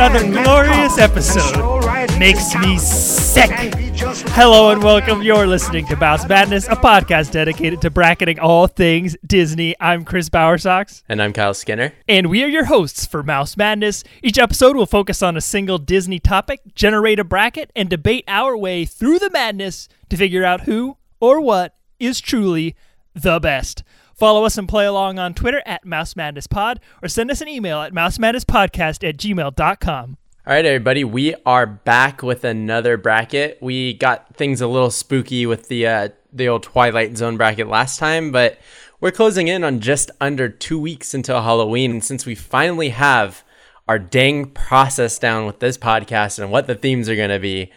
Another 0.00 0.24
man, 0.24 0.32
man 0.32 0.44
glorious 0.44 0.96
episode. 0.96 1.40
stroll 1.40 1.80
right 1.80 2.04
into 2.04 2.18
Makes 2.18 2.54
me 2.54 2.78
sick. 2.78 3.50
And 3.50 3.76
be 3.76 3.90
just 3.90 4.24
like 4.24 4.34
Hello 4.34 4.70
and 4.70 4.82
welcome. 4.82 5.20
You're 5.20 5.46
listening 5.46 5.84
to 5.88 5.96
Mouse 5.96 6.26
Madness, 6.26 6.66
a 6.68 6.70
podcast 6.70 7.32
dedicated 7.32 7.82
to 7.82 7.90
bracketing 7.90 8.40
all 8.40 8.66
things 8.66 9.14
Disney. 9.26 9.74
I'm 9.78 10.06
Chris 10.06 10.30
Bowersox, 10.30 11.02
And 11.06 11.20
I'm 11.20 11.34
Kyle 11.34 11.52
Skinner. 11.52 11.92
and 12.08 12.30
we 12.30 12.42
are 12.42 12.48
your 12.48 12.64
hosts 12.64 13.04
for 13.04 13.22
Mouse 13.22 13.58
Madness. 13.58 14.02
Each 14.22 14.38
episode 14.38 14.74
will 14.74 14.86
focus 14.86 15.20
on 15.22 15.36
a 15.36 15.42
single 15.42 15.76
Disney 15.76 16.18
topic, 16.18 16.62
generate 16.74 17.18
a 17.18 17.24
bracket, 17.24 17.70
and 17.76 17.90
debate 17.90 18.24
our 18.26 18.56
way 18.56 18.86
through 18.86 19.18
the 19.18 19.28
madness 19.28 19.86
to 20.08 20.16
figure 20.16 20.46
out 20.46 20.62
who 20.62 20.96
or 21.20 21.42
what 21.42 21.76
is 21.98 22.22
truly 22.22 22.74
the 23.14 23.38
best. 23.38 23.82
Follow 24.20 24.44
us 24.44 24.58
and 24.58 24.68
play 24.68 24.84
along 24.84 25.18
on 25.18 25.32
Twitter 25.32 25.62
at 25.64 25.86
Mouse 25.86 26.14
Madness 26.14 26.46
Pod, 26.46 26.78
or 27.02 27.08
send 27.08 27.30
us 27.30 27.40
an 27.40 27.48
email 27.48 27.80
at 27.80 27.94
mousemadnesspodcast 27.94 29.08
at 29.08 29.16
gmail.com. 29.16 30.16
All 30.46 30.52
right, 30.52 30.66
everybody, 30.66 31.04
we 31.04 31.34
are 31.46 31.66
back 31.66 32.22
with 32.22 32.44
another 32.44 32.98
bracket. 32.98 33.56
We 33.62 33.94
got 33.94 34.36
things 34.36 34.60
a 34.60 34.66
little 34.66 34.90
spooky 34.90 35.46
with 35.46 35.68
the 35.68 35.86
uh, 35.86 36.08
the 36.34 36.48
old 36.48 36.64
Twilight 36.64 37.16
Zone 37.16 37.38
bracket 37.38 37.66
last 37.66 37.98
time, 37.98 38.30
but 38.30 38.58
we're 39.00 39.10
closing 39.10 39.48
in 39.48 39.64
on 39.64 39.80
just 39.80 40.10
under 40.20 40.50
two 40.50 40.78
weeks 40.78 41.14
until 41.14 41.40
Halloween. 41.40 41.90
And 41.90 42.04
since 42.04 42.26
we 42.26 42.34
finally 42.34 42.90
have 42.90 43.42
our 43.88 43.98
dang 43.98 44.50
process 44.50 45.18
down 45.18 45.46
with 45.46 45.60
this 45.60 45.78
podcast 45.78 46.38
and 46.38 46.50
what 46.52 46.66
the 46.66 46.74
themes 46.74 47.08
are 47.08 47.16
going 47.16 47.30
to 47.30 47.38
be, 47.38 47.72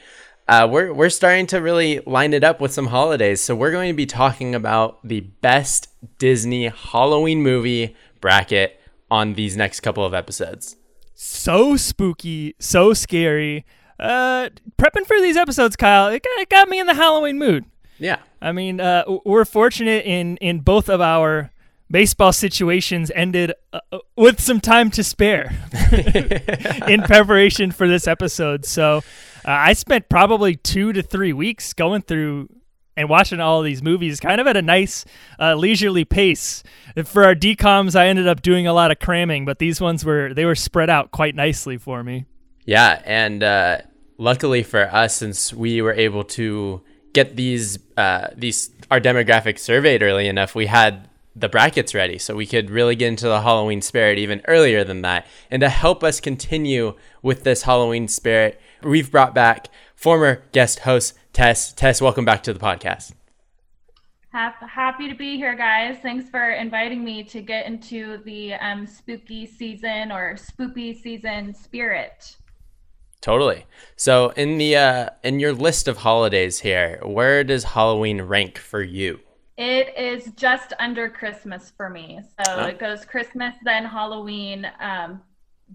uh, 0.48 0.68
we're 0.70 0.94
we're 0.94 1.10
starting 1.10 1.48
to 1.48 1.62
really 1.62 2.00
line 2.06 2.34
it 2.34 2.44
up 2.44 2.60
with 2.60 2.74
some 2.74 2.88
holidays. 2.88 3.42
So 3.42 3.56
we're 3.56 3.72
going 3.72 3.90
to 3.90 3.96
be 3.96 4.06
talking 4.06 4.56
about 4.56 5.06
the 5.08 5.22
best 5.22 5.88
Disney 6.18 6.68
Halloween 6.68 7.42
movie 7.42 7.96
bracket 8.20 8.80
on 9.10 9.34
these 9.34 9.56
next 9.56 9.82
couple 9.82 10.06
of 10.06 10.14
episodes. 10.14 10.76
so 11.14 11.78
spooky, 11.78 12.56
so 12.60 12.94
scary. 12.94 13.66
Uh, 14.00 14.50
prepping 14.78 15.06
for 15.06 15.22
these 15.22 15.38
episodes, 15.38 15.76
Kyle, 15.76 16.08
it 16.08 16.24
got, 16.24 16.40
it 16.42 16.50
got 16.50 16.68
me 16.68 16.80
in 16.80 16.88
the 16.88 16.96
Halloween 16.96 17.38
mood. 17.38 17.66
Yeah. 18.00 18.18
I 18.42 18.52
mean, 18.52 18.82
uh, 18.82 19.04
we're 19.24 19.46
fortunate 19.46 20.06
in 20.06 20.38
in 20.38 20.60
both 20.60 20.90
of 20.90 21.00
our 21.00 21.52
baseball 21.90 22.34
situations 22.34 23.12
ended 23.16 23.54
uh, 23.72 23.80
uh, 23.92 24.00
with 24.16 24.42
some 24.42 24.60
time 24.60 24.90
to 24.92 25.04
spare 25.04 25.54
in 26.88 27.04
preparation 27.04 27.72
for 27.72 27.88
this 27.88 28.08
episode. 28.08 28.66
So, 28.66 29.04
uh, 29.46 29.52
I 29.52 29.74
spent 29.74 30.10
probably 30.10 30.56
two 30.56 30.94
to 30.94 31.02
three 31.02 31.34
weeks 31.34 31.74
going 31.74 32.02
through 32.02 32.50
and 32.96 33.10
watching 33.10 33.40
all 33.40 33.62
these 33.62 33.82
movies 33.82 34.20
kind 34.20 34.40
of 34.40 34.48
at 34.48 34.56
a 34.56 34.62
nice 34.62 35.06
uh, 35.40 35.56
leisurely 35.56 36.06
pace. 36.06 36.64
For 37.06 37.24
our 37.24 37.36
DComs, 37.36 37.96
I 37.96 38.08
ended 38.08 38.28
up 38.28 38.42
doing 38.42 38.68
a 38.68 38.74
lot 38.74 38.92
of 38.92 39.00
cramming, 39.00 39.46
but 39.46 39.60
these 39.60 39.82
ones 39.82 40.06
were 40.06 40.34
they 40.34 40.46
were 40.46 40.56
spread 40.56 40.90
out 40.90 41.12
quite 41.12 41.36
nicely 41.36 41.78
for 41.78 42.04
me. 42.04 42.26
Yeah, 42.66 43.02
and 43.06 43.44
uh, 43.44 43.80
luckily 44.18 44.64
for 44.64 44.84
us, 44.84 45.16
since 45.16 45.54
we 45.54 45.82
were 45.82 45.94
able 45.94 46.24
to 46.24 46.82
get 47.14 47.36
these 47.36 47.80
uh, 47.98 48.28
these 48.36 48.70
our 48.92 49.00
demographic 49.00 49.60
surveyed 49.60 50.04
early 50.04 50.28
enough, 50.28 50.56
we 50.56 50.68
had 50.68 51.10
the 51.36 51.50
brackets 51.50 51.96
ready, 51.96 52.20
so 52.20 52.36
we 52.36 52.46
could 52.46 52.70
really 52.70 52.96
get 52.96 53.08
into 53.08 53.28
the 53.28 53.42
Halloween 53.42 53.82
spirit 53.82 54.20
even 54.20 54.42
earlier 54.48 54.84
than 54.84 55.02
that. 55.02 55.26
And 55.50 55.62
to 55.62 55.70
help 55.70 56.04
us 56.04 56.20
continue 56.20 56.96
with 57.24 57.44
this 57.44 57.64
Halloween 57.64 58.08
spirit, 58.08 58.62
we've 58.86 59.12
brought 59.12 59.34
back 59.34 59.68
former 59.96 60.44
guest 60.52 60.80
host 60.80 61.14
Tess. 61.34 61.74
Tess, 61.74 62.02
welcome 62.02 62.26
back 62.26 62.44
to 62.44 62.54
the 62.54 62.60
podcast. 62.60 63.14
Happy 64.32 65.08
to 65.10 65.16
be 65.16 65.38
here, 65.38 65.56
guys. 65.56 65.98
Thanks 66.02 66.28
for 66.30 66.52
inviting 66.52 67.04
me 67.04 67.24
to 67.26 67.42
get 67.42 67.68
into 67.68 68.18
the 68.26 68.54
um, 68.56 68.88
spooky 68.88 69.46
season 69.46 70.12
or 70.12 70.36
spoopy 70.36 71.00
season 71.00 71.54
spirit. 71.54 72.36
Totally. 73.22 73.66
So 73.96 74.30
in 74.32 74.58
the 74.58 74.76
uh, 74.76 75.10
in 75.24 75.40
your 75.40 75.54
list 75.54 75.88
of 75.88 75.98
holidays 75.98 76.60
here, 76.60 77.00
where 77.04 77.44
does 77.44 77.64
Halloween 77.64 78.22
rank 78.24 78.58
for 78.58 78.82
you? 78.82 79.20
It 79.56 79.96
is 79.96 80.32
just 80.36 80.74
under 80.80 81.08
Christmas 81.10 81.72
for 81.78 81.90
me. 81.90 82.20
So 82.44 82.56
Oh. 82.58 82.66
it 82.66 82.80
goes 82.80 83.06
Christmas, 83.06 83.54
then 83.64 83.86
Halloween. 83.86 84.68
Um, 84.80 85.22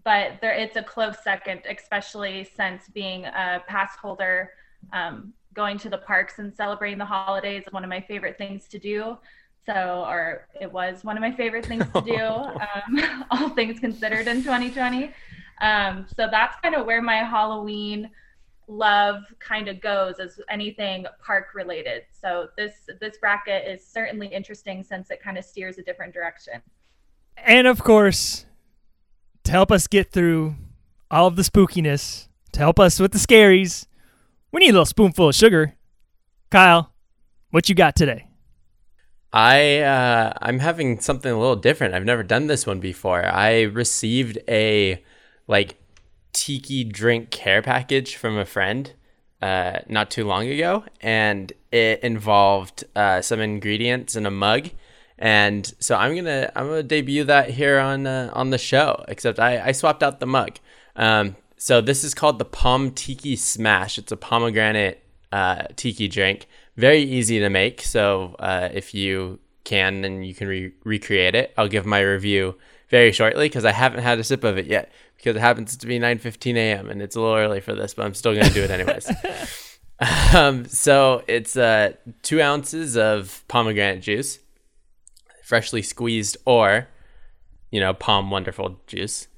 but 0.05 0.41
there, 0.41 0.53
it's 0.53 0.77
a 0.77 0.83
close 0.83 1.17
second, 1.23 1.63
especially 1.69 2.49
since 2.57 2.89
being 2.89 3.25
a 3.25 3.63
pass 3.67 3.97
holder, 3.97 4.51
um, 4.93 5.33
going 5.55 5.79
to 5.79 5.89
the 5.89 5.99
parks 5.99 6.39
and 6.39 6.55
celebrating 6.55 6.99
the 6.99 7.05
holidays 7.05 7.65
is 7.67 7.73
one 7.73 7.83
of 7.83 7.91
my 7.91 8.01
favorite 8.01 8.39
things 8.39 8.69
to 8.69 8.79
do. 8.79 9.19
So, 9.67 10.05
or 10.07 10.47
it 10.61 10.73
was 10.73 11.05
one 11.05 11.17
of 11.17 11.21
my 11.21 11.33
favorite 11.33 11.67
things 11.67 11.85
to 11.93 12.01
do, 12.01 12.17
um, 12.21 13.25
all 13.31 13.51
things 13.51 13.81
considered 13.81 14.29
in 14.29 14.43
2020. 14.43 15.13
Um, 15.61 16.07
so 16.17 16.29
that's 16.31 16.57
kind 16.61 16.75
of 16.75 16.87
where 16.87 17.03
my 17.03 17.17
Halloween 17.17 18.11
love 18.69 19.25
kind 19.41 19.67
of 19.69 19.81
goes 19.81 20.21
as 20.21 20.41
anything 20.49 21.07
park 21.25 21.49
related. 21.55 22.03
So 22.13 22.49
this 22.57 22.89
this 23.01 23.17
bracket 23.19 23.67
is 23.67 23.85
certainly 23.85 24.29
interesting 24.29 24.85
since 24.85 25.11
it 25.11 25.23
kind 25.23 25.39
of 25.39 25.45
steers 25.45 25.79
a 25.79 25.83
different 25.83 26.15
direction. 26.15 26.63
And 27.37 27.67
of 27.67 27.83
course, 27.83 28.45
to 29.45 29.53
help 29.53 29.71
us 29.71 29.87
get 29.87 30.13
through 30.13 30.57
all 31.11 31.27
of 31.27 31.37
the 31.37 31.43
spookiness, 31.43 32.29
to 32.53 32.59
help 32.61 32.79
us 32.79 33.01
with 33.01 33.13
the 33.13 33.19
scaries, 33.19 33.87
we 34.53 34.61
need 34.61 34.71
a 34.71 34.73
little 34.73 34.87
spoonful 34.87 35.29
of 35.29 35.35
sugar. 35.35 35.75
Kyle, 36.51 36.93
what 37.51 37.69
you 37.69 37.75
got 37.75 37.97
today? 37.97 38.27
I 39.33 39.81
uh, 39.81 40.33
I'm 40.41 40.59
having 40.59 41.01
something 41.01 41.31
a 41.31 41.39
little 41.39 41.57
different. 41.57 41.95
I've 41.95 42.05
never 42.05 42.23
done 42.23 42.47
this 42.47 42.67
one 42.67 42.81
before. 42.81 43.27
I 43.27 43.63
received 43.63 44.39
a 44.49 45.05
like 45.47 45.77
tiki 46.33 46.85
drink 46.85 47.31
care 47.31 47.61
package 47.61 48.17
from 48.17 48.39
a 48.39 48.47
friend 48.47 48.93
uh, 49.43 49.81
not 49.89 50.11
too 50.11 50.25
long 50.25 50.49
ago, 50.49 50.85
and 51.01 51.53
it 51.71 52.01
involved 52.01 52.85
uh, 52.97 53.21
some 53.21 53.41
ingredients 53.41 54.17
in 54.17 54.25
a 54.25 54.31
mug. 54.31 54.71
And 55.19 55.73
so 55.81 55.97
I'm 55.97 56.15
gonna 56.15 56.51
I'm 56.55 56.69
gonna 56.69 56.83
debut 56.83 57.25
that 57.25 57.51
here 57.51 57.79
on 57.79 58.07
uh, 58.07 58.31
on 58.33 58.51
the 58.51 58.59
show. 58.59 59.05
Except 59.09 59.39
I, 59.39 59.69
I 59.69 59.73
swapped 59.73 60.03
out 60.03 60.21
the 60.21 60.27
mug. 60.27 60.59
Um, 60.97 61.37
so 61.57 61.81
this 61.81 62.05
is 62.05 62.15
called 62.15 62.39
the 62.39 62.45
Pom 62.45 62.93
Tiki 62.93 63.35
Smash. 63.35 63.99
It's 63.99 64.13
a 64.13 64.17
pomegranate 64.17 65.03
uh, 65.33 65.65
tiki 65.77 66.09
drink. 66.09 66.47
Very 66.77 67.03
easy 67.03 67.41
to 67.41 67.51
make. 67.51 67.83
So 67.83 68.37
uh, 68.39 68.69
if 68.73 68.95
you 68.95 69.41
can, 69.65 70.05
and 70.05 70.27
you 70.27 70.35
can 70.35 70.49
re- 70.49 70.73
recreate 70.85 71.35
it. 71.35 71.53
I'll 71.59 71.69
give 71.69 71.85
my 71.85 72.01
review 72.01 72.55
very 72.89 73.13
shortly 73.13 73.47
because 73.47 73.65
I 73.65 73.73
haven't 73.73 74.03
had 74.03 74.19
a 74.19 74.25
sip 74.25 74.43
of 74.45 74.57
it 74.57 74.67
yet 74.67 74.91
because 75.17 75.37
it 75.37 75.41
happens 75.41 75.77
to 75.77 75.87
be 75.87 75.99
9:15 75.99 76.57
a.m. 76.57 76.89
and 76.89 77.03
it's 77.03 77.17
a 77.17 77.21
little 77.21 77.37
early 77.37 77.61
for 77.61 77.75
this, 77.75 77.93
but 77.95 78.07
I'm 78.07 78.15
still 78.15 78.35
gonna 78.35 78.51
do 78.51 78.63
it 78.63 78.71
anyways. 78.71 79.11
um, 80.35 80.65
so 80.65 81.23
it's 81.27 81.57
uh, 81.57 81.93
two 82.23 82.41
ounces 82.41 82.97
of 82.97 83.45
pomegranate 83.49 84.01
juice, 84.01 84.39
freshly 85.49 85.81
squeezed, 85.81 86.37
or 86.45 86.89
you 87.71 87.81
know, 87.81 87.95
POM 87.95 88.31
Wonderful 88.31 88.79
juice. 88.87 89.29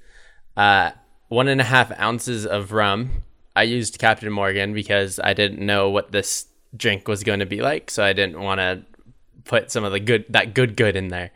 Uh, 0.56 0.90
one 1.28 1.46
and 1.46 1.60
a 1.60 1.64
half 1.64 1.96
ounces 2.00 2.44
of 2.44 2.72
rum. 2.72 3.22
I 3.54 3.62
used 3.62 4.00
Captain 4.00 4.32
Morgan 4.32 4.74
because 4.74 5.20
I 5.22 5.34
didn't 5.34 5.64
know 5.64 5.88
what 5.88 6.10
this 6.10 6.46
drink 6.76 7.06
was 7.06 7.22
going 7.22 7.38
to 7.38 7.46
be 7.46 7.60
like, 7.60 7.90
so 7.90 8.02
I 8.02 8.12
didn't 8.12 8.40
want 8.40 8.58
to 8.58 8.82
put 9.44 9.70
some 9.70 9.84
of 9.84 9.92
the 9.92 10.00
good 10.00 10.24
that 10.30 10.52
good 10.52 10.76
good 10.76 10.96
in 10.96 11.08
there. 11.08 11.30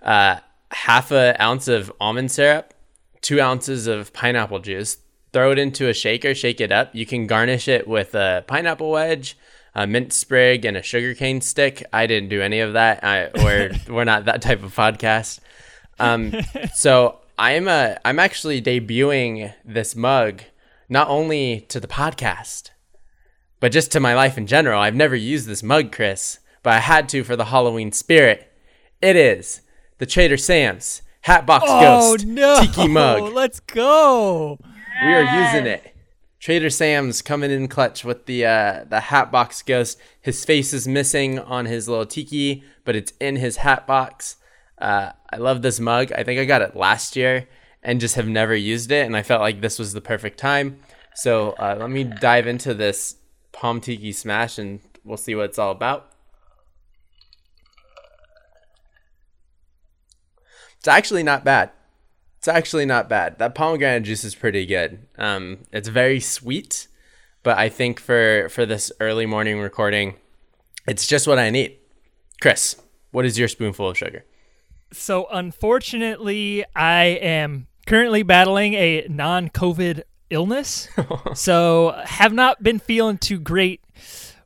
Uh, 0.00 0.36
half 0.70 1.12
a 1.12 1.36
ounce 1.40 1.68
of 1.68 1.92
almond 2.00 2.30
syrup, 2.30 2.72
two 3.20 3.38
ounces 3.38 3.86
of 3.86 4.14
pineapple 4.14 4.60
juice. 4.60 4.96
Throw 5.34 5.52
it 5.52 5.58
into 5.58 5.90
a 5.90 5.92
shaker, 5.92 6.34
shake 6.34 6.62
it 6.62 6.72
up. 6.72 6.94
You 6.94 7.04
can 7.04 7.26
garnish 7.26 7.68
it 7.68 7.86
with 7.86 8.14
a 8.14 8.44
pineapple 8.46 8.90
wedge, 8.90 9.36
a 9.76 9.86
mint 9.86 10.10
sprig, 10.10 10.64
and 10.64 10.74
a 10.76 10.82
sugarcane 10.82 11.42
stick. 11.42 11.84
I 11.92 12.06
didn't 12.06 12.30
do 12.30 12.40
any 12.40 12.60
of 12.60 12.72
that. 12.72 13.04
I, 13.04 13.28
we're 13.36 13.72
we're 13.88 14.04
not 14.04 14.24
that 14.24 14.40
type 14.42 14.62
of 14.64 14.74
podcast. 14.74 15.38
Um, 16.00 16.34
so 16.74 17.20
I'm 17.38 17.68
a 17.68 17.98
I'm 18.04 18.18
actually 18.18 18.60
debuting 18.62 19.52
this 19.64 19.94
mug 19.94 20.42
not 20.88 21.08
only 21.08 21.60
to 21.68 21.78
the 21.78 21.86
podcast, 21.86 22.70
but 23.60 23.70
just 23.70 23.92
to 23.92 24.00
my 24.00 24.14
life 24.14 24.38
in 24.38 24.46
general. 24.46 24.80
I've 24.80 24.94
never 24.94 25.14
used 25.14 25.46
this 25.46 25.62
mug, 25.62 25.92
Chris, 25.92 26.38
but 26.62 26.72
I 26.72 26.80
had 26.80 27.08
to 27.10 27.22
for 27.22 27.36
the 27.36 27.46
Halloween 27.46 27.92
spirit. 27.92 28.50
It 29.02 29.14
is 29.14 29.60
the 29.98 30.06
Trader 30.06 30.38
Sam's 30.38 31.02
Hatbox 31.20 31.64
Oh 31.68 31.80
Ghost 31.80 32.26
no! 32.26 32.62
Tiki 32.62 32.88
mug. 32.88 33.30
Let's 33.34 33.60
go. 33.60 34.58
We 35.04 35.12
are 35.12 35.52
using 35.52 35.66
it. 35.66 35.95
Trader 36.46 36.70
Sam's 36.70 37.22
coming 37.22 37.50
in 37.50 37.66
clutch 37.66 38.04
with 38.04 38.26
the 38.26 38.46
uh, 38.46 38.84
the 38.88 39.00
Hatbox 39.00 39.62
Ghost. 39.62 39.98
His 40.20 40.44
face 40.44 40.72
is 40.72 40.86
missing 40.86 41.40
on 41.40 41.66
his 41.66 41.88
little 41.88 42.06
tiki, 42.06 42.62
but 42.84 42.94
it's 42.94 43.12
in 43.18 43.34
his 43.34 43.56
hat 43.56 43.84
box. 43.84 44.36
Uh, 44.78 45.10
I 45.32 45.38
love 45.38 45.62
this 45.62 45.80
mug. 45.80 46.12
I 46.12 46.22
think 46.22 46.38
I 46.38 46.44
got 46.44 46.62
it 46.62 46.76
last 46.76 47.16
year 47.16 47.48
and 47.82 47.98
just 48.00 48.14
have 48.14 48.28
never 48.28 48.54
used 48.54 48.92
it, 48.92 49.04
and 49.06 49.16
I 49.16 49.24
felt 49.24 49.40
like 49.40 49.60
this 49.60 49.76
was 49.76 49.92
the 49.92 50.00
perfect 50.00 50.38
time. 50.38 50.78
So 51.16 51.50
uh, 51.58 51.78
let 51.80 51.90
me 51.90 52.04
dive 52.04 52.46
into 52.46 52.74
this 52.74 53.16
Pom 53.50 53.80
Tiki 53.80 54.12
Smash, 54.12 54.56
and 54.56 54.78
we'll 55.02 55.16
see 55.16 55.34
what 55.34 55.46
it's 55.46 55.58
all 55.58 55.72
about. 55.72 56.12
It's 60.78 60.86
actually 60.86 61.24
not 61.24 61.42
bad. 61.42 61.72
It's 62.46 62.56
actually 62.56 62.86
not 62.86 63.08
bad. 63.08 63.40
That 63.40 63.56
pomegranate 63.56 64.04
juice 64.04 64.22
is 64.22 64.36
pretty 64.36 64.66
good. 64.66 65.00
Um, 65.18 65.64
it's 65.72 65.88
very 65.88 66.20
sweet, 66.20 66.86
but 67.42 67.58
I 67.58 67.68
think 67.68 67.98
for 67.98 68.48
for 68.50 68.64
this 68.64 68.92
early 69.00 69.26
morning 69.26 69.58
recording, 69.58 70.14
it's 70.86 71.08
just 71.08 71.26
what 71.26 71.40
I 71.40 71.50
need. 71.50 71.76
Chris, 72.40 72.76
what 73.10 73.24
is 73.24 73.36
your 73.36 73.48
spoonful 73.48 73.90
of 73.90 73.98
sugar? 73.98 74.24
So, 74.92 75.26
unfortunately, 75.32 76.64
I 76.76 77.18
am 77.20 77.66
currently 77.84 78.22
battling 78.22 78.74
a 78.74 79.08
non 79.08 79.48
COVID 79.48 80.02
illness. 80.30 80.86
so, 81.34 82.00
have 82.04 82.32
not 82.32 82.62
been 82.62 82.78
feeling 82.78 83.18
too 83.18 83.40
great, 83.40 83.80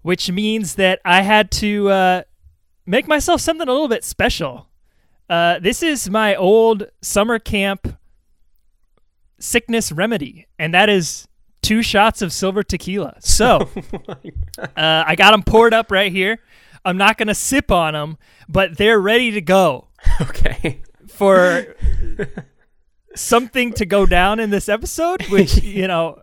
which 0.01 0.31
means 0.31 0.77
that 0.77 1.03
I 1.05 1.21
had 1.21 1.51
to 1.51 1.91
uh, 1.91 2.23
make 2.87 3.07
myself 3.07 3.43
something 3.43 3.69
a 3.69 3.71
little 3.71 3.89
bit 3.89 4.05
special. 4.05 4.70
Uh, 5.31 5.61
this 5.61 5.81
is 5.81 6.11
my 6.11 6.35
old 6.35 6.89
summer 7.03 7.39
camp 7.39 7.97
sickness 9.39 9.93
remedy, 9.93 10.49
and 10.59 10.75
that 10.75 10.89
is 10.89 11.29
two 11.63 11.83
shots 11.83 12.21
of 12.21 12.33
silver 12.33 12.65
tequila. 12.65 13.15
So, 13.21 13.71
uh, 14.59 14.67
I 14.77 15.15
got 15.15 15.31
them 15.31 15.45
poured 15.45 15.73
up 15.73 15.93
right 15.93 16.11
here. 16.11 16.41
I'm 16.85 16.97
not 16.97 17.17
going 17.17 17.29
to 17.29 17.35
sip 17.35 17.71
on 17.71 17.93
them, 17.95 18.19
but 18.49 18.77
they're 18.77 19.01
ready 19.01 19.31
to 19.31 19.41
go 19.41 19.89
Okay. 20.21 20.81
for 21.07 21.77
something 23.15 23.73
to 23.75 23.87
go 23.87 24.07
down 24.07 24.41
in 24.41 24.51
this 24.51 24.69
episode, 24.69 25.23
which, 25.29 25.59
you 25.63 25.87
know, 25.87 26.21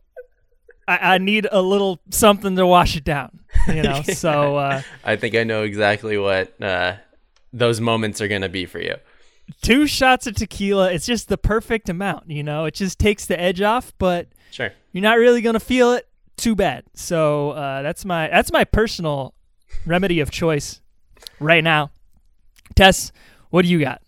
I, 0.86 1.15
I 1.15 1.18
need 1.19 1.48
a 1.50 1.62
little 1.62 2.01
something 2.09 2.57
to 2.57 2.68
wash 2.68 2.98
it 2.98 3.06
down, 3.06 3.39
you 3.68 3.83
know? 3.83 4.01
So, 4.01 4.57
uh, 4.57 4.81
I 5.04 5.15
think 5.15 5.36
I 5.36 5.45
know 5.45 5.63
exactly 5.63 6.18
what 6.18 6.62
uh, 6.62 6.95
those 7.57 7.81
moments 7.81 8.21
are 8.21 8.27
going 8.27 8.42
to 8.42 8.50
be 8.50 8.65
for 8.65 8.80
you. 8.80 8.95
two 9.62 9.88
shots 9.88 10.27
of 10.27 10.36
tequila, 10.36 10.92
it's 10.92 11.06
just 11.06 11.30
the 11.30 11.38
perfect 11.38 11.88
amount, 11.89 12.30
you 12.30 12.44
know? 12.44 12.65
It 12.65 12.74
just 12.74 13.00
takes 13.00 13.25
the 13.25 13.39
edge 13.39 13.62
off, 13.62 13.94
but 13.98 14.27
Sure. 14.51 14.71
you're 14.92 15.01
not 15.01 15.18
really 15.18 15.42
going 15.42 15.54
to 15.54 15.59
feel 15.59 15.94
it 15.94 16.07
too 16.36 16.56
bad. 16.56 16.83
So, 16.94 17.51
uh, 17.51 17.81
that's 17.81 18.04
my 18.06 18.27
that's 18.27 18.51
my 18.51 18.63
personal 18.65 19.33
remedy 19.86 20.19
of 20.19 20.30
choice 20.31 20.81
right 21.39 21.63
now. 21.63 21.92
Tess, 22.75 23.12
what 23.50 23.63
do 23.63 23.69
you 23.69 23.80
got? 23.80 24.01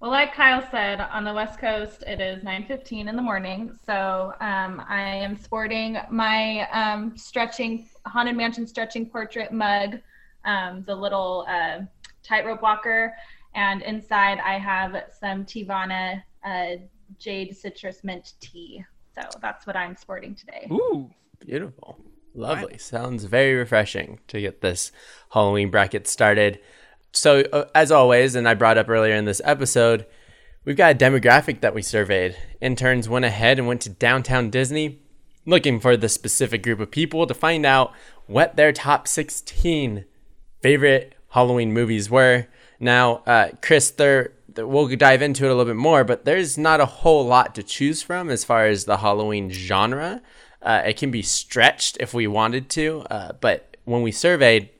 Well, 0.00 0.10
like 0.10 0.32
Kyle 0.34 0.64
said, 0.70 1.00
on 1.00 1.24
the 1.24 1.32
West 1.32 1.58
Coast, 1.58 2.02
it 2.06 2.20
is 2.20 2.42
9:15 2.44 3.08
in 3.08 3.16
the 3.16 3.22
morning. 3.22 3.76
So 3.86 4.34
um, 4.40 4.82
I 4.88 5.00
am 5.02 5.36
sporting 5.36 5.98
my 6.10 6.68
um, 6.70 7.16
stretching 7.16 7.88
haunted 8.06 8.36
mansion 8.36 8.66
stretching 8.66 9.06
portrait 9.06 9.52
mug, 9.52 9.98
um, 10.44 10.82
the 10.86 10.94
little 10.94 11.46
uh, 11.48 11.80
tightrope 12.28 12.62
walker, 12.62 13.14
and 13.54 13.82
inside 13.82 14.38
I 14.38 14.58
have 14.58 15.04
some 15.18 15.44
Teavana 15.44 16.22
uh, 16.44 16.76
jade 17.18 17.56
citrus 17.56 18.04
mint 18.04 18.34
tea. 18.40 18.84
So 19.14 19.28
that's 19.40 19.66
what 19.66 19.76
I'm 19.76 19.96
sporting 19.96 20.34
today. 20.34 20.68
Ooh. 20.70 21.10
Beautiful. 21.44 21.98
Lovely. 22.34 22.78
Sounds 22.78 23.24
very 23.24 23.54
refreshing 23.54 24.20
to 24.28 24.40
get 24.40 24.60
this 24.60 24.92
Halloween 25.30 25.70
bracket 25.70 26.06
started. 26.06 26.60
So, 27.12 27.40
uh, 27.52 27.64
as 27.74 27.90
always, 27.90 28.34
and 28.34 28.48
I 28.48 28.54
brought 28.54 28.78
up 28.78 28.88
earlier 28.88 29.14
in 29.14 29.24
this 29.24 29.40
episode, 29.44 30.06
we've 30.64 30.76
got 30.76 30.92
a 30.92 30.98
demographic 30.98 31.60
that 31.60 31.74
we 31.74 31.82
surveyed. 31.82 32.36
Interns 32.60 33.08
went 33.08 33.24
ahead 33.24 33.58
and 33.58 33.66
went 33.66 33.80
to 33.82 33.90
downtown 33.90 34.50
Disney 34.50 35.00
looking 35.46 35.80
for 35.80 35.96
the 35.96 36.08
specific 36.08 36.62
group 36.62 36.78
of 36.78 36.90
people 36.90 37.26
to 37.26 37.34
find 37.34 37.64
out 37.64 37.92
what 38.26 38.56
their 38.56 38.72
top 38.72 39.08
16 39.08 40.04
favorite 40.60 41.14
Halloween 41.30 41.72
movies 41.72 42.10
were. 42.10 42.46
Now, 42.80 43.22
uh, 43.26 43.50
Chris, 43.60 43.90
there, 43.90 44.32
we'll 44.56 44.88
dive 44.96 45.22
into 45.22 45.44
it 45.44 45.48
a 45.48 45.54
little 45.54 45.72
bit 45.72 45.76
more, 45.76 46.04
but 46.04 46.24
there's 46.24 46.56
not 46.56 46.80
a 46.80 46.86
whole 46.86 47.26
lot 47.26 47.54
to 47.56 47.62
choose 47.62 48.02
from 48.02 48.30
as 48.30 48.44
far 48.44 48.66
as 48.66 48.84
the 48.84 48.98
Halloween 48.98 49.50
genre. 49.50 50.22
Uh, 50.62 50.82
it 50.86 50.96
can 50.96 51.10
be 51.10 51.22
stretched 51.22 51.96
if 52.00 52.14
we 52.14 52.26
wanted 52.26 52.68
to, 52.70 53.04
uh, 53.10 53.32
but 53.40 53.76
when 53.84 54.02
we 54.02 54.12
surveyed, 54.12 54.70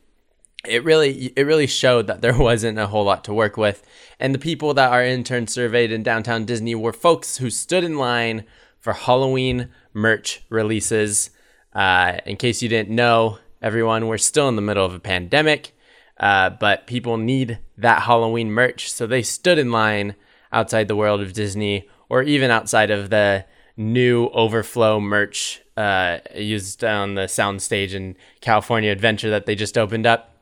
it 0.66 0.84
really 0.84 1.32
it 1.36 1.44
really 1.44 1.66
showed 1.66 2.06
that 2.06 2.20
there 2.20 2.36
wasn't 2.38 2.78
a 2.78 2.88
whole 2.88 3.04
lot 3.04 3.24
to 3.24 3.34
work 3.34 3.56
with 3.56 3.86
and 4.18 4.34
the 4.34 4.38
people 4.38 4.74
that 4.74 4.90
our 4.90 5.04
intern 5.04 5.46
surveyed 5.46 5.92
in 5.92 6.02
downtown 6.02 6.44
disney 6.44 6.74
were 6.74 6.92
folks 6.92 7.38
who 7.38 7.50
stood 7.50 7.84
in 7.84 7.96
line 7.96 8.44
for 8.78 8.92
halloween 8.92 9.68
merch 9.92 10.42
releases 10.48 11.30
uh, 11.74 12.18
in 12.26 12.36
case 12.36 12.60
you 12.62 12.68
didn't 12.68 12.94
know 12.94 13.38
everyone 13.62 14.06
we're 14.06 14.18
still 14.18 14.48
in 14.48 14.56
the 14.56 14.62
middle 14.62 14.84
of 14.84 14.94
a 14.94 15.00
pandemic 15.00 15.72
uh, 16.20 16.50
but 16.50 16.86
people 16.86 17.16
need 17.16 17.58
that 17.76 18.02
halloween 18.02 18.50
merch 18.50 18.90
so 18.90 19.06
they 19.06 19.22
stood 19.22 19.58
in 19.58 19.70
line 19.70 20.14
outside 20.52 20.88
the 20.88 20.96
world 20.96 21.20
of 21.20 21.32
disney 21.32 21.88
or 22.08 22.22
even 22.22 22.50
outside 22.50 22.90
of 22.90 23.10
the 23.10 23.44
new 23.76 24.26
overflow 24.28 24.98
merch 24.98 25.60
uh, 25.76 26.18
used 26.34 26.82
on 26.82 27.14
the 27.14 27.22
soundstage 27.22 27.92
in 27.92 28.16
california 28.40 28.90
adventure 28.90 29.30
that 29.30 29.46
they 29.46 29.54
just 29.54 29.78
opened 29.78 30.06
up 30.06 30.34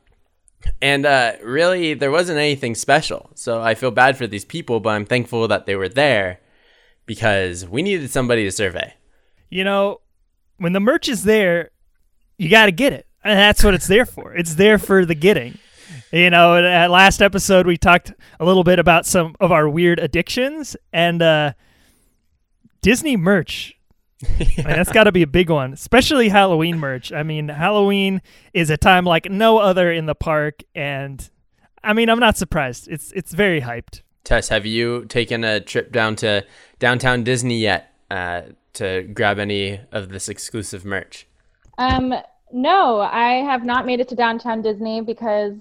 and 0.81 1.07
uh, 1.07 1.33
really, 1.43 1.95
there 1.95 2.11
wasn't 2.11 2.39
anything 2.39 2.75
special. 2.75 3.31
So 3.35 3.63
I 3.63 3.75
feel 3.75 3.91
bad 3.91 4.17
for 4.17 4.27
these 4.27 4.45
people, 4.45 4.81
but 4.81 4.91
I'm 4.91 5.07
thankful 5.07 5.49
that 5.49 5.67
they 5.67 5.77
were 5.77 5.89
there 5.89 6.41
because 7.07 7.67
we 7.67 7.83
needed 7.83 8.11
somebody 8.11 8.45
to 8.45 8.51
survey. 8.51 8.95
You 9.49 9.65
know, 9.65 10.01
when 10.59 10.73
the 10.73 10.81
merch 10.81 11.09
is 11.09 11.25
there, 11.25 11.71
you 12.39 12.49
got 12.49 12.67
to 12.67 12.73
get 12.73 12.93
it. 12.93 13.07
And 13.25 13.39
that's 13.39 13.65
what 13.65 13.75
it's 13.75 13.87
there 13.87 14.07
for. 14.07 14.35
It's 14.35 14.55
there 14.55 14.79
for 14.79 15.05
the 15.05 15.15
getting. 15.15 15.59
You 16.13 16.31
know, 16.31 16.57
at 16.57 16.91
last 16.91 17.23
episode 17.23 17.67
we 17.67 17.77
talked 17.77 18.13
a 18.41 18.45
little 18.45 18.65
bit 18.65 18.79
about 18.79 19.07
some 19.07 19.37
of 19.41 19.53
our 19.53 19.69
weird 19.69 19.99
addictions 19.99 20.77
and 20.93 21.23
uh 21.23 21.53
Disney 22.83 23.17
merch. 23.17 23.75
I 24.23 24.39
mean, 24.39 24.65
that's 24.65 24.93
got 24.93 25.05
to 25.05 25.13
be 25.13 25.23
a 25.23 25.27
big 25.27 25.51
one, 25.51 25.73
especially 25.73 26.29
Halloween 26.29 26.79
merch. 26.79 27.13
I 27.13 27.23
mean, 27.23 27.49
Halloween 27.49 28.23
is 28.55 28.71
a 28.71 28.77
time 28.77 29.05
like 29.05 29.31
no 29.31 29.59
other 29.59 29.91
in 29.91 30.07
the 30.07 30.15
park 30.15 30.63
and 30.75 31.29
I 31.83 31.93
mean, 31.93 32.09
I'm 32.09 32.19
not 32.19 32.37
surprised. 32.37 32.89
It's 32.89 33.13
it's 33.13 33.33
very 33.33 33.61
hyped. 33.61 34.03
Tess, 34.25 34.49
have 34.49 34.67
you 34.67 35.05
taken 35.05 35.45
a 35.45 35.61
trip 35.61 35.93
down 35.93 36.17
to 36.17 36.45
downtown 36.81 37.23
Disney 37.23 37.61
yet 37.61 37.95
uh, 38.11 38.43
to 38.73 39.05
grab 39.15 39.39
any 39.39 39.81
of 39.93 40.09
this 40.09 40.29
exclusive 40.29 40.85
merch? 40.85 41.29
Um, 41.79 42.13
no, 42.53 43.01
I 43.01 43.35
have 43.45 43.65
not 43.65 43.87
made 43.87 44.01
it 44.01 44.09
to 44.09 44.15
downtown 44.15 44.63
Disney 44.63 45.01
because 45.01 45.55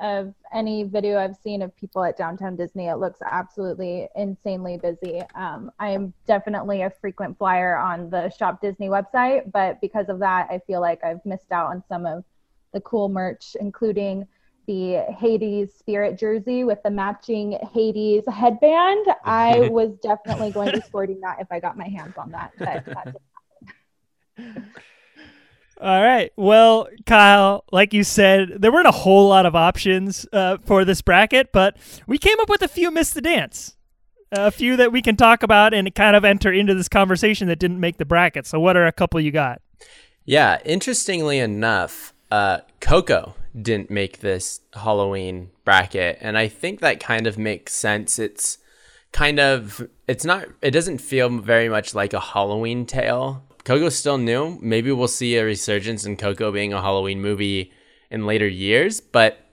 of 0.00 0.34
any 0.52 0.82
video 0.82 1.18
I've 1.18 1.36
seen 1.36 1.62
of 1.62 1.74
people 1.76 2.02
at 2.02 2.16
downtown 2.16 2.56
Disney. 2.56 2.88
It 2.88 2.96
looks 2.96 3.20
absolutely 3.24 4.08
insanely 4.16 4.76
busy. 4.76 5.22
Um, 5.34 5.70
I 5.78 5.90
am 5.90 6.12
definitely 6.26 6.82
a 6.82 6.90
frequent 6.90 7.38
flyer 7.38 7.76
on 7.76 8.10
the 8.10 8.28
Shop 8.30 8.60
Disney 8.60 8.88
website, 8.88 9.52
but 9.52 9.80
because 9.80 10.08
of 10.08 10.18
that, 10.18 10.48
I 10.50 10.60
feel 10.66 10.80
like 10.80 11.02
I've 11.04 11.24
missed 11.24 11.52
out 11.52 11.68
on 11.68 11.84
some 11.88 12.04
of 12.04 12.24
the 12.72 12.80
cool 12.80 13.08
merch, 13.08 13.56
including 13.60 14.26
the 14.66 15.04
Hades 15.18 15.74
spirit 15.74 16.18
jersey 16.18 16.64
with 16.64 16.82
the 16.82 16.90
matching 16.90 17.58
Hades 17.72 18.24
headband. 18.32 19.06
I 19.24 19.60
was 19.70 19.96
definitely 20.02 20.50
going 20.50 20.72
to 20.72 20.78
be 20.78 20.82
sporting 20.86 21.20
that 21.20 21.38
if 21.40 21.48
I 21.50 21.60
got 21.60 21.76
my 21.76 21.88
hands 21.88 22.14
on 22.16 22.30
that, 22.32 22.52
but 22.58 22.84
that 22.86 23.14
didn't 24.36 24.72
All 25.82 26.00
right. 26.00 26.30
Well, 26.36 26.86
Kyle, 27.06 27.64
like 27.72 27.92
you 27.92 28.04
said, 28.04 28.50
there 28.58 28.70
weren't 28.70 28.86
a 28.86 28.92
whole 28.92 29.28
lot 29.28 29.46
of 29.46 29.56
options 29.56 30.24
uh, 30.32 30.58
for 30.64 30.84
this 30.84 31.02
bracket, 31.02 31.50
but 31.50 31.76
we 32.06 32.18
came 32.18 32.38
up 32.38 32.48
with 32.48 32.62
a 32.62 32.68
few 32.68 32.92
miss 32.92 33.10
the 33.10 33.20
dance. 33.20 33.74
A 34.30 34.52
few 34.52 34.76
that 34.76 34.92
we 34.92 35.02
can 35.02 35.16
talk 35.16 35.42
about 35.42 35.74
and 35.74 35.92
kind 35.92 36.14
of 36.14 36.24
enter 36.24 36.52
into 36.52 36.72
this 36.72 36.88
conversation 36.88 37.48
that 37.48 37.58
didn't 37.58 37.80
make 37.80 37.98
the 37.98 38.04
bracket. 38.04 38.46
So, 38.46 38.60
what 38.60 38.76
are 38.76 38.86
a 38.86 38.92
couple 38.92 39.20
you 39.20 39.32
got? 39.32 39.60
Yeah, 40.24 40.60
interestingly 40.64 41.40
enough, 41.40 42.14
uh, 42.30 42.60
Coco 42.80 43.34
didn't 43.60 43.90
make 43.90 44.20
this 44.20 44.60
Halloween 44.74 45.50
bracket, 45.64 46.16
and 46.20 46.38
I 46.38 46.46
think 46.46 46.78
that 46.80 47.00
kind 47.00 47.26
of 47.26 47.36
makes 47.36 47.74
sense. 47.74 48.20
It's 48.20 48.58
kind 49.10 49.38
of 49.38 49.86
it's 50.06 50.24
not 50.24 50.46
it 50.62 50.70
doesn't 50.70 50.98
feel 50.98 51.28
very 51.28 51.68
much 51.68 51.92
like 51.94 52.12
a 52.12 52.20
Halloween 52.20 52.86
tale. 52.86 53.44
Coco's 53.64 53.96
still 53.96 54.18
new. 54.18 54.58
Maybe 54.60 54.90
we'll 54.92 55.08
see 55.08 55.36
a 55.36 55.44
resurgence 55.44 56.04
in 56.04 56.16
Coco 56.16 56.50
being 56.50 56.72
a 56.72 56.82
Halloween 56.82 57.20
movie 57.20 57.72
in 58.10 58.26
later 58.26 58.48
years, 58.48 59.00
but 59.00 59.46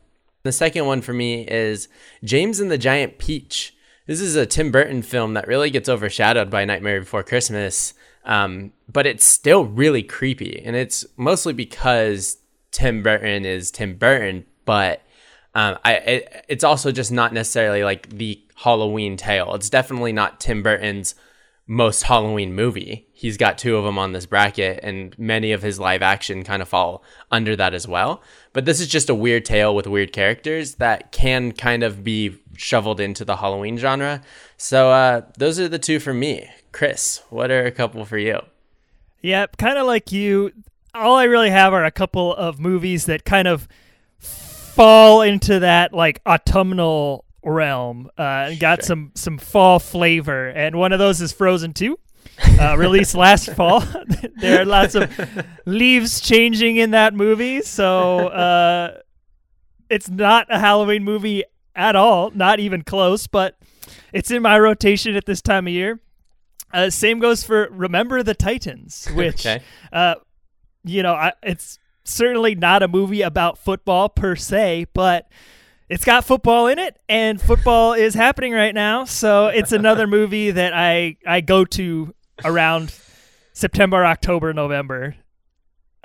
the 0.43 0.51
second 0.51 0.85
one 0.85 1.01
for 1.01 1.13
me 1.13 1.47
is 1.47 1.87
James 2.23 2.59
and 2.59 2.71
the 2.71 2.77
Giant 2.77 3.17
Peach. 3.17 3.75
This 4.07 4.21
is 4.21 4.35
a 4.35 4.45
Tim 4.45 4.71
Burton 4.71 5.01
film 5.01 5.33
that 5.35 5.47
really 5.47 5.69
gets 5.69 5.89
overshadowed 5.89 6.49
by 6.49 6.65
Nightmare 6.65 7.01
Before 7.01 7.23
Christmas, 7.23 7.93
um, 8.25 8.73
but 8.91 9.05
it's 9.05 9.25
still 9.25 9.65
really 9.65 10.01
creepy, 10.01 10.61
and 10.65 10.75
it's 10.75 11.05
mostly 11.15 11.53
because 11.53 12.37
Tim 12.71 13.03
Burton 13.03 13.45
is 13.45 13.69
Tim 13.69 13.95
Burton. 13.95 14.45
But 14.65 15.01
um, 15.53 15.77
I 15.83 15.93
it, 15.93 16.45
it's 16.47 16.63
also 16.63 16.91
just 16.91 17.11
not 17.11 17.33
necessarily 17.33 17.83
like 17.83 18.09
the 18.09 18.41
Halloween 18.55 19.17
tale. 19.17 19.53
It's 19.55 19.69
definitely 19.69 20.13
not 20.13 20.39
Tim 20.39 20.63
Burton's 20.63 21.15
most 21.67 22.03
Halloween 22.03 22.53
movie. 22.53 23.08
He's 23.19 23.35
got 23.35 23.57
two 23.57 23.75
of 23.75 23.83
them 23.83 23.97
on 23.99 24.13
this 24.13 24.25
bracket, 24.25 24.79
and 24.81 25.13
many 25.19 25.51
of 25.51 25.61
his 25.61 25.77
live 25.77 26.01
action 26.01 26.41
kind 26.45 26.61
of 26.61 26.69
fall 26.69 27.03
under 27.29 27.53
that 27.57 27.73
as 27.73 27.85
well. 27.85 28.23
But 28.53 28.63
this 28.63 28.79
is 28.79 28.87
just 28.87 29.09
a 29.09 29.13
weird 29.13 29.43
tale 29.43 29.75
with 29.75 29.87
weird 29.87 30.13
characters 30.13 30.75
that 30.75 31.11
can 31.11 31.51
kind 31.51 31.83
of 31.83 32.01
be 32.01 32.37
shoveled 32.55 33.01
into 33.01 33.25
the 33.25 33.35
Halloween 33.35 33.77
genre. 33.77 34.21
So 34.55 34.91
uh, 34.91 35.23
those 35.37 35.59
are 35.59 35.67
the 35.67 35.77
two 35.79 35.99
for 35.99 36.13
me. 36.13 36.49
Chris, 36.71 37.21
what 37.29 37.51
are 37.51 37.65
a 37.65 37.71
couple 37.71 38.05
for 38.05 38.17
you? 38.17 38.39
Yep, 39.21 39.57
kind 39.57 39.77
of 39.77 39.85
like 39.85 40.13
you. 40.13 40.53
All 40.93 41.17
I 41.17 41.25
really 41.25 41.49
have 41.49 41.73
are 41.73 41.83
a 41.83 41.91
couple 41.91 42.33
of 42.33 42.57
movies 42.57 43.05
that 43.07 43.25
kind 43.25 43.49
of 43.49 43.67
fall 44.17 45.21
into 45.23 45.59
that 45.59 45.93
like 45.93 46.21
autumnal 46.25 47.25
realm. 47.43 48.09
Uh, 48.17 48.47
and 48.51 48.59
got 48.61 48.79
Sure. 48.79 48.87
some 48.87 49.11
some 49.15 49.37
fall 49.37 49.79
flavor, 49.79 50.47
and 50.47 50.77
one 50.77 50.93
of 50.93 50.99
those 50.99 51.19
is 51.19 51.33
Frozen 51.33 51.73
Two. 51.73 51.99
Uh, 52.59 52.75
released 52.77 53.15
last 53.15 53.51
fall. 53.53 53.83
there 54.37 54.61
are 54.61 54.65
lots 54.65 54.95
of 54.95 55.11
leaves 55.65 56.21
changing 56.21 56.77
in 56.77 56.91
that 56.91 57.13
movie, 57.13 57.61
so 57.61 58.27
uh, 58.27 58.97
it's 59.89 60.09
not 60.09 60.47
a 60.49 60.59
Halloween 60.59 61.03
movie 61.03 61.43
at 61.75 61.95
all, 61.95 62.31
not 62.31 62.59
even 62.59 62.83
close. 62.83 63.27
But 63.27 63.57
it's 64.13 64.31
in 64.31 64.41
my 64.41 64.57
rotation 64.59 65.15
at 65.15 65.25
this 65.25 65.41
time 65.41 65.67
of 65.67 65.73
year. 65.73 65.99
Uh, 66.73 66.89
same 66.89 67.19
goes 67.19 67.43
for 67.43 67.67
Remember 67.71 68.21
the 68.23 68.35
Titans, 68.35 69.07
which 69.13 69.45
Okay. 69.45 69.63
uh, 69.91 70.15
you 70.83 71.03
know, 71.03 71.13
I, 71.13 71.33
it's 71.43 71.79
certainly 72.03 72.55
not 72.55 72.83
a 72.83 72.87
movie 72.87 73.21
about 73.21 73.57
football 73.57 74.07
per 74.09 74.35
se, 74.35 74.87
but 74.93 75.27
it's 75.89 76.05
got 76.05 76.23
football 76.25 76.67
in 76.67 76.77
it, 76.79 76.97
and 77.09 77.41
football 77.41 77.93
is 77.93 78.13
happening 78.13 78.53
right 78.53 78.75
now. 78.75 79.05
So 79.05 79.47
it's 79.47 79.71
another 79.71 80.05
movie 80.17 80.51
that 80.51 80.73
I 80.73 81.17
I 81.25 81.41
go 81.41 81.65
to 81.65 82.13
around 82.45 82.93
September, 83.53 84.05
October, 84.05 84.53
November. 84.53 85.15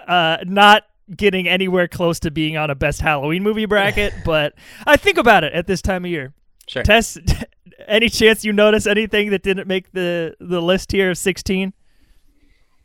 Uh, 0.06 0.38
not 0.44 0.84
getting 1.14 1.48
anywhere 1.48 1.88
close 1.88 2.18
to 2.20 2.30
being 2.30 2.56
on 2.56 2.70
a 2.70 2.74
best 2.74 3.00
Halloween 3.00 3.42
movie 3.42 3.66
bracket, 3.66 4.12
but 4.24 4.54
I 4.86 4.96
think 4.96 5.18
about 5.18 5.44
it 5.44 5.52
at 5.52 5.66
this 5.66 5.82
time 5.82 6.04
of 6.04 6.10
year. 6.10 6.32
Sure. 6.68 6.82
Tess, 6.82 7.18
any 7.86 8.08
chance 8.08 8.44
you 8.44 8.52
notice 8.52 8.86
anything 8.86 9.30
that 9.30 9.42
didn't 9.42 9.68
make 9.68 9.92
the 9.92 10.34
the 10.40 10.60
list 10.60 10.92
here 10.92 11.10
of 11.10 11.18
sixteen? 11.18 11.72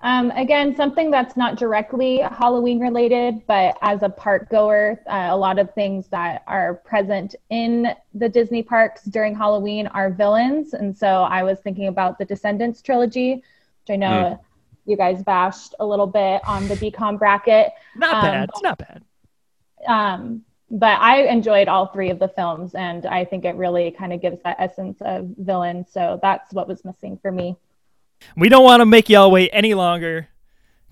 Um, 0.02 0.32
again, 0.32 0.76
something 0.76 1.12
that's 1.12 1.36
not 1.36 1.58
directly 1.58 2.20
Halloween 2.20 2.80
related, 2.80 3.46
but 3.48 3.78
as 3.82 4.02
a 4.02 4.08
park 4.10 4.50
goer, 4.50 5.02
uh, 5.08 5.28
a 5.30 5.36
lot 5.36 5.60
of 5.60 5.74
things 5.74 6.08
that 6.08 6.44
are 6.48 6.76
present 6.76 7.36
in 7.50 7.90
the 8.14 8.30
Disney 8.30 8.64
parks 8.64 9.04
during 9.04 9.36
Halloween 9.36 9.88
are 9.88 10.10
villains. 10.10 10.74
And 10.74 10.98
so 10.98 11.24
I 11.24 11.44
was 11.44 11.60
thinking 11.60 11.88
about 11.88 12.18
the 12.18 12.24
Descendants 12.24 12.82
trilogy, 12.82 13.36
which 13.36 13.90
I 13.90 13.98
know 13.98 14.40
you 14.86 14.96
guys 14.96 15.22
bashed 15.22 15.76
a 15.82 15.86
little 15.86 16.08
bit 16.08 16.42
on 16.48 16.68
the 16.70 16.76
DCom 16.76 17.20
bracket. 17.20 17.72
Not 17.96 18.16
Um, 18.16 18.22
bad. 18.22 18.50
It's 18.50 18.62
not 18.62 18.78
bad. 18.78 19.04
Um, 19.86 20.46
but 20.72 21.00
I 21.00 21.24
enjoyed 21.24 21.68
all 21.68 21.88
three 21.88 22.10
of 22.10 22.20
the 22.20 22.28
films, 22.28 22.74
and 22.76 23.06
I 23.06 23.26
think 23.26 23.44
it 23.44 23.56
really 23.56 23.92
kind 23.92 24.14
of 24.14 24.22
gives 24.22 24.40
that 24.44 24.56
essence 24.60 24.98
of 25.02 25.28
villain. 25.38 25.86
So 25.86 26.20
that's 26.22 26.54
what 26.54 26.68
was 26.68 26.86
missing 26.86 27.18
for 27.22 27.32
me. 27.32 27.58
We 28.36 28.50
don't 28.50 28.64
want 28.64 28.82
to 28.82 28.86
make 28.86 29.10
y'all 29.10 29.32
wait 29.32 29.50
any 29.54 29.74
longer. 29.74 30.30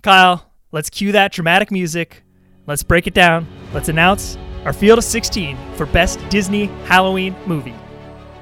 Kyle, 0.02 0.50
let's 0.72 0.90
cue 0.90 1.12
that 1.12 1.32
dramatic 1.32 1.70
music. 1.70 2.22
Let's 2.66 2.82
break 2.82 3.06
it 3.06 3.14
down. 3.14 3.46
Let's 3.72 3.88
announce 3.88 4.36
our 4.64 4.72
field 4.72 4.98
of 4.98 5.04
16 5.04 5.56
for 5.74 5.86
Best 5.86 6.20
Disney 6.28 6.66
Halloween 6.84 7.34
Movie. 7.46 7.74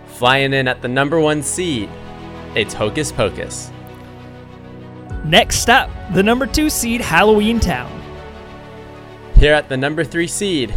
Flying 0.06 0.52
in 0.52 0.66
at 0.66 0.82
the 0.82 0.88
number 0.88 1.20
one 1.20 1.42
seed, 1.42 1.88
it's 2.54 2.74
Hocus 2.74 3.12
Pocus. 3.12 3.70
Next 5.24 5.68
up, 5.68 5.90
the 6.14 6.22
number 6.22 6.46
two 6.46 6.70
seed 6.70 7.00
Halloween 7.00 7.60
Town. 7.60 7.92
Here 9.36 9.52
at 9.52 9.68
the 9.68 9.76
number 9.76 10.04
three 10.04 10.26
seed, 10.26 10.74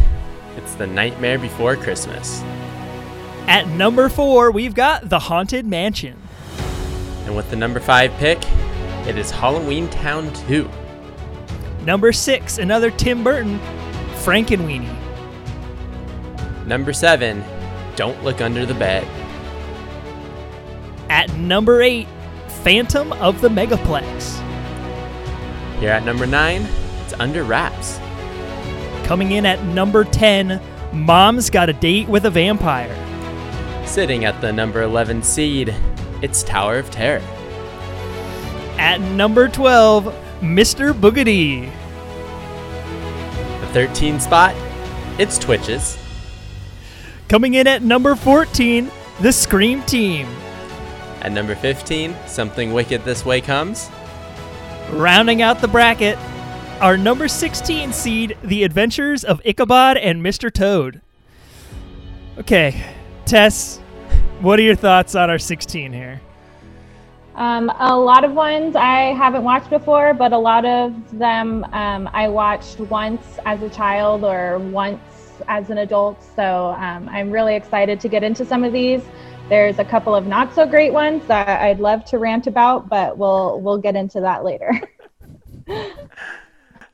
it's 0.56 0.74
The 0.74 0.86
Nightmare 0.86 1.38
Before 1.38 1.76
Christmas. 1.76 2.42
At 3.48 3.66
number 3.68 4.08
four, 4.08 4.50
we've 4.50 4.74
got 4.74 5.08
The 5.08 5.18
Haunted 5.18 5.66
Mansion. 5.66 6.19
And 7.24 7.36
with 7.36 7.50
the 7.50 7.56
number 7.56 7.80
five 7.80 8.12
pick, 8.14 8.38
it 9.06 9.16
is 9.16 9.30
Halloween 9.30 9.88
Town 9.88 10.32
2. 10.46 10.68
Number 11.84 12.12
six, 12.12 12.58
another 12.58 12.90
Tim 12.90 13.24
Burton, 13.24 13.58
Frankenweenie. 14.16 14.96
Number 16.66 16.92
seven, 16.92 17.42
Don't 17.96 18.22
Look 18.22 18.40
Under 18.40 18.66
the 18.66 18.74
Bed. 18.74 19.06
At 21.08 21.32
number 21.36 21.82
eight, 21.82 22.06
Phantom 22.62 23.12
of 23.14 23.40
the 23.40 23.48
Megaplex. 23.48 24.38
Here 25.80 25.90
at 25.90 26.04
number 26.04 26.26
nine, 26.26 26.68
it's 27.02 27.14
Under 27.14 27.42
Wraps. 27.42 27.98
Coming 29.06 29.32
in 29.32 29.46
at 29.46 29.64
number 29.64 30.04
10, 30.04 30.60
Mom's 30.92 31.48
Got 31.48 31.70
a 31.70 31.72
Date 31.72 32.08
with 32.08 32.26
a 32.26 32.30
Vampire. 32.30 32.94
Sitting 33.86 34.24
at 34.24 34.40
the 34.40 34.52
number 34.52 34.82
11 34.82 35.22
seed, 35.22 35.74
it's 36.22 36.42
Tower 36.42 36.78
of 36.78 36.90
Terror. 36.90 37.22
At 38.78 39.00
number 39.00 39.48
12, 39.48 40.14
Mr. 40.40 40.92
Boogedy. 40.92 41.70
The 43.60 43.66
13 43.68 44.20
spot, 44.20 44.54
it's 45.18 45.38
Twitches. 45.38 45.98
Coming 47.28 47.54
in 47.54 47.66
at 47.66 47.82
number 47.82 48.14
14, 48.16 48.90
The 49.20 49.32
Scream 49.32 49.82
Team. 49.82 50.26
At 51.20 51.32
number 51.32 51.54
15, 51.54 52.16
Something 52.26 52.72
Wicked 52.72 53.04
This 53.04 53.24
Way 53.24 53.40
Comes. 53.40 53.90
Rounding 54.90 55.42
out 55.42 55.60
the 55.60 55.68
bracket, 55.68 56.18
our 56.80 56.96
number 56.96 57.28
16 57.28 57.92
seed, 57.92 58.36
The 58.42 58.64
Adventures 58.64 59.22
of 59.22 59.40
Ichabod 59.44 59.98
and 59.98 60.24
Mr. 60.24 60.52
Toad. 60.52 61.02
Okay, 62.38 62.82
Tess, 63.26 63.79
what 64.40 64.58
are 64.58 64.62
your 64.62 64.74
thoughts 64.74 65.14
on 65.14 65.30
our 65.30 65.38
16 65.38 65.92
here? 65.92 66.20
Um, 67.34 67.70
a 67.78 67.96
lot 67.96 68.24
of 68.24 68.32
ones 68.32 68.74
I 68.76 69.14
haven't 69.14 69.44
watched 69.44 69.70
before, 69.70 70.14
but 70.14 70.32
a 70.32 70.38
lot 70.38 70.64
of 70.64 71.18
them 71.18 71.64
um, 71.72 72.08
I 72.12 72.28
watched 72.28 72.80
once 72.80 73.38
as 73.46 73.62
a 73.62 73.70
child 73.70 74.24
or 74.24 74.58
once 74.58 75.00
as 75.48 75.70
an 75.70 75.78
adult. 75.78 76.22
So 76.36 76.74
um, 76.78 77.08
I'm 77.08 77.30
really 77.30 77.54
excited 77.54 78.00
to 78.00 78.08
get 78.08 78.22
into 78.22 78.44
some 78.44 78.64
of 78.64 78.72
these. 78.72 79.02
There's 79.48 79.78
a 79.78 79.84
couple 79.84 80.14
of 80.14 80.26
not 80.26 80.54
so 80.54 80.66
great 80.66 80.92
ones 80.92 81.26
that 81.26 81.60
I'd 81.60 81.80
love 81.80 82.04
to 82.06 82.18
rant 82.18 82.46
about, 82.46 82.88
but 82.88 83.16
we'll 83.16 83.60
we'll 83.60 83.78
get 83.78 83.96
into 83.96 84.20
that 84.20 84.44
later. 84.44 84.80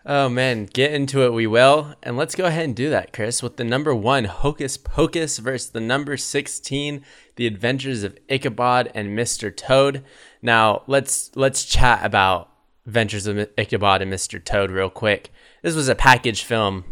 Oh 0.08 0.28
man, 0.28 0.66
get 0.66 0.92
into 0.92 1.24
it 1.24 1.32
we 1.32 1.48
will. 1.48 1.96
And 2.00 2.16
let's 2.16 2.36
go 2.36 2.44
ahead 2.44 2.64
and 2.64 2.76
do 2.76 2.90
that, 2.90 3.12
Chris, 3.12 3.42
with 3.42 3.56
the 3.56 3.64
number 3.64 3.92
one 3.92 4.26
Hocus 4.26 4.76
Pocus 4.76 5.38
versus 5.38 5.70
the 5.70 5.80
number 5.80 6.16
16, 6.16 7.04
The 7.34 7.46
Adventures 7.48 8.04
of 8.04 8.16
Ichabod 8.28 8.88
and 8.94 9.18
Mr. 9.18 9.54
Toad. 9.54 10.04
Now, 10.40 10.84
let's 10.86 11.34
let's 11.34 11.64
chat 11.64 12.04
about 12.04 12.52
Adventures 12.86 13.26
of 13.26 13.48
Ichabod 13.58 14.00
and 14.00 14.12
Mr. 14.12 14.42
Toad 14.42 14.70
real 14.70 14.90
quick. 14.90 15.32
This 15.62 15.74
was 15.74 15.88
a 15.88 15.96
package 15.96 16.44
film 16.44 16.84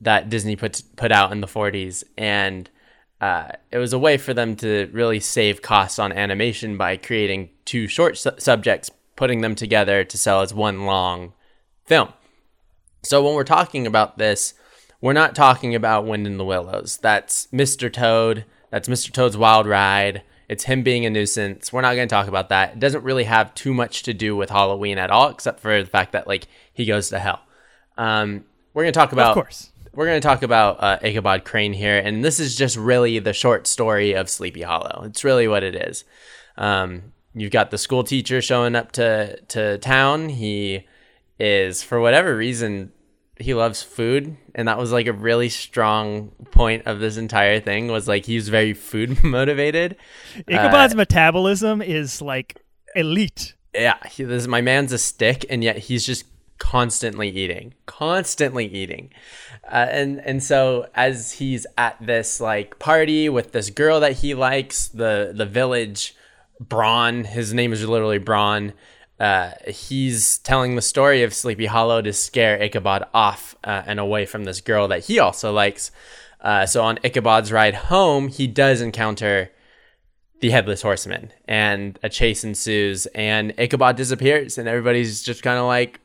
that 0.00 0.30
Disney 0.30 0.54
put 0.54 0.84
put 0.94 1.10
out 1.10 1.32
in 1.32 1.40
the 1.40 1.48
40s 1.48 2.04
and 2.16 2.70
uh, 3.20 3.48
it 3.72 3.78
was 3.78 3.92
a 3.92 3.98
way 3.98 4.16
for 4.16 4.34
them 4.34 4.54
to 4.56 4.88
really 4.92 5.18
save 5.18 5.62
costs 5.62 5.98
on 5.98 6.12
animation 6.12 6.76
by 6.76 6.96
creating 6.96 7.50
two 7.64 7.88
short 7.88 8.18
su- 8.18 8.30
subjects, 8.38 8.88
putting 9.16 9.40
them 9.40 9.56
together 9.56 10.04
to 10.04 10.16
sell 10.16 10.42
as 10.42 10.54
one 10.54 10.86
long 10.86 11.32
film. 11.84 12.12
So 13.02 13.22
when 13.22 13.34
we're 13.34 13.44
talking 13.44 13.86
about 13.86 14.18
this, 14.18 14.54
we're 15.00 15.12
not 15.12 15.34
talking 15.34 15.74
about 15.74 16.06
Wind 16.06 16.26
in 16.26 16.36
the 16.36 16.44
Willows. 16.44 16.98
That's 16.98 17.48
Mr. 17.48 17.92
Toad. 17.92 18.44
That's 18.70 18.88
Mr. 18.88 19.10
Toad's 19.10 19.36
Wild 19.36 19.66
Ride. 19.66 20.22
It's 20.48 20.64
him 20.64 20.82
being 20.82 21.04
a 21.04 21.10
nuisance. 21.10 21.72
We're 21.72 21.80
not 21.80 21.96
going 21.96 22.08
to 22.08 22.14
talk 22.14 22.28
about 22.28 22.50
that. 22.50 22.74
It 22.74 22.78
doesn't 22.78 23.02
really 23.02 23.24
have 23.24 23.54
too 23.54 23.74
much 23.74 24.04
to 24.04 24.14
do 24.14 24.36
with 24.36 24.50
Halloween 24.50 24.98
at 24.98 25.10
all, 25.10 25.30
except 25.30 25.60
for 25.60 25.82
the 25.82 25.88
fact 25.88 26.12
that 26.12 26.28
like 26.28 26.46
he 26.72 26.84
goes 26.84 27.08
to 27.08 27.18
hell. 27.18 27.40
Um, 27.98 28.44
we're 28.72 28.84
going 28.84 28.92
to 28.92 28.98
talk 28.98 29.12
about 29.12 29.30
of 29.30 29.34
course. 29.34 29.70
we're 29.92 30.06
going 30.06 30.20
to 30.20 30.26
talk 30.26 30.42
about 30.42 30.82
uh, 30.82 30.98
Ichabod 31.02 31.44
Crane 31.44 31.72
here, 31.72 31.98
and 31.98 32.24
this 32.24 32.38
is 32.38 32.54
just 32.54 32.76
really 32.76 33.18
the 33.18 33.32
short 33.32 33.66
story 33.66 34.12
of 34.12 34.30
Sleepy 34.30 34.62
Hollow. 34.62 35.02
It's 35.04 35.24
really 35.24 35.48
what 35.48 35.62
it 35.62 35.74
is. 35.74 36.04
Um, 36.56 37.12
you've 37.34 37.50
got 37.50 37.70
the 37.70 37.78
school 37.78 38.04
teacher 38.04 38.40
showing 38.40 38.76
up 38.76 38.92
to 38.92 39.40
to 39.48 39.78
town. 39.78 40.28
He 40.28 40.86
is 41.42 41.82
for 41.82 42.00
whatever 42.00 42.36
reason 42.36 42.92
he 43.36 43.52
loves 43.52 43.82
food, 43.82 44.36
and 44.54 44.68
that 44.68 44.78
was 44.78 44.92
like 44.92 45.08
a 45.08 45.12
really 45.12 45.48
strong 45.48 46.30
point 46.52 46.86
of 46.86 47.00
this 47.00 47.16
entire 47.16 47.58
thing. 47.58 47.88
Was 47.88 48.06
like 48.06 48.24
he's 48.26 48.48
very 48.48 48.74
food 48.74 49.24
motivated. 49.24 49.96
Ichabod's 50.48 50.94
metabolism 50.94 51.82
is 51.82 52.22
like 52.22 52.62
elite. 52.94 53.54
yeah, 53.74 53.98
he, 54.08 54.22
this 54.22 54.46
my 54.46 54.60
man's 54.60 54.92
a 54.92 54.98
stick, 54.98 55.44
and 55.50 55.64
yet 55.64 55.78
he's 55.78 56.06
just 56.06 56.24
constantly 56.58 57.28
eating, 57.28 57.74
constantly 57.86 58.66
eating, 58.66 59.10
uh, 59.64 59.88
and 59.90 60.20
and 60.20 60.42
so 60.42 60.86
as 60.94 61.32
he's 61.32 61.66
at 61.76 61.96
this 62.00 62.40
like 62.40 62.78
party 62.78 63.28
with 63.28 63.50
this 63.50 63.68
girl 63.70 63.98
that 63.98 64.12
he 64.18 64.34
likes, 64.34 64.86
the 64.86 65.32
the 65.34 65.46
village, 65.46 66.14
Braun, 66.60 67.24
his 67.24 67.52
name 67.52 67.72
is 67.72 67.84
literally 67.84 68.18
Braun. 68.18 68.74
Uh, 69.22 69.52
he's 69.68 70.38
telling 70.38 70.74
the 70.74 70.82
story 70.82 71.22
of 71.22 71.32
Sleepy 71.32 71.66
Hollow 71.66 72.02
to 72.02 72.12
scare 72.12 72.60
Ichabod 72.60 73.06
off 73.14 73.54
uh, 73.62 73.82
and 73.86 74.00
away 74.00 74.26
from 74.26 74.42
this 74.42 74.60
girl 74.60 74.88
that 74.88 75.04
he 75.04 75.20
also 75.20 75.52
likes. 75.52 75.92
Uh, 76.40 76.66
so 76.66 76.82
on 76.82 76.98
Ichabod's 77.04 77.52
ride 77.52 77.76
home, 77.76 78.26
he 78.26 78.48
does 78.48 78.80
encounter 78.80 79.52
the 80.40 80.50
headless 80.50 80.82
horseman, 80.82 81.32
and 81.46 82.00
a 82.02 82.08
chase 82.08 82.42
ensues, 82.42 83.06
and 83.14 83.54
Ichabod 83.58 83.94
disappears, 83.94 84.58
and 84.58 84.66
everybody's 84.66 85.22
just 85.22 85.44
kind 85.44 85.56
of 85.56 85.66
like, 85.66 86.00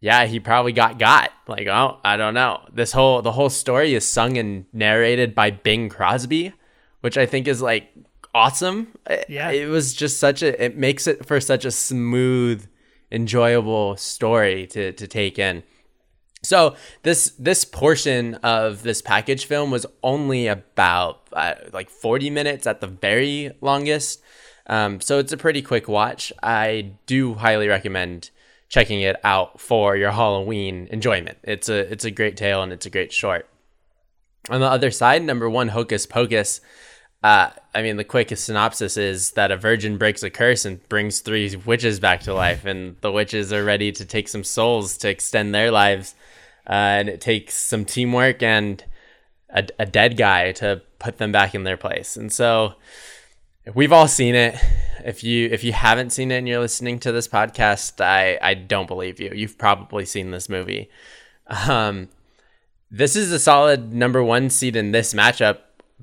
"Yeah, 0.00 0.26
he 0.26 0.38
probably 0.38 0.72
got 0.72 0.98
got." 0.98 1.32
Like, 1.48 1.66
oh, 1.68 2.00
I 2.04 2.18
don't 2.18 2.34
know. 2.34 2.60
This 2.70 2.92
whole 2.92 3.22
the 3.22 3.32
whole 3.32 3.48
story 3.48 3.94
is 3.94 4.06
sung 4.06 4.36
and 4.36 4.66
narrated 4.74 5.34
by 5.34 5.52
Bing 5.52 5.88
Crosby, 5.88 6.52
which 7.00 7.16
I 7.16 7.24
think 7.24 7.48
is 7.48 7.62
like 7.62 7.88
awesome. 8.36 8.88
Yeah. 9.28 9.50
it, 9.50 9.68
was 9.68 9.94
just 9.94 10.20
such 10.20 10.42
a. 10.42 10.62
It 10.62 10.76
makes 10.76 11.06
it 11.06 11.24
for 11.24 11.40
such 11.40 11.64
a 11.64 11.70
smooth, 11.70 12.66
enjoyable 13.10 13.96
story 13.96 14.66
to 14.68 14.92
to 14.92 15.06
take 15.06 15.38
in. 15.38 15.62
So 16.42 16.76
this 17.02 17.32
this 17.38 17.64
portion 17.64 18.34
of 18.36 18.82
this 18.82 19.02
package 19.02 19.46
film 19.46 19.70
was 19.70 19.86
only 20.02 20.46
about 20.46 21.28
uh, 21.32 21.54
like 21.72 21.90
40 21.90 22.30
minutes 22.30 22.66
at 22.66 22.80
the 22.80 22.86
very 22.86 23.52
longest. 23.60 24.22
Um, 24.68 25.00
so 25.00 25.18
it's 25.18 25.32
a 25.32 25.36
pretty 25.36 25.62
quick 25.62 25.88
watch. 25.88 26.32
I 26.42 26.92
do 27.06 27.34
highly 27.34 27.68
recommend 27.68 28.30
checking 28.68 29.00
it 29.00 29.16
out 29.24 29.60
for 29.60 29.96
your 29.96 30.10
Halloween 30.10 30.88
enjoyment. 30.90 31.38
It's 31.42 31.68
a 31.68 31.90
it's 31.90 32.04
a 32.04 32.10
great 32.10 32.36
tale 32.36 32.62
and 32.62 32.72
it's 32.72 32.86
a 32.86 32.90
great 32.90 33.12
short. 33.12 33.48
On 34.50 34.60
the 34.60 34.66
other 34.66 34.90
side, 34.92 35.24
number 35.24 35.48
one, 35.50 35.68
Hocus 35.68 36.06
Pocus. 36.06 36.60
Uh, 37.26 37.50
I 37.74 37.82
mean, 37.82 37.96
the 37.96 38.04
quickest 38.04 38.44
synopsis 38.44 38.96
is 38.96 39.32
that 39.32 39.50
a 39.50 39.56
virgin 39.56 39.98
breaks 39.98 40.22
a 40.22 40.30
curse 40.30 40.64
and 40.64 40.88
brings 40.88 41.18
three 41.18 41.56
witches 41.56 41.98
back 41.98 42.20
to 42.20 42.32
life, 42.32 42.64
and 42.64 42.94
the 43.00 43.10
witches 43.10 43.52
are 43.52 43.64
ready 43.64 43.90
to 43.90 44.04
take 44.04 44.28
some 44.28 44.44
souls 44.44 44.96
to 44.98 45.08
extend 45.08 45.52
their 45.52 45.72
lives. 45.72 46.14
Uh, 46.70 47.02
and 47.02 47.08
it 47.08 47.20
takes 47.20 47.54
some 47.54 47.84
teamwork 47.84 48.44
and 48.44 48.84
a, 49.50 49.66
a 49.80 49.86
dead 49.86 50.16
guy 50.16 50.52
to 50.52 50.80
put 51.00 51.18
them 51.18 51.32
back 51.32 51.52
in 51.52 51.64
their 51.64 51.76
place. 51.76 52.16
And 52.16 52.32
so 52.32 52.74
we've 53.74 53.92
all 53.92 54.06
seen 54.06 54.36
it. 54.36 54.54
If 55.04 55.24
you 55.24 55.48
if 55.50 55.64
you 55.64 55.72
haven't 55.72 56.10
seen 56.10 56.30
it 56.30 56.36
and 56.36 56.46
you're 56.46 56.60
listening 56.60 57.00
to 57.00 57.10
this 57.10 57.26
podcast, 57.26 58.00
I 58.00 58.38
I 58.40 58.54
don't 58.54 58.86
believe 58.86 59.18
you. 59.18 59.32
You've 59.34 59.58
probably 59.58 60.06
seen 60.06 60.30
this 60.30 60.48
movie. 60.48 60.90
Um, 61.48 62.08
this 62.88 63.16
is 63.16 63.32
a 63.32 63.40
solid 63.40 63.92
number 63.92 64.22
one 64.22 64.48
seed 64.48 64.76
in 64.76 64.92
this 64.92 65.12
matchup 65.12 65.58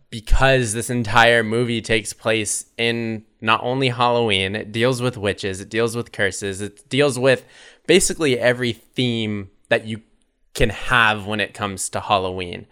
because 0.10 0.74
this 0.74 0.90
entire 0.90 1.44
movie 1.44 1.82
takes 1.82 2.14
place 2.14 2.66
in 2.78 3.26
not 3.42 3.62
only 3.64 3.90
Halloween, 3.90 4.56
it 4.56 4.72
deals 4.72 5.02
with 5.02 5.18
witches, 5.18 5.60
it 5.60 5.70
deals 5.70 5.96
with 5.96 6.12
curses, 6.12 6.62
it 6.62 6.88
deals 6.88 7.18
with 7.18 7.44
basically 7.88 8.40
every 8.40 8.74
theme 8.74 9.50
that 9.70 9.86
you 9.86 10.02
can 10.54 10.70
have 10.70 11.26
when 11.26 11.40
it 11.40 11.54
comes 11.54 11.90
to 11.90 12.00
Halloween. 12.00 12.68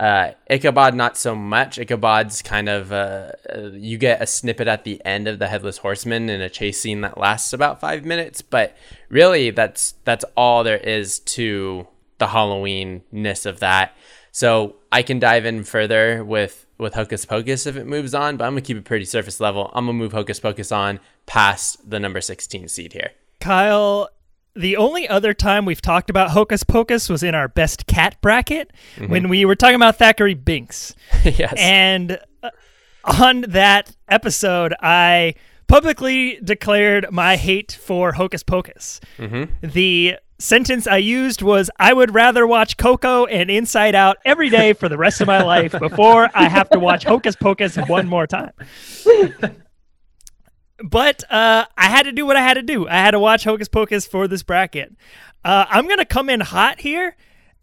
Uh, 0.00 0.32
Ichabod, 0.50 0.94
not 0.94 1.16
so 1.16 1.34
much. 1.34 1.78
Ichabod's 1.78 2.40
kind 2.40 2.68
of 2.70 2.90
uh, 2.90 3.32
uh, 3.54 3.70
you 3.72 3.98
get 3.98 4.22
a 4.22 4.26
snippet 4.26 4.66
at 4.66 4.84
the 4.84 5.00
end 5.04 5.28
of 5.28 5.38
the 5.38 5.46
Headless 5.46 5.78
Horseman 5.78 6.30
in 6.30 6.40
a 6.40 6.48
chase 6.48 6.80
scene 6.80 7.02
that 7.02 7.18
lasts 7.18 7.52
about 7.52 7.80
five 7.80 8.04
minutes, 8.04 8.40
but 8.40 8.74
really 9.10 9.50
that's 9.50 9.94
that's 10.04 10.24
all 10.36 10.64
there 10.64 10.78
is 10.78 11.18
to 11.20 11.86
the 12.16 12.28
Halloween 12.28 13.02
ness 13.12 13.44
of 13.44 13.60
that. 13.60 13.94
So 14.32 14.76
I 14.92 15.02
can 15.02 15.18
dive 15.18 15.44
in 15.44 15.64
further 15.64 16.24
with 16.24 16.66
with 16.78 16.94
Hocus 16.94 17.24
Pocus 17.24 17.66
if 17.66 17.76
it 17.76 17.86
moves 17.86 18.14
on, 18.14 18.36
but 18.36 18.44
I'm 18.44 18.52
gonna 18.52 18.62
keep 18.62 18.76
it 18.76 18.84
pretty 18.84 19.04
surface 19.04 19.38
level. 19.40 19.70
I'm 19.74 19.86
gonna 19.86 19.98
move 19.98 20.12
Hocus 20.12 20.40
Pocus 20.40 20.72
on 20.72 20.98
past 21.26 21.88
the 21.88 22.00
number 22.00 22.20
16 22.20 22.68
seed 22.68 22.92
here. 22.92 23.10
Kyle, 23.40 24.08
the 24.54 24.76
only 24.76 25.08
other 25.08 25.32
time 25.32 25.64
we've 25.64 25.82
talked 25.82 26.10
about 26.10 26.30
Hocus 26.30 26.64
Pocus 26.64 27.08
was 27.08 27.22
in 27.22 27.34
our 27.34 27.48
best 27.48 27.86
cat 27.86 28.16
bracket 28.20 28.72
when 29.06 29.28
we 29.28 29.44
were 29.44 29.54
talking 29.54 29.76
about 29.76 29.98
Thackery 29.98 30.34
Binx. 30.34 30.94
yes. 31.24 31.54
And 31.56 32.18
uh, 32.42 32.50
on 33.04 33.42
that 33.42 33.94
episode, 34.08 34.74
I 34.80 35.34
publicly 35.68 36.40
declared 36.42 37.06
my 37.12 37.36
hate 37.36 37.78
for 37.80 38.12
Hocus 38.12 38.42
Pocus. 38.42 39.00
The 39.62 40.16
sentence 40.40 40.86
I 40.86 40.96
used 40.96 41.42
was 41.42 41.70
I 41.78 41.92
would 41.92 42.14
rather 42.14 42.46
watch 42.46 42.76
Coco 42.76 43.26
and 43.26 43.50
Inside 43.50 43.94
Out 43.94 44.16
every 44.24 44.48
day 44.48 44.72
for 44.72 44.88
the 44.88 44.98
rest 44.98 45.20
of 45.20 45.26
my 45.26 45.42
life 45.42 45.72
before 45.78 46.28
I 46.34 46.48
have 46.48 46.68
to 46.70 46.78
watch 46.78 47.04
Hocus 47.04 47.36
Pocus 47.36 47.76
one 47.76 48.08
more 48.08 48.26
time. 48.26 48.52
But 50.82 51.30
uh, 51.30 51.66
I 51.76 51.88
had 51.90 52.04
to 52.04 52.12
do 52.12 52.24
what 52.24 52.36
I 52.36 52.42
had 52.42 52.54
to 52.54 52.62
do. 52.62 52.88
I 52.88 52.94
had 52.94 53.10
to 53.10 53.18
watch 53.18 53.44
Hocus 53.44 53.68
Pocus 53.68 54.06
for 54.06 54.26
this 54.26 54.42
bracket. 54.42 54.96
Uh, 55.44 55.66
I'm 55.68 55.84
going 55.84 55.98
to 55.98 56.06
come 56.06 56.30
in 56.30 56.40
hot 56.40 56.80
here, 56.80 57.16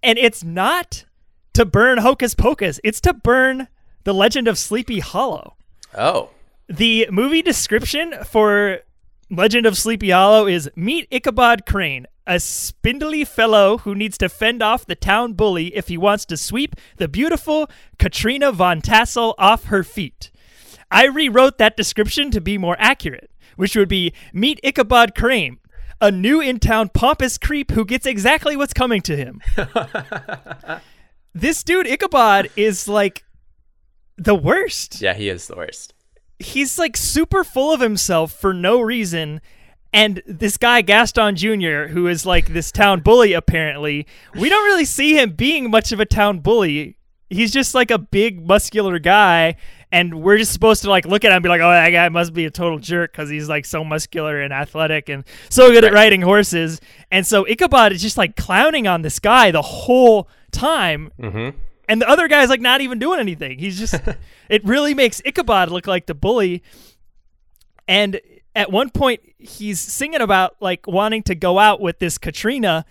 and 0.03 0.19
it's 0.19 0.43
not 0.43 1.05
to 1.53 1.65
burn 1.65 1.97
Hocus 1.97 2.35
Pocus, 2.35 2.79
it's 2.83 3.01
to 3.01 3.13
burn 3.13 3.67
The 4.03 4.13
Legend 4.13 4.47
of 4.47 4.57
Sleepy 4.57 4.99
Hollow. 4.99 5.55
oh. 5.97 6.29
The 6.69 7.07
movie 7.09 7.41
description 7.41 8.13
for 8.25 8.79
Legend 9.31 9.65
of 9.65 9.77
Sleepy 9.77 10.09
Hollow 10.09 10.47
is 10.47 10.69
Meet 10.75 11.07
Ichabod 11.09 11.65
Crane, 11.65 12.07
a 12.27 12.39
spindly 12.39 13.23
fellow 13.25 13.79
who 13.79 13.95
needs 13.95 14.17
to 14.19 14.29
fend 14.29 14.61
off 14.61 14.85
the 14.85 14.95
town 14.95 15.33
bully 15.33 15.75
if 15.75 15.87
he 15.87 15.97
wants 15.97 16.25
to 16.25 16.37
sweep 16.37 16.75
the 16.97 17.07
beautiful 17.07 17.69
Katrina 17.97 18.51
Van 18.51 18.81
Tassel 18.81 19.33
off 19.37 19.65
her 19.65 19.83
feet. 19.83 20.29
I 20.91 21.05
rewrote 21.05 21.57
that 21.57 21.77
description 21.77 22.29
to 22.31 22.41
be 22.41 22.57
more 22.57 22.75
accurate, 22.79 23.31
which 23.55 23.75
would 23.75 23.89
be 23.89 24.13
Meet 24.33 24.59
Ichabod 24.63 25.15
Crane, 25.15 25.57
a 25.99 26.11
new 26.11 26.39
in 26.39 26.59
town 26.59 26.89
pompous 26.93 27.37
creep 27.37 27.71
who 27.71 27.85
gets 27.85 28.05
exactly 28.05 28.55
what's 28.55 28.73
coming 28.73 29.01
to 29.01 29.15
him. 29.17 29.41
this 31.33 31.63
dude, 31.63 31.87
Ichabod, 31.87 32.49
is 32.55 32.87
like 32.87 33.23
the 34.17 34.35
worst 34.35 35.01
Yeah, 35.01 35.13
he 35.13 35.29
is 35.29 35.47
the 35.47 35.55
worst. 35.55 35.93
he's 36.39 36.77
like 36.77 36.97
super 36.97 37.43
full 37.43 37.73
of 37.73 37.81
himself 37.81 38.31
for 38.33 38.53
no 38.53 38.79
reason. 38.81 39.41
And 39.93 40.21
this 40.27 40.57
guy 40.57 40.81
Gaston 40.81 41.35
Jr., 41.35 41.87
who 41.87 42.07
is 42.07 42.25
like 42.25 42.47
this 42.47 42.71
town 42.71 42.99
bully, 43.01 43.33
apparently, 43.33 44.05
we 44.35 44.49
don't 44.49 44.65
really 44.65 44.85
see 44.85 45.17
him 45.17 45.31
being 45.31 45.71
much 45.71 45.91
of 45.91 45.99
a 45.99 46.05
town 46.05 46.39
bully. 46.39 46.97
He's 47.29 47.51
just 47.51 47.73
like 47.73 47.89
a 47.91 47.97
big 47.97 48.45
muscular 48.45 48.99
guy, 48.99 49.55
and 49.91 50.21
we're 50.21 50.37
just 50.37 50.53
supposed 50.53 50.81
to 50.83 50.89
like 50.89 51.05
look 51.05 51.25
at 51.25 51.31
him 51.31 51.37
and 51.37 51.43
be 51.43 51.49
like, 51.49 51.61
"Oh, 51.61 51.69
that 51.71 51.89
guy 51.89 52.07
must 52.09 52.33
be 52.33 52.45
a 52.45 52.51
total 52.51 52.79
jerk 52.79 53.11
because 53.11 53.29
he's 53.29 53.49
like 53.49 53.65
so 53.65 53.83
muscular 53.83 54.41
and 54.41 54.53
athletic 54.53 55.09
and 55.09 55.25
so 55.49 55.71
good 55.71 55.83
at 55.83 55.91
riding 55.93 56.21
horses." 56.21 56.79
And 57.11 57.25
so 57.27 57.45
Ichabod 57.47 57.91
is 57.91 58.01
just 58.01 58.17
like 58.17 58.35
clowning 58.35 58.87
on 58.87 59.01
this 59.01 59.19
guy 59.19 59.51
the 59.51 59.61
whole 59.61 60.29
time, 60.51 61.11
Mm-hmm. 61.19 61.57
and 61.89 62.01
the 62.01 62.07
other 62.09 62.27
guy's 62.29 62.47
like 62.49 62.61
not 62.61 62.79
even 62.81 62.97
doing 62.99 63.19
anything. 63.19 63.59
He's 63.59 63.77
just 63.77 63.95
it 64.49 64.63
really 64.63 64.93
makes 64.93 65.21
Ichabod 65.25 65.69
look 65.69 65.87
like 65.87 66.05
the 66.05 66.15
bully. 66.15 66.61
And 67.89 68.19
at 68.57 68.71
one 68.71 68.89
point 68.89 69.21
he's 69.37 69.79
singing 69.79 70.21
about 70.21 70.55
like 70.59 70.87
wanting 70.87 71.23
to 71.23 71.35
go 71.35 71.59
out 71.59 71.79
with 71.79 71.99
this 71.99 72.17
Katrina 72.17 72.85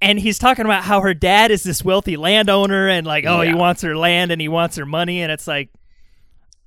and 0.00 0.18
he's 0.18 0.38
talking 0.38 0.64
about 0.64 0.82
how 0.84 1.00
her 1.02 1.14
dad 1.14 1.50
is 1.50 1.62
this 1.62 1.84
wealthy 1.84 2.16
landowner 2.16 2.88
and 2.88 3.06
like 3.06 3.24
oh 3.26 3.42
he 3.42 3.54
wants 3.54 3.82
her 3.82 3.96
land 3.96 4.32
and 4.32 4.40
he 4.40 4.48
wants 4.48 4.76
her 4.76 4.86
money 4.86 5.22
and 5.22 5.30
it's 5.30 5.46
like 5.46 5.68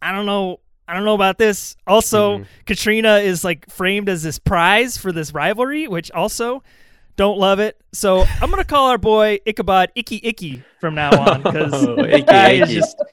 I 0.01 0.11
don't 0.11 0.25
know 0.25 0.59
I 0.87 0.93
don't 0.93 1.03
know 1.03 1.15
about 1.15 1.37
this. 1.39 1.75
Also, 1.87 2.37
mm-hmm. 2.37 2.43
Katrina 2.65 3.17
is 3.17 3.43
like 3.43 3.69
framed 3.71 4.07
as 4.07 4.21
this 4.21 4.37
prize 4.37 4.97
for 4.97 5.11
this 5.11 5.33
rivalry, 5.33 5.87
which 5.87 6.11
also 6.11 6.61
don't 7.15 7.39
love 7.39 7.59
it. 7.59 7.81
So 7.91 8.21
I'm 8.21 8.51
gonna 8.51 8.63
call 8.63 8.89
our 8.89 8.97
boy 8.97 9.39
Ichabod 9.47 9.91
Icky 9.95 10.21
Icky 10.23 10.63
from 10.79 10.93
now 10.95 11.19
on 11.19 11.41
because 11.41 11.73
Oh, 11.87 12.05
Icky 12.05 12.61
is 12.61 12.69
just 12.69 13.03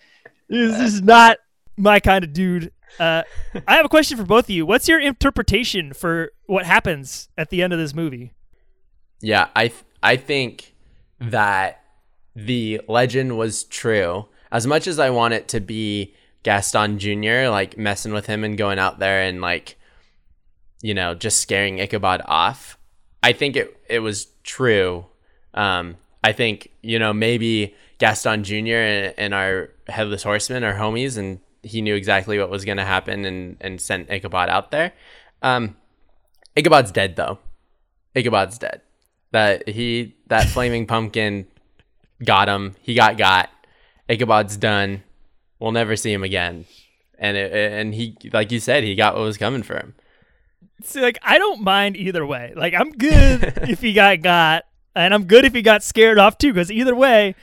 this 0.49 0.81
is 0.81 1.03
not 1.03 1.39
my 1.79 1.99
kind 1.99 2.25
of 2.25 2.33
dude. 2.33 2.73
Uh, 2.99 3.23
I 3.67 3.77
have 3.77 3.85
a 3.85 3.89
question 3.89 4.17
for 4.17 4.25
both 4.25 4.45
of 4.45 4.51
you. 4.51 4.67
What's 4.67 4.89
your 4.89 5.01
interpretation 5.01 5.93
for 5.93 6.33
what 6.47 6.67
happens 6.67 7.29
at 7.39 7.51
the 7.51 7.63
end 7.63 7.73
of 7.73 7.79
this 7.79 7.95
movie? 7.95 8.33
Yeah, 9.21 9.49
I 9.55 9.69
th- 9.69 9.85
I 10.03 10.17
think 10.17 10.75
that 11.21 11.83
the 12.35 12.81
legend 12.89 13.39
was 13.39 13.65
true. 13.65 14.27
As 14.51 14.67
much 14.67 14.87
as 14.87 14.99
I 14.99 15.11
want 15.11 15.35
it 15.35 15.49
to 15.49 15.61
be 15.61 16.15
Gaston 16.43 16.99
Jr. 16.99 17.49
like 17.49 17.79
messing 17.79 18.13
with 18.13 18.27
him 18.27 18.45
and 18.45 18.59
going 18.59 18.79
out 18.79 18.99
there 18.99 19.23
and 19.23 19.41
like 19.41 19.77
you 20.83 20.95
know, 20.95 21.15
just 21.15 21.41
scaring 21.41 21.79
Ichabod 21.79 22.23
off. 22.25 22.77
I 23.23 23.33
think 23.33 23.57
it 23.57 23.77
it 23.89 24.01
was 24.01 24.27
true. 24.43 25.07
Um 25.55 25.97
I 26.25 26.33
think, 26.33 26.71
you 26.83 26.99
know, 26.99 27.13
maybe 27.13 27.75
Gaston 27.99 28.45
Jr. 28.45 28.75
and, 28.75 29.15
and 29.17 29.35
our 29.35 29.71
headless 29.89 30.23
horseman 30.23 30.65
are 30.65 30.75
homies 30.75 31.17
and 31.17 31.41
he 31.63 31.81
knew 31.81 31.95
exactly 31.95 32.39
what 32.39 32.51
was 32.51 32.65
gonna 32.65 32.85
happen 32.85 33.25
and, 33.25 33.57
and 33.61 33.81
sent 33.81 34.11
Ichabod 34.11 34.49
out 34.49 34.71
there. 34.71 34.93
Um 35.43 35.77
Ichabod's 36.57 36.93
dead 36.93 37.17
though. 37.17 37.39
Ichabod's 38.15 38.59
dead. 38.59 38.83
That 39.31 39.69
he 39.69 40.17
that 40.27 40.49
flaming 40.49 40.87
pumpkin 40.87 41.47
got 42.25 42.49
him. 42.49 42.77
He 42.81 42.95
got 42.95 43.17
got. 43.17 43.51
Ichabod's 44.09 44.57
done. 44.57 45.03
We'll 45.59 45.73
never 45.73 45.97
see 45.97 46.13
him 46.13 46.23
again. 46.23 46.67
And 47.19 47.37
it, 47.37 47.53
and 47.53 47.95
he 47.95 48.17
like 48.33 48.51
you 48.53 48.61
said, 48.61 48.85
he 48.85 48.95
got 48.95 49.15
what 49.15 49.23
was 49.23 49.39
coming 49.39 49.63
for 49.63 49.77
him. 49.77 49.95
See, 50.83 51.01
like 51.01 51.19
I 51.23 51.39
don't 51.39 51.63
mind 51.63 51.97
either 51.97 52.27
way. 52.27 52.53
Like 52.57 52.75
I'm 52.75 52.91
good 52.91 53.45
if 53.69 53.81
he 53.81 53.93
got 53.93 54.21
got, 54.21 54.65
and 54.95 55.15
I'm 55.15 55.25
good 55.25 55.45
if 55.45 55.55
he 55.55 55.63
got 55.63 55.83
scared 55.83 56.19
off 56.19 56.37
too. 56.37 56.53
Because 56.53 56.71
either 56.71 56.95
way, 56.95 57.35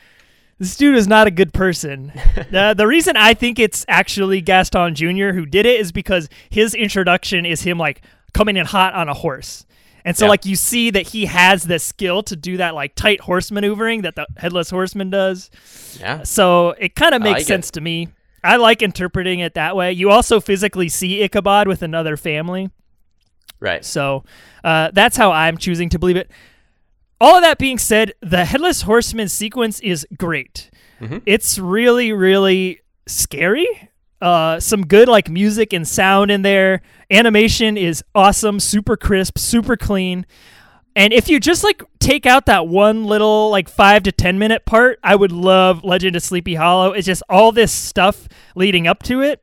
this 0.59 0.75
dude 0.77 0.95
is 0.95 1.07
not 1.07 1.25
a 1.27 1.31
good 1.31 1.53
person. 1.53 2.11
the 2.51 2.73
The 2.77 2.85
reason 2.87 3.15
I 3.17 3.33
think 3.33 3.57
it's 3.59 3.85
actually 3.87 4.41
Gaston 4.41 4.93
Jr. 4.95 5.31
who 5.31 5.45
did 5.45 5.65
it 5.65 5.79
is 5.79 5.91
because 5.91 6.29
his 6.49 6.73
introduction 6.75 7.45
is 7.45 7.61
him 7.61 7.77
like 7.77 8.01
coming 8.33 8.57
in 8.57 8.65
hot 8.65 8.93
on 8.93 9.09
a 9.09 9.13
horse. 9.13 9.65
And 10.05 10.15
so, 10.17 10.25
Yeah. 10.25 10.29
like, 10.29 10.45
you 10.45 10.55
see 10.55 10.89
that 10.91 11.09
he 11.09 11.25
has 11.25 11.63
the 11.65 11.77
skill 11.77 12.23
to 12.23 12.35
do 12.35 12.55
that, 12.57 12.73
like, 12.73 12.95
tight 12.95 13.19
horse 13.21 13.51
maneuvering 13.51 14.01
that 14.03 14.15
the 14.15 14.25
headless 14.37 14.69
horseman 14.69 15.09
does. 15.09 15.49
Yeah. 15.99 16.23
So 16.23 16.69
it 16.79 16.95
kind 16.95 17.13
of 17.13 17.21
makes 17.21 17.33
like 17.33 17.41
it. 17.41 17.47
sense 17.47 17.69
to 17.71 17.81
me. 17.81 18.07
I 18.41 18.55
like 18.55 18.81
interpreting 18.81 19.39
it 19.39 19.55
that 19.55 19.75
way. 19.75 19.91
You 19.91 20.09
also 20.09 20.39
physically 20.39 20.87
see 20.87 21.21
Ichabod 21.21 21.67
with 21.67 21.81
another 21.81 22.15
family. 22.15 22.69
Right. 23.59 23.83
So 23.83 24.23
uh, 24.63 24.91
that's 24.93 25.17
how 25.17 25.31
I'm 25.33 25.57
choosing 25.57 25.89
to 25.89 25.99
believe 25.99 26.15
it. 26.15 26.31
All 27.21 27.36
of 27.36 27.43
that 27.43 27.58
being 27.58 27.77
said, 27.77 28.13
the 28.21 28.45
Headless 28.45 28.84
Horseman 28.84 29.27
sequence 29.27 29.79
is 29.82 30.08
great. 30.17 30.69
Mhm. 31.01 31.21
It's 31.25 31.58
really, 31.60 32.13
really 32.13 32.79
scary. 33.08 33.67
Uh, 34.21 34.60
some 34.60 34.86
good 34.86 35.08
like 35.08 35.29
music 35.29 35.71
and 35.73 35.88
sound 35.88 36.29
in 36.32 36.41
there. 36.41 36.82
Animation 37.10 37.77
is 37.77 38.03
awesome, 38.13 38.60
super 38.60 38.97
crisp, 38.97 39.38
super 39.38 39.77
clean. 39.77 40.25
And 40.95 41.13
if 41.13 41.29
you 41.29 41.39
just 41.39 41.63
like 41.63 41.82
take 41.99 42.25
out 42.25 42.45
that 42.47 42.67
one 42.67 43.05
little 43.05 43.49
like 43.49 43.69
five 43.69 44.03
to 44.03 44.12
ten 44.12 44.38
minute 44.39 44.65
part, 44.65 44.99
I 45.03 45.15
would 45.15 45.32
love 45.32 45.84
Legend 45.84 46.15
of 46.17 46.23
Sleepy 46.23 46.55
Hollow. 46.55 46.91
It's 46.91 47.05
just 47.05 47.23
all 47.29 47.51
this 47.53 47.71
stuff 47.71 48.27
leading 48.55 48.88
up 48.88 49.03
to 49.03 49.21
it 49.21 49.41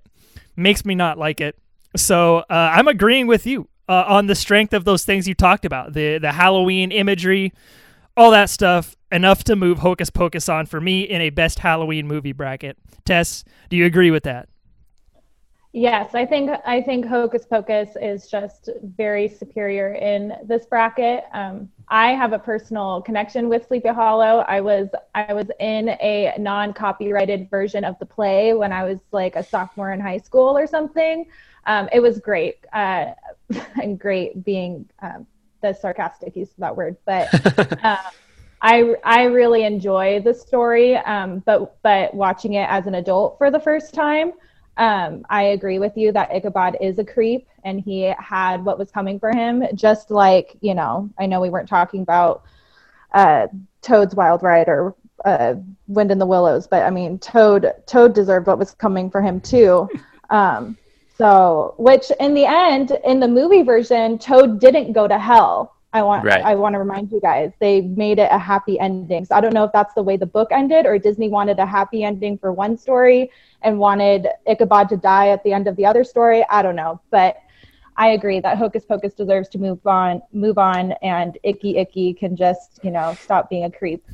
makes 0.57 0.85
me 0.85 0.95
not 0.95 1.19
like 1.19 1.41
it. 1.41 1.57
So 1.97 2.39
uh, 2.39 2.45
I'm 2.51 2.89
agreeing 2.89 3.27
with 3.27 3.47
you 3.47 3.69
uh, 3.89 4.05
on 4.07 4.27
the 4.27 4.35
strength 4.35 4.73
of 4.73 4.85
those 4.85 5.05
things 5.05 5.29
you 5.29 5.35
talked 5.35 5.65
about 5.65 5.93
the 5.93 6.19
the 6.19 6.33
Halloween 6.33 6.91
imagery, 6.93 7.53
all 8.17 8.31
that 8.31 8.51
stuff. 8.51 8.97
Enough 9.13 9.45
to 9.45 9.55
move 9.55 9.79
Hocus 9.79 10.11
Pocus 10.11 10.49
on 10.49 10.67
for 10.67 10.81
me 10.81 11.03
in 11.03 11.21
a 11.21 11.31
best 11.31 11.61
Halloween 11.61 12.09
movie 12.09 12.33
bracket. 12.33 12.77
Tess, 13.05 13.45
do 13.71 13.77
you 13.77 13.87
agree 13.87 14.11
with 14.11 14.25
that? 14.25 14.49
Yes, 15.77 16.15
I 16.15 16.25
think 16.25 16.51
I 16.65 16.81
think 16.81 17.05
Hocus 17.05 17.45
Pocus 17.45 17.99
is 18.01 18.29
just 18.29 18.71
very 18.83 19.29
superior 19.29 19.93
in 19.93 20.33
this 20.45 20.65
bracket. 20.65 21.25
Um, 21.35 21.69
I 21.89 22.13
have 22.13 22.33
a 22.33 22.39
personal 22.39 23.03
connection 23.03 23.51
with 23.51 23.67
Sleepy 23.67 23.91
Hollow. 23.91 24.39
I 24.49 24.63
was 24.63 24.89
I 25.15 25.35
was 25.35 25.51
in 25.61 25.91
a 25.91 26.35
non-copyrighted 26.39 27.51
version 27.51 27.85
of 27.85 27.99
the 27.99 28.07
play 28.07 28.55
when 28.55 28.73
I 28.73 28.85
was 28.85 29.01
like 29.13 29.37
a 29.37 29.43
sophomore 29.43 29.93
in 29.93 30.01
high 30.01 30.17
school 30.17 30.57
or 30.57 30.67
something. 30.67 31.27
Um, 31.67 31.91
it 31.93 32.01
was 32.01 32.21
great, 32.21 32.65
uh, 32.73 33.13
and 33.83 33.99
great 33.99 34.45
being 34.45 34.89
um, 35.03 35.27
the 35.63 35.73
sarcastic 35.73 36.37
use 36.37 36.51
of 36.51 36.59
that 36.59 36.77
word, 36.77 36.97
but. 37.05 37.29
um, 37.85 37.99
I 38.63 38.95
I 39.05 39.25
really 39.25 39.65
enjoy 39.65 40.21
the 40.21 40.33
story, 40.33 40.97
um, 40.97 41.41
but 41.41 41.77
but 41.83 42.15
watching 42.15 42.55
it 42.55 42.67
as 42.71 42.87
an 42.87 42.95
adult 42.95 43.37
for 43.39 43.51
the 43.51 43.61
first 43.61 43.93
time, 43.95 44.33
um, 44.77 45.25
I 45.31 45.43
agree 45.45 45.79
with 45.79 45.97
you 45.97 46.13
that 46.13 46.31
Ichabod 46.33 46.77
is 46.81 46.99
a 46.99 47.05
creep, 47.05 47.49
and 47.65 47.81
he 47.81 48.13
had 48.19 48.65
what 48.65 48.79
was 48.79 48.91
coming 48.91 49.21
for 49.21 49.31
him. 49.31 49.63
Just 49.75 50.11
like 50.11 50.57
you 50.61 50.75
know, 50.75 51.11
I 51.19 51.27
know 51.27 51.41
we 51.41 51.51
weren't 51.51 51.69
talking 51.69 52.03
about 52.03 52.45
uh, 53.13 53.49
Toad's 53.83 54.15
Wild 54.15 54.43
Ride 54.43 54.69
or 54.69 54.95
uh, 55.25 55.55
Wind 55.87 56.11
in 56.11 56.19
the 56.19 56.27
Willows, 56.27 56.67
but 56.67 56.83
I 56.83 56.91
mean, 56.91 57.19
Toad 57.19 57.71
Toad 57.87 58.15
deserved 58.15 58.47
what 58.47 58.59
was 58.59 58.73
coming 58.73 59.11
for 59.11 59.21
him 59.21 59.41
too. 59.41 59.89
Um, 60.29 60.77
so, 61.17 61.75
which 61.79 62.11
in 62.21 62.35
the 62.35 62.45
end, 62.45 62.99
in 63.05 63.21
the 63.21 63.29
movie 63.29 63.63
version, 63.63 64.19
Toad 64.19 64.61
didn't 64.61 64.93
go 64.93 65.09
to 65.09 65.19
hell. 65.19 65.75
I 65.93 66.03
want 66.03 66.25
Right. 66.25 66.45
I 66.45 66.55
want 66.55 66.75
to 66.75 66.79
remind 66.79 67.11
you 67.11 67.21
guys 67.21 67.53
they 67.59 67.81
made 67.81 68.19
it 68.19 68.29
a 68.31 68.39
happy 68.39 68.79
ending. 68.79 69.25
So 69.25 69.35
I 69.35 69.41
don't 69.41 69.55
know 69.55 69.65
if 69.65 69.73
that's 69.73 69.95
the 69.95 70.03
way 70.03 70.19
the 70.19 70.27
book 70.27 70.49
ended 70.51 70.85
or 70.85 70.99
Disney 70.99 71.31
wanted 71.31 71.59
a 71.59 71.65
happy 71.65 72.05
ending 72.05 72.37
for 72.37 72.53
one 72.53 72.77
story 72.77 73.31
and 73.63 73.79
wanted 73.79 74.29
Ichabod 74.47 74.91
to 74.91 74.99
die 74.99 75.29
at 75.29 75.43
the 75.43 75.55
end 75.55 75.67
of 75.69 75.77
the 75.77 75.87
other 75.87 76.05
story. 76.05 76.45
I 76.51 76.61
don't 76.61 76.77
know, 76.77 77.01
but 77.11 77.39
I 77.97 78.09
agree 78.09 78.41
that 78.41 78.59
Hocus 78.59 78.85
Pocus 78.85 79.15
deserves 79.15 79.49
to 79.51 79.59
move 79.59 79.87
on, 79.87 80.21
move 80.35 80.59
on, 80.59 80.93
and 81.01 81.39
Icky 81.45 81.79
Icky 81.79 82.13
can 82.13 82.37
just 82.37 82.81
you 82.83 82.91
know 82.91 83.15
stop 83.15 83.49
being 83.49 83.65
a 83.65 83.71
creep. 83.71 84.05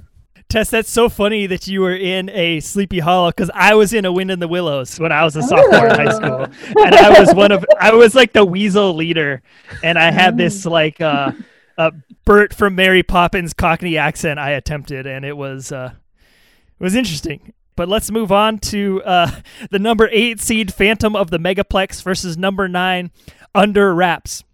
Tess, 0.52 0.68
that's 0.68 0.90
so 0.90 1.08
funny 1.08 1.46
that 1.46 1.66
you 1.66 1.80
were 1.80 1.96
in 1.96 2.28
a 2.28 2.60
Sleepy 2.60 2.98
Hollow 2.98 3.30
because 3.30 3.50
I 3.54 3.74
was 3.74 3.94
in 3.94 4.04
a 4.04 4.12
Wind 4.12 4.30
in 4.30 4.38
the 4.38 4.46
Willows 4.46 5.00
when 5.00 5.10
I 5.10 5.24
was 5.24 5.34
a 5.34 5.40
sophomore 5.40 5.86
in 5.86 5.94
high 5.94 6.12
school, 6.12 6.42
and 6.84 6.94
I 6.94 7.18
was 7.18 7.34
one 7.34 7.52
of 7.52 7.64
I 7.80 7.94
was 7.94 8.14
like 8.14 8.34
the 8.34 8.44
weasel 8.44 8.92
leader, 8.92 9.40
and 9.82 9.98
I 9.98 10.10
had 10.10 10.36
this 10.36 10.66
like 10.66 11.00
uh, 11.00 11.32
uh 11.78 11.92
Bert 12.26 12.52
from 12.52 12.74
Mary 12.74 13.02
Poppins 13.02 13.54
Cockney 13.54 13.96
accent 13.96 14.38
I 14.38 14.50
attempted, 14.50 15.06
and 15.06 15.24
it 15.24 15.38
was 15.38 15.72
uh, 15.72 15.94
it 16.78 16.84
was 16.84 16.94
interesting. 16.94 17.54
But 17.74 17.88
let's 17.88 18.10
move 18.10 18.30
on 18.30 18.58
to 18.58 19.02
uh, 19.04 19.30
the 19.70 19.78
number 19.78 20.10
eight 20.12 20.38
seed 20.38 20.70
Phantom 20.74 21.16
of 21.16 21.30
the 21.30 21.38
Megaplex 21.38 22.02
versus 22.02 22.36
number 22.36 22.68
nine 22.68 23.10
Under 23.54 23.94
Wraps. 23.94 24.44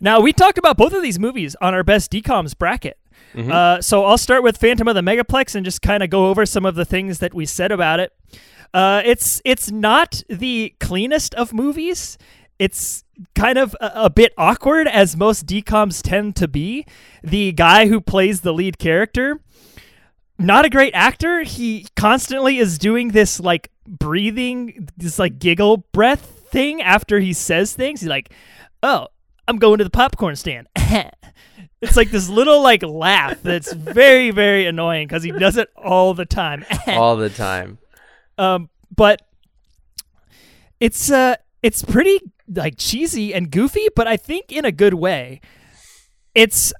Now 0.00 0.18
we 0.18 0.32
talked 0.32 0.58
about 0.58 0.76
both 0.76 0.92
of 0.92 1.02
these 1.02 1.20
movies 1.20 1.54
on 1.60 1.72
our 1.72 1.84
best 1.84 2.10
DComs 2.10 2.58
bracket. 2.58 2.98
Uh, 3.34 3.80
so 3.82 4.04
I'll 4.04 4.18
start 4.18 4.42
with 4.42 4.56
Phantom 4.56 4.88
of 4.88 4.94
the 4.94 5.02
Megaplex 5.02 5.54
and 5.54 5.64
just 5.64 5.82
kind 5.82 6.02
of 6.02 6.10
go 6.10 6.26
over 6.28 6.46
some 6.46 6.64
of 6.64 6.74
the 6.74 6.84
things 6.84 7.18
that 7.18 7.34
we 7.34 7.44
said 7.44 7.70
about 7.72 8.00
it. 8.00 8.12
Uh, 8.72 9.02
it's 9.04 9.40
it's 9.44 9.70
not 9.70 10.22
the 10.28 10.74
cleanest 10.80 11.34
of 11.34 11.52
movies. 11.52 12.18
It's 12.58 13.04
kind 13.34 13.58
of 13.58 13.76
a, 13.80 13.92
a 14.04 14.10
bit 14.10 14.32
awkward, 14.38 14.88
as 14.88 15.16
most 15.16 15.46
DComs 15.46 16.02
tend 16.02 16.36
to 16.36 16.48
be. 16.48 16.86
The 17.22 17.52
guy 17.52 17.86
who 17.88 18.00
plays 18.00 18.40
the 18.40 18.52
lead 18.52 18.78
character, 18.78 19.40
not 20.38 20.64
a 20.64 20.70
great 20.70 20.94
actor. 20.94 21.42
He 21.42 21.86
constantly 21.96 22.58
is 22.58 22.78
doing 22.78 23.08
this 23.08 23.40
like 23.40 23.70
breathing, 23.86 24.88
this 24.96 25.18
like 25.18 25.38
giggle 25.38 25.78
breath 25.92 26.48
thing 26.50 26.80
after 26.82 27.20
he 27.20 27.32
says 27.32 27.74
things. 27.74 28.00
He's 28.00 28.08
like, 28.08 28.32
"Oh, 28.82 29.08
I'm 29.48 29.58
going 29.58 29.78
to 29.78 29.84
the 29.84 29.90
popcorn 29.90 30.36
stand." 30.36 30.68
it's 31.86 31.96
like 31.96 32.10
this 32.10 32.28
little 32.28 32.62
like 32.62 32.82
laugh 32.82 33.40
that's 33.42 33.72
very 33.72 34.30
very 34.30 34.66
annoying 34.66 35.06
because 35.08 35.22
he 35.22 35.30
does 35.32 35.56
it 35.56 35.68
all 35.76 36.14
the 36.14 36.26
time. 36.26 36.64
All 36.86 37.16
the 37.16 37.30
time. 37.30 37.78
um, 38.38 38.68
but 38.94 39.22
it's 40.80 41.10
uh 41.10 41.36
it's 41.62 41.82
pretty 41.82 42.20
like 42.48 42.74
cheesy 42.76 43.34
and 43.34 43.50
goofy, 43.50 43.86
but 43.96 44.06
I 44.06 44.16
think 44.16 44.52
in 44.52 44.64
a 44.64 44.72
good 44.72 44.94
way. 44.94 45.40
It's 46.34 46.72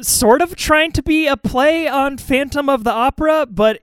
sort 0.00 0.40
of 0.40 0.54
trying 0.56 0.92
to 0.92 1.02
be 1.02 1.26
a 1.26 1.36
play 1.36 1.86
on 1.88 2.16
Phantom 2.16 2.68
of 2.68 2.84
the 2.84 2.92
Opera, 2.92 3.46
but 3.46 3.80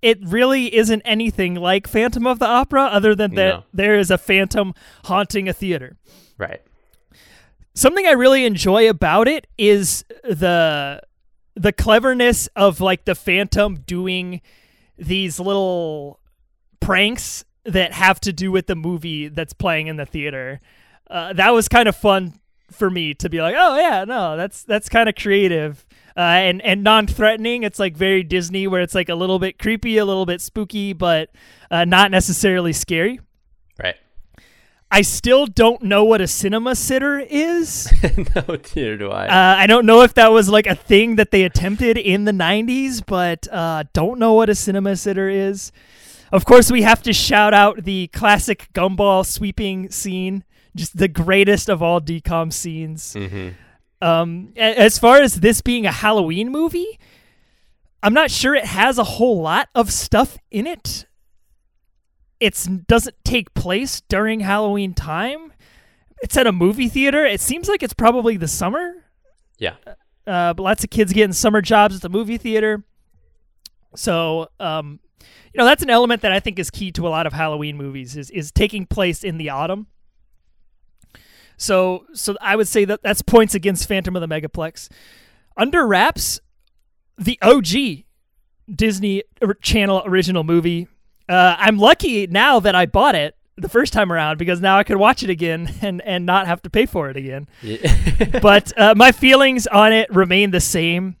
it 0.00 0.18
really 0.24 0.74
isn't 0.74 1.02
anything 1.04 1.54
like 1.56 1.86
Phantom 1.86 2.26
of 2.26 2.38
the 2.38 2.46
Opera, 2.46 2.84
other 2.84 3.14
than 3.14 3.34
that 3.34 3.48
No. 3.48 3.64
there 3.74 3.98
is 3.98 4.10
a 4.10 4.16
phantom 4.18 4.74
haunting 5.04 5.48
a 5.48 5.52
theater. 5.52 5.96
Right. 6.38 6.60
Something 7.74 8.06
I 8.06 8.12
really 8.12 8.44
enjoy 8.44 8.88
about 8.88 9.28
it 9.28 9.46
is 9.56 10.04
the 10.24 11.00
the 11.54 11.72
cleverness 11.72 12.48
of 12.56 12.80
like 12.80 13.04
the 13.04 13.14
phantom 13.14 13.76
doing 13.86 14.40
these 14.96 15.38
little 15.38 16.20
pranks 16.80 17.44
that 17.64 17.92
have 17.92 18.20
to 18.20 18.32
do 18.32 18.50
with 18.50 18.66
the 18.66 18.74
movie 18.74 19.28
that's 19.28 19.52
playing 19.52 19.86
in 19.86 19.96
the 19.96 20.06
theater. 20.06 20.60
Uh, 21.10 21.32
that 21.34 21.50
was 21.50 21.68
kind 21.68 21.88
of 21.88 21.96
fun 21.96 22.34
for 22.70 22.90
me 22.90 23.14
to 23.14 23.28
be 23.28 23.40
like, 23.40 23.54
oh 23.56 23.76
yeah, 23.76 24.04
no, 24.04 24.36
that's 24.36 24.62
that's 24.64 24.88
kind 24.88 25.08
of 25.08 25.14
creative 25.14 25.84
uh, 26.16 26.20
and 26.20 26.62
and 26.62 26.82
non-threatening. 26.82 27.62
It's 27.62 27.78
like 27.78 27.96
very 27.96 28.22
Disney, 28.22 28.66
where 28.66 28.82
it's 28.82 28.94
like 28.94 29.08
a 29.08 29.14
little 29.14 29.38
bit 29.38 29.58
creepy, 29.58 29.98
a 29.98 30.04
little 30.04 30.26
bit 30.26 30.40
spooky, 30.40 30.92
but 30.92 31.30
uh, 31.70 31.84
not 31.84 32.10
necessarily 32.10 32.72
scary. 32.72 33.20
Right. 33.82 33.96
I 34.94 35.00
still 35.00 35.46
don't 35.46 35.82
know 35.82 36.04
what 36.04 36.20
a 36.20 36.26
cinema 36.26 36.76
sitter 36.76 37.18
is. 37.18 37.90
no, 38.36 38.58
neither 38.76 38.98
do 38.98 39.10
I. 39.10 39.26
Uh, 39.26 39.56
I 39.56 39.66
don't 39.66 39.86
know 39.86 40.02
if 40.02 40.12
that 40.14 40.30
was 40.30 40.50
like 40.50 40.66
a 40.66 40.74
thing 40.74 41.16
that 41.16 41.30
they 41.30 41.44
attempted 41.44 41.96
in 41.96 42.26
the 42.26 42.32
90s, 42.32 43.02
but 43.04 43.48
uh, 43.50 43.84
don't 43.94 44.18
know 44.18 44.34
what 44.34 44.50
a 44.50 44.54
cinema 44.54 44.96
sitter 44.96 45.30
is. 45.30 45.72
Of 46.30 46.44
course, 46.44 46.70
we 46.70 46.82
have 46.82 47.02
to 47.04 47.14
shout 47.14 47.54
out 47.54 47.84
the 47.84 48.08
classic 48.08 48.68
gumball 48.74 49.24
sweeping 49.24 49.90
scene, 49.90 50.44
just 50.76 50.98
the 50.98 51.08
greatest 51.08 51.70
of 51.70 51.82
all 51.82 51.98
DCOM 51.98 52.52
scenes. 52.52 53.14
hmm 53.14 53.48
Um, 54.02 54.52
as 54.56 54.98
far 54.98 55.22
as 55.22 55.36
this 55.40 55.62
being 55.62 55.86
a 55.86 55.92
Halloween 55.92 56.50
movie, 56.52 56.98
I'm 58.02 58.14
not 58.14 58.30
sure 58.30 58.54
it 58.54 58.66
has 58.66 58.98
a 58.98 59.04
whole 59.04 59.40
lot 59.40 59.70
of 59.74 59.90
stuff 59.90 60.36
in 60.50 60.66
it. 60.66 61.06
It 62.42 62.86
doesn't 62.88 63.14
take 63.24 63.54
place 63.54 64.00
during 64.08 64.40
Halloween 64.40 64.94
time. 64.94 65.52
It's 66.22 66.36
at 66.36 66.46
a 66.46 66.52
movie 66.52 66.88
theater. 66.88 67.24
It 67.24 67.40
seems 67.40 67.68
like 67.68 67.82
it's 67.82 67.94
probably 67.94 68.36
the 68.36 68.48
summer. 68.48 69.04
Yeah. 69.58 69.74
Uh, 70.26 70.52
but 70.54 70.58
lots 70.58 70.82
of 70.82 70.90
kids 70.90 71.12
getting 71.12 71.32
summer 71.32 71.60
jobs 71.60 71.96
at 71.96 72.02
the 72.02 72.08
movie 72.08 72.38
theater. 72.38 72.84
So, 73.94 74.48
um, 74.58 74.98
you 75.20 75.58
know, 75.58 75.64
that's 75.64 75.82
an 75.82 75.90
element 75.90 76.22
that 76.22 76.32
I 76.32 76.40
think 76.40 76.58
is 76.58 76.70
key 76.70 76.90
to 76.92 77.06
a 77.06 77.10
lot 77.10 77.26
of 77.26 77.32
Halloween 77.32 77.76
movies 77.76 78.16
is 78.16 78.30
is 78.30 78.50
taking 78.50 78.86
place 78.86 79.22
in 79.22 79.38
the 79.38 79.50
autumn. 79.50 79.86
So, 81.56 82.06
so 82.12 82.36
I 82.40 82.56
would 82.56 82.66
say 82.66 82.84
that 82.86 83.02
that's 83.02 83.22
points 83.22 83.54
against 83.54 83.86
Phantom 83.86 84.16
of 84.16 84.20
the 84.20 84.26
Megaplex. 84.26 84.88
Under 85.56 85.86
Wraps, 85.86 86.40
the 87.18 87.38
OG 87.40 88.04
Disney 88.74 89.22
Channel 89.60 90.02
original 90.06 90.42
movie. 90.44 90.88
Uh, 91.28 91.56
I'm 91.58 91.78
lucky 91.78 92.26
now 92.26 92.60
that 92.60 92.74
I 92.74 92.86
bought 92.86 93.14
it 93.14 93.36
the 93.56 93.68
first 93.68 93.92
time 93.92 94.12
around 94.12 94.38
because 94.38 94.60
now 94.60 94.78
I 94.78 94.84
could 94.84 94.96
watch 94.96 95.22
it 95.22 95.30
again 95.30 95.72
and, 95.82 96.00
and 96.02 96.26
not 96.26 96.46
have 96.46 96.62
to 96.62 96.70
pay 96.70 96.86
for 96.86 97.10
it 97.10 97.16
again. 97.16 97.48
Yeah. 97.62 98.40
but 98.42 98.72
uh, 98.78 98.94
my 98.96 99.12
feelings 99.12 99.66
on 99.66 99.92
it 99.92 100.10
remain 100.10 100.50
the 100.50 100.60
same. 100.60 101.16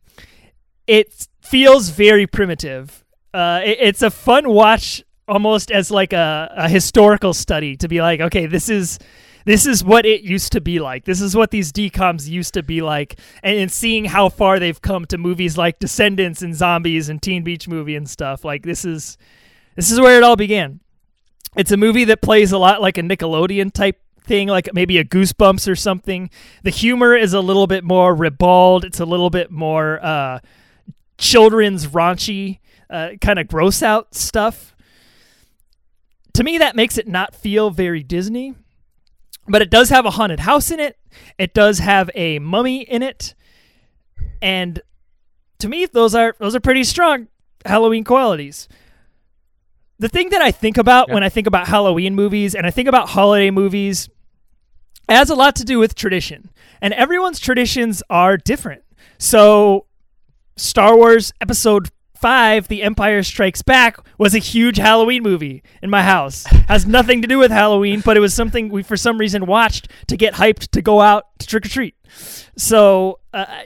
It 0.86 1.28
feels 1.40 1.90
very 1.90 2.26
primitive. 2.26 3.04
Uh, 3.32 3.60
it, 3.64 3.78
it's 3.80 4.02
a 4.02 4.10
fun 4.10 4.48
watch, 4.48 5.02
almost 5.28 5.70
as 5.70 5.90
like 5.90 6.12
a, 6.12 6.52
a 6.56 6.68
historical 6.68 7.32
study 7.32 7.76
to 7.76 7.88
be 7.88 8.00
like, 8.00 8.20
okay, 8.20 8.46
this 8.46 8.68
is 8.68 8.98
this 9.44 9.66
is 9.66 9.82
what 9.82 10.06
it 10.06 10.22
used 10.22 10.52
to 10.52 10.60
be 10.60 10.78
like. 10.78 11.04
This 11.04 11.20
is 11.20 11.34
what 11.34 11.50
these 11.50 11.72
DComs 11.72 12.28
used 12.28 12.54
to 12.54 12.62
be 12.62 12.80
like, 12.80 13.18
and, 13.42 13.58
and 13.58 13.72
seeing 13.72 14.04
how 14.04 14.28
far 14.28 14.58
they've 14.58 14.80
come 14.80 15.04
to 15.06 15.18
movies 15.18 15.58
like 15.58 15.80
Descendants 15.80 16.42
and 16.42 16.54
Zombies 16.54 17.08
and 17.08 17.20
Teen 17.20 17.42
Beach 17.42 17.66
Movie 17.66 17.96
and 17.96 18.08
stuff. 18.08 18.44
Like 18.44 18.62
this 18.62 18.84
is 18.84 19.18
this 19.76 19.90
is 19.90 20.00
where 20.00 20.16
it 20.16 20.22
all 20.22 20.36
began. 20.36 20.80
It's 21.56 21.72
a 21.72 21.76
movie 21.76 22.04
that 22.04 22.22
plays 22.22 22.52
a 22.52 22.58
lot 22.58 22.80
like 22.80 22.98
a 22.98 23.02
Nickelodeon 23.02 23.72
type 23.72 24.00
thing, 24.24 24.48
like 24.48 24.72
maybe 24.72 24.98
a 24.98 25.04
Goosebumps 25.04 25.70
or 25.70 25.76
something. 25.76 26.30
The 26.62 26.70
humor 26.70 27.14
is 27.14 27.34
a 27.34 27.40
little 27.40 27.66
bit 27.66 27.84
more 27.84 28.14
ribald. 28.14 28.84
It's 28.84 29.00
a 29.00 29.04
little 29.04 29.30
bit 29.30 29.50
more 29.50 30.02
uh, 30.04 30.40
children's 31.18 31.86
raunchy, 31.86 32.58
uh, 32.88 33.10
kind 33.20 33.38
of 33.38 33.48
gross 33.48 33.82
out 33.82 34.14
stuff. 34.14 34.74
To 36.34 36.44
me, 36.44 36.58
that 36.58 36.76
makes 36.76 36.96
it 36.96 37.06
not 37.06 37.34
feel 37.34 37.70
very 37.70 38.02
Disney. 38.02 38.54
But 39.48 39.60
it 39.60 39.70
does 39.70 39.90
have 39.90 40.06
a 40.06 40.10
haunted 40.10 40.40
house 40.40 40.70
in 40.70 40.78
it. 40.78 40.96
It 41.36 41.52
does 41.52 41.80
have 41.80 42.10
a 42.14 42.38
mummy 42.38 42.82
in 42.82 43.02
it, 43.02 43.34
and 44.40 44.80
to 45.58 45.68
me, 45.68 45.84
those 45.86 46.14
are 46.14 46.36
those 46.38 46.54
are 46.54 46.60
pretty 46.60 46.84
strong 46.84 47.26
Halloween 47.66 48.04
qualities 48.04 48.68
the 50.02 50.08
thing 50.08 50.30
that 50.30 50.42
I 50.42 50.50
think 50.50 50.78
about 50.78 51.08
yeah. 51.08 51.14
when 51.14 51.22
I 51.22 51.28
think 51.28 51.46
about 51.46 51.68
Halloween 51.68 52.16
movies 52.16 52.56
and 52.56 52.66
I 52.66 52.72
think 52.72 52.88
about 52.88 53.10
holiday 53.10 53.52
movies 53.52 54.08
has 55.08 55.30
a 55.30 55.36
lot 55.36 55.54
to 55.56 55.64
do 55.64 55.78
with 55.78 55.94
tradition. 55.94 56.50
And 56.80 56.92
everyone's 56.94 57.38
traditions 57.38 58.02
are 58.10 58.36
different. 58.36 58.82
So, 59.18 59.86
Star 60.56 60.96
Wars 60.96 61.32
Episode 61.40 61.90
5, 62.16 62.66
The 62.66 62.82
Empire 62.82 63.22
Strikes 63.22 63.62
Back, 63.62 63.96
was 64.18 64.34
a 64.34 64.40
huge 64.40 64.78
Halloween 64.78 65.22
movie 65.22 65.62
in 65.80 65.88
my 65.88 66.02
house. 66.02 66.46
Has 66.68 66.84
nothing 66.84 67.22
to 67.22 67.28
do 67.28 67.38
with 67.38 67.52
Halloween, 67.52 68.02
but 68.04 68.16
it 68.16 68.20
was 68.20 68.34
something 68.34 68.70
we, 68.70 68.82
for 68.82 68.96
some 68.96 69.18
reason, 69.18 69.46
watched 69.46 69.86
to 70.08 70.16
get 70.16 70.34
hyped 70.34 70.72
to 70.72 70.82
go 70.82 71.00
out 71.00 71.26
to 71.38 71.46
trick 71.46 71.64
or 71.64 71.68
treat. 71.68 71.94
So, 72.56 73.20
uh, 73.32 73.62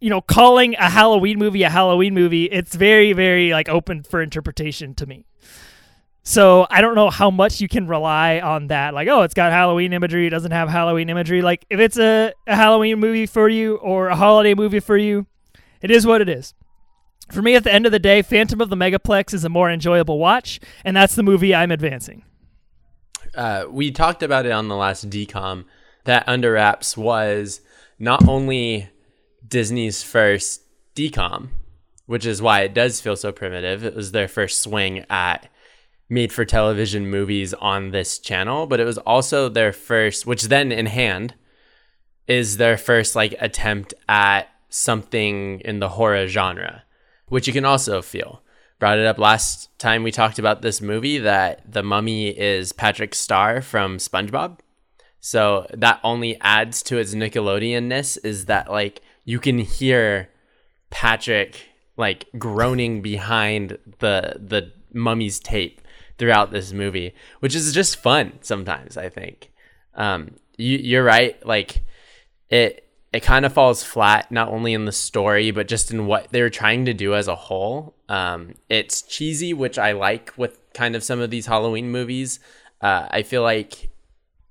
you 0.00 0.10
know, 0.10 0.20
calling 0.20 0.74
a 0.74 0.90
Halloween 0.90 1.38
movie 1.38 1.62
a 1.62 1.70
Halloween 1.70 2.14
movie, 2.14 2.46
it's 2.46 2.74
very, 2.74 3.12
very 3.12 3.52
like 3.52 3.68
open 3.68 4.02
for 4.02 4.20
interpretation 4.20 4.96
to 4.96 5.06
me. 5.06 5.27
So 6.28 6.66
I 6.68 6.82
don't 6.82 6.94
know 6.94 7.08
how 7.08 7.30
much 7.30 7.62
you 7.62 7.68
can 7.68 7.88
rely 7.88 8.38
on 8.40 8.66
that. 8.66 8.92
Like, 8.92 9.08
oh, 9.08 9.22
it's 9.22 9.32
got 9.32 9.50
Halloween 9.50 9.94
imagery. 9.94 10.26
It 10.26 10.30
doesn't 10.30 10.50
have 10.50 10.68
Halloween 10.68 11.08
imagery. 11.08 11.40
Like, 11.40 11.64
if 11.70 11.80
it's 11.80 11.98
a, 11.98 12.34
a 12.46 12.54
Halloween 12.54 12.98
movie 12.98 13.24
for 13.24 13.48
you 13.48 13.76
or 13.76 14.08
a 14.08 14.14
holiday 14.14 14.52
movie 14.52 14.80
for 14.80 14.98
you, 14.98 15.26
it 15.80 15.90
is 15.90 16.06
what 16.06 16.20
it 16.20 16.28
is. 16.28 16.52
For 17.32 17.40
me, 17.40 17.54
at 17.54 17.64
the 17.64 17.72
end 17.72 17.86
of 17.86 17.92
the 17.92 17.98
day, 17.98 18.20
Phantom 18.20 18.60
of 18.60 18.68
the 18.68 18.76
Megaplex 18.76 19.32
is 19.32 19.42
a 19.42 19.48
more 19.48 19.70
enjoyable 19.70 20.18
watch, 20.18 20.60
and 20.84 20.94
that's 20.94 21.14
the 21.14 21.22
movie 21.22 21.54
I'm 21.54 21.70
advancing. 21.70 22.24
Uh, 23.34 23.64
we 23.70 23.90
talked 23.90 24.22
about 24.22 24.44
it 24.44 24.52
on 24.52 24.68
the 24.68 24.76
last 24.76 25.08
DCOM 25.08 25.64
that 26.04 26.28
Under 26.28 26.52
Wraps 26.52 26.94
was 26.94 27.62
not 27.98 28.28
only 28.28 28.90
Disney's 29.48 30.02
first 30.02 30.60
DCOM, 30.94 31.48
which 32.04 32.26
is 32.26 32.42
why 32.42 32.60
it 32.60 32.74
does 32.74 33.00
feel 33.00 33.16
so 33.16 33.32
primitive. 33.32 33.82
It 33.82 33.94
was 33.94 34.12
their 34.12 34.28
first 34.28 34.60
swing 34.60 35.06
at 35.08 35.48
made 36.08 36.32
for 36.32 36.44
television 36.44 37.08
movies 37.08 37.52
on 37.54 37.90
this 37.90 38.18
channel, 38.18 38.66
but 38.66 38.80
it 38.80 38.84
was 38.84 38.98
also 38.98 39.48
their 39.48 39.72
first, 39.72 40.26
which 40.26 40.44
then 40.44 40.72
in 40.72 40.86
hand 40.86 41.34
is 42.26 42.56
their 42.56 42.76
first 42.76 43.14
like 43.14 43.34
attempt 43.40 43.94
at 44.08 44.48
something 44.68 45.60
in 45.60 45.80
the 45.80 45.90
horror 45.90 46.26
genre, 46.26 46.84
which 47.28 47.46
you 47.46 47.52
can 47.52 47.64
also 47.64 48.02
feel. 48.02 48.42
Brought 48.78 48.98
it 48.98 49.06
up 49.06 49.18
last 49.18 49.76
time 49.78 50.02
we 50.02 50.12
talked 50.12 50.38
about 50.38 50.62
this 50.62 50.80
movie 50.80 51.18
that 51.18 51.70
the 51.70 51.82
mummy 51.82 52.28
is 52.28 52.72
Patrick 52.72 53.14
Star 53.14 53.60
from 53.60 53.98
SpongeBob. 53.98 54.58
So 55.20 55.66
that 55.72 56.00
only 56.04 56.40
adds 56.40 56.82
to 56.84 56.98
its 56.98 57.14
Nickelodeonness 57.14 58.18
is 58.22 58.44
that 58.44 58.70
like 58.70 59.02
you 59.24 59.40
can 59.40 59.58
hear 59.58 60.30
Patrick 60.90 61.66
like 61.96 62.26
groaning 62.38 63.02
behind 63.02 63.78
the 63.98 64.36
the 64.38 64.72
mummy's 64.94 65.40
tape 65.40 65.80
throughout 66.18 66.50
this 66.50 66.72
movie, 66.72 67.14
which 67.40 67.54
is 67.54 67.72
just 67.72 67.96
fun 67.96 68.38
sometimes. 68.40 68.96
I 68.96 69.08
think 69.08 69.50
um, 69.94 70.36
you, 70.56 70.78
you're 70.78 71.04
right. 71.04 71.44
Like 71.46 71.82
it, 72.50 72.88
it 73.12 73.22
kind 73.22 73.46
of 73.46 73.52
falls 73.52 73.82
flat 73.82 74.30
not 74.30 74.48
only 74.48 74.74
in 74.74 74.84
the 74.84 74.92
story 74.92 75.50
but 75.50 75.68
just 75.68 75.90
in 75.90 76.06
what 76.06 76.28
they 76.30 76.42
were 76.42 76.50
trying 76.50 76.84
to 76.86 76.94
do 76.94 77.14
as 77.14 77.28
a 77.28 77.34
whole. 77.34 77.94
Um, 78.08 78.54
it's 78.68 79.02
cheesy, 79.02 79.54
which 79.54 79.78
I 79.78 79.92
like 79.92 80.32
with 80.36 80.58
kind 80.74 80.94
of 80.94 81.04
some 81.04 81.20
of 81.20 81.30
these 81.30 81.46
Halloween 81.46 81.90
movies. 81.90 82.40
Uh, 82.80 83.08
I 83.10 83.22
feel 83.22 83.42
like 83.42 83.90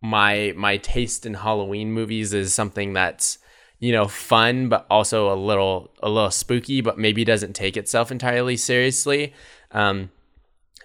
my 0.02 0.54
my 0.56 0.78
taste 0.78 1.26
in 1.26 1.34
Halloween 1.34 1.92
movies 1.92 2.34
is 2.34 2.54
something 2.54 2.94
that's 2.94 3.40
you 3.80 3.92
know 3.92 4.08
fun 4.08 4.70
but 4.70 4.86
also 4.90 5.32
a 5.32 5.36
little 5.36 5.92
a 6.02 6.10
little 6.10 6.32
spooky 6.32 6.82
but 6.82 6.98
maybe 6.98 7.24
doesn't 7.24 7.54
take 7.54 7.78
itself 7.78 8.12
entirely 8.12 8.58
seriously 8.58 9.34
um, 9.72 10.10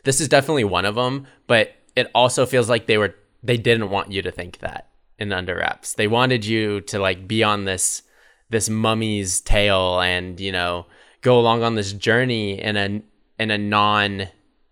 this 0.05 0.21
is 0.21 0.29
definitely 0.29 0.65
one 0.65 0.85
of 0.85 0.95
them, 0.95 1.27
but 1.47 1.73
it 1.97 2.11
also 2.15 2.47
feels 2.47 2.69
like 2.69 2.87
they 2.87 2.99
were 2.99 3.15
they 3.43 3.57
didn't 3.57 3.91
want 3.91 4.13
you 4.13 4.23
to 4.23 4.31
think 4.31 4.59
that 4.59 4.89
in 5.19 5.33
under 5.33 5.57
wraps. 5.57 5.95
They 5.95 6.07
wanted 6.07 6.45
you 6.45 6.81
to 6.83 6.99
like 6.99 7.27
be 7.27 7.43
on 7.43 7.65
this 7.65 8.03
this 8.51 8.69
mummy's 8.69 9.41
tale 9.41 10.01
and, 10.01 10.39
you 10.39 10.53
know, 10.53 10.87
go 11.23 11.41
along 11.41 11.63
on 11.63 11.75
this 11.75 11.93
journey 11.93 12.61
in 12.61 12.77
a 12.77 13.03
in 13.39 13.51
a 13.51 13.59
non, 13.59 14.29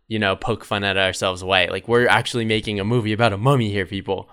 you 0.08 0.18
know, 0.18 0.36
poke 0.36 0.64
fun 0.64 0.84
at 0.84 0.98
ourselves 0.98 1.42
way. 1.42 1.68
Like 1.68 1.88
we're 1.88 2.08
actually 2.08 2.44
making 2.44 2.78
a 2.78 2.84
movie 2.84 3.12
about 3.12 3.32
a 3.32 3.38
mummy 3.38 3.70
here, 3.70 3.86
people. 3.86 4.28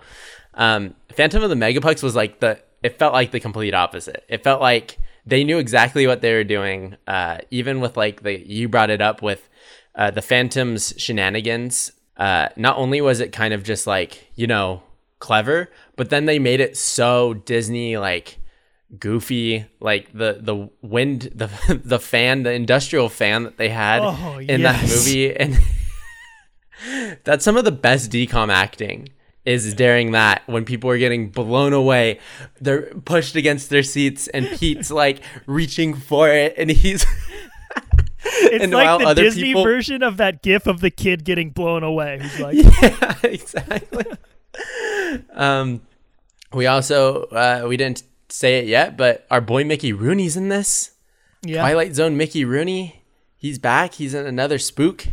Um, 0.53 0.95
Phantom 1.13 1.43
of 1.43 1.49
the 1.49 1.55
Megaplex 1.55 2.03
was 2.03 2.15
like 2.15 2.39
the 2.39 2.59
it 2.83 2.99
felt 2.99 3.13
like 3.13 3.31
the 3.31 3.39
complete 3.39 3.73
opposite. 3.73 4.23
It 4.27 4.43
felt 4.43 4.61
like 4.61 4.97
they 5.25 5.43
knew 5.43 5.57
exactly 5.57 6.07
what 6.07 6.21
they 6.21 6.33
were 6.33 6.43
doing. 6.43 6.95
Uh, 7.07 7.39
even 7.51 7.79
with 7.79 7.97
like 7.97 8.23
the 8.23 8.39
you 8.45 8.67
brought 8.67 8.89
it 8.89 9.01
up 9.01 9.21
with 9.21 9.47
uh, 9.97 10.11
the 10.11 10.21
Phantom's 10.21 10.93
shenanigans. 10.97 11.91
Uh, 12.15 12.49
not 12.55 12.77
only 12.77 13.01
was 13.01 13.19
it 13.19 13.31
kind 13.31 13.53
of 13.53 13.63
just 13.63 13.85
like 13.85 14.29
you 14.35 14.47
know 14.47 14.83
clever, 15.19 15.69
but 15.95 16.09
then 16.09 16.25
they 16.25 16.39
made 16.39 16.59
it 16.59 16.77
so 16.77 17.33
Disney 17.33 17.97
like 17.97 18.37
goofy 18.99 19.65
like 19.81 20.11
the 20.13 20.39
the 20.39 20.69
wind 20.81 21.23
the 21.35 21.81
the 21.83 21.99
fan 21.99 22.43
the 22.43 22.51
industrial 22.53 23.09
fan 23.09 23.43
that 23.43 23.57
they 23.57 23.69
had 23.69 24.01
oh, 24.01 24.37
in 24.39 24.61
yes. 24.61 24.81
that 24.81 24.95
movie 24.95 25.35
and 25.35 25.59
that's 27.25 27.43
some 27.43 27.57
of 27.57 27.65
the 27.65 27.71
best 27.71 28.11
DCOM 28.11 28.49
acting 28.49 29.09
is 29.43 29.73
during 29.73 30.11
that 30.11 30.41
when 30.45 30.63
people 30.63 30.89
are 30.89 30.97
getting 30.97 31.29
blown 31.29 31.73
away 31.73 32.19
they're 32.61 32.93
pushed 33.05 33.35
against 33.35 33.69
their 33.69 33.83
seats 33.83 34.29
and 34.29 34.47
Pete's 34.57 34.89
like 34.89 35.21
reaching 35.47 35.93
for 35.93 36.29
it 36.29 36.53
and 36.57 36.69
he's 36.69 37.05
it's 38.51 38.63
and 38.63 38.73
like 38.73 39.15
the 39.15 39.21
Disney 39.21 39.43
people... 39.43 39.63
version 39.63 40.03
of 40.03 40.17
that 40.17 40.41
gif 40.41 40.67
of 40.67 40.81
the 40.81 40.91
kid 40.91 41.23
getting 41.23 41.51
blown 41.51 41.83
away. 41.83 42.19
Who's 42.21 42.39
like, 42.39 42.55
yeah, 42.55 43.15
exactly. 43.23 44.05
um, 45.33 45.81
we 46.53 46.67
also 46.67 47.23
uh, 47.25 47.65
we 47.67 47.77
didn't 47.77 48.03
say 48.29 48.59
it 48.59 48.65
yet, 48.65 48.97
but 48.97 49.25
our 49.31 49.41
boy 49.41 49.63
Mickey 49.63 49.93
Rooney's 49.93 50.35
in 50.35 50.49
this. 50.49 50.91
Yeah. 51.43 51.61
Twilight 51.61 51.95
Zone 51.95 52.17
Mickey 52.17 52.43
Rooney, 52.43 53.03
he's 53.37 53.59
back. 53.59 53.93
He's 53.95 54.13
in 54.13 54.25
another 54.25 54.57
spook. 54.57 55.07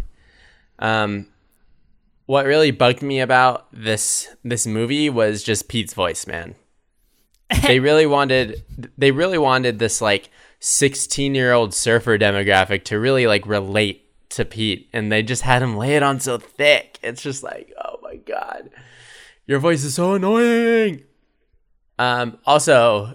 Um, 0.79 1.27
what 2.27 2.47
really 2.47 2.71
bugged 2.71 3.03
me 3.03 3.21
about 3.21 3.69
this 3.73 4.29
this 4.43 4.67
movie 4.67 5.11
was 5.11 5.43
just 5.43 5.69
Pete's 5.69 5.95
voice, 5.95 6.27
man. 6.27 6.55
they 7.67 7.79
really 7.79 8.07
wanted 8.07 8.63
they 8.97 9.11
really 9.11 9.39
wanted 9.39 9.79
this 9.79 10.01
like 10.01 10.31
16 10.65 11.35
year 11.35 11.53
old 11.53 11.75
surfer 11.75 12.19
demographic 12.19 12.85
to 12.85 12.99
really 12.99 13.27
like 13.27 13.47
relate 13.47 14.11
to 14.31 14.47
Pete. 14.47 14.89
And 14.95 15.13
they 15.13 15.23
just 15.23 15.43
had 15.43 15.63
him 15.63 15.77
lay 15.77 15.95
it 15.95 16.03
on 16.03 16.21
so 16.21 16.39
thick. 16.39 16.99
It's 17.03 17.23
just 17.23 17.43
like, 17.43 17.71
oh 17.85 17.99
my 18.03 18.17
God, 18.17 18.71
your 19.47 19.59
voice 19.59 19.85
is 19.85 19.95
so 19.95 20.15
annoying. 20.15 21.03
Um, 21.99 22.39
also, 22.47 23.15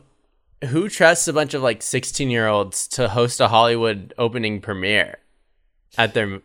who 0.65 0.89
trusts 0.89 1.27
a 1.27 1.33
bunch 1.33 1.55
of 1.55 1.63
like 1.63 1.81
16 1.81 2.29
year 2.29 2.47
olds 2.47 2.87
to 2.89 3.09
host 3.09 3.39
a 3.39 3.47
Hollywood 3.47 4.13
opening 4.17 4.61
premiere 4.61 5.17
at 5.97 6.13
their 6.13 6.41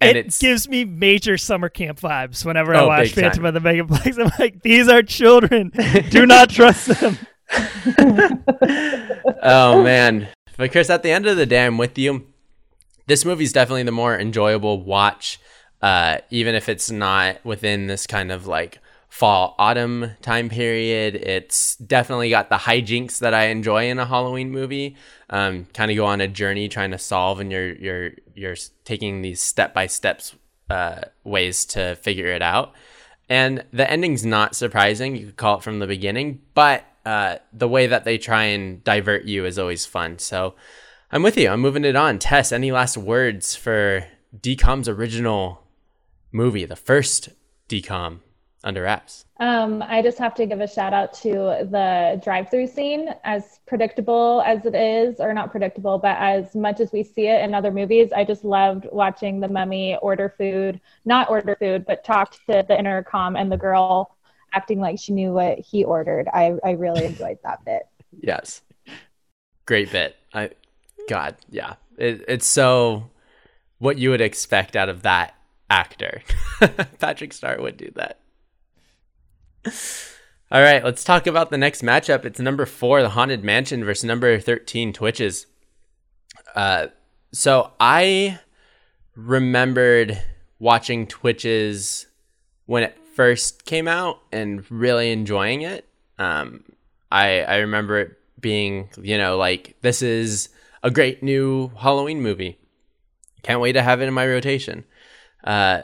and 0.00 0.18
it 0.18 0.38
gives 0.38 0.68
me 0.68 0.84
major 0.84 1.36
summer 1.36 1.68
camp 1.68 1.98
vibes 1.98 2.44
whenever 2.44 2.74
oh, 2.74 2.88
I 2.88 3.00
watch 3.00 3.12
Phantom 3.12 3.42
time. 3.42 3.56
of 3.56 3.62
the 3.62 3.68
Megaplex. 3.68 4.18
I'm 4.24 4.30
like, 4.38 4.62
these 4.62 4.86
are 4.86 5.02
children. 5.02 5.72
Do 6.10 6.26
not 6.26 6.50
trust 6.50 6.88
them. 7.00 7.18
oh 9.42 9.82
man, 9.82 10.28
but 10.56 10.72
Chris, 10.72 10.90
at 10.90 11.02
the 11.02 11.10
end 11.10 11.26
of 11.26 11.36
the 11.36 11.46
day, 11.46 11.66
I'm 11.66 11.78
with 11.78 11.98
you. 11.98 12.26
this 13.06 13.24
movie's 13.24 13.52
definitely 13.52 13.82
the 13.82 13.92
more 13.92 14.18
enjoyable 14.18 14.82
watch, 14.82 15.38
uh, 15.82 16.18
even 16.30 16.54
if 16.54 16.68
it's 16.68 16.90
not 16.90 17.44
within 17.44 17.86
this 17.86 18.06
kind 18.06 18.32
of 18.32 18.46
like 18.46 18.78
fall 19.08 19.54
autumn 19.58 20.10
time 20.22 20.48
period. 20.48 21.14
It's 21.14 21.76
definitely 21.76 22.30
got 22.30 22.48
the 22.50 22.56
hijinks 22.56 23.20
that 23.20 23.32
I 23.34 23.44
enjoy 23.46 23.88
in 23.88 23.98
a 23.98 24.06
Halloween 24.06 24.50
movie. 24.50 24.96
Um, 25.30 25.66
kind 25.72 25.90
of 25.90 25.96
go 25.96 26.06
on 26.06 26.20
a 26.20 26.28
journey 26.28 26.68
trying 26.68 26.90
to 26.90 26.98
solve, 26.98 27.40
and 27.40 27.52
you're 27.52 27.74
you're 27.74 28.10
you're 28.34 28.56
taking 28.84 29.22
these 29.22 29.40
step 29.40 29.72
by 29.74 29.86
steps 29.86 30.34
uh, 30.70 31.02
ways 31.22 31.64
to 31.66 31.94
figure 31.96 32.26
it 32.26 32.42
out. 32.42 32.72
And 33.28 33.64
the 33.72 33.88
ending's 33.90 34.24
not 34.24 34.54
surprising. 34.54 35.16
You 35.16 35.26
could 35.26 35.36
call 35.36 35.58
it 35.58 35.62
from 35.62 35.78
the 35.78 35.86
beginning, 35.86 36.42
but 36.54 36.84
uh, 37.04 37.36
the 37.52 37.68
way 37.68 37.86
that 37.86 38.04
they 38.04 38.18
try 38.18 38.44
and 38.44 38.82
divert 38.84 39.24
you 39.24 39.44
is 39.44 39.58
always 39.58 39.86
fun. 39.86 40.18
So 40.18 40.54
I'm 41.10 41.22
with 41.22 41.36
you. 41.36 41.48
I'm 41.48 41.60
moving 41.60 41.84
it 41.84 41.96
on. 41.96 42.18
Tess, 42.18 42.52
any 42.52 42.72
last 42.72 42.96
words 42.96 43.54
for 43.54 44.06
DCOM's 44.38 44.88
original 44.88 45.62
movie, 46.32 46.64
the 46.64 46.76
first 46.76 47.30
DCOM 47.68 48.20
under 48.64 48.82
wraps? 48.82 49.26
Um, 49.40 49.82
I 49.86 50.00
just 50.00 50.18
have 50.18 50.34
to 50.36 50.46
give 50.46 50.60
a 50.60 50.66
shout 50.66 50.94
out 50.94 51.12
to 51.22 51.68
the 51.70 52.20
drive 52.24 52.50
through 52.50 52.66
scene, 52.66 53.10
as 53.22 53.60
predictable 53.66 54.42
as 54.46 54.64
it 54.64 54.74
is, 54.74 55.20
or 55.20 55.34
not 55.34 55.50
predictable, 55.50 55.98
but 55.98 56.16
as 56.18 56.54
much 56.54 56.80
as 56.80 56.90
we 56.90 57.02
see 57.02 57.26
it 57.26 57.44
in 57.44 57.54
other 57.54 57.70
movies. 57.70 58.10
I 58.12 58.24
just 58.24 58.44
loved 58.44 58.86
watching 58.90 59.40
the 59.40 59.48
mummy 59.48 59.96
order 60.00 60.34
food, 60.36 60.80
not 61.04 61.30
order 61.30 61.56
food, 61.56 61.84
but 61.86 62.04
talk 62.04 62.32
to 62.46 62.64
the 62.66 62.78
intercom 62.78 63.36
and 63.36 63.52
the 63.52 63.56
girl 63.56 64.13
acting 64.54 64.80
like 64.80 64.98
she 64.98 65.12
knew 65.12 65.32
what 65.32 65.58
he 65.58 65.84
ordered. 65.84 66.28
I, 66.32 66.54
I 66.64 66.72
really 66.72 67.04
enjoyed 67.06 67.38
that 67.44 67.64
bit. 67.64 67.82
Yes. 68.20 68.62
Great 69.66 69.90
bit. 69.90 70.16
I 70.32 70.50
God, 71.08 71.36
yeah. 71.50 71.74
It, 71.96 72.24
it's 72.28 72.46
so 72.46 73.10
what 73.78 73.98
you 73.98 74.10
would 74.10 74.20
expect 74.20 74.76
out 74.76 74.88
of 74.88 75.02
that 75.02 75.34
actor. 75.70 76.22
Patrick 76.98 77.32
Star 77.32 77.60
would 77.60 77.76
do 77.76 77.90
that. 77.96 78.20
All 80.50 80.60
right, 80.60 80.84
let's 80.84 81.04
talk 81.04 81.26
about 81.26 81.50
the 81.50 81.58
next 81.58 81.82
matchup. 81.82 82.24
It's 82.24 82.38
number 82.38 82.66
four, 82.66 83.02
the 83.02 83.10
Haunted 83.10 83.42
Mansion 83.42 83.84
versus 83.84 84.04
number 84.04 84.38
13, 84.38 84.92
Twitches. 84.92 85.46
Uh, 86.54 86.88
so 87.32 87.72
I 87.80 88.38
remembered 89.16 90.22
watching 90.58 91.06
Twitches 91.06 92.06
when 92.66 92.84
it 92.84 92.96
first 93.14 93.64
came 93.64 93.88
out 93.88 94.20
and 94.32 94.68
really 94.70 95.12
enjoying 95.12 95.62
it. 95.62 95.86
Um, 96.18 96.64
I 97.10 97.42
I 97.42 97.56
remember 97.58 97.98
it 97.98 98.18
being, 98.40 98.90
you 99.00 99.16
know, 99.18 99.36
like 99.36 99.76
this 99.80 100.02
is 100.02 100.48
a 100.82 100.90
great 100.90 101.22
new 101.22 101.70
Halloween 101.78 102.20
movie. 102.20 102.58
Can't 103.42 103.60
wait 103.60 103.72
to 103.72 103.82
have 103.82 104.00
it 104.00 104.06
in 104.06 104.14
my 104.14 104.26
rotation. 104.26 104.84
Uh, 105.42 105.82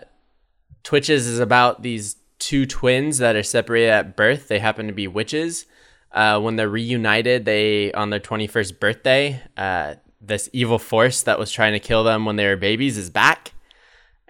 Twitches 0.82 1.26
is 1.26 1.38
about 1.38 1.82
these 1.82 2.16
two 2.38 2.64
twins 2.64 3.18
that 3.18 3.36
are 3.36 3.42
separated 3.42 3.90
at 3.90 4.16
birth. 4.16 4.48
They 4.48 4.58
happen 4.58 4.86
to 4.86 4.92
be 4.92 5.06
witches. 5.06 5.66
Uh, 6.10 6.40
when 6.40 6.56
they're 6.56 6.68
reunited, 6.68 7.44
they 7.44 7.92
on 7.92 8.10
their 8.10 8.18
21st 8.18 8.80
birthday, 8.80 9.42
uh, 9.56 9.94
this 10.20 10.48
evil 10.52 10.78
force 10.78 11.22
that 11.22 11.38
was 11.38 11.52
trying 11.52 11.72
to 11.72 11.78
kill 11.78 12.02
them 12.02 12.24
when 12.24 12.36
they 12.36 12.46
were 12.46 12.56
babies 12.56 12.96
is 12.98 13.10
back 13.10 13.52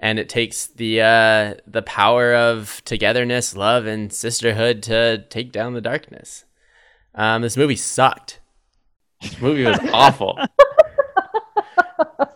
and 0.02 0.18
it 0.18 0.28
takes 0.30 0.66
the 0.66 1.02
uh, 1.02 1.54
the 1.66 1.82
power 1.82 2.34
of 2.34 2.82
togetherness, 2.84 3.54
love, 3.54 3.86
and 3.86 4.12
sisterhood 4.12 4.82
to 4.84 5.24
take 5.28 5.52
down 5.52 5.74
the 5.74 5.80
darkness. 5.80 6.44
Um, 7.14 7.42
this 7.42 7.56
movie 7.56 7.76
sucked. 7.76 8.40
This 9.20 9.40
movie 9.40 9.64
was 9.64 9.78
awful. 9.92 10.38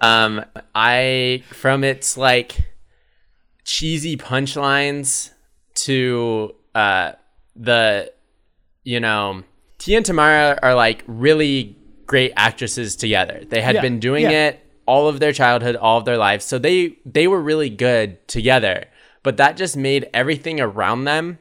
um, 0.01 0.45
I 0.75 1.43
from 1.49 1.85
its 1.85 2.17
like 2.17 2.57
cheesy 3.65 4.17
punchlines 4.17 5.31
to 5.75 6.55
uh, 6.75 7.13
the 7.57 8.13
you 8.83 9.01
know 9.01 9.43
Tia 9.79 9.97
and 9.99 10.07
Tamera 10.07 10.59
are 10.63 10.75
like 10.75 11.03
really 11.07 11.77
great 12.07 12.33
actresses 12.37 12.97
together. 12.97 13.43
They 13.49 13.63
had 13.63 13.77
Yeah, 13.77 13.81
been 13.81 13.99
doing 14.01 14.25
yeah. 14.25 14.49
it 14.49 14.64
all 14.87 15.09
of 15.09 15.21
their 15.21 15.33
childhood, 15.33 15.77
all 15.77 15.99
of 15.99 16.05
their 16.05 16.19
lives. 16.19 16.45
So 16.45 16.59
they 16.59 16.99
they 17.05 17.27
were 17.27 17.41
really 17.41 17.71
good 17.71 18.27
together. 18.29 18.87
But 19.23 19.39
that 19.39 19.57
just 19.57 19.77
made 19.77 20.09
everything 20.13 20.61
around 20.61 21.05
them 21.05 21.39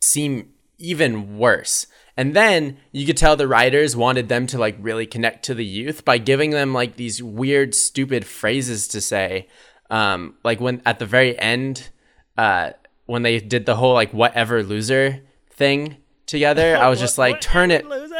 seem 0.00 0.48
even 0.78 1.38
worse. 1.38 1.86
And 2.16 2.34
then 2.34 2.78
you 2.90 3.06
could 3.06 3.16
tell 3.16 3.36
the 3.36 3.48
writers 3.48 3.96
wanted 3.96 4.28
them 4.28 4.46
to 4.48 4.58
like 4.58 4.76
really 4.78 5.06
connect 5.06 5.44
to 5.46 5.54
the 5.54 5.64
youth 5.64 6.04
by 6.04 6.18
giving 6.18 6.50
them 6.50 6.74
like 6.74 6.96
these 6.96 7.22
weird, 7.22 7.74
stupid 7.74 8.26
phrases 8.26 8.88
to 8.88 9.00
say. 9.00 9.48
Um, 9.90 10.34
like 10.42 10.60
when 10.60 10.82
at 10.84 10.98
the 10.98 11.06
very 11.06 11.38
end, 11.38 11.90
uh, 12.36 12.70
when 13.06 13.22
they 13.22 13.40
did 13.40 13.66
the 13.66 13.76
whole 13.76 13.94
like 13.94 14.12
whatever 14.12 14.62
loser 14.62 15.22
thing 15.50 15.96
together, 16.26 16.76
I 16.76 16.88
was 16.88 17.00
just 17.06 17.18
like, 17.18 17.40
turn 17.40 17.70
it, 17.70 17.86
Loser? 17.86 18.14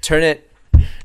turn 0.00 0.22
it. 0.22 0.50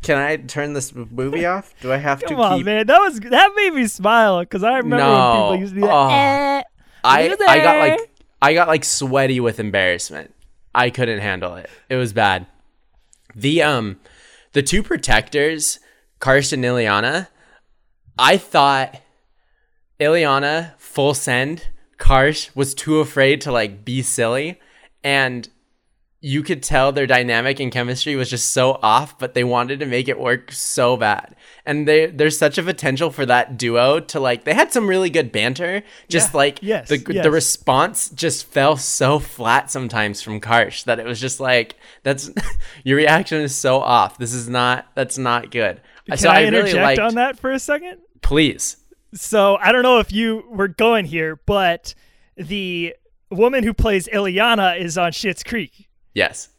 Can 0.02 0.18
I 0.18 0.38
turn 0.38 0.74
this 0.74 0.94
movie 0.96 1.46
off? 1.46 1.74
Do 1.82 1.92
I 1.92 1.98
have 1.98 2.20
Come 2.22 2.30
to 2.30 2.36
Come 2.36 2.42
on, 2.44 2.58
keep? 2.60 2.66
man. 2.66 2.88
That 2.88 3.00
was 3.00 3.20
that 3.20 3.52
made 3.56 3.74
me 3.74 3.86
smile 3.88 4.40
because 4.40 4.64
I 4.64 4.78
remember 4.78 5.06
when 5.06 5.32
people 5.32 5.56
used 5.58 5.74
to 5.74 5.82
be 5.82 5.86
like, 5.86 5.92
Oh. 5.94 6.10
eh, 6.10 6.64
I 7.04 7.36
I 7.48 7.60
got 7.60 7.80
like 7.80 8.12
I 8.42 8.54
got 8.54 8.68
like 8.70 8.86
sweaty 8.86 9.40
with 9.40 9.60
embarrassment. 9.60 10.34
I 10.74 10.90
couldn't 10.90 11.20
handle 11.20 11.56
it. 11.56 11.70
It 11.90 11.96
was 11.96 12.14
bad. 12.14 12.46
The 13.36 13.62
um 13.62 14.00
the 14.54 14.64
two 14.64 14.82
protectors, 14.84 15.80
Karst 16.20 16.54
and 16.54 16.64
Ileana, 16.64 17.28
I 18.18 18.38
thought 18.38 19.02
Ileana 20.00 20.74
full 20.78 21.14
send, 21.14 21.68
Karsh 21.98 22.56
was 22.56 22.74
too 22.74 23.00
afraid 23.00 23.42
to 23.42 23.52
like 23.52 23.84
be 23.84 24.02
silly 24.02 24.60
and 25.04 25.50
you 26.22 26.44
could 26.44 26.62
tell 26.62 26.92
their 26.92 27.08
dynamic 27.08 27.62
and 27.62 27.72
chemistry 27.72 28.16
was 28.16 28.30
just 28.30 28.52
so 28.52 28.78
off, 28.82 29.18
but 29.18 29.34
they 29.34 29.44
wanted 29.44 29.80
to 29.80 29.86
make 29.86 30.10
it 30.10 30.20
work 30.20 30.52
so 30.52 30.98
bad. 30.98 31.34
And 31.66 31.88
they 31.88 32.08
there's 32.08 32.38
such 32.38 32.58
a 32.58 32.64
potential 32.64 33.10
for 33.10 33.26
that 33.26 33.58
duo 33.58 34.02
to 34.02 34.20
like 34.20 34.44
they 34.44 34.54
had 34.54 34.74
some 34.74 34.88
really 34.88 35.10
good 35.10 35.32
banter. 35.32 35.82
Just 36.10 36.34
Yeah. 36.34 36.38
like 36.38 36.60
Yes, 36.62 36.90
the 36.90 36.98
yes. 37.10 37.24
the 37.24 37.32
response 37.32 38.10
just 38.10 38.46
fell 38.48 38.76
so 38.76 39.20
flat 39.20 39.72
sometimes 39.72 40.22
from 40.22 40.42
Karsh 40.42 40.84
that 40.86 41.00
it 41.00 41.06
was 41.06 41.22
just 41.22 41.40
like 41.40 41.76
that's 42.04 42.30
your 42.84 42.98
reaction 42.98 43.42
is 43.42 43.56
so 43.56 43.80
off. 43.80 44.18
This 44.18 44.34
is 44.34 44.50
not 44.50 44.88
that's 44.96 45.18
not 45.18 45.52
good. 45.52 45.80
Can 46.08 46.18
so 46.18 46.30
I, 46.30 46.40
I, 46.40 46.44
interject 46.46 46.74
really 46.74 46.84
liked 46.84 47.00
on 47.00 47.16
that 47.16 47.40
for 47.40 47.52
a 47.52 47.60
second? 47.60 48.00
please. 48.22 48.76
So 49.14 49.56
I 49.56 49.72
don't 49.72 49.84
know 49.84 50.00
if 50.00 50.12
you 50.12 50.44
were 50.50 50.68
going 50.68 51.06
here, 51.06 51.40
but 51.46 51.96
the 52.36 52.94
woman 53.32 53.64
who 53.64 53.74
plays 53.74 54.08
Ileana 54.08 54.80
is 54.80 54.98
on 54.98 55.12
Schitt's 55.12 55.44
Creek 55.44 55.89
Yes. 56.14 56.50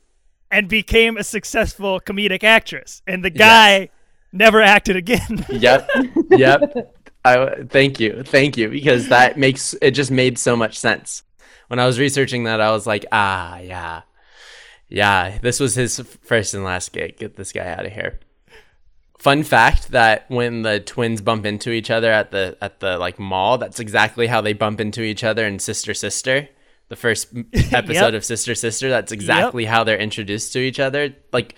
and 0.51 0.69
became 0.69 1.17
a 1.17 1.25
successful 1.25 2.01
comedic 2.01 2.43
actress, 2.45 3.03
and 3.07 3.25
the 3.25 3.31
guy 3.31 3.89
never 4.33 4.61
acted 4.63 4.97
again. 4.97 5.45
Yep. 5.51 5.89
Yep. 6.31 6.97
I 7.25 7.65
thank 7.69 8.01
you. 8.01 8.23
Thank 8.25 8.57
you 8.57 8.69
because 8.71 9.09
that 9.09 9.37
makes 9.47 9.75
it 9.83 9.91
just 9.93 10.11
made 10.11 10.39
so 10.39 10.57
much 10.57 10.79
sense. 10.79 11.23
When 11.69 11.79
I 11.79 11.87
was 11.87 11.99
researching 12.01 12.45
that, 12.45 12.61
I 12.61 12.71
was 12.73 12.87
like, 12.87 13.05
ah, 13.13 13.59
yeah. 13.59 14.03
Yeah, 14.89 15.39
this 15.41 15.61
was 15.61 15.75
his 15.77 16.01
first 16.23 16.55
and 16.55 16.65
last 16.65 16.93
gig. 16.93 17.19
Get 17.19 17.37
this 17.37 17.53
guy 17.53 17.67
out 17.69 17.87
of 17.87 17.93
here. 17.93 18.19
Fun 19.19 19.43
fact 19.45 19.91
that 19.91 20.25
when 20.31 20.63
the 20.63 20.81
twins 20.81 21.21
bump 21.21 21.45
into 21.45 21.71
each 21.71 21.91
other 21.91 22.11
at 22.11 22.31
the 22.31 22.57
at 22.63 22.81
the 22.81 22.97
like 22.99 23.19
mall, 23.19 23.59
that's 23.59 23.79
exactly 23.79 24.27
how 24.27 24.41
they 24.41 24.55
bump 24.55 24.81
into 24.81 25.03
each 25.03 25.23
other 25.23 25.47
in 25.47 25.59
Sister 25.59 25.93
Sister. 25.95 26.49
The 26.91 26.97
first 26.97 27.29
episode 27.73 28.15
of 28.15 28.25
Sister 28.25 28.55
Sister, 28.55 28.91
that's 28.91 29.13
exactly 29.13 29.65
how 29.65 29.85
they're 29.85 29.99
introduced 29.99 30.53
to 30.53 30.59
each 30.59 30.79
other. 30.79 31.15
Like 31.33 31.55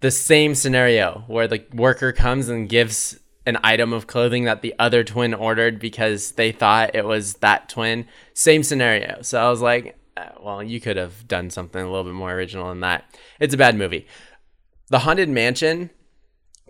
the 0.00 0.10
same 0.10 0.54
scenario 0.54 1.24
where 1.26 1.46
the 1.46 1.64
worker 1.74 2.12
comes 2.12 2.48
and 2.48 2.68
gives 2.68 3.18
an 3.44 3.58
item 3.64 3.92
of 3.92 4.06
clothing 4.06 4.44
that 4.44 4.62
the 4.62 4.74
other 4.78 5.02
twin 5.02 5.34
ordered 5.34 5.78
because 5.78 6.32
they 6.32 6.52
thought 6.52 6.94
it 6.94 7.04
was 7.04 7.34
that 7.34 7.68
twin. 7.68 8.06
Same 8.34 8.62
scenario. 8.62 9.22
So 9.22 9.40
I 9.40 9.48
was 9.48 9.60
like, 9.60 9.98
uh, 10.18 10.30
well, 10.40 10.62
you 10.62 10.80
could 10.80 10.96
have 10.96 11.26
done 11.26 11.50
something 11.50 11.80
a 11.80 11.86
little 11.86 12.04
bit 12.04 12.14
more 12.14 12.32
original 12.32 12.68
than 12.68 12.80
that. 12.80 13.04
It's 13.40 13.54
a 13.54 13.58
bad 13.58 13.74
movie. 13.74 14.06
The 14.88 15.00
Haunted 15.00 15.28
Mansion, 15.28 15.90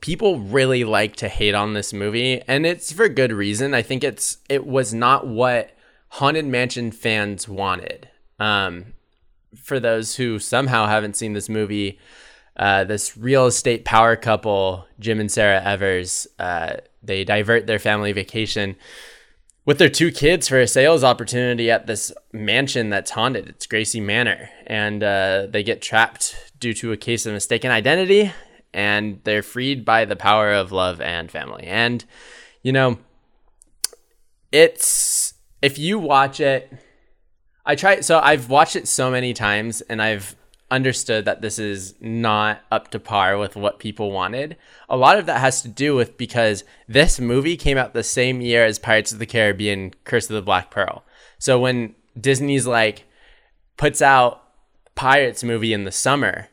people 0.00 0.38
really 0.38 0.84
like 0.84 1.16
to 1.16 1.28
hate 1.28 1.54
on 1.54 1.72
this 1.72 1.92
movie, 1.92 2.42
and 2.46 2.64
it's 2.64 2.92
for 2.92 3.08
good 3.08 3.32
reason. 3.32 3.74
I 3.74 3.82
think 3.82 4.04
it's 4.04 4.38
it 4.48 4.66
was 4.66 4.94
not 4.94 5.26
what 5.26 5.72
Haunted 6.08 6.46
Mansion 6.46 6.90
fans 6.90 7.48
wanted. 7.48 8.08
Um, 8.38 8.94
for 9.56 9.80
those 9.80 10.16
who 10.16 10.38
somehow 10.38 10.86
haven't 10.86 11.16
seen 11.16 11.32
this 11.32 11.48
movie, 11.48 11.98
uh, 12.56 12.84
this 12.84 13.16
real 13.16 13.46
estate 13.46 13.84
power 13.84 14.16
couple, 14.16 14.86
Jim 14.98 15.20
and 15.20 15.30
Sarah 15.30 15.62
Evers, 15.62 16.26
uh, 16.38 16.76
they 17.02 17.24
divert 17.24 17.66
their 17.66 17.78
family 17.78 18.12
vacation 18.12 18.76
with 19.64 19.78
their 19.78 19.90
two 19.90 20.10
kids 20.10 20.48
for 20.48 20.58
a 20.58 20.66
sales 20.66 21.04
opportunity 21.04 21.70
at 21.70 21.86
this 21.86 22.10
mansion 22.32 22.88
that's 22.88 23.10
haunted. 23.10 23.48
It's 23.48 23.66
Gracey 23.66 24.02
Manor. 24.02 24.48
And 24.66 25.02
uh, 25.02 25.46
they 25.50 25.62
get 25.62 25.82
trapped 25.82 26.52
due 26.58 26.72
to 26.74 26.92
a 26.92 26.96
case 26.96 27.26
of 27.26 27.34
mistaken 27.34 27.70
identity, 27.70 28.32
and 28.72 29.20
they're 29.24 29.42
freed 29.42 29.84
by 29.84 30.04
the 30.04 30.16
power 30.16 30.52
of 30.52 30.72
love 30.72 31.00
and 31.00 31.30
family. 31.30 31.64
And, 31.64 32.04
you 32.62 32.72
know, 32.72 32.98
it's 34.50 35.34
if 35.62 35.78
you 35.78 35.98
watch 35.98 36.40
it, 36.40 36.72
I 37.64 37.74
try. 37.74 38.00
So 38.00 38.18
I've 38.18 38.48
watched 38.48 38.76
it 38.76 38.88
so 38.88 39.10
many 39.10 39.34
times, 39.34 39.80
and 39.82 40.00
I've 40.00 40.36
understood 40.70 41.24
that 41.24 41.40
this 41.40 41.58
is 41.58 41.94
not 42.00 42.60
up 42.70 42.90
to 42.90 43.00
par 43.00 43.38
with 43.38 43.56
what 43.56 43.78
people 43.78 44.12
wanted. 44.12 44.56
A 44.88 44.96
lot 44.96 45.18
of 45.18 45.26
that 45.26 45.40
has 45.40 45.62
to 45.62 45.68
do 45.68 45.94
with 45.94 46.18
because 46.18 46.64
this 46.86 47.18
movie 47.18 47.56
came 47.56 47.78
out 47.78 47.94
the 47.94 48.02
same 48.02 48.40
year 48.40 48.64
as 48.64 48.78
Pirates 48.78 49.12
of 49.12 49.18
the 49.18 49.26
Caribbean 49.26 49.94
Curse 50.04 50.28
of 50.28 50.34
the 50.34 50.42
Black 50.42 50.70
Pearl. 50.70 51.04
So 51.38 51.58
when 51.58 51.94
Disney's 52.20 52.66
like 52.66 53.04
puts 53.76 54.02
out 54.02 54.42
Pirates 54.94 55.42
movie 55.42 55.72
in 55.72 55.84
the 55.84 55.92
summer 55.92 56.48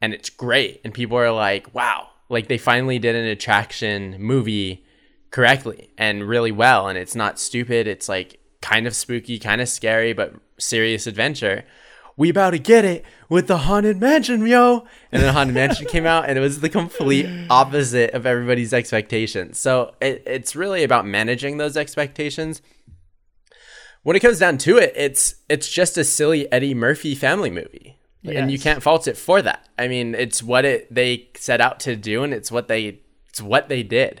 and 0.00 0.12
it's 0.12 0.30
great 0.30 0.80
and 0.82 0.92
people 0.92 1.18
are 1.18 1.30
like, 1.32 1.72
"Wow, 1.72 2.08
like 2.28 2.48
they 2.48 2.58
finally 2.58 2.98
did 2.98 3.14
an 3.14 3.26
attraction 3.26 4.16
movie 4.18 4.84
correctly 5.30 5.90
and 5.96 6.26
really 6.26 6.50
well 6.50 6.88
and 6.88 6.98
it's 6.98 7.14
not 7.14 7.38
stupid, 7.38 7.86
it's 7.86 8.08
like 8.08 8.39
kind 8.62 8.86
of 8.86 8.94
spooky, 8.94 9.38
kind 9.38 9.60
of 9.60 9.68
scary 9.68 10.12
but 10.12 10.34
serious 10.58 11.06
adventure." 11.06 11.64
we 12.20 12.28
about 12.28 12.50
to 12.50 12.58
get 12.58 12.84
it 12.84 13.02
with 13.30 13.46
the 13.46 13.56
haunted 13.56 13.98
mansion, 13.98 14.46
yo. 14.46 14.86
And 15.10 15.22
then 15.22 15.32
haunted 15.32 15.54
mansion 15.54 15.86
came 15.86 16.04
out, 16.04 16.28
and 16.28 16.36
it 16.36 16.42
was 16.42 16.60
the 16.60 16.68
complete 16.68 17.26
opposite 17.48 18.12
of 18.12 18.26
everybody's 18.26 18.74
expectations. 18.74 19.58
So 19.58 19.94
it, 20.02 20.22
it's 20.26 20.54
really 20.54 20.84
about 20.84 21.06
managing 21.06 21.56
those 21.56 21.78
expectations. 21.78 22.60
When 24.02 24.16
it 24.16 24.20
comes 24.20 24.38
down 24.38 24.58
to 24.58 24.76
it, 24.76 24.92
it's 24.96 25.36
it's 25.48 25.66
just 25.66 25.96
a 25.96 26.04
silly 26.04 26.50
Eddie 26.52 26.74
Murphy 26.74 27.14
family 27.14 27.50
movie. 27.50 27.98
And 28.22 28.52
you 28.52 28.58
can't 28.58 28.82
fault 28.82 29.08
it 29.08 29.16
for 29.16 29.40
that. 29.40 29.66
I 29.78 29.88
mean, 29.88 30.14
it's 30.14 30.42
what 30.42 30.66
it 30.66 30.94
they 30.94 31.30
set 31.36 31.62
out 31.62 31.80
to 31.80 31.96
do, 31.96 32.22
and 32.22 32.34
it's 32.34 32.52
what 32.52 32.68
they 32.68 33.00
it's 33.30 33.40
what 33.40 33.70
they 33.70 33.82
did. 33.82 34.20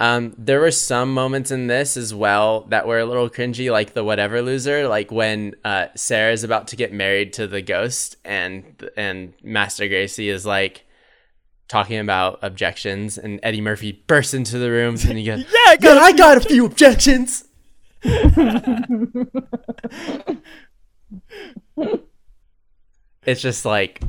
Um, 0.00 0.32
there 0.38 0.60
were 0.60 0.70
some 0.70 1.12
moments 1.12 1.50
in 1.50 1.66
this 1.66 1.96
as 1.96 2.14
well 2.14 2.60
that 2.68 2.86
were 2.86 3.00
a 3.00 3.04
little 3.04 3.28
cringy, 3.28 3.70
like 3.70 3.94
the 3.94 4.04
whatever 4.04 4.40
loser, 4.42 4.86
like 4.86 5.10
when 5.10 5.56
uh, 5.64 5.86
Sarah's 5.96 6.44
about 6.44 6.68
to 6.68 6.76
get 6.76 6.92
married 6.92 7.32
to 7.34 7.48
the 7.48 7.60
ghost, 7.62 8.16
and 8.24 8.88
and 8.96 9.32
Master 9.42 9.88
Gracey 9.88 10.28
is 10.28 10.46
like 10.46 10.84
talking 11.66 11.98
about 11.98 12.38
objections, 12.42 13.18
and 13.18 13.40
Eddie 13.42 13.60
Murphy 13.60 14.04
bursts 14.06 14.34
into 14.34 14.58
the 14.58 14.70
room, 14.70 14.96
and 15.08 15.18
he 15.18 15.24
goes, 15.24 15.40
Yeah, 15.52 15.64
I 15.66 15.76
got 15.76 15.96
"Yeah, 15.96 16.00
I 16.02 16.12
got 16.12 16.36
a 16.36 16.40
few 16.42 16.64
objections." 16.64 17.44
it's 23.26 23.42
just 23.42 23.64
like 23.64 24.00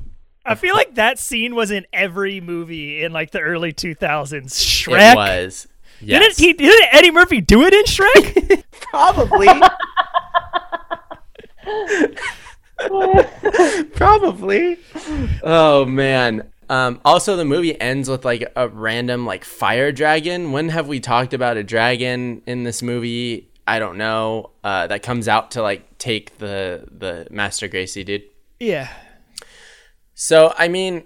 I 0.46 0.56
feel 0.56 0.76
like 0.76 0.96
that 0.96 1.18
scene 1.18 1.56
was 1.56 1.72
in 1.72 1.86
every 1.92 2.42
movie 2.42 3.04
in 3.04 3.12
like 3.12 3.32
the 3.32 3.40
early 3.40 3.74
2000s. 3.74 4.46
Shrek. 4.46 5.14
it 5.14 5.16
was. 5.16 5.68
Yes. 6.02 6.38
Didn't 6.38 6.48
he? 6.48 6.54
Didn't 6.54 6.94
Eddie 6.94 7.12
Murphy 7.12 7.42
do 7.42 7.64
it 7.64 7.74
in 7.74 7.84
Shrek? 7.84 8.64
Probably. 8.72 9.48
Probably. 13.94 14.78
Oh 15.44 15.86
man. 15.86 16.50
Um, 16.70 17.02
also, 17.04 17.36
the 17.36 17.46
movie 17.46 17.80
ends 17.82 18.10
with 18.10 18.24
like 18.24 18.52
a 18.56 18.70
random 18.70 19.26
like 19.26 19.44
fire 19.44 19.92
dragon. 19.92 20.52
When 20.52 20.70
have 20.70 20.88
we 20.88 21.00
talked 21.00 21.34
about 21.34 21.58
a 21.58 21.64
dragon 21.64 22.42
in 22.46 22.64
this 22.64 22.82
movie? 22.82 23.50
I 23.68 23.80
don't 23.80 23.98
know. 23.98 24.52
Uh, 24.64 24.88
that 24.88 25.04
comes 25.04 25.28
out 25.28 25.52
to 25.52 25.62
like 25.62 25.98
take 25.98 26.38
the 26.38 26.88
the 26.92 27.28
Master 27.32 27.68
Gracey 27.68 28.06
dude. 28.06 28.24
yeah. 28.60 28.90
So, 30.22 30.54
I 30.58 30.68
mean, 30.68 31.06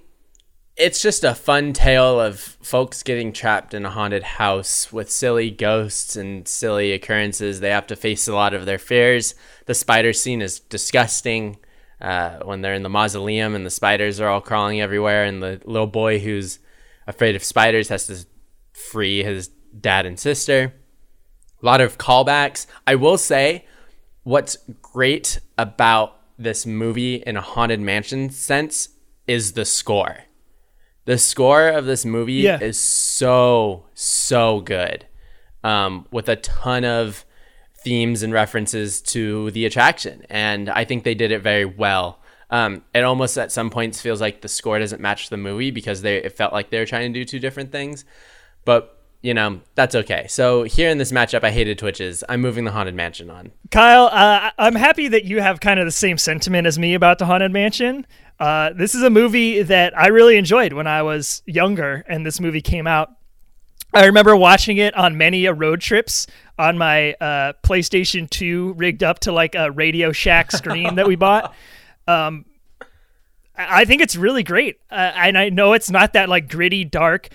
it's 0.75 1.01
just 1.01 1.23
a 1.23 1.35
fun 1.35 1.71
tale 1.71 2.19
of 2.19 2.39
folks 2.39 3.03
getting 3.03 3.31
trapped 3.31 3.73
in 3.73 3.85
a 3.85 3.91
haunted 3.91 4.23
house 4.23 4.91
with 4.91 5.11
silly 5.11 5.51
ghosts 5.51 6.15
and 6.15 6.47
silly 6.47 6.91
occurrences. 6.91 7.59
They 7.59 7.69
have 7.69 7.87
to 7.87 7.95
face 7.95 8.27
a 8.27 8.33
lot 8.33 8.53
of 8.53 8.65
their 8.65 8.79
fears. 8.79 9.35
The 9.67 9.75
spider 9.75 10.13
scene 10.13 10.41
is 10.41 10.59
disgusting 10.59 11.57
uh, 12.01 12.39
when 12.39 12.61
they're 12.61 12.73
in 12.73 12.83
the 12.83 12.89
mausoleum 12.89 13.53
and 13.53 13.65
the 13.65 13.69
spiders 13.69 14.19
are 14.19 14.27
all 14.27 14.41
crawling 14.41 14.81
everywhere, 14.81 15.25
and 15.25 15.43
the 15.43 15.61
little 15.63 15.87
boy 15.87 16.19
who's 16.19 16.59
afraid 17.07 17.35
of 17.35 17.43
spiders 17.43 17.89
has 17.89 18.07
to 18.07 18.25
free 18.73 19.23
his 19.23 19.49
dad 19.79 20.05
and 20.05 20.19
sister. 20.19 20.73
A 21.61 21.65
lot 21.65 21.81
of 21.81 21.97
callbacks. 21.97 22.65
I 22.87 22.95
will 22.95 23.17
say, 23.17 23.65
what's 24.23 24.57
great 24.81 25.39
about 25.57 26.19
this 26.37 26.65
movie 26.65 27.15
in 27.15 27.37
a 27.37 27.41
haunted 27.41 27.79
mansion 27.79 28.31
sense 28.31 28.89
is 29.27 29.53
the 29.53 29.65
score. 29.65 30.25
The 31.05 31.17
score 31.17 31.67
of 31.69 31.85
this 31.85 32.05
movie 32.05 32.33
Yeah. 32.33 32.59
is 32.61 32.79
so 32.79 33.85
so 33.93 34.61
good, 34.61 35.05
um, 35.63 36.07
with 36.11 36.29
a 36.29 36.35
ton 36.37 36.85
of 36.85 37.25
themes 37.83 38.23
and 38.23 38.31
references 38.31 39.01
to 39.01 39.51
the 39.51 39.65
attraction, 39.65 40.25
and 40.29 40.69
I 40.69 40.85
think 40.85 41.03
they 41.03 41.15
did 41.15 41.31
it 41.31 41.41
very 41.41 41.65
well. 41.65 42.19
Um, 42.49 42.83
it 42.93 43.03
almost 43.03 43.37
at 43.37 43.51
some 43.51 43.69
points 43.69 43.99
feels 43.99 44.21
like 44.21 44.41
the 44.41 44.47
score 44.47 44.79
doesn't 44.79 45.01
match 45.01 45.29
the 45.29 45.37
movie 45.37 45.71
because 45.71 46.01
they 46.03 46.17
it 46.17 46.37
felt 46.37 46.53
like 46.53 46.69
they 46.69 46.79
were 46.79 46.85
trying 46.85 47.11
to 47.11 47.19
do 47.19 47.25
two 47.25 47.39
different 47.39 47.71
things, 47.71 48.05
but 48.63 49.01
you 49.21 49.33
know 49.33 49.59
that's 49.75 49.95
okay. 49.95 50.27
So 50.29 50.63
here 50.63 50.89
in 50.89 50.97
this 50.97 51.11
matchup, 51.11 51.43
I 51.43 51.51
hated 51.51 51.77
Twitches. 51.77 52.23
I'm 52.29 52.41
moving 52.41 52.63
the 52.65 52.71
haunted 52.71 52.93
mansion 52.95 53.29
on. 53.29 53.51
Kyle, 53.71 54.05
uh, 54.11 54.51
I'm 54.57 54.75
happy 54.75 55.07
that 55.09 55.25
you 55.25 55.41
have 55.41 55.59
kind 55.59 55.79
of 55.79 55.85
the 55.85 55.91
same 55.91 56.17
sentiment 56.17 56.67
as 56.67 56.77
me 56.77 56.93
about 56.93 57.19
the 57.19 57.25
Haunted 57.25 57.51
Mansion. 57.51 58.05
Uh, 58.39 58.71
this 58.73 58.95
is 58.95 59.03
a 59.03 59.09
movie 59.09 59.61
that 59.63 59.97
I 59.97 60.07
really 60.07 60.37
enjoyed 60.37 60.73
when 60.73 60.87
I 60.87 61.01
was 61.03 61.41
younger, 61.45 62.03
and 62.07 62.25
this 62.25 62.39
movie 62.39 62.61
came 62.61 62.87
out. 62.87 63.11
I 63.93 64.05
remember 64.05 64.35
watching 64.35 64.77
it 64.77 64.95
on 64.95 65.17
many 65.17 65.45
a 65.45 65.53
road 65.53 65.79
trips 65.79 66.25
on 66.57 66.77
my 66.77 67.13
uh, 67.13 67.53
PlayStation 67.63 68.27
2 68.29 68.73
rigged 68.73 69.03
up 69.03 69.19
to 69.19 69.31
like 69.31 69.53
a 69.55 69.69
Radio 69.71 70.11
Shack 70.11 70.51
screen 70.51 70.95
that 70.95 71.07
we 71.07 71.15
bought. 71.15 71.53
Um, 72.05 72.43
I 73.55 73.85
think 73.85 74.01
it's 74.01 74.17
really 74.17 74.43
great, 74.43 74.77
uh, 74.91 75.13
and 75.15 75.37
I 75.37 75.47
know 75.47 75.71
it's 75.71 75.89
not 75.89 76.11
that 76.13 76.27
like 76.27 76.49
gritty, 76.49 76.83
dark. 76.83 77.29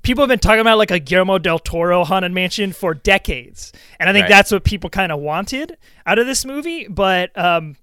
People 0.00 0.22
have 0.22 0.30
been 0.30 0.38
talking 0.38 0.62
about 0.62 0.78
like 0.78 0.90
a 0.90 0.98
Guillermo 0.98 1.36
del 1.38 1.58
Toro 1.58 2.04
haunted 2.04 2.32
mansion 2.32 2.72
for 2.72 2.94
decades, 2.94 3.70
and 4.00 4.08
I 4.08 4.14
think 4.14 4.22
Right. 4.22 4.30
that's 4.30 4.50
what 4.50 4.64
people 4.64 4.88
kind 4.88 5.12
of 5.12 5.20
wanted 5.20 5.76
out 6.06 6.18
of 6.18 6.26
this 6.26 6.46
movie. 6.46 6.86
But 6.88 7.36
um, 7.38 7.76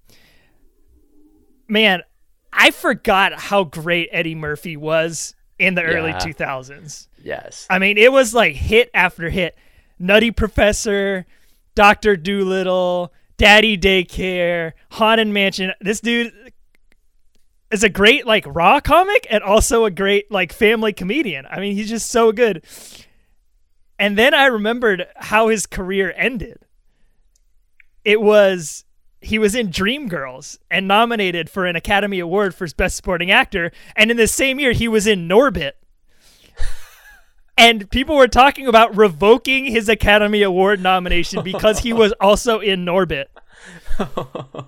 man, 1.68 2.02
I 2.52 2.70
forgot 2.70 3.32
how 3.32 3.64
great 3.64 4.08
Eddie 4.12 4.34
Murphy 4.34 4.76
was 4.76 5.34
in 5.58 5.74
the 5.74 5.82
early 5.82 6.12
2000s. 6.12 7.08
Yes. 7.22 7.66
I 7.70 7.78
mean, 7.78 7.98
it 7.98 8.12
was 8.12 8.34
like 8.34 8.54
hit 8.54 8.90
after 8.94 9.30
hit. 9.30 9.56
Nutty 9.98 10.30
Professor, 10.32 11.26
Doctor 11.74 12.16
Dolittle, 12.16 13.12
Daddy 13.36 13.78
Daycare, 13.78 14.72
Haunted 14.90 15.28
Mansion. 15.28 15.72
This 15.80 16.00
dude 16.00 16.32
is 17.70 17.82
a 17.82 17.88
great 17.88 18.26
like 18.26 18.44
raw 18.46 18.80
comic 18.80 19.26
and 19.30 19.42
also 19.42 19.84
a 19.84 19.90
great 19.90 20.30
like 20.30 20.52
family 20.52 20.92
comedian. 20.92 21.46
I 21.48 21.60
mean, 21.60 21.74
he's 21.74 21.88
just 21.88 22.10
so 22.10 22.32
good. 22.32 22.64
And 23.98 24.18
then 24.18 24.34
I 24.34 24.46
remembered 24.46 25.06
how 25.16 25.48
his 25.48 25.66
career 25.66 26.12
ended. 26.16 26.58
It 28.04 28.20
was 28.20 28.84
he 29.22 29.38
was 29.38 29.54
in 29.54 29.68
Dreamgirls 29.68 30.58
and 30.70 30.86
nominated 30.88 31.48
for 31.48 31.64
an 31.66 31.76
Academy 31.76 32.18
Award 32.18 32.54
for 32.54 32.66
Best 32.76 32.96
Supporting 32.96 33.30
Actor, 33.30 33.72
and 33.96 34.10
in 34.10 34.16
the 34.16 34.26
same 34.26 34.58
year 34.60 34.72
he 34.72 34.88
was 34.88 35.06
in 35.06 35.28
Norbit 35.28 35.72
and 37.58 37.90
people 37.90 38.16
were 38.16 38.28
talking 38.28 38.66
about 38.66 38.96
revoking 38.96 39.66
his 39.66 39.88
Academy 39.88 40.42
Award 40.42 40.80
nomination 40.80 41.42
because 41.44 41.80
he 41.80 41.92
was 41.92 42.12
also 42.20 42.58
in 42.60 42.84
Norbit. 42.84 43.26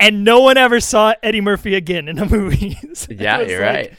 and 0.00 0.22
no 0.24 0.40
one 0.40 0.56
ever 0.56 0.80
saw 0.80 1.14
Eddie 1.22 1.40
Murphy 1.40 1.74
again 1.74 2.08
in 2.08 2.18
a 2.18 2.28
movie. 2.28 2.78
So 2.94 3.12
Yeah, 3.12 3.40
you're 3.40 3.60
like- 3.64 3.74
right. 3.74 3.94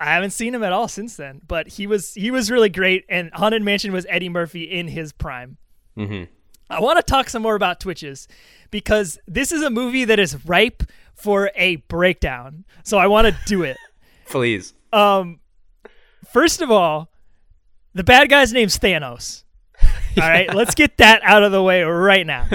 I 0.00 0.12
haven't 0.14 0.30
seen 0.30 0.54
him 0.54 0.62
at 0.62 0.72
all 0.72 0.86
since 0.86 1.16
then, 1.16 1.40
but 1.48 1.66
he 1.66 1.88
was 1.88 2.14
he 2.14 2.30
was 2.30 2.52
really 2.52 2.68
great 2.68 3.04
and 3.08 3.32
Haunted 3.34 3.62
Mansion 3.64 3.92
was 3.92 4.06
Eddie 4.08 4.28
Murphy 4.28 4.62
in 4.62 4.86
his 4.86 5.12
prime. 5.12 5.56
hmm 5.96 6.24
I 6.70 6.80
want 6.80 6.98
to 6.98 7.02
talk 7.02 7.30
some 7.30 7.42
more 7.42 7.54
about 7.54 7.80
Twitches 7.80 8.28
because 8.70 9.18
this 9.26 9.52
is 9.52 9.62
a 9.62 9.70
movie 9.70 10.04
that 10.04 10.18
is 10.18 10.44
ripe 10.44 10.82
for 11.14 11.50
a 11.56 11.76
breakdown. 11.76 12.64
So 12.84 12.98
I 12.98 13.06
want 13.06 13.26
to 13.26 13.36
do 13.46 13.62
it. 13.62 13.76
Please. 14.28 14.74
Um, 14.92 15.40
first 16.30 16.60
of 16.60 16.70
all, 16.70 17.10
the 17.94 18.04
bad 18.04 18.28
guy's 18.28 18.52
name's 18.52 18.78
Thanos. 18.78 19.44
All 19.82 20.28
right, 20.28 20.52
let's 20.54 20.74
get 20.74 20.96
that 20.98 21.22
out 21.22 21.42
of 21.42 21.52
the 21.52 21.62
way 21.62 21.82
right 21.82 22.26
now. 22.26 22.46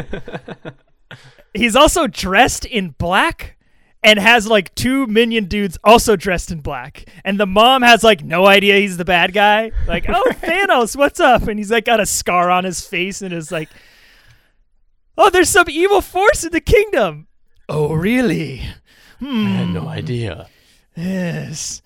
He's 1.54 1.76
also 1.76 2.08
dressed 2.08 2.66
in 2.66 2.92
black 2.92 3.58
and 4.04 4.20
has 4.20 4.48
like 4.48 4.74
two 4.76 5.08
minion 5.08 5.46
dudes 5.46 5.78
also 5.84 6.16
dressed 6.16 6.52
in 6.52 6.60
black. 6.60 7.06
And 7.24 7.40
the 7.40 7.46
mom 7.46 7.82
has 7.84 8.04
like 8.04 8.24
no 8.24 8.46
idea 8.46 8.78
he's 8.78 8.98
the 8.98 9.06
bad 9.06 9.34
guy. 9.34 9.72
Like, 9.88 10.06
oh, 10.10 10.24
Thanos, 10.42 10.96
what's 10.96 11.20
up? 11.20 11.44
And 11.48 11.58
he's 11.60 11.72
like 11.72 11.86
got 11.86 12.00
a 12.00 12.06
scar 12.06 12.50
on 12.50 12.64
his 12.66 12.86
face 12.86 13.22
and 13.22 13.34
is 13.34 13.52
like, 13.52 13.70
oh, 15.18 15.30
there's 15.30 15.50
some 15.50 15.70
evil 15.70 16.02
force 16.02 16.44
in 16.44 16.52
the 16.52 16.62
kingdom. 16.62 17.28
Oh, 17.70 17.94
really? 17.94 18.64
Hmm. 19.20 19.46
I 19.46 19.50
had 19.50 19.70
no 19.70 19.88
idea. 19.88 20.48
Yes. 20.96 21.82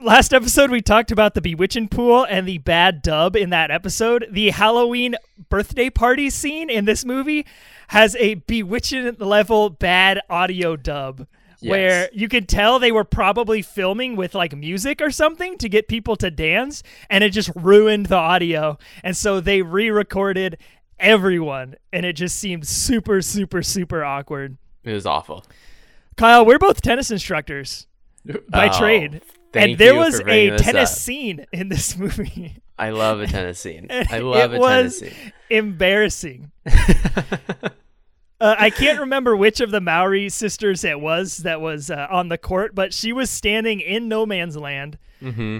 last 0.00 0.34
episode 0.34 0.70
we 0.70 0.82
talked 0.82 1.10
about 1.12 1.34
the 1.34 1.40
bewitching 1.40 1.88
pool 1.88 2.24
and 2.28 2.48
the 2.48 2.58
bad 2.58 3.00
dub 3.02 3.36
in 3.36 3.50
that 3.50 3.70
episode. 3.70 4.26
The 4.30 4.50
Halloween 4.50 5.14
birthday 5.48 5.88
party 5.90 6.30
scene 6.30 6.68
in 6.70 6.84
this 6.84 7.04
movie 7.04 7.46
has 7.88 8.16
a 8.16 8.34
bewitching 8.34 9.16
level 9.18 9.70
bad 9.70 10.20
audio 10.28 10.76
dub. 10.76 11.26
Where 11.62 12.10
you 12.12 12.28
could 12.28 12.46
tell 12.46 12.78
they 12.78 12.92
were 12.92 13.04
probably 13.04 13.62
filming 13.62 14.16
with 14.16 14.34
like 14.34 14.54
music 14.54 15.00
or 15.00 15.10
something 15.10 15.56
to 15.58 15.68
get 15.70 15.88
people 15.88 16.14
to 16.16 16.30
dance, 16.30 16.82
and 17.08 17.24
it 17.24 17.30
just 17.30 17.50
ruined 17.54 18.06
the 18.06 18.16
audio. 18.16 18.76
And 19.02 19.16
so 19.16 19.40
they 19.40 19.62
re 19.62 19.88
recorded 19.88 20.58
everyone, 20.98 21.76
and 21.92 22.04
it 22.06 22.14
just 22.14 22.36
seemed 22.38 22.66
super, 22.66 23.20
super, 23.22 23.62
super 23.62 24.04
awkward. 24.04 24.56
It 24.82 24.92
was 24.92 25.06
awful. 25.06 25.44
Kyle, 26.16 26.44
we're 26.46 26.58
both 26.58 26.80
tennis 26.80 27.10
instructors 27.10 27.86
by 28.48 28.68
Oh, 28.68 28.78
trade. 28.78 29.22
And 29.54 29.78
there 29.78 29.94
was 29.94 30.20
a 30.20 30.56
tennis 30.56 30.92
up. 30.92 30.98
scene 30.98 31.46
in 31.52 31.68
this 31.68 31.96
movie. 31.98 32.56
I 32.78 32.90
love 32.90 33.20
a 33.20 33.26
tennis 33.26 33.60
scene. 33.60 33.86
I 33.90 34.18
love 34.18 34.52
it 34.52 34.56
a 34.56 34.60
was 34.60 34.98
tennis 34.98 35.14
scene. 35.16 35.32
embarrassing. 35.50 36.50
Uh, 38.40 38.56
I 38.58 38.68
can't 38.70 38.98
remember 39.00 39.34
which 39.36 39.60
of 39.60 39.70
the 39.70 39.80
Mowry 39.80 40.28
sisters 40.28 40.84
it 40.84 41.00
was 41.00 41.38
that 41.38 41.60
was 41.60 41.88
uh, 41.88 42.08
on 42.10 42.28
the 42.28 42.36
court, 42.36 42.74
but 42.74 42.92
she 42.92 43.12
was 43.12 43.30
standing 43.30 43.80
in 43.80 44.08
no 44.08 44.26
man's 44.26 44.56
land, 44.56 44.98
hmm 45.20 45.58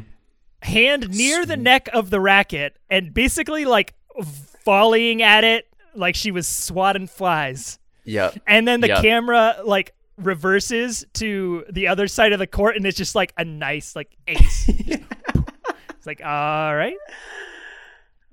hand 0.61 1.09
near 1.17 1.47
the 1.47 1.57
neck 1.57 1.89
of 1.93 2.11
the 2.11 2.21
racket, 2.21 2.77
and 2.91 3.15
basically 3.15 3.65
like 3.65 3.95
volleying 4.65 5.23
at 5.23 5.45
it 5.45 5.67
like 5.95 6.15
she 6.15 6.31
was 6.31 6.49
swatting 6.49 7.07
flies. 7.07 7.79
Yeah. 8.05 8.31
And 8.47 8.67
then 8.69 8.81
the 8.81 8.89
Yep. 8.89 9.03
camera 9.03 9.57
like 9.65 9.95
reverses 10.17 11.05
to 11.15 11.65
the 11.71 11.89
other 11.89 12.07
side 12.09 12.33
of 12.33 12.39
the 12.39 12.47
court, 12.47 12.77
and 12.77 12.87
it's 12.87 12.97
just 12.97 13.15
like 13.15 13.33
a 13.37 13.45
nice 13.45 13.95
like 13.97 14.17
ace. 14.27 14.69
it's 14.69 16.07
like 16.07 16.21
all 16.25 16.75
right. 16.77 16.97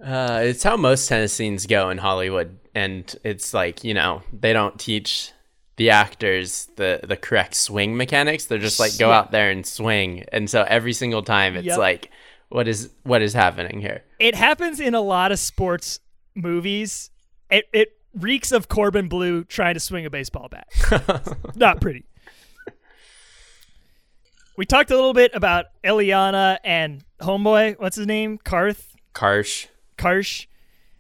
Uh, 0.03 0.41
it's 0.43 0.63
how 0.63 0.75
most 0.77 1.07
tennis 1.07 1.31
scenes 1.33 1.67
go 1.67 1.89
in 1.91 1.97
Hollywood, 1.99 2.57
and 2.73 3.15
it's 3.23 3.53
like 3.53 3.83
you 3.83 3.93
know 3.93 4.23
they 4.33 4.51
don't 4.53 4.79
teach 4.79 5.31
the 5.77 5.91
actors 5.91 6.67
the 6.75 6.99
the 7.03 7.15
correct 7.15 7.53
swing 7.53 7.95
mechanics. 7.95 8.45
They're 8.45 8.57
just 8.57 8.79
like 8.79 8.97
go 8.97 9.09
Yeah. 9.09 9.19
out 9.19 9.31
there 9.31 9.51
and 9.51 9.65
swing, 9.65 10.25
and 10.31 10.49
so 10.49 10.65
every 10.67 10.93
single 10.93 11.21
time 11.21 11.55
it's 11.55 11.67
Yep. 11.67 11.77
like, 11.77 12.09
what 12.49 12.67
is 12.67 12.89
what 13.03 13.21
is 13.21 13.33
happening 13.33 13.79
here? 13.79 14.03
it 14.19 14.35
happens 14.35 14.79
in 14.79 14.93
a 14.95 15.01
lot 15.01 15.31
of 15.31 15.39
sports 15.39 15.99
movies. 16.35 17.09
It 17.49 17.65
it 17.73 17.93
reeks 18.13 18.51
of 18.51 18.67
Corbin 18.69 19.07
Bleu 19.07 19.43
trying 19.43 19.73
to 19.75 19.79
swing 19.79 20.05
a 20.05 20.09
baseball 20.09 20.49
bat. 20.49 20.67
Not 21.55 21.79
pretty. 21.81 22.05
We 24.57 24.65
talked 24.65 24.91
a 24.91 24.95
little 24.95 25.13
bit 25.13 25.31
about 25.33 25.65
Ileana 25.83 26.57
and 26.63 27.03
Homeboy. 27.21 27.79
What's 27.79 27.95
his 27.95 28.05
name? 28.05 28.37
Karth. 28.37 28.83
Karsh. 29.15 29.67
Karsh. 29.97 30.45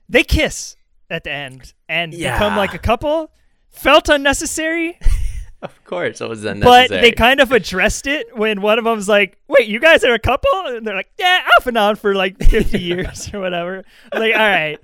They 0.09 0.23
kiss 0.23 0.75
at 1.09 1.23
the 1.25 1.31
end 1.31 1.73
and 1.87 2.13
Yeah. 2.13 2.35
become 2.35 2.55
like 2.55 2.73
a 2.73 2.79
couple. 2.79 3.31
Felt 3.69 4.09
unnecessary, 4.09 4.99
Of 5.61 5.85
course, 5.85 6.19
it 6.21 6.27
was 6.27 6.43
unnecessary. 6.43 6.87
but 6.89 7.01
they 7.01 7.11
kind 7.11 7.39
of 7.39 7.51
addressed 7.51 8.07
it 8.07 8.35
when 8.35 8.61
one 8.61 8.79
of 8.79 8.83
them's 8.83 9.07
like, 9.07 9.37
"Wait, 9.47 9.67
you 9.67 9.79
guys 9.79 10.03
are 10.03 10.13
a 10.13 10.19
couple?" 10.19 10.49
And 10.65 10.85
they're 10.87 10.95
like, 10.95 11.11
"Yeah, 11.19 11.47
off 11.57 11.67
and 11.67 11.77
on 11.77 11.95
for 11.97 12.15
like 12.15 12.37
50 12.43 12.79
years 12.81 13.31
or 13.33 13.39
whatever." 13.39 13.83
I'm 14.11 14.19
like, 14.19 14.33
all 14.33 14.39
right. 14.39 14.79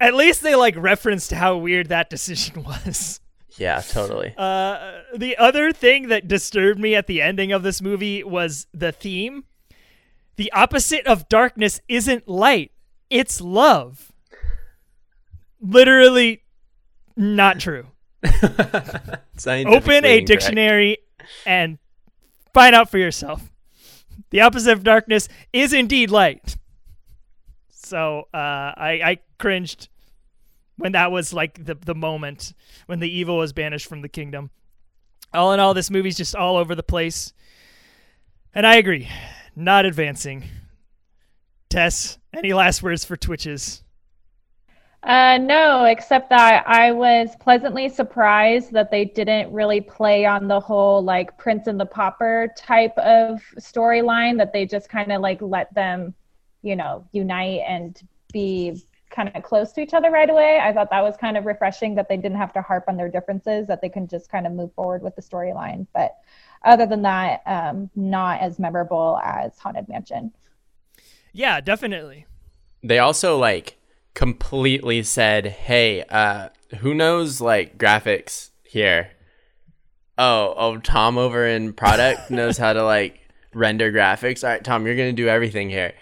At 0.00 0.14
least 0.14 0.42
they 0.42 0.54
like 0.54 0.74
referenced 0.76 1.30
how 1.30 1.56
weird 1.56 1.88
that 1.88 2.10
decision 2.10 2.62
was. 2.64 3.20
yeah, 3.56 3.80
totally. 3.80 4.34
Uh, 4.36 5.00
the 5.16 5.36
other 5.36 5.72
thing 5.72 6.08
that 6.08 6.28
disturbed 6.28 6.80
me 6.80 6.94
at 6.94 7.06
the 7.06 7.22
ending 7.22 7.52
of 7.52 7.62
this 7.62 7.80
movie 7.80 8.22
was 8.24 8.66
the 8.74 8.92
theme. 8.92 9.44
The 10.36 10.50
opposite 10.52 11.06
of 11.06 11.28
darkness 11.28 11.80
isn't 11.88 12.28
light; 12.28 12.72
it's 13.08 13.40
love. 13.40 14.12
Literally, 15.60 16.42
not 17.16 17.60
true. 17.60 17.86
Open 19.46 20.04
a 20.04 20.20
dictionary 20.20 20.98
and 21.46 21.78
find 22.52 22.74
out 22.74 22.90
for 22.90 22.98
yourself. 22.98 23.50
The 24.30 24.40
opposite 24.40 24.72
of 24.72 24.82
darkness 24.82 25.28
is 25.52 25.72
indeed 25.72 26.10
light. 26.10 26.56
So 27.84 28.28
uh, 28.32 28.36
I, 28.76 29.00
I 29.04 29.18
cringed 29.38 29.88
when 30.76 30.92
that 30.92 31.12
was 31.12 31.32
like 31.32 31.64
the, 31.64 31.74
the 31.74 31.94
moment 31.94 32.52
when 32.86 33.00
the 33.00 33.08
evil 33.08 33.38
was 33.38 33.52
banished 33.52 33.86
from 33.86 34.02
the 34.02 34.08
kingdom. 34.08 34.50
All 35.32 35.52
in 35.52 35.60
all, 35.60 35.74
this 35.74 35.90
movie's 35.90 36.16
just 36.16 36.34
all 36.34 36.56
over 36.56 36.74
the 36.74 36.82
place. 36.82 37.32
And 38.54 38.66
I 38.66 38.76
agree, 38.76 39.08
not 39.56 39.84
advancing. 39.84 40.44
Tess, 41.68 42.18
any 42.32 42.52
last 42.52 42.82
words 42.82 43.04
for 43.04 43.16
Twitches? 43.16 43.82
Uh, 45.02 45.36
no, 45.38 45.84
except 45.84 46.30
that 46.30 46.66
I 46.66 46.90
was 46.92 47.36
pleasantly 47.38 47.90
surprised 47.90 48.72
that 48.72 48.90
they 48.90 49.04
didn't 49.04 49.52
really 49.52 49.80
play 49.80 50.24
on 50.24 50.48
the 50.48 50.60
whole 50.60 51.02
like 51.02 51.36
Prince 51.36 51.66
and 51.66 51.78
the 51.78 51.84
Pauper 51.84 52.48
type 52.56 52.96
of 52.96 53.42
storyline, 53.58 54.38
that 54.38 54.52
they 54.52 54.64
just 54.64 54.88
kind 54.88 55.12
of 55.12 55.20
like 55.20 55.42
let 55.42 55.74
them, 55.74 56.14
you 56.64 56.74
know, 56.74 57.06
unite 57.12 57.60
and 57.68 58.00
be 58.32 58.82
kind 59.10 59.30
of 59.34 59.42
close 59.44 59.70
to 59.72 59.80
each 59.80 59.94
other 59.94 60.10
right 60.10 60.28
away. 60.28 60.58
I 60.60 60.72
thought 60.72 60.90
that 60.90 61.02
was 61.02 61.16
kind 61.16 61.36
of 61.36 61.44
refreshing 61.44 61.94
that 61.94 62.08
they 62.08 62.16
didn't 62.16 62.38
have 62.38 62.52
to 62.54 62.62
harp 62.62 62.84
on 62.88 62.96
their 62.96 63.08
differences, 63.08 63.68
that 63.68 63.80
they 63.80 63.88
can 63.88 64.08
just 64.08 64.28
kind 64.28 64.46
of 64.46 64.52
move 64.52 64.72
forward 64.74 65.02
with 65.02 65.14
the 65.14 65.22
storyline. 65.22 65.86
But 65.94 66.16
other 66.64 66.86
than 66.86 67.02
that, 67.02 67.42
um, 67.46 67.90
not 67.94 68.40
as 68.40 68.58
memorable 68.58 69.20
as 69.22 69.56
Haunted 69.58 69.88
Mansion. 69.88 70.32
Yeah, 71.32 71.60
definitely. 71.60 72.26
They 72.82 72.98
also 72.98 73.38
like 73.38 73.76
completely 74.14 75.02
said, 75.02 75.46
"Hey, 75.46 76.02
uh, 76.04 76.48
who 76.80 76.94
knows 76.94 77.40
like 77.40 77.78
graphics 77.78 78.50
here? 78.62 79.10
Oh, 80.16 80.54
oh, 80.56 80.78
Tom 80.78 81.18
over 81.18 81.46
in 81.46 81.72
product 81.72 82.30
knows 82.30 82.56
how 82.56 82.72
to 82.72 82.82
like 82.82 83.20
render 83.52 83.92
graphics. 83.92 84.42
All 84.42 84.50
right, 84.50 84.64
Tom, 84.64 84.86
you're 84.86 84.96
gonna 84.96 85.12
do 85.12 85.28
everything 85.28 85.70
here." 85.70 85.92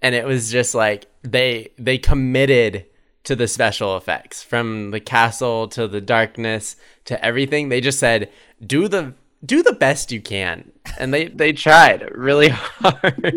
And 0.00 0.14
it 0.14 0.24
was 0.26 0.50
just 0.50 0.74
like 0.74 1.06
they 1.22 1.70
they 1.78 1.98
committed 1.98 2.86
to 3.24 3.34
the 3.36 3.48
special 3.48 3.96
effects 3.96 4.42
from 4.42 4.90
the 4.92 5.00
castle 5.00 5.68
to 5.68 5.88
the 5.88 6.00
darkness 6.00 6.76
to 7.06 7.22
everything. 7.24 7.68
They 7.68 7.80
just 7.80 7.98
said, 7.98 8.30
"Do 8.64 8.86
the 8.88 9.14
do 9.44 9.62
the 9.62 9.72
best 9.72 10.12
you 10.12 10.20
can," 10.20 10.70
and 10.98 11.12
they 11.12 11.26
they 11.26 11.52
tried 11.52 12.08
really 12.14 12.48
hard. 12.52 13.32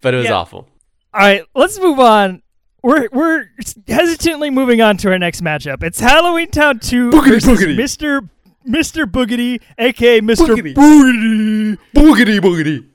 but 0.00 0.14
it 0.14 0.18
was 0.18 0.26
Yeah. 0.26 0.32
awful. 0.34 0.68
All 1.14 1.20
right, 1.20 1.44
let's 1.54 1.78
move 1.78 1.98
on. 1.98 2.42
We're 2.82 3.08
we're 3.12 3.46
hesitantly 3.86 4.50
moving 4.50 4.80
on 4.80 4.96
to 4.98 5.10
our 5.10 5.18
next 5.18 5.42
matchup. 5.42 5.82
It's 5.82 6.00
Halloween 6.00 6.50
Town 6.50 6.78
2 6.80 7.10
versus 7.12 7.44
boogedy. 7.44 7.76
Mr. 7.76 8.28
Mr. 8.66 9.04
Boogedy, 9.04 9.60
aka 9.78 10.20
Mr. 10.20 10.48
Boogedy. 10.56 10.74
Boogedy. 10.74 11.78
Boogedy 11.94 12.38
boogedy. 12.40 12.86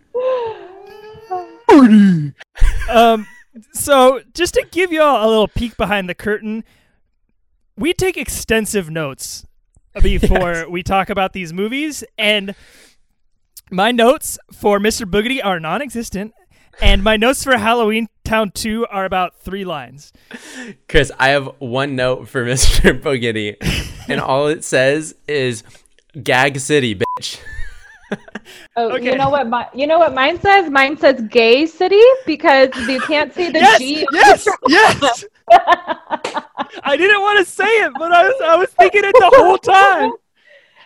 Um, 2.89 3.27
so 3.73 4.21
just 4.33 4.53
to 4.55 4.65
give 4.71 4.91
you 4.91 5.01
all 5.01 5.25
a 5.25 5.29
little 5.29 5.47
peek 5.47 5.77
behind 5.77 6.07
the 6.09 6.15
curtain, 6.15 6.63
we 7.77 7.93
take 7.93 8.17
extensive 8.17 8.89
notes 8.89 9.45
before 10.01 10.53
Yes. 10.53 10.67
we 10.67 10.83
talk 10.83 11.09
about 11.09 11.33
these 11.33 11.51
movies, 11.53 12.03
and 12.17 12.55
my 13.71 13.91
notes 13.91 14.37
for 14.53 14.79
Mr. 14.79 15.09
Boogedy 15.09 15.43
are 15.43 15.59
non-existent, 15.59 16.33
and 16.81 17.03
my 17.03 17.17
notes 17.17 17.43
for 17.43 17.57
Halloween 17.57 18.07
Town 18.23 18.51
2 18.51 18.85
are 18.87 19.05
about 19.05 19.39
three 19.39 19.65
lines. 19.65 20.13
Chris, 20.87 21.11
I 21.19 21.29
have 21.29 21.49
one 21.59 21.95
note 21.95 22.27
for 22.29 22.45
Mr. 22.45 22.99
Boogedy, 22.99 23.55
and 24.07 24.21
all 24.21 24.47
it 24.47 24.63
says 24.63 25.15
is 25.27 25.63
"Gag 26.21 26.59
City, 26.59 26.95
bitch." 26.95 27.39
Oh, 28.77 28.91
Okay. 28.91 29.11
you 29.11 29.17
know 29.17 29.29
what? 29.29 29.47
My, 29.49 29.67
you 29.73 29.87
know 29.87 29.99
what 29.99 30.13
mine 30.13 30.39
says? 30.39 30.69
Mine 30.69 30.97
says 30.97 31.19
"gay 31.29 31.65
city" 31.65 32.01
because 32.25 32.69
you 32.87 32.99
can't 33.01 33.33
see 33.33 33.49
the 33.49 33.59
yes, 33.59 33.77
G. 33.79 34.07
yes, 34.11 34.47
yes. 34.67 35.25
I 36.83 36.95
didn't 36.95 37.21
want 37.21 37.39
to 37.39 37.45
say 37.45 37.65
it, 37.65 37.91
but 37.97 38.11
I 38.11 38.23
was 38.27 38.35
I 38.43 38.55
was 38.55 38.69
thinking 38.69 39.01
it 39.03 39.13
the 39.19 39.31
whole 39.35 39.57
time. 39.57 40.11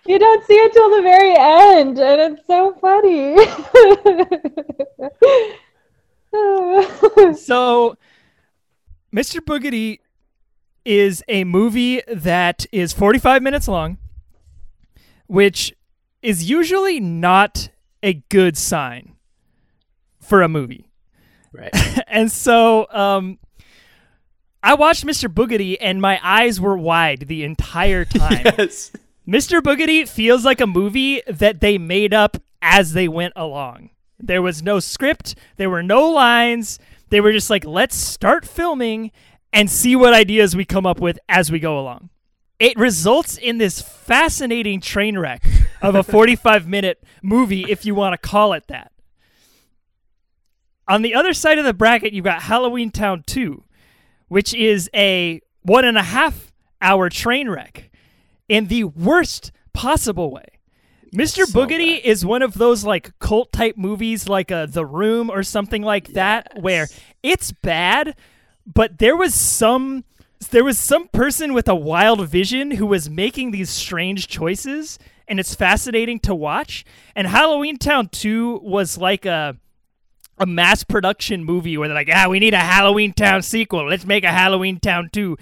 You 0.08 0.18
don't 0.18 0.44
see 0.48 0.56
it 0.56 0.74
till 0.74 0.90
the 0.96 1.04
very 1.04 1.36
end, 1.38 2.00
and 2.00 2.34
it's 2.34 2.48
so 2.48 2.74
funny. 2.82 3.36
So, 7.36 7.98
Mr. 9.14 9.42
Boogedy 9.42 10.00
is 10.86 11.24
a 11.28 11.44
movie 11.44 12.02
that 12.08 12.66
is 12.72 12.94
45 12.94 13.42
minutes 13.42 13.68
long, 13.68 13.98
which 15.28 15.74
is 16.22 16.50
usually 16.50 17.00
not 17.00 17.70
a 18.04 18.14
good 18.30 18.58
sign 18.58 19.16
for 20.20 20.42
a 20.42 20.50
movie. 20.50 20.90
Right. 21.52 21.72
and 22.08 22.32
so 22.32 22.88
um, 22.92 23.40
I 24.64 24.76
watched 24.76 25.06
Mr. 25.06 25.34
Boogedy 25.34 25.78
and 25.80 26.02
my 26.02 26.20
eyes 26.24 26.60
were 26.60 26.78
wide 26.78 27.28
the 27.28 27.44
entire 27.44 28.06
time. 28.06 28.44
yes. 28.58 28.92
Mr. 29.28 29.62
Boogedy 29.62 30.08
feels 30.08 30.44
like 30.46 30.62
a 30.62 30.68
movie 30.68 31.22
that 31.28 31.62
they 31.62 31.78
made 31.78 32.14
up 32.14 32.38
as 32.62 32.94
they 32.94 33.08
went 33.08 33.34
along. 33.36 33.90
There 34.20 34.42
was 34.42 34.62
no 34.62 34.80
script, 34.80 35.36
there 35.58 35.70
were 35.70 35.84
no 35.84 36.10
lines. 36.10 36.80
They 37.10 37.20
were 37.22 37.32
just 37.34 37.50
like, 37.50 37.66
let's 37.66 37.96
start 37.96 38.46
filming 38.46 39.12
and 39.52 39.70
see 39.70 39.96
what 39.96 40.14
ideas 40.14 40.56
we 40.56 40.64
come 40.64 40.86
up 40.86 41.00
with 41.00 41.20
as 41.28 41.52
we 41.52 41.60
go 41.60 41.78
along. 41.78 42.10
It 42.62 42.78
results 42.78 43.38
in 43.40 43.58
this 43.58 43.82
fascinating 43.82 44.82
train 44.82 45.18
wreck 45.18 45.44
of 45.82 45.96
a 45.96 46.04
45 46.04 46.68
minute 46.68 47.04
movie, 47.24 47.66
if 47.68 47.88
you 47.88 47.96
want 47.96 48.14
to 48.14 48.20
call 48.20 48.54
it 48.54 48.68
that. 48.68 48.92
On 50.88 51.02
the 51.02 51.16
other 51.16 51.34
side 51.34 51.58
of 51.58 51.66
the 51.66 51.74
bracket, 51.74 52.14
you've 52.14 52.24
got 52.24 52.44
Halloween 52.44 52.92
Town 52.92 53.24
2, 53.26 53.64
which 54.28 54.54
is 54.54 54.92
a 54.94 55.42
one 55.64 55.86
and 55.86 55.98
a 55.98 56.04
half 56.04 56.54
hour 56.80 57.10
train 57.10 57.50
wreck 57.50 57.90
in 58.48 58.68
the 58.68 58.84
worst 58.84 59.52
possible 59.74 60.30
way. 60.30 60.46
Mr. 61.16 61.48
So 61.48 61.60
Boogedy 61.60 61.96
bad. 61.96 62.06
is 62.06 62.24
one 62.24 62.44
of 62.44 62.54
those 62.54 62.86
like 62.86 63.18
cult 63.18 63.52
type 63.52 63.76
movies 63.76 64.30
like 64.30 64.52
uh, 64.52 64.68
The 64.68 64.86
Room 64.86 65.32
or 65.32 65.42
something 65.42 65.82
like 65.82 66.10
that 66.10 66.62
where 66.62 66.86
it's 67.24 67.52
bad, 67.52 68.16
but 68.68 69.00
there 69.00 69.18
was 69.18 69.34
some 69.34 70.04
there 70.48 70.64
was 70.64 70.80
some 70.80 71.08
person 71.10 71.54
with 71.54 71.68
a 71.68 71.76
wild 71.76 72.28
vision 72.28 72.72
who 72.72 72.86
was 72.86 73.10
making 73.10 73.52
these 73.52 73.70
strange 73.70 74.28
choices 74.28 74.98
and 75.28 75.40
it's 75.40 75.56
fascinating 75.56 76.20
to 76.20 76.36
watch. 76.36 76.84
And 77.16 77.26
Halloween 77.26 77.78
Town 77.78 78.10
2 78.10 78.60
was 78.64 78.98
like 78.98 79.26
a 79.26 79.58
a 80.38 80.46
mass 80.46 80.84
production 80.84 81.44
movie 81.44 81.78
where 81.78 81.88
they're 81.88 81.96
like, 81.96 82.10
ah, 82.12 82.28
we 82.28 82.40
need 82.40 82.56
a 82.56 82.60
Halloween 82.60 83.14
Town 83.14 83.44
sequel. 83.44 83.88
Let's 83.88 84.06
make 84.06 84.24
a 84.24 84.32
Halloween 84.32 84.80
Town 84.80 85.10
2. 85.14 85.38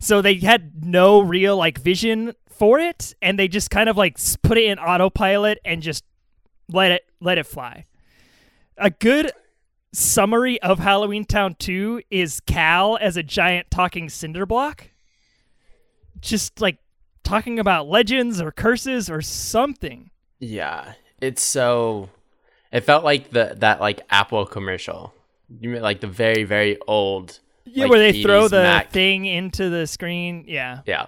So 0.00 0.20
they 0.20 0.34
had 0.34 0.84
no 0.84 1.20
real 1.20 1.56
like 1.56 1.78
vision 1.78 2.34
for 2.48 2.78
it, 2.80 3.14
and 3.22 3.38
they 3.38 3.48
just 3.48 3.70
kind 3.70 3.88
of 3.88 3.96
like 3.96 4.18
put 4.42 4.58
it 4.58 4.64
in 4.64 4.78
autopilot 4.78 5.58
and 5.64 5.80
just 5.80 6.04
let 6.68 6.90
it 6.90 7.02
let 7.20 7.38
it 7.38 7.46
fly. 7.46 7.84
A 8.76 8.90
good 8.90 9.30
summary 9.92 10.60
of 10.62 10.78
Halloween 10.78 11.24
Town 11.24 11.56
2 11.58 12.02
is 12.10 12.40
Kal 12.40 12.98
as 13.00 13.16
a 13.16 13.22
giant 13.22 13.70
talking 13.70 14.08
cinder 14.08 14.46
block. 14.46 14.90
Just 16.20 16.60
like 16.60 16.78
talking 17.24 17.58
about 17.58 17.88
legends 17.88 18.40
or 18.40 18.50
curses 18.50 19.08
or 19.10 19.22
something. 19.22 20.10
Yeah, 20.38 20.94
it's 21.20 21.42
so. 21.42 22.08
It 22.72 22.80
felt 22.80 23.04
like 23.04 23.30
the 23.30 23.54
that 23.58 23.80
like 23.80 24.00
Apple 24.10 24.46
commercial. 24.46 25.14
You 25.48 25.70
mean 25.70 25.82
like 25.82 26.00
the 26.00 26.06
very 26.06 26.44
very 26.44 26.78
old. 26.86 27.40
Yeah, 27.64 27.84
like, 27.84 27.90
where 27.90 27.98
they 28.00 28.22
throw 28.22 28.48
the 28.48 28.62
Mac. 28.62 28.90
thing 28.90 29.26
into 29.26 29.70
the 29.70 29.86
screen. 29.86 30.44
Yeah. 30.46 30.80
Yeah. 30.86 31.06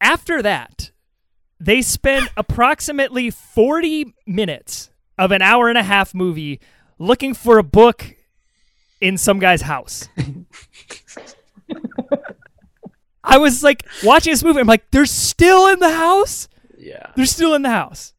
After 0.00 0.42
that, 0.42 0.90
they 1.58 1.82
spend 1.82 2.28
approximately 2.36 3.30
40 3.30 4.14
minutes 4.26 4.90
of 5.18 5.32
an 5.32 5.42
hour 5.42 5.68
and 5.68 5.78
a 5.78 5.82
half 5.82 6.14
movie 6.14 6.60
looking 6.98 7.34
for 7.34 7.58
a 7.58 7.62
book 7.62 8.16
in 9.00 9.18
some 9.18 9.38
guy's 9.38 9.62
house. 9.62 10.08
I 13.24 13.38
was 13.38 13.62
like 13.62 13.84
watching 14.04 14.32
this 14.32 14.42
movie. 14.44 14.60
I'm 14.60 14.66
like, 14.66 14.90
they're 14.90 15.06
still 15.06 15.68
in 15.68 15.80
the 15.80 15.90
house. 15.90 16.48
Yeah. 16.78 17.10
They're 17.16 17.26
still 17.26 17.54
in 17.54 17.62
the 17.62 17.70
house. 17.70 18.12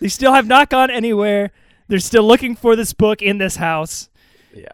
They 0.00 0.08
still 0.08 0.32
have 0.32 0.46
not 0.46 0.70
gone 0.70 0.90
anywhere. 0.90 1.50
They're 1.88 1.98
still 1.98 2.24
looking 2.24 2.54
for 2.54 2.76
this 2.76 2.92
book 2.92 3.22
in 3.22 3.38
this 3.38 3.56
house. 3.56 4.10
Yeah. 4.54 4.68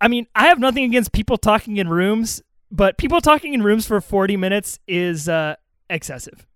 I 0.00 0.08
mean, 0.08 0.26
I 0.34 0.46
have 0.46 0.58
nothing 0.58 0.84
against 0.84 1.12
people 1.12 1.38
talking 1.38 1.76
in 1.76 1.88
rooms, 1.88 2.42
but 2.70 2.98
people 2.98 3.20
talking 3.20 3.54
in 3.54 3.62
rooms 3.62 3.86
for 3.86 4.00
40 4.00 4.36
minutes 4.36 4.78
is 4.86 5.28
uh, 5.28 5.56
excessive. 5.88 6.46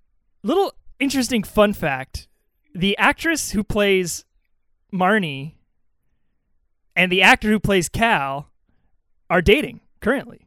Little 0.43 0.75
interesting 0.99 1.43
fun 1.43 1.73
fact 1.73 2.27
the 2.75 2.97
actress 2.99 3.51
who 3.51 3.65
plays 3.65 4.25
Marnie 4.93 5.55
and 7.01 7.11
the 7.11 7.23
actor 7.23 7.49
who 7.49 7.59
plays 7.59 7.89
Kal 7.89 8.51
are 9.29 9.41
dating 9.43 9.81
currently 10.01 10.47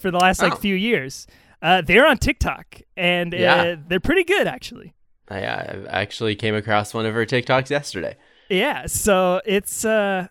for 0.00 0.10
the 0.10 0.18
last 0.18 0.40
like 0.42 0.54
Oh. 0.54 0.56
few 0.56 0.74
years. 0.74 1.26
Uh, 1.62 1.80
they're 1.82 2.06
on 2.06 2.18
TikTok 2.18 2.80
and 2.96 3.34
uh, 3.34 3.36
Yeah. 3.38 3.74
they're 3.88 4.00
pretty 4.00 4.24
good 4.24 4.46
actually. 4.46 4.94
I, 5.28 5.38
I 5.40 5.86
actually 5.90 6.36
came 6.36 6.54
across 6.54 6.94
one 6.94 7.04
of 7.06 7.14
her 7.14 7.26
TikToks 7.26 7.68
yesterday. 7.70 8.16
Yeah, 8.48 8.86
so 8.86 9.40
it's 9.44 9.84
uh 9.84 10.28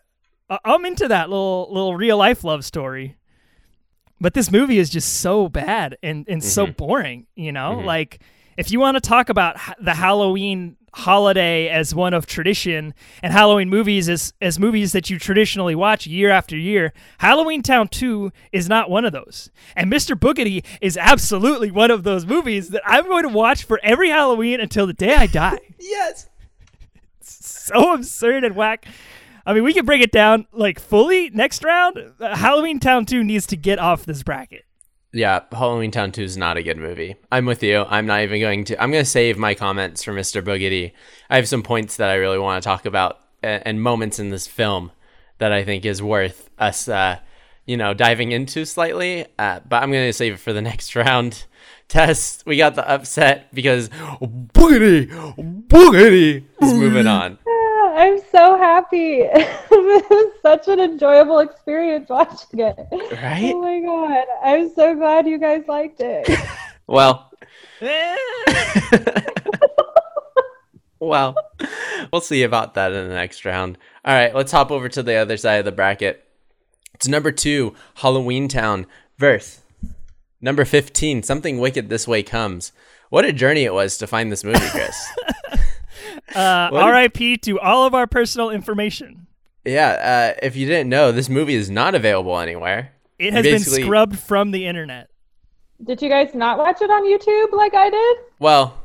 I'm 0.64 0.86
into 0.86 1.08
that 1.10 1.30
little 1.30 1.68
little 1.72 1.96
real 1.96 2.18
life 2.18 2.44
love 2.44 2.64
story. 2.64 3.18
But 4.22 4.34
this 4.34 4.50
movie 4.52 4.78
is 4.80 4.90
just 4.90 5.18
so 5.22 5.50
bad 5.50 5.98
and 6.02 6.26
and 6.30 6.42
so 6.44 6.66
boring, 6.68 7.28
you 7.36 7.52
know? 7.52 7.80
Like 7.80 8.20
if 8.58 8.72
you 8.72 8.80
want 8.80 8.96
to 8.96 9.02
talk 9.02 9.30
about 9.30 9.58
the 9.82 9.94
Halloween 9.94 10.78
holiday 11.00 11.68
as 11.68 11.94
one 11.94 12.14
of 12.14 12.26
tradition 12.26 12.94
and 13.22 13.34
Halloween 13.34 13.70
movies 13.70 14.08
as 14.08 14.34
as 14.42 14.58
movies 14.58 14.94
that 14.94 15.10
you 15.10 15.20
traditionally 15.20 15.76
watch 15.76 16.08
year 16.08 16.30
after 16.30 16.58
year, 16.58 16.94
Halloween 17.18 17.62
Town 17.62 17.88
2 17.90 18.32
is 18.54 18.70
not 18.70 18.90
one 18.90 19.04
of 19.04 19.12
those. 19.12 19.50
And 19.76 19.92
Mr. 19.92 20.16
Boogedy 20.18 20.64
is 20.82 20.98
absolutely 20.98 21.70
one 21.70 21.92
of 21.92 22.04
those 22.04 22.26
movies 22.26 22.70
that 22.70 22.82
I'm 22.86 23.06
going 23.06 23.24
to 23.24 23.30
watch 23.30 23.64
for 23.64 23.80
every 23.84 24.10
Halloween 24.10 24.60
until 24.62 24.88
the 24.88 24.94
day 24.94 25.14
I 25.16 25.28
die 25.28 25.60
Yes. 25.80 26.30
so 27.22 27.94
absurd 27.94 28.44
and 28.44 28.56
whack. 28.56 28.86
I 29.46 29.54
mean, 29.54 29.64
we 29.64 29.74
can 29.74 29.86
break 29.86 30.02
it 30.02 30.12
down 30.12 30.48
like 30.54 30.80
fully 30.80 31.30
next 31.30 31.64
round. 31.64 32.14
Uh, 32.20 32.36
Halloween 32.36 32.80
Town 32.80 33.06
2 33.06 33.24
needs 33.24 33.46
to 33.48 33.58
get 33.58 33.80
off 33.80 34.06
this 34.06 34.24
bracket. 34.24 34.66
Yeah, 35.16 35.44
Halloween 35.50 35.92
Town 35.92 36.12
2 36.12 36.24
is 36.24 36.36
not 36.36 36.58
a 36.58 36.62
good 36.64 36.78
movie. 36.78 37.16
I'm 37.32 37.46
with 37.46 37.64
you. 37.64 37.86
I'm 37.88 38.06
not 38.06 38.24
even 38.24 38.42
going 38.42 38.66
to. 38.66 38.84
I'm 38.84 38.92
going 38.92 39.06
to 39.06 39.10
save 39.10 39.38
my 39.38 39.56
comments 39.56 40.04
for 40.04 40.12
Mr. 40.12 40.42
Boogedy. 40.44 40.92
I 41.30 41.38
have 41.38 41.48
some 41.48 41.64
points 41.64 41.96
that 41.96 42.10
I 42.10 42.16
really 42.16 42.38
want 42.38 42.62
to 42.62 42.68
talk 42.68 42.86
about 42.86 43.22
and, 43.42 43.64
and 43.66 43.82
moments 43.82 44.20
in 44.20 44.30
this 44.30 44.46
film 44.46 44.92
that 45.38 45.54
I 45.54 45.64
think 45.64 45.86
is 45.86 46.04
worth 46.04 46.50
us, 46.60 46.90
uh, 46.90 47.20
you 47.66 47.78
know, 47.78 47.94
diving 47.94 48.34
into 48.34 48.66
slightly. 48.66 49.26
Uh, 49.40 49.62
but 49.68 49.82
I'm 49.82 49.92
going 49.94 50.10
to 50.10 50.12
save 50.12 50.34
it 50.34 50.40
for 50.42 50.52
the 50.52 50.62
next 50.72 50.94
round. 50.98 51.46
Tess. 51.88 52.44
we 52.46 52.58
got 52.58 52.76
the 52.76 52.86
upset 52.86 53.54
because 53.54 53.88
Boogedy, 53.90 55.08
Boogedy 55.68 56.44
is 56.62 56.74
moving 56.74 57.08
on. 57.22 57.38
I'm 58.36 58.56
so 58.56 58.58
happy. 58.58 59.20
it 59.22 59.70
was 59.72 60.32
such 60.42 60.68
an 60.68 60.80
enjoyable 60.80 61.40
experience 61.40 62.10
watching 62.10 62.60
it. 62.60 62.78
Right? 62.92 63.54
Oh 63.54 63.62
my 63.62 63.80
god. 63.80 64.26
I'm 64.44 64.74
so 64.74 64.96
glad 64.96 65.28
you 65.28 65.38
guys 65.38 65.64
liked 65.68 66.02
it. 66.02 66.30
Well, 66.88 67.32
well, 71.00 71.36
we'll 72.14 72.22
see 72.22 72.44
about 72.44 72.76
that 72.76 72.92
in 72.92 73.08
the 73.08 73.14
next 73.16 73.44
round. 73.44 73.80
All 74.06 74.14
right, 74.14 74.36
let's 74.36 74.52
hop 74.52 74.70
over 74.70 74.88
to 74.90 75.02
the 75.02 75.16
other 75.16 75.36
side 75.36 75.56
of 75.56 75.66
the 75.66 75.72
bracket. 75.72 76.24
It's 76.94 77.08
number 77.08 77.32
two, 77.32 77.74
Halloween 77.96 78.48
Town, 78.48 78.86
verse. 79.18 79.62
Number 80.40 80.64
15, 80.64 81.24
Something 81.24 81.58
Wicked 81.58 81.90
This 81.90 82.08
Way 82.08 82.22
Comes. 82.22 82.72
What 83.10 83.26
a 83.26 83.34
journey 83.34 83.64
it 83.64 83.74
was 83.74 83.98
to 83.98 84.06
find 84.06 84.32
this 84.32 84.44
movie, 84.44 84.60
Chris. 84.70 84.96
Uh, 86.34 86.70
What 86.70 86.88
a- 86.88 86.92
RIP 86.92 87.42
to 87.44 87.60
all 87.60 87.86
of 87.86 87.94
our 87.94 88.08
personal 88.08 88.50
information. 88.50 89.28
yeah, 89.64 90.34
uh, 90.36 90.40
if 90.44 90.56
you 90.56 90.66
didn't 90.66 90.90
know, 90.90 91.12
this 91.12 91.30
movie 91.30 91.56
is 91.56 91.70
not 91.70 91.94
available 91.96 92.40
anywhere. 92.40 92.92
It 93.20 93.34
has 93.34 93.44
been 93.44 93.60
scrubbed 93.60 94.18
from 94.20 94.52
the 94.52 94.66
internet. 94.66 95.10
Did 95.84 96.02
you 96.02 96.10
guys 96.10 96.34
not 96.34 96.58
watch 96.58 96.82
it 96.82 96.90
on 96.90 97.04
YouTube 97.04 97.52
like 97.58 97.74
I 97.74 97.90
did? 97.90 98.18
Well, 98.40 98.82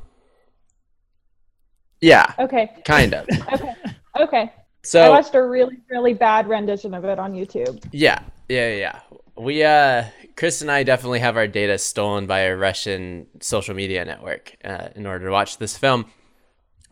yeah, 2.01 2.33
Okay. 2.39 2.71
kind 2.85 3.15
of. 3.15 3.27
Okay. 3.53 3.75
Okay. 4.19 4.53
I 4.95 5.09
watched 5.09 5.35
a 5.35 5.43
really, 5.43 5.77
really 5.91 6.15
bad 6.15 6.49
rendition 6.49 6.95
of 6.95 7.05
it 7.05 7.19
on 7.19 7.33
YouTube. 7.35 7.85
Yeah, 7.93 8.21
yeah, 8.49 8.73
yeah. 8.75 9.01
We, 9.37 9.63
uh, 9.63 10.05
Chris 10.37 10.63
and 10.63 10.71
I 10.71 10.83
definitely 10.85 11.19
have 11.21 11.37
our 11.37 11.47
data 11.47 11.77
stolen 11.79 12.27
by 12.27 12.41
a 12.41 12.57
Russian 12.57 13.27
social 13.41 13.75
media 13.75 14.05
network 14.05 14.57
uh, 14.65 14.89
in 14.97 15.07
order 15.07 15.27
to 15.27 15.31
watch 15.31 15.59
this 15.59 15.77
film. 15.77 16.07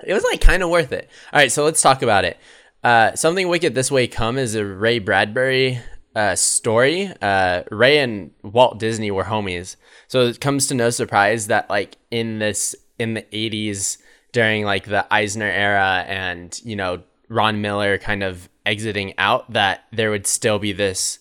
It 0.05 0.15
was 0.15 0.25
like 0.25 0.41
kind 0.41 0.63
of 0.63 0.71
worth 0.71 0.93
it. 0.93 1.09
All 1.33 1.39
right, 1.39 1.53
so 1.53 1.65
let's 1.65 1.83
talk 1.83 2.03
about 2.03 2.25
it. 2.25 2.39
Uh, 2.83 3.15
Something 3.15 3.49
Wicked 3.49 3.75
This 3.75 3.91
Way 3.91 4.07
Come 4.07 4.39
is 4.39 4.55
a 4.55 4.65
Ray 4.65 4.99
Bradbury 4.99 5.81
uh, 6.15 6.37
story. 6.37 7.13
Uh, 7.21 7.63
Ray 7.71 7.99
and 7.99 8.31
Walt 8.43 8.79
Disney 8.79 9.11
were 9.11 9.25
homies, 9.25 9.77
so 10.07 10.27
it 10.27 10.41
comes 10.41 10.69
to 10.69 10.75
no 10.75 10.91
surprise 10.91 11.49
that 11.49 11.69
like 11.69 11.97
in 12.11 12.39
this 12.39 12.75
in 12.99 13.15
the 13.15 13.23
'80s 13.23 13.99
during 14.33 14.65
like 14.65 14.87
the 14.87 15.13
Eisner 15.13 15.51
era 15.51 16.05
and 16.07 16.61
you 16.65 16.77
know 16.77 17.03
Ron 17.29 17.61
Miller 17.61 17.99
kind 17.99 18.23
of 18.23 18.49
exiting 18.65 19.15
out, 19.19 19.53
that 19.53 19.85
there 19.93 20.11
would 20.11 20.27
still 20.27 20.59
be 20.59 20.73
this 20.73 21.19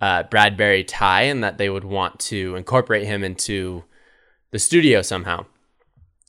uh, 0.00 0.22
Bradbury 0.24 0.84
tie, 0.84 1.22
and 1.22 1.42
that 1.44 1.58
they 1.58 1.68
would 1.68 1.84
want 1.84 2.18
to 2.20 2.56
incorporate 2.56 3.06
him 3.06 3.24
into 3.24 3.84
the 4.50 4.58
studio 4.58 5.02
somehow. 5.02 5.44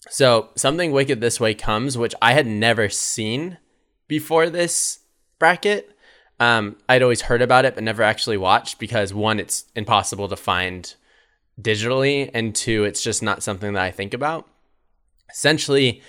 So 0.10 0.50
something 0.56 0.92
wicked 0.92 1.22
this 1.22 1.40
way 1.40 1.54
comes, 1.54 1.98
which 1.98 2.16
I 2.22 2.34
had 2.34 2.48
never 2.48 2.90
seen 2.90 3.58
before 4.08 4.50
this 4.50 5.00
bracket. 5.40 5.92
Um, 6.40 6.78
I'd 6.88 7.02
always 7.02 7.22
heard 7.22 7.42
about 7.42 7.66
it, 7.66 7.76
but 7.76 7.84
never 7.84 8.04
actually 8.04 8.38
watched 8.38 8.80
because 8.80 9.14
one, 9.14 9.40
it's 9.40 9.66
impossible 9.76 10.28
to 10.30 10.36
find 10.36 10.94
digitally, 11.60 12.30
and 12.34 12.54
two, 12.54 12.84
it's 12.84 13.02
just 13.02 13.24
not 13.24 13.42
something 13.42 13.74
that 13.74 13.84
I 13.84 13.92
think 13.92 14.14
about. 14.14 14.48
Essentially, 15.30 16.02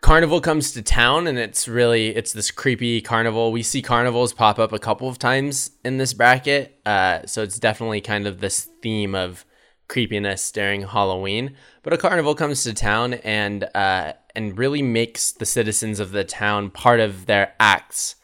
carnival 0.00 0.40
comes 0.40 0.70
to 0.72 0.82
town 0.82 1.26
and 1.26 1.38
it's 1.38 1.66
really 1.66 2.08
it's 2.14 2.34
this 2.34 2.50
creepy 2.50 3.00
carnival 3.00 3.50
we 3.50 3.62
see 3.62 3.80
carnivals 3.80 4.34
pop 4.34 4.58
up 4.58 4.70
a 4.70 4.78
couple 4.78 5.08
of 5.08 5.18
times 5.18 5.70
in 5.82 5.96
this 5.96 6.12
bracket 6.12 6.78
uh, 6.84 7.24
so 7.24 7.42
it's 7.42 7.58
definitely 7.58 8.02
kind 8.02 8.26
of 8.26 8.40
this 8.40 8.68
theme 8.82 9.14
of 9.14 9.46
creepiness 9.94 10.50
during 10.50 10.82
halloween 10.82 11.54
but 11.84 11.92
a 11.92 11.96
carnival 11.96 12.34
comes 12.34 12.64
to 12.64 12.74
town 12.74 13.14
and 13.14 13.62
uh, 13.76 14.12
and 14.34 14.58
really 14.58 14.82
makes 14.82 15.30
the 15.30 15.46
citizens 15.46 16.00
of 16.00 16.10
the 16.10 16.24
town 16.24 16.68
part 16.68 16.98
of 16.98 17.26
their 17.26 17.54
acts 17.60 18.16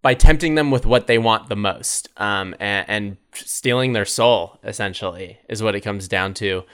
by 0.00 0.14
tempting 0.14 0.54
them 0.54 0.70
with 0.70 0.86
what 0.86 1.06
they 1.06 1.18
want 1.18 1.50
the 1.50 1.54
most 1.54 2.08
um, 2.16 2.54
and, 2.58 2.86
and 2.88 3.16
stealing 3.34 3.92
their 3.92 4.06
soul 4.06 4.58
essentially 4.64 5.38
is 5.50 5.62
what 5.62 5.74
it 5.74 5.82
comes 5.82 6.08
down 6.08 6.32
to 6.32 6.64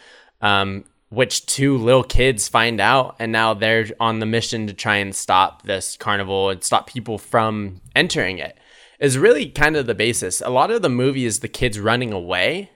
um, 0.41 0.85
which 1.09 1.47
two 1.47 1.77
little 1.77 2.05
kids 2.05 2.47
find 2.47 2.81
out 2.81 3.17
and 3.19 3.33
now 3.33 3.55
they're 3.55 3.87
on 3.99 4.21
the 4.21 4.27
mission 4.27 4.69
to 4.69 4.73
try 4.73 4.99
and 4.99 5.17
stop 5.17 5.63
this 5.63 5.97
carnival 5.97 6.49
and 6.49 6.63
stop 6.63 6.87
people 6.87 7.19
from 7.19 7.81
entering 7.97 8.39
it 8.39 8.57
is 9.01 9.19
really 9.19 9.49
kind 9.49 9.77
of 9.77 9.87
the 9.87 9.95
basis. 9.95 10.41
A 10.41 10.51
lot 10.51 10.71
of 10.71 10.81
the 10.81 10.89
movie 10.89 11.25
is 11.25 11.41
the 11.41 11.49
kids 11.49 11.81
running 11.81 12.13
away 12.13 12.71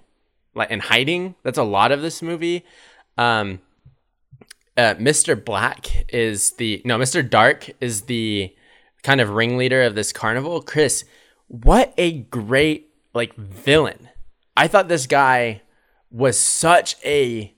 like 0.55 0.71
and 0.71 0.83
hiding 0.83 1.35
that's 1.43 1.59
a 1.59 1.63
lot 1.63 1.93
of 1.93 2.03
this 2.03 2.23
movie 2.23 2.65
um 3.17 3.61
uh, 4.77 4.95
mr 4.95 5.43
black 5.43 6.07
is 6.13 6.53
the 6.53 6.81
no 6.85 6.99
mr 6.99 7.29
dark 7.29 7.71
is 7.81 8.03
the 8.03 8.55
kind 9.03 9.21
of 9.21 9.31
ringleader 9.31 9.83
of 9.83 9.95
this 9.95 10.13
carnival 10.13 10.61
chris 10.63 11.05
what 11.49 11.93
a 11.99 12.21
great 12.23 12.91
like 13.15 13.35
villain 13.37 14.09
i 14.57 14.67
thought 14.67 14.89
this 14.89 15.07
guy 15.07 15.63
was 16.11 16.39
such 16.39 16.97
a 17.05 17.53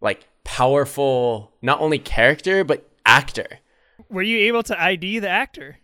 like 0.00 0.26
powerful 0.44 1.52
not 1.62 1.80
only 1.80 1.98
character 1.98 2.64
but 2.64 2.88
actor. 3.06 3.60
Were 4.10 4.22
you 4.22 4.38
able 4.38 4.62
to 4.64 4.80
ID 4.80 5.20
the 5.20 5.28
actor? 5.28 5.78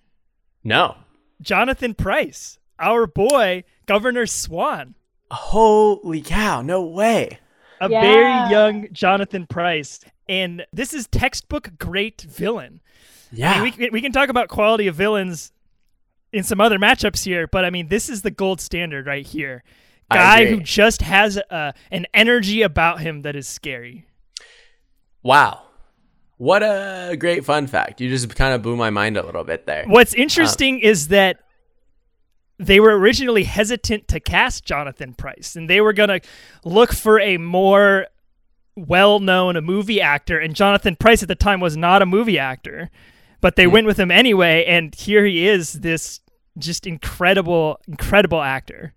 No. 0.63 0.97
Jonathan 1.41 1.95
Pryce, 1.95 2.59
our 2.79 3.07
boy, 3.07 3.65
Governor 3.87 4.27
Swan. 4.27 4.95
Holy 5.33 6.21
cow, 6.23 6.63
no 6.63 6.83
way. 6.83 7.39
A 7.81 7.89
Yeah. 7.91 8.01
very 8.01 8.33
young 8.51 8.89
Jonathan 8.93 9.47
Pryce. 9.47 10.01
And 10.29 10.65
this 10.73 10.95
is 10.95 11.07
textbook 11.09 11.79
great 11.79 12.21
villain. 12.23 12.81
I 13.33 13.37
Yeah. 13.37 13.63
mean, 13.63 13.75
we, 13.79 13.91
we 13.91 14.01
can 14.01 14.13
talk 14.13 14.29
about 14.29 14.49
quality 14.49 14.87
of 14.87 14.95
villains 14.95 15.53
in 16.33 16.43
some 16.45 16.61
other 16.61 16.79
matchups 16.79 17.25
here, 17.25 17.47
but 17.47 17.65
I 17.65 17.71
mean, 17.71 17.89
this 17.89 18.09
is 18.09 18.23
the 18.23 18.31
gold 18.31 18.61
standard 18.61 19.07
right 19.07 19.27
here. 19.27 19.65
Guy 20.11 20.45
who 20.47 20.61
just 20.61 21.01
has 21.03 21.39
uh, 21.39 21.73
an 21.91 22.07
energy 22.13 22.61
about 22.63 23.01
him 23.01 23.23
that 23.23 23.35
is 23.35 23.49
scary. 23.49 24.05
wow. 25.23 25.63
What 26.39 26.63
a 26.65 27.17
great 27.17 27.45
fun 27.45 27.69
fact. 27.69 28.01
You 28.01 28.09
just 28.09 28.35
kind 28.35 28.53
of 28.53 28.63
blew 28.63 28.75
my 28.75 28.91
mind 28.91 29.17
a 29.17 29.25
little 29.25 29.45
bit 29.45 29.65
there. 29.67 29.85
What's 29.87 30.13
interesting 30.13 30.81
is 30.81 31.09
that 31.09 31.39
they 32.59 32.81
were 32.81 32.99
originally 32.99 33.45
hesitant 33.45 34.09
to 34.09 34.21
cast 34.21 34.65
Jonathan 34.65 35.15
Pryce, 35.15 35.57
and 35.57 35.69
they 35.69 35.81
were 35.81 35.93
going 35.93 36.09
to 36.09 36.21
look 36.65 36.93
for 36.93 37.19
a 37.21 37.37
more 37.39 38.07
well-known 38.77 39.63
movie 39.65 40.01
actor. 40.01 40.39
And 40.39 40.55
Jonathan 40.55 40.97
Pryce 40.97 41.23
at 41.23 41.29
the 41.29 41.35
time 41.35 41.61
was 41.61 41.77
not 41.77 42.03
a 42.03 42.07
movie 42.07 42.39
actor, 42.39 42.91
but 43.41 43.57
they 43.57 43.65
hmm. 43.65 43.73
went 43.73 43.87
with 43.87 43.99
him 43.99 44.11
anyway. 44.11 44.65
And 44.65 44.95
here 44.95 45.25
he 45.25 45.47
is, 45.47 45.73
this 45.75 46.21
just 46.59 46.87
incredible, 46.87 47.81
incredible 47.89 48.43
actor. 48.43 48.95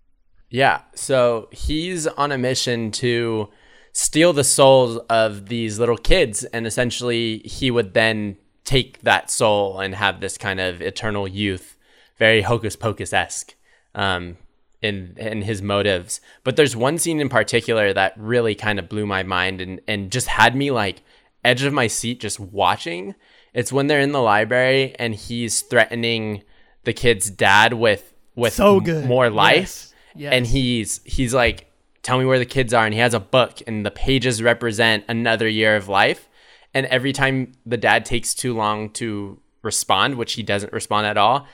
Yeah. 0.50 0.82
So 0.94 1.50
he's 1.52 2.08
on 2.08 2.32
a 2.32 2.38
mission 2.38 2.92
to 2.92 3.50
steal 3.92 4.34
the 4.34 4.44
souls 4.44 4.98
of 5.10 5.48
these 5.48 5.80
little 5.80 5.98
kids, 5.98 6.44
and 6.46 6.68
essentially 6.68 7.40
he 7.40 7.72
would 7.72 7.94
then 7.94 8.38
take 8.66 9.02
that 9.04 9.32
soul 9.32 9.80
and 9.80 9.96
have 9.96 10.20
this 10.20 10.38
kind 10.38 10.60
of 10.60 10.82
eternal 10.82 11.28
youth, 11.28 11.75
very 12.18 12.42
hocus 12.42 12.76
pocus 12.76 13.14
esque, 13.14 13.56
um, 13.94 14.38
in 14.82 15.16
in 15.18 15.42
his 15.42 15.62
motives. 15.62 16.22
But 16.44 16.56
there's 16.56 16.76
one 16.76 16.98
scene 16.98 17.20
in 17.20 17.30
particular 17.30 17.94
that 17.94 18.14
really 18.18 18.56
kind 18.56 18.80
of 18.80 18.90
blew 18.90 19.06
my 19.06 19.24
mind 19.24 19.62
and 19.62 19.82
and 19.88 20.12
just 20.12 20.28
had 20.28 20.56
me 20.56 20.72
like 20.72 21.02
edge 21.44 21.64
of 21.64 21.74
my 21.74 21.88
seat 21.88 22.20
just 22.20 22.40
watching. 22.40 23.16
It's 23.54 23.72
when 23.72 23.88
they're 23.88 24.02
in 24.02 24.12
the 24.12 24.22
library 24.22 24.96
and 25.00 25.16
he's 25.16 25.62
threatening 25.62 26.44
the 26.84 26.94
kid's 26.94 27.30
dad 27.30 27.74
with 27.74 28.14
with 28.36 28.54
So 28.54 28.80
good. 28.82 29.06
more 29.06 29.30
life 29.30 29.58
Yes. 29.58 29.94
Yes. 30.16 30.34
and 30.34 30.48
he's 30.48 31.02
he's 31.06 31.34
like 31.34 31.72
tell 32.04 32.20
me 32.20 32.26
where 32.26 32.38
the 32.40 32.46
kids 32.46 32.74
are 32.74 32.86
and 32.86 32.94
he 32.94 33.00
has 33.00 33.14
a 33.14 33.20
book 33.20 33.60
and 33.66 33.86
the 33.86 33.92
pages 33.92 34.44
represent 34.44 35.04
another 35.08 35.48
year 35.48 35.76
of 35.76 35.88
life 35.90 36.30
and 36.74 36.86
every 36.88 37.12
time 37.14 37.54
the 37.66 37.78
dad 37.78 38.06
takes 38.06 38.34
too 38.36 38.54
long 38.56 38.90
to 38.92 39.40
respond 39.64 40.16
which 40.16 40.34
he 40.34 40.44
doesn't 40.44 40.72
respond 40.74 41.08
at 41.08 41.18
all 41.18 41.48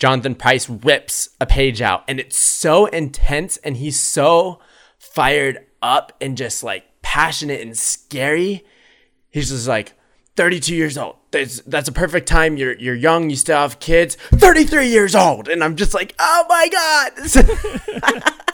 jonathan 0.00 0.34
pryce 0.34 0.68
rips 0.68 1.28
a 1.40 1.46
page 1.46 1.80
out 1.80 2.02
and 2.08 2.18
it's 2.18 2.36
so 2.36 2.86
intense 2.86 3.56
and 3.58 3.76
he's 3.76 3.98
so 3.98 4.58
fired 4.98 5.66
up 5.82 6.12
and 6.20 6.36
just 6.36 6.62
like 6.62 6.84
passionate 7.02 7.60
and 7.60 7.76
scary. 7.76 8.64
He's 9.30 9.50
just 9.50 9.68
like 9.68 9.94
32 10.36 10.74
years 10.74 10.96
old. 10.96 11.16
That's, 11.30 11.60
that's 11.62 11.88
a 11.88 11.92
perfect 11.92 12.28
time. 12.28 12.56
You're 12.56 12.76
you're 12.78 12.94
young. 12.94 13.30
You 13.30 13.36
still 13.36 13.58
have 13.58 13.80
kids. 13.80 14.16
33 14.16 14.88
years 14.88 15.14
old. 15.14 15.48
And 15.48 15.62
i'm 15.62 15.76
just 15.76 15.94
like 15.94 16.14
oh 16.18 16.44
my 16.48 16.68
god. 16.68 18.34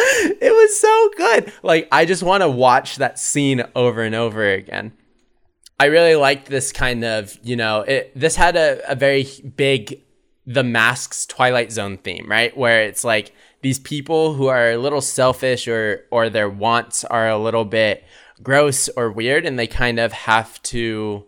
It 0.00 0.52
was 0.52 0.80
so 0.80 1.10
good. 1.16 1.52
Like 1.64 1.88
i 1.90 2.04
just 2.04 2.22
want 2.22 2.42
to 2.42 2.48
watch 2.48 2.96
that 2.96 3.18
scene 3.18 3.64
over 3.74 4.02
and 4.02 4.14
over 4.14 4.48
again. 4.48 4.92
I 5.80 5.86
really 5.86 6.14
liked 6.14 6.46
this 6.46 6.70
kind 6.70 7.04
of 7.04 7.36
you 7.42 7.56
know 7.56 7.80
it 7.80 8.12
this 8.14 8.36
had 8.36 8.54
a, 8.56 8.80
a 8.88 8.94
very 8.94 9.26
big 9.56 10.00
the 10.48 10.64
masks 10.64 11.26
twilight 11.26 11.70
zone 11.70 11.98
theme 11.98 12.26
right? 12.26 12.56
Where 12.56 12.82
it's 12.82 13.04
like 13.04 13.32
these 13.60 13.78
people 13.78 14.32
who 14.34 14.46
are 14.46 14.70
a 14.70 14.78
little 14.78 15.02
selfish 15.02 15.68
or 15.68 16.04
or 16.10 16.30
their 16.30 16.48
wants 16.48 17.04
are 17.04 17.28
a 17.28 17.38
little 17.38 17.66
bit 17.66 18.02
gross 18.42 18.88
or 18.96 19.12
weird 19.12 19.44
and 19.44 19.58
they 19.58 19.66
kind 19.66 19.98
of 19.98 20.12
have 20.12 20.60
to 20.62 21.24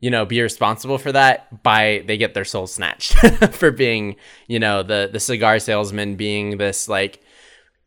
you 0.00 0.10
know 0.10 0.24
be 0.24 0.40
responsible 0.40 0.96
for 0.96 1.12
that 1.12 1.62
by 1.62 2.02
they 2.06 2.16
get 2.16 2.32
their 2.32 2.46
soul 2.46 2.66
snatched 2.66 3.12
for 3.52 3.70
being 3.70 4.16
you 4.46 4.58
know 4.58 4.82
the 4.82 5.10
the 5.12 5.20
cigar 5.20 5.58
salesman 5.58 6.16
being 6.16 6.56
this 6.56 6.88
like 6.88 7.20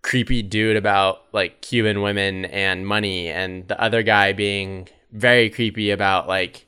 creepy 0.03 0.43
dude 0.43 0.77
about 0.77 1.23
like 1.33 1.61
cuban 1.61 2.01
women 2.01 2.45
and 2.45 2.85
money 2.85 3.29
and 3.29 3.67
the 3.69 3.81
other 3.81 4.03
guy 4.03 4.33
being 4.33 4.87
very 5.11 5.49
creepy 5.49 5.89
about 5.89 6.27
like 6.27 6.67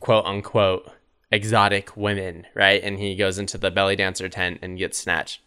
quote 0.00 0.24
unquote 0.24 0.90
exotic 1.30 1.96
women 1.96 2.46
right? 2.54 2.82
And 2.82 2.98
he 2.98 3.14
goes 3.14 3.38
into 3.38 3.58
the 3.58 3.70
belly 3.70 3.96
dancer 3.96 4.28
tent 4.28 4.60
and 4.62 4.78
gets 4.78 4.98
snatched. 4.98 5.40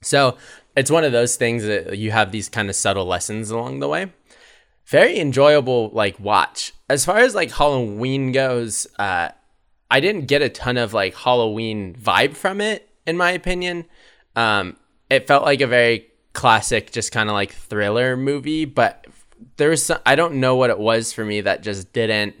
So 0.00 0.36
it's 0.76 0.90
one 0.90 1.04
of 1.04 1.12
those 1.12 1.36
things 1.36 1.64
that 1.64 1.98
you 1.98 2.10
have 2.10 2.30
these 2.32 2.48
kind 2.48 2.68
of 2.68 2.76
subtle 2.76 3.04
lessons 3.04 3.50
along 3.50 3.80
the 3.80 3.88
way. 3.88 4.12
Very 4.86 5.18
enjoyable 5.18 5.90
like 5.90 6.18
watch. 6.18 6.72
As 6.88 7.04
far 7.04 7.18
as 7.18 7.34
like 7.34 7.50
halloween 7.50 8.32
goes 8.32 8.86
uh 8.98 9.28
i 9.90 10.00
didn't 10.00 10.26
get 10.26 10.42
a 10.42 10.48
ton 10.48 10.76
of 10.76 10.92
like 10.94 11.14
halloween 11.14 11.94
vibe 11.94 12.36
from 12.36 12.60
it 12.60 12.88
in 13.06 13.16
my 13.16 13.30
opinion. 13.30 13.84
Um 14.36 14.76
it 15.10 15.26
felt 15.26 15.44
like 15.44 15.60
a 15.60 15.66
very 15.66 16.08
classic 16.32 16.92
just 16.92 17.10
kind 17.12 17.28
of 17.28 17.32
like 17.32 17.52
thriller 17.52 18.16
movie 18.16 18.64
but 18.64 19.06
there 19.56 19.70
was 19.70 19.84
some, 19.86 19.98
i 20.06 20.14
don't 20.14 20.34
know 20.34 20.54
what 20.54 20.70
it 20.70 20.78
was 20.78 21.12
for 21.12 21.24
me 21.24 21.40
that 21.40 21.62
just 21.62 21.92
didn't 21.92 22.34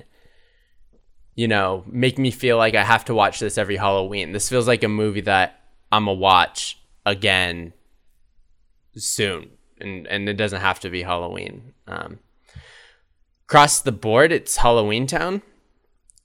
you 1.38 1.46
know 1.46 1.84
make 1.86 2.18
me 2.18 2.32
feel 2.32 2.56
like 2.56 2.74
i 2.74 2.82
have 2.82 3.04
to 3.04 3.14
watch 3.14 3.38
this 3.38 3.56
every 3.56 3.76
halloween. 3.76 4.32
This 4.32 4.48
feels 4.48 4.66
like 4.66 4.82
a 4.82 4.88
movie 4.88 5.20
that 5.22 5.60
i'm 5.92 6.06
going 6.06 6.16
to 6.16 6.20
watch 6.20 6.80
again 7.06 7.72
soon. 8.96 9.50
And 9.80 10.08
and 10.08 10.28
it 10.28 10.34
doesn't 10.34 10.60
have 10.60 10.80
to 10.80 10.90
be 10.90 11.02
halloween. 11.02 11.74
Um 11.86 12.18
across 13.46 13.80
the 13.80 13.92
board 13.92 14.30
it's 14.32 14.56
halloween 14.56 15.06
town 15.06 15.40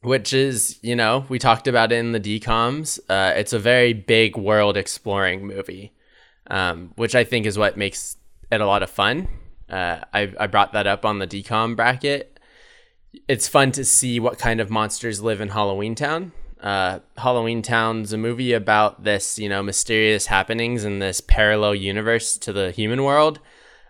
which 0.02 0.34
is 0.34 0.80
you 0.82 0.96
know 0.96 1.26
we 1.30 1.40
talked 1.40 1.68
about 1.68 1.92
it 1.92 1.96
in 1.96 2.12
the 2.12 2.20
DCOMs 2.20 3.00
uh, 3.08 3.34
it's 3.38 3.54
a 3.54 3.60
very 3.60 3.94
big 3.94 4.36
world 4.36 4.76
exploring 4.76 5.46
movie 5.48 5.94
um, 6.48 6.92
which 6.96 7.16
i 7.16 7.24
think 7.24 7.46
is 7.46 7.58
what 7.58 7.78
makes 7.78 8.18
it 8.54 8.62
a 8.62 8.66
lot 8.66 8.84
of 8.84 8.90
fun. 8.90 9.28
Uh, 9.70 10.00
I, 10.14 10.32
I 10.40 10.48
brought 10.48 10.74
that 10.74 10.86
up 10.86 11.06
on 11.06 11.20
the 11.20 11.28
DCOM 11.28 11.76
bracket 11.76 12.33
it's 13.28 13.48
fun 13.48 13.72
to 13.74 13.86
see 13.86 14.20
what 14.20 14.40
kind 14.40 14.60
of 14.60 14.70
monsters 14.70 15.22
live 15.22 15.42
in 15.42 15.50
halloween 15.50 15.96
town. 15.96 16.32
Uh, 16.60 17.00
halloween 17.18 17.62
town's 17.62 18.14
a 18.14 18.18
movie 18.18 18.54
about 18.54 19.04
this 19.04 19.38
you 19.38 19.50
know 19.50 19.62
mysterious 19.62 20.28
happenings 20.28 20.86
in 20.86 21.00
this 21.00 21.20
parallel 21.22 21.76
universe 21.76 22.38
to 22.38 22.54
the 22.54 22.72
human 22.72 23.04
world. 23.04 23.40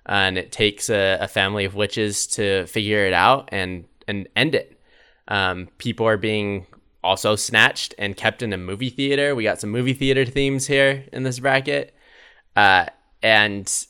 And 0.06 0.38
it 0.38 0.52
takes 0.52 0.90
a, 0.90 1.18
a 1.22 1.28
family 1.30 1.64
of 1.64 1.76
witches 1.76 2.28
to 2.28 2.66
figure 2.66 3.06
it 3.06 3.14
out 3.14 3.50
and 3.52 3.86
and 4.08 4.28
end 4.36 4.56
it. 4.56 4.80
Um, 5.28 5.70
people 5.78 6.06
are 6.08 6.18
being 6.18 6.68
also 7.04 7.36
snatched 7.36 7.94
and 7.98 8.16
kept 8.16 8.42
in 8.42 8.54
a 8.54 8.58
movie 8.58 8.90
theater. 8.90 9.36
We 9.36 9.44
got 9.44 9.60
some 9.60 9.70
movie 9.70 9.94
theater 9.94 10.26
themes 10.26 10.68
here 10.68 11.06
in 11.12 11.24
this 11.24 11.40
bracket, 11.40 11.94
uh, 12.56 12.86
and 13.22 13.86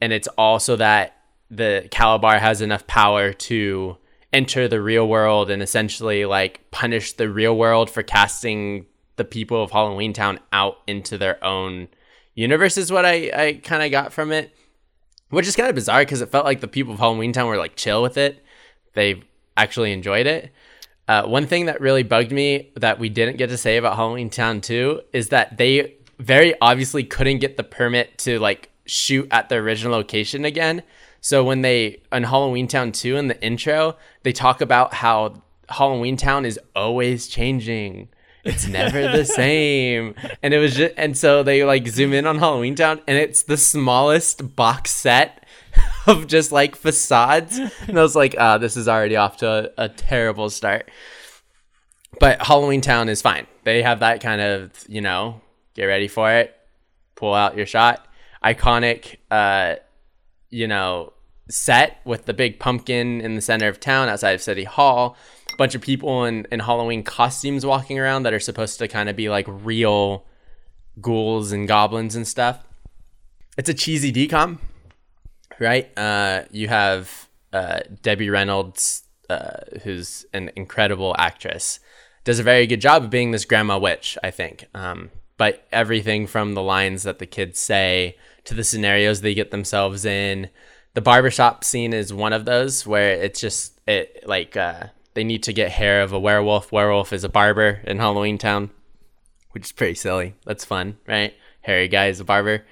and 0.00 0.12
it's 0.12 0.28
also 0.28 0.76
that 0.76 1.16
the 1.50 1.88
Kalabar 1.90 2.38
has 2.38 2.60
enough 2.60 2.86
power 2.86 3.32
to 3.32 3.96
enter 4.36 4.68
the 4.68 4.82
real 4.82 5.08
world 5.08 5.50
and 5.50 5.62
essentially 5.62 6.26
like 6.26 6.70
punish 6.70 7.14
the 7.14 7.26
real 7.26 7.56
world 7.56 7.88
for 7.88 8.02
casting 8.02 8.84
the 9.16 9.24
people 9.24 9.62
of 9.62 9.70
Halloween 9.70 10.12
Town 10.12 10.38
out 10.52 10.76
into 10.86 11.16
their 11.16 11.42
own 11.42 11.88
universe 12.34 12.76
is 12.76 12.92
what 12.92 13.06
I, 13.06 13.30
I 13.34 13.60
kind 13.64 13.82
of 13.82 13.90
got 13.90 14.12
from 14.12 14.32
it. 14.32 14.54
Which 15.30 15.48
is 15.48 15.56
kind 15.56 15.70
of 15.70 15.74
bizarre 15.74 16.02
because 16.02 16.20
it 16.20 16.28
felt 16.28 16.44
like 16.44 16.60
the 16.60 16.68
people 16.68 16.92
of 16.92 17.00
Halloween 17.00 17.32
Town 17.32 17.48
were 17.48 17.56
like 17.56 17.76
chill 17.76 18.02
with 18.02 18.18
it. 18.18 18.44
They 18.92 19.22
actually 19.56 19.92
enjoyed 19.92 20.26
it. 20.26 20.52
Uh, 21.08 21.22
one 21.22 21.46
thing 21.46 21.64
that 21.66 21.80
really 21.80 22.02
bugged 22.02 22.30
me 22.30 22.72
that 22.76 22.98
we 22.98 23.08
didn't 23.08 23.38
get 23.38 23.48
to 23.48 23.56
say 23.56 23.78
about 23.78 23.96
Halloween 23.96 24.28
Town 24.28 24.60
2 24.60 25.00
is 25.14 25.30
that 25.30 25.56
they 25.56 25.94
very 26.18 26.54
obviously 26.60 27.04
couldn't 27.04 27.38
get 27.38 27.56
the 27.56 27.64
permit 27.64 28.18
to 28.18 28.38
like 28.38 28.70
shoot 28.84 29.26
at 29.30 29.48
the 29.48 29.56
original 29.56 29.92
location 29.92 30.44
again. 30.44 30.82
So 31.26 31.42
when 31.42 31.62
they 31.62 32.02
on 32.12 32.22
Halloween 32.22 32.68
Town 32.68 32.92
2 32.92 33.16
in 33.16 33.26
the 33.26 33.42
intro, 33.42 33.96
they 34.22 34.30
talk 34.30 34.60
about 34.60 34.94
how 34.94 35.42
Halloween 35.68 36.16
Town 36.16 36.44
is 36.44 36.56
always 36.76 37.26
changing. 37.26 38.10
It's 38.44 38.68
never 38.68 39.02
the 39.08 39.24
same. 39.42 40.14
And 40.40 40.54
it 40.54 40.58
was 40.58 40.76
just 40.76 40.94
and 40.96 41.18
so 41.18 41.42
they 41.42 41.64
like 41.64 41.88
zoom 41.88 42.12
in 42.12 42.28
on 42.28 42.38
Halloween 42.38 42.76
Town 42.76 43.00
and 43.08 43.18
it's 43.18 43.42
the 43.42 43.56
smallest 43.56 44.54
box 44.54 44.92
set 44.92 45.44
of 46.06 46.28
just 46.28 46.52
like 46.52 46.76
facades. 46.76 47.58
And 47.58 47.98
I 47.98 48.02
was 48.02 48.14
like, 48.14 48.36
ah, 48.38 48.58
this 48.58 48.76
is 48.76 48.86
already 48.86 49.16
off 49.16 49.38
to 49.38 49.72
a, 49.76 49.86
a 49.86 49.88
terrible 49.88 50.48
start. 50.48 50.88
But 52.20 52.40
Halloween 52.40 52.82
Town 52.82 53.08
is 53.08 53.20
fine. 53.20 53.48
They 53.64 53.82
have 53.82 53.98
that 53.98 54.20
kind 54.20 54.40
of, 54.40 54.70
you 54.88 55.00
know, 55.00 55.40
get 55.74 55.86
ready 55.86 56.06
for 56.06 56.30
it, 56.30 56.54
pull 57.16 57.34
out 57.34 57.56
your 57.56 57.66
shot. 57.66 58.06
Iconic, 58.44 59.16
uh, 59.28 59.74
you 60.50 60.68
know, 60.68 61.14
set 61.48 62.00
with 62.04 62.24
the 62.24 62.34
big 62.34 62.58
pumpkin 62.58 63.20
in 63.20 63.34
the 63.34 63.40
center 63.40 63.68
of 63.68 63.80
town 63.80 64.08
outside 64.08 64.32
of 64.32 64.42
City 64.42 64.64
Hall. 64.64 65.16
A 65.52 65.56
bunch 65.56 65.74
of 65.74 65.80
people 65.80 66.24
in, 66.24 66.46
in 66.50 66.60
Halloween 66.60 67.02
costumes 67.02 67.64
walking 67.64 67.98
around 67.98 68.24
that 68.24 68.34
are 68.34 68.40
supposed 68.40 68.78
to 68.78 68.88
kind 68.88 69.08
of 69.08 69.16
be 69.16 69.28
like 69.28 69.46
real 69.48 70.26
ghouls 71.00 71.52
and 71.52 71.68
goblins 71.68 72.16
and 72.16 72.26
stuff. 72.26 72.64
It's 73.56 73.68
a 73.68 73.74
cheesy 73.74 74.12
DCOM, 74.12 74.58
right? 75.58 75.96
Uh, 75.96 76.42
you 76.50 76.68
have 76.68 77.28
uh, 77.52 77.80
Debbie 78.02 78.30
Reynolds, 78.30 79.04
uh, 79.30 79.60
who's 79.82 80.26
an 80.34 80.50
incredible 80.56 81.14
actress, 81.18 81.80
does 82.24 82.38
a 82.38 82.42
very 82.42 82.66
good 82.66 82.80
job 82.80 83.04
of 83.04 83.10
being 83.10 83.30
this 83.30 83.44
grandma 83.44 83.78
witch, 83.78 84.18
I 84.22 84.30
think. 84.30 84.66
Um, 84.74 85.10
but 85.38 85.66
everything 85.72 86.26
from 86.26 86.54
the 86.54 86.62
lines 86.62 87.02
that 87.04 87.18
the 87.18 87.26
kids 87.26 87.58
say 87.58 88.16
to 88.44 88.54
the 88.54 88.64
scenarios 88.64 89.20
they 89.20 89.34
get 89.34 89.50
themselves 89.50 90.04
in. 90.04 90.50
The 90.96 91.02
barbershop 91.02 91.62
scene 91.62 91.92
is 91.92 92.10
one 92.10 92.32
of 92.32 92.46
those 92.46 92.86
where 92.86 93.12
it's 93.12 93.38
just 93.38 93.78
it 93.86 94.26
like 94.26 94.56
uh, 94.56 94.84
they 95.12 95.24
need 95.24 95.42
to 95.42 95.52
get 95.52 95.70
hair 95.70 96.00
of 96.00 96.14
a 96.14 96.18
werewolf. 96.18 96.72
Werewolf 96.72 97.12
is 97.12 97.22
a 97.22 97.28
barber 97.28 97.82
in 97.84 97.98
Halloween 97.98 98.38
Town, 98.38 98.70
which 99.50 99.64
is 99.66 99.72
pretty 99.72 99.92
silly. 99.92 100.36
That's 100.46 100.64
fun, 100.64 100.96
right? 101.06 101.34
Hairy 101.60 101.88
guy 101.88 102.06
is 102.06 102.18
a 102.18 102.24
barber. 102.24 102.64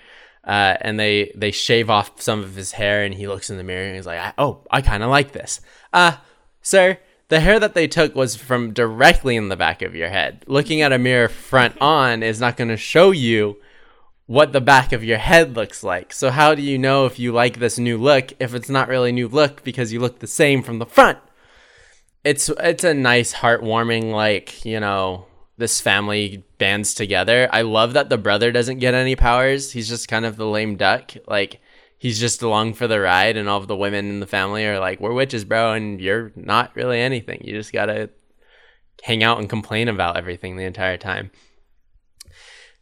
Uh, 0.43 0.79
and 0.81 0.99
they 0.99 1.33
they 1.37 1.51
shave 1.51 1.91
off 1.91 2.19
some 2.23 2.43
of 2.43 2.55
his 2.55 2.73
hair 2.73 3.05
and 3.05 3.13
he 3.13 3.29
looks 3.29 3.51
in 3.51 3.59
the 3.59 3.63
mirror 3.63 3.85
and 3.85 3.95
he's 3.95 4.07
like 4.07 4.35
oh 4.39 4.61
i 4.71 4.83
kind 4.83 5.03
of 5.03 5.09
like 5.09 5.33
this 5.33 5.61
uh 5.95 6.17
sir 6.61 6.99
the 7.29 7.41
hair 7.41 7.59
that 7.59 7.73
they 7.73 7.89
took 7.89 8.15
was 8.15 8.37
from 8.37 8.73
directly 8.75 9.37
in 9.37 9.49
the 9.49 9.57
back 9.57 9.81
of 9.81 9.95
your 9.95 10.11
head 10.11 10.45
looking 10.47 10.83
at 10.83 10.93
a 10.93 10.99
mirror 10.99 11.29
front 11.29 11.75
on 11.81 12.23
is 12.23 12.41
not 12.41 12.59
going 12.59 12.69
to 12.69 12.77
show 12.77 13.11
you 13.11 13.57
what 14.27 14.53
the 14.53 14.61
back 14.61 14.93
of 14.93 15.05
your 15.05 15.19
head 15.19 15.55
looks 15.55 15.83
like 15.83 16.13
so 16.13 16.31
how 16.31 16.55
do 16.55 16.63
you 16.63 16.79
know 16.79 17.07
if 17.07 17.19
you 17.19 17.33
like 17.33 17.59
this 17.59 17.79
new 17.79 17.99
look 17.99 18.33
if 18.39 18.55
it's 18.55 18.71
not 18.71 18.89
really 18.89 19.13
new 19.13 19.29
look 19.29 19.63
because 19.65 19.93
you 19.93 20.01
look 20.01 20.19
the 20.19 20.27
same 20.27 20.63
from 20.63 20.79
the 20.79 20.87
front 20.87 21.19
it's 22.25 22.49
it's 22.61 22.85
a 22.85 22.95
nice 22.95 23.35
heartwarming 23.35 24.13
like 24.13 24.65
you 24.65 24.81
know 24.81 25.27
this 25.57 25.81
family 25.81 26.45
bands 26.59 26.95
together. 26.95 27.49
I 27.53 27.63
love 27.63 27.93
that 27.93 28.09
the 28.09 28.19
brother 28.19 28.51
doesn't 28.51 28.79
get 28.79 28.95
any 28.95 29.17
powers. 29.17 29.73
He's 29.73 29.89
just 29.89 30.09
kind 30.09 30.25
of 30.25 30.37
the 30.37 30.47
lame 30.47 30.77
duck. 30.77 31.13
Like 31.27 31.61
he's 31.99 32.19
just 32.19 32.43
along 32.43 32.75
for 32.75 32.89
the 32.89 33.01
ride 33.01 33.37
and 33.37 33.49
all 33.49 33.59
of 33.59 33.69
the 33.69 33.77
women 33.77 34.09
in 34.09 34.21
the 34.21 34.27
family 34.27 34.67
are 34.67 34.81
like, 34.81 35.01
We're 35.01 35.13
witches, 35.13 35.45
bro, 35.45 35.73
and 35.73 36.01
you're 36.01 36.33
not 36.35 36.75
really 36.75 37.01
anything. 37.01 37.43
You 37.45 37.55
just 37.55 37.73
gotta 37.73 38.11
hang 39.03 39.23
out 39.23 39.39
and 39.39 39.49
complain 39.49 39.89
about 39.89 40.17
everything 40.17 40.57
the 40.57 40.65
entire 40.65 40.97
time. 40.97 41.31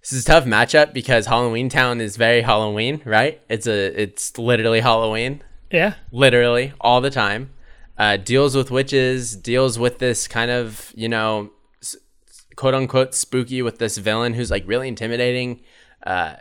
This 0.03 0.13
is 0.13 0.25
a 0.25 0.27
tough 0.27 0.45
matchup 0.45 0.93
because 0.93 1.27
Halloween 1.27 1.69
Town 1.69 2.01
is 2.01 2.17
very 2.17 2.43
Halloween, 2.43 3.01
right? 3.05 3.41
It's 3.49 3.69
a 3.69 4.01
it's 4.01 4.37
literally 4.37 4.81
Halloween. 4.81 5.43
Yeah. 5.71 5.95
Literally 6.11 6.73
all 6.81 7.01
the 7.01 7.11
time. 7.11 7.51
Uh, 7.97 8.17
deals 8.17 8.57
with 8.57 8.71
witches, 8.71 9.37
deals 9.37 9.79
with 9.79 9.99
this 9.99 10.27
kind 10.27 10.51
of, 10.51 10.93
you 10.97 11.09
know, 11.09 11.53
quote 12.57 12.75
unquote 12.75 13.15
spooky 13.15 13.63
with 13.63 13.79
this 13.79 13.99
villain 13.99 14.35
who's 14.35 14.51
like 14.51 14.65
really 14.67 14.89
intimidating 14.89 15.61
uh 16.05 16.35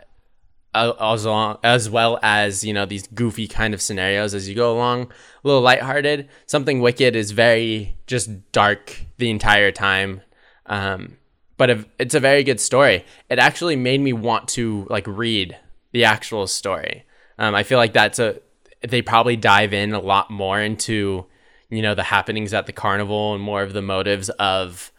as 0.74 1.26
long 1.26 1.58
as 1.62 1.90
well 1.90 2.18
as 2.22 2.64
you 2.64 2.72
know 2.72 2.86
these 2.86 3.06
goofy 3.08 3.46
kind 3.46 3.74
of 3.74 3.82
scenarios 3.82 4.34
as 4.34 4.48
you 4.48 4.54
go 4.54 4.74
along 4.74 5.02
a 5.02 5.08
little 5.42 5.60
lighthearted 5.60 6.28
something 6.46 6.80
wicked 6.80 7.14
is 7.14 7.30
very 7.30 7.96
just 8.06 8.52
dark 8.52 9.04
the 9.18 9.30
entire 9.30 9.70
time 9.70 10.22
um 10.66 11.16
but 11.56 11.86
it's 11.98 12.14
a 12.14 12.20
very 12.20 12.42
good 12.42 12.60
story 12.60 13.04
it 13.28 13.38
actually 13.38 13.76
made 13.76 14.00
me 14.00 14.12
want 14.12 14.48
to 14.48 14.86
like 14.90 15.06
read 15.06 15.56
the 15.92 16.04
actual 16.04 16.46
story 16.46 17.04
um 17.38 17.54
i 17.54 17.62
feel 17.62 17.78
like 17.78 17.92
that's 17.92 18.18
a 18.18 18.40
they 18.88 19.02
probably 19.02 19.36
dive 19.36 19.72
in 19.72 19.92
a 19.92 20.00
lot 20.00 20.30
more 20.30 20.60
into 20.60 21.26
you 21.70 21.82
know 21.82 21.94
the 21.94 22.02
happenings 22.04 22.52
at 22.52 22.66
the 22.66 22.72
carnival 22.72 23.34
and 23.34 23.42
more 23.42 23.62
of 23.62 23.72
the 23.72 23.82
motives 23.82 24.28
of 24.30 24.92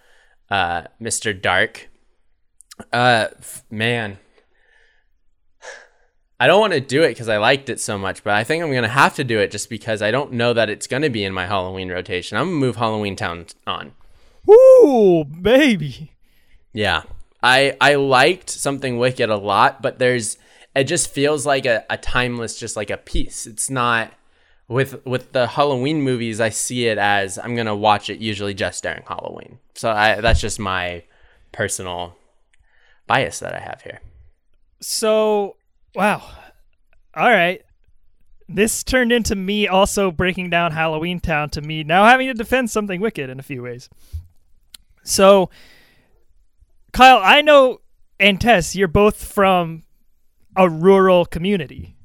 uh, 0.50 0.84
Mr. 1.02 1.40
Dark. 1.40 1.90
Uh, 2.92 3.28
man, 3.70 4.18
I 6.40 6.48
don't 6.48 6.60
want 6.60 6.74
to 6.74 6.82
do 6.82 7.04
it 7.04 7.10
because 7.10 7.30
I 7.30 7.38
liked 7.38 7.70
it 7.70 7.80
so 7.80 7.98
much, 7.98 8.24
but 8.24 8.34
I 8.34 8.44
think 8.44 8.64
I'm 8.64 8.74
gonna 8.74 8.88
have 8.88 9.16
to 9.16 9.24
do 9.24 9.40
it 9.40 9.52
just 9.52 9.70
because 9.70 10.02
I 10.02 10.12
don't 10.12 10.34
know 10.34 10.54
that 10.54 10.70
it's 10.70 10.88
gonna 10.88 11.10
be 11.10 11.24
in 11.24 11.34
my 11.34 11.46
Halloween 11.46 11.92
rotation. 11.92 12.38
I'm 12.38 12.46
gonna 12.46 12.58
move 12.58 12.76
Halloween 12.78 13.16
Town 13.16 13.46
on. 13.68 13.94
Woo, 14.46 15.24
baby. 15.24 16.13
Yeah, 16.74 17.04
I 17.42 17.78
I 17.80 17.96
liked 17.96 18.50
something 18.50 18.98
Wicked 18.98 19.30
a 19.30 19.38
lot, 19.38 19.82
but 19.82 20.00
there's 20.00 20.38
it 20.76 20.86
just 20.86 21.10
feels 21.10 21.46
like 21.46 21.66
a, 21.66 21.86
a 21.90 21.98
timeless, 21.98 22.60
just 22.60 22.76
like 22.76 22.90
a 22.90 22.98
piece. 22.98 23.46
It's 23.46 23.70
not 23.70 24.12
with 24.68 25.06
with 25.06 25.32
the 25.34 25.48
Halloween 25.48 26.02
movies, 26.02 26.40
I 26.42 26.50
see 26.50 26.88
it 26.88 26.98
as 26.98 27.38
I'm 27.38 27.56
gonna 27.56 27.76
watch 27.76 28.10
it 28.10 28.20
usually 28.20 28.54
just 28.54 28.84
during 28.84 29.04
Halloween. 29.04 29.60
So 29.76 29.92
I, 29.92 30.22
that's 30.22 30.42
just 30.42 30.60
my 30.60 31.04
personal 31.52 32.16
bias 33.08 33.40
that 33.40 33.54
I 33.54 33.60
have 33.60 33.82
here. 33.82 34.02
So, 34.80 35.56
wow. 35.96 36.22
All 37.16 37.30
right. 37.30 37.62
This 38.50 38.84
turned 38.84 39.12
into 39.12 39.36
me 39.36 39.68
also 39.68 40.12
breaking 40.12 40.50
down 40.50 40.72
Halloween 40.72 41.20
Town 41.20 41.50
to 41.52 41.62
me 41.62 41.84
now 41.84 42.06
having 42.06 42.28
to 42.28 42.34
defend 42.34 42.70
something 42.70 43.00
wicked 43.00 43.30
in 43.30 43.40
a 43.40 43.44
few 43.44 43.64
ways. 43.64 43.90
So, 45.04 45.50
Kyle, 46.94 47.20
I 47.22 47.42
know 47.42 47.82
and 48.20 48.40
Tess, 48.40 48.76
you're 48.76 48.88
both 48.88 49.24
from 49.24 49.84
a 50.56 50.70
rural 50.70 51.26
community. 51.26 51.98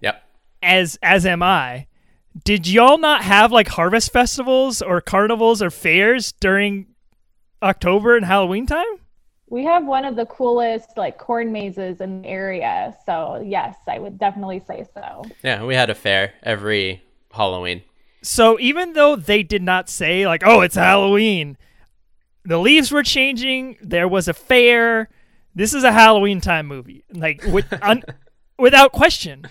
Yep. 0.00 0.22
As 0.62 0.98
as 1.02 1.24
am 1.24 1.42
I 1.42 1.86
did 2.42 2.66
y'all 2.66 2.98
not 2.98 3.22
have 3.22 3.52
like 3.52 3.68
harvest 3.68 4.12
festivals 4.12 4.82
or 4.82 5.00
carnivals 5.00 5.62
or 5.62 5.70
fairs 5.70 6.32
during 6.32 6.86
October 7.62 8.16
and 8.16 8.26
Halloween 8.26 8.66
time? 8.66 8.84
We 9.48 9.64
have 9.64 9.84
one 9.84 10.04
of 10.04 10.16
the 10.16 10.26
coolest 10.26 10.96
like 10.96 11.18
corn 11.18 11.52
mazes 11.52 12.00
in 12.00 12.22
the 12.22 12.28
area. 12.28 12.96
So, 13.06 13.40
yes, 13.44 13.76
I 13.86 13.98
would 14.00 14.18
definitely 14.18 14.60
say 14.66 14.84
so. 14.94 15.24
Yeah, 15.44 15.64
we 15.64 15.74
had 15.74 15.90
a 15.90 15.94
fair 15.94 16.34
every 16.42 17.04
Halloween. 17.30 17.82
So, 18.22 18.58
even 18.58 18.94
though 18.94 19.14
they 19.16 19.42
did 19.42 19.62
not 19.62 19.88
say 19.88 20.26
like, 20.26 20.42
"Oh, 20.44 20.62
it's 20.62 20.76
Halloween," 20.76 21.56
the 22.44 22.58
leaves 22.58 22.92
were 22.92 23.02
changing, 23.02 23.78
there 23.80 24.08
was 24.08 24.28
a 24.28 24.34
fair. 24.34 25.08
This 25.54 25.72
is 25.72 25.84
a 25.84 25.92
Halloween 25.92 26.40
time 26.40 26.66
movie. 26.66 27.04
Like 27.12 27.42
with, 27.44 27.72
un, 27.82 28.02
without 28.58 28.92
question 28.92 29.46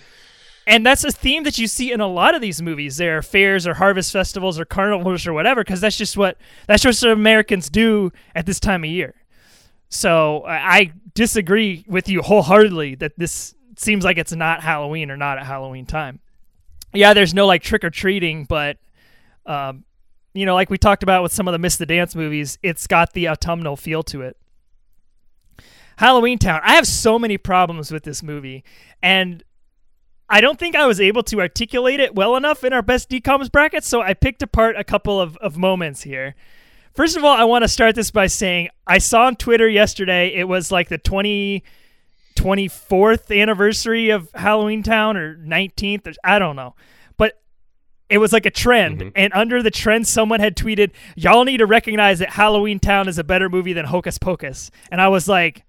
and 0.66 0.86
that's 0.86 1.04
a 1.04 1.12
theme 1.12 1.44
that 1.44 1.58
you 1.58 1.68
see 1.68 1.92
in 1.92 2.00
a 2.00 2.08
lot 2.08 2.36
of 2.36 2.42
these 2.42 2.62
movies. 2.62 2.98
There 2.98 3.18
are 3.18 3.22
fairs 3.22 3.68
or 3.68 3.74
harvest 3.74 4.12
festivals 4.12 4.60
or 4.60 4.66
carnivals 4.66 5.28
or 5.28 5.34
whatever, 5.34 5.64
because 5.64 5.82
that's 5.82 5.98
just 5.98 6.16
what 6.16 6.38
that's 6.68 6.84
just 6.84 7.04
what 7.04 7.12
Americans 7.12 7.70
do 7.70 8.12
at 8.36 8.46
this 8.46 8.60
time 8.60 8.84
of 8.84 8.90
year. 8.90 9.16
So 9.90 10.44
I 10.48 10.94
disagree 11.14 11.86
with 11.88 12.10
you 12.10 12.22
wholeheartedly 12.22 12.96
that 12.96 13.18
this 13.18 13.54
seems 13.78 14.04
like 14.04 14.18
it's 14.18 14.34
not 14.34 14.64
Halloween 14.64 15.12
or 15.12 15.18
not 15.18 15.38
at 15.38 15.46
Halloween 15.46 15.86
time. 15.86 16.20
Yeah, 16.94 17.14
there's 17.14 17.34
no 17.34 17.46
like 17.46 17.62
trick 17.62 17.84
or 17.84 17.90
treating, 17.90 18.46
but 18.46 18.78
um, 19.46 19.84
you 20.34 20.46
know, 20.46 20.56
like 20.56 20.70
we 20.70 20.78
talked 20.78 21.04
about 21.04 21.24
with 21.24 21.32
some 21.32 21.48
of 21.48 21.52
the 21.52 21.60
Miss 21.60 21.78
the 21.78 21.86
Dance 21.86 22.16
movies, 22.16 22.58
it's 22.64 22.88
got 22.88 23.14
the 23.14 23.28
autumnal 23.30 23.76
feel 23.76 24.04
to 24.04 24.22
it. 24.22 24.38
Halloween 25.98 26.40
Town. 26.40 26.60
I 26.64 26.74
have 26.74 26.88
so 26.88 27.20
many 27.20 27.38
problems 27.38 27.92
with 27.92 28.04
this 28.04 28.24
movie, 28.24 28.64
and 29.02 29.44
I 30.30 30.42
don't 30.42 30.58
think 30.58 30.76
I 30.76 30.88
was 30.88 31.00
able 31.00 31.24
to 31.24 31.40
articulate 31.40 32.00
it 32.00 32.16
well 32.16 32.36
enough 32.36 32.64
in 32.64 32.74
our 32.74 32.82
best 32.82 33.10
DCOMs 33.10 33.52
bracket, 33.52 33.84
so 33.84 34.02
I 34.02 34.16
picked 34.16 34.42
apart 34.42 34.76
a 34.78 34.84
couple 34.84 35.22
of, 35.22 35.38
of 35.38 35.58
moments 35.58 36.02
here. 36.02 36.36
First 36.94 37.18
of 37.18 37.24
all, 37.24 37.36
I 37.36 37.44
want 37.44 37.64
to 37.64 37.68
start 37.68 37.96
this 37.96 38.12
by 38.12 38.28
saying 38.28 38.70
I 38.88 38.98
saw 38.98 39.26
on 39.26 39.36
Twitter 39.36 39.68
yesterday 39.68 40.34
it 40.34 40.48
was 40.48 40.72
like 40.72 40.90
the 40.90 40.98
20, 40.98 41.64
24th 42.36 43.40
anniversary 43.40 44.10
of 44.10 44.30
Halloween 44.34 44.84
Town 44.84 45.18
or 45.18 45.36
19th, 45.38 46.08
or, 46.08 46.14
I 46.24 46.40
don't 46.40 46.56
know. 46.56 46.76
It 48.14 48.20
was 48.20 48.32
like 48.32 48.46
a 48.46 48.52
trend. 48.52 49.02
Mhm. 49.02 49.12
And 49.16 49.34
under 49.34 49.64
the 49.64 49.72
trend, 49.72 50.08
someone 50.08 50.40
had 50.40 50.56
tweeted, 50.56 50.92
Y'all 51.16 51.46
need 51.46 51.58
to 51.58 51.66
recognize 51.66 52.20
that 52.20 52.30
Halloween 52.30 52.80
Town 52.80 53.08
is 53.08 53.18
a 53.18 53.24
better 53.24 53.50
movie 53.50 53.74
than 53.74 53.86
Hocus 53.86 54.20
Pocus. 54.20 54.70
And 54.92 55.02
I 55.02 55.08
was 55.08 55.28
like, 55.28 55.64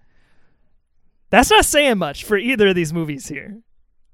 That's 1.31 1.51
not 1.51 1.65
saying 1.65 1.97
much 1.97 2.23
for 2.23 2.37
either 2.37 2.69
of 2.69 2.75
these 2.75 2.93
movies 2.93 3.29
here. 3.29 3.61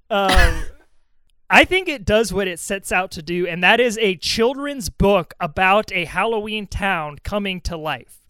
Um, 0.08 0.62
I 1.50 1.64
think 1.64 1.88
it 1.88 2.04
does 2.04 2.32
what 2.32 2.46
it 2.46 2.60
sets 2.60 2.92
out 2.92 3.10
to 3.12 3.22
do, 3.22 3.48
and 3.48 3.64
that 3.64 3.80
is 3.80 3.98
a 3.98 4.14
children's 4.14 4.88
book 4.88 5.34
about 5.40 5.90
a 5.92 6.04
Halloween 6.04 6.68
town 6.68 7.18
coming 7.24 7.60
to 7.62 7.76
life. 7.76 8.20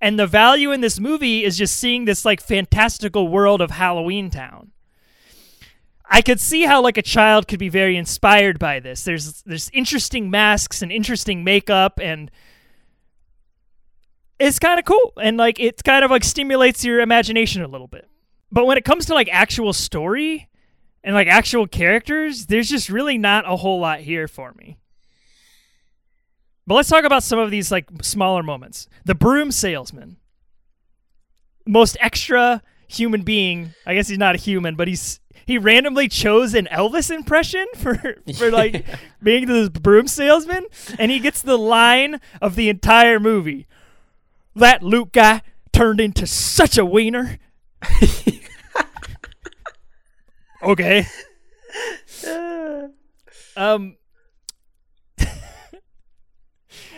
And 0.00 0.18
the 0.18 0.26
value 0.26 0.72
in 0.72 0.80
this 0.80 0.98
movie 0.98 1.44
is 1.44 1.58
just 1.58 1.76
seeing 1.76 2.06
this 2.06 2.24
like 2.24 2.40
fantastical 2.40 3.28
world 3.28 3.60
of 3.60 3.72
Halloween 3.72 4.30
Town. 4.30 4.70
I 6.12 6.22
could 6.22 6.40
see 6.40 6.62
how 6.62 6.82
like 6.82 6.98
a 6.98 7.02
child 7.02 7.46
could 7.46 7.60
be 7.60 7.68
very 7.68 7.96
inspired 7.96 8.58
by 8.58 8.80
this. 8.80 9.04
There's 9.04 9.42
there's 9.42 9.70
interesting 9.72 10.28
masks 10.28 10.82
and 10.82 10.90
interesting 10.90 11.44
makeup 11.44 12.00
and 12.02 12.30
it's 14.40 14.58
kind 14.58 14.80
of 14.80 14.84
cool 14.84 15.12
and 15.22 15.36
like 15.36 15.60
it 15.60 15.84
kind 15.84 16.04
of 16.04 16.10
like 16.10 16.24
stimulates 16.24 16.84
your 16.84 17.00
imagination 17.00 17.62
a 17.62 17.68
little 17.68 17.86
bit. 17.86 18.08
But 18.50 18.66
when 18.66 18.76
it 18.76 18.84
comes 18.84 19.06
to 19.06 19.14
like 19.14 19.28
actual 19.30 19.72
story 19.72 20.48
and 21.04 21.14
like 21.14 21.28
actual 21.28 21.68
characters, 21.68 22.46
there's 22.46 22.68
just 22.68 22.88
really 22.88 23.16
not 23.16 23.50
a 23.50 23.56
whole 23.56 23.78
lot 23.78 24.00
here 24.00 24.26
for 24.26 24.52
me. 24.54 24.78
But 26.66 26.74
let's 26.74 26.88
talk 26.88 27.04
about 27.04 27.22
some 27.22 27.38
of 27.38 27.52
these 27.52 27.70
like 27.70 27.88
smaller 28.02 28.42
moments. 28.42 28.88
The 29.04 29.14
broom 29.14 29.52
salesman. 29.52 30.16
Most 31.66 31.96
extra 32.00 32.62
human 32.88 33.22
being. 33.22 33.74
I 33.86 33.94
guess 33.94 34.08
he's 34.08 34.18
not 34.18 34.34
a 34.34 34.38
human, 34.38 34.74
but 34.74 34.88
he's 34.88 35.20
he 35.50 35.58
randomly 35.58 36.08
chose 36.08 36.54
an 36.54 36.68
Elvis 36.70 37.12
impression 37.12 37.66
for 37.74 37.96
for 38.36 38.52
like 38.52 38.86
being 39.22 39.46
the 39.46 39.68
broom 39.68 40.06
salesman 40.06 40.64
and 40.96 41.10
he 41.10 41.18
gets 41.18 41.42
the 41.42 41.58
line 41.58 42.20
of 42.40 42.54
the 42.54 42.68
entire 42.68 43.18
movie. 43.18 43.66
That 44.54 44.84
Luke 44.84 45.12
guy 45.12 45.42
turned 45.72 46.00
into 46.00 46.24
such 46.24 46.78
a 46.78 46.84
wiener. 46.84 47.38
okay. 50.62 51.06
Um 53.56 53.96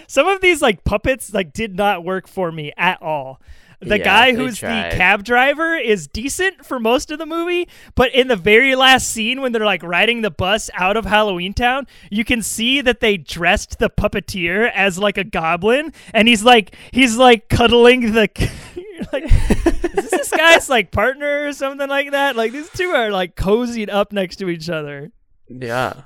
Some 0.06 0.28
of 0.28 0.42
these 0.42 0.60
like 0.60 0.84
puppets 0.84 1.32
like 1.32 1.54
did 1.54 1.74
not 1.74 2.04
work 2.04 2.28
for 2.28 2.52
me 2.52 2.72
at 2.76 3.00
all. 3.00 3.40
The 3.82 3.98
Yeah, 3.98 4.04
guy 4.04 4.34
who's 4.34 4.60
the 4.60 4.66
cab 4.92 5.24
driver 5.24 5.74
is 5.76 6.06
decent 6.06 6.64
for 6.64 6.78
most 6.78 7.10
of 7.10 7.18
the 7.18 7.26
movie, 7.26 7.68
but 7.94 8.14
in 8.14 8.28
the 8.28 8.36
very 8.36 8.74
last 8.74 9.08
scene 9.10 9.40
when 9.40 9.52
they're 9.52 9.64
like 9.64 9.82
riding 9.82 10.22
the 10.22 10.30
bus 10.30 10.70
out 10.74 10.96
of 10.96 11.04
Halloween 11.04 11.52
Town, 11.52 11.86
you 12.10 12.24
can 12.24 12.42
see 12.42 12.80
that 12.80 13.00
they 13.00 13.16
dressed 13.16 13.78
the 13.78 13.90
puppeteer 13.90 14.70
as 14.72 14.98
like 14.98 15.18
a 15.18 15.24
goblin, 15.24 15.92
and 16.14 16.28
he's 16.28 16.44
like 16.44 16.74
he's 16.92 17.16
like 17.16 17.48
cuddling 17.48 18.12
the 18.12 18.28
like 19.12 19.24
is 19.24 20.10
this 20.10 20.22
this 20.22 20.30
guy's 20.30 20.68
like 20.68 20.90
partner 20.92 21.46
or 21.48 21.52
something 21.52 21.88
like 21.88 22.12
that? 22.12 22.36
Like 22.36 22.52
these 22.52 22.70
two 22.70 22.90
are 22.90 23.10
like 23.10 23.36
cozied 23.36 23.88
up 23.90 24.12
next 24.12 24.36
to 24.36 24.48
each 24.48 24.68
other. 24.70 25.10
Yeah. 25.48 26.02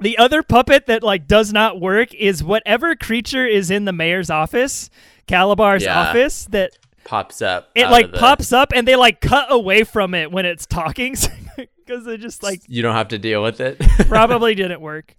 The 0.00 0.18
other 0.18 0.42
puppet 0.42 0.86
that 0.86 1.02
like 1.02 1.26
does 1.26 1.52
not 1.52 1.80
work 1.80 2.14
is 2.14 2.42
whatever 2.42 2.96
creature 2.96 3.46
is 3.46 3.70
in 3.70 3.84
the 3.84 3.92
mayor's 3.92 4.30
office, 4.30 4.88
Kalabar's 5.30 5.84
Yeah. 5.84 6.00
office 6.00 6.44
that 6.46 6.72
Pops 7.04 7.40
up. 7.42 7.70
it 7.74 7.86
like 7.88 8.10
the- 8.12 8.18
pops 8.18 8.52
up 8.52 8.72
and 8.74 8.86
they 8.86 8.96
like 8.96 9.20
cut 9.20 9.46
away 9.50 9.84
from 9.84 10.14
it 10.14 10.30
when 10.32 10.44
it's 10.46 10.66
talking 10.66 11.14
because 11.56 12.04
they 12.04 12.16
just 12.16 12.42
like 12.42 12.62
You 12.68 12.82
don't 12.82 12.94
have 12.94 13.08
to 13.08 13.18
deal 13.18 13.42
with 13.42 13.60
it. 13.60 13.78
probably 14.08 14.54
didn't 14.54 14.80
work. 14.80 15.14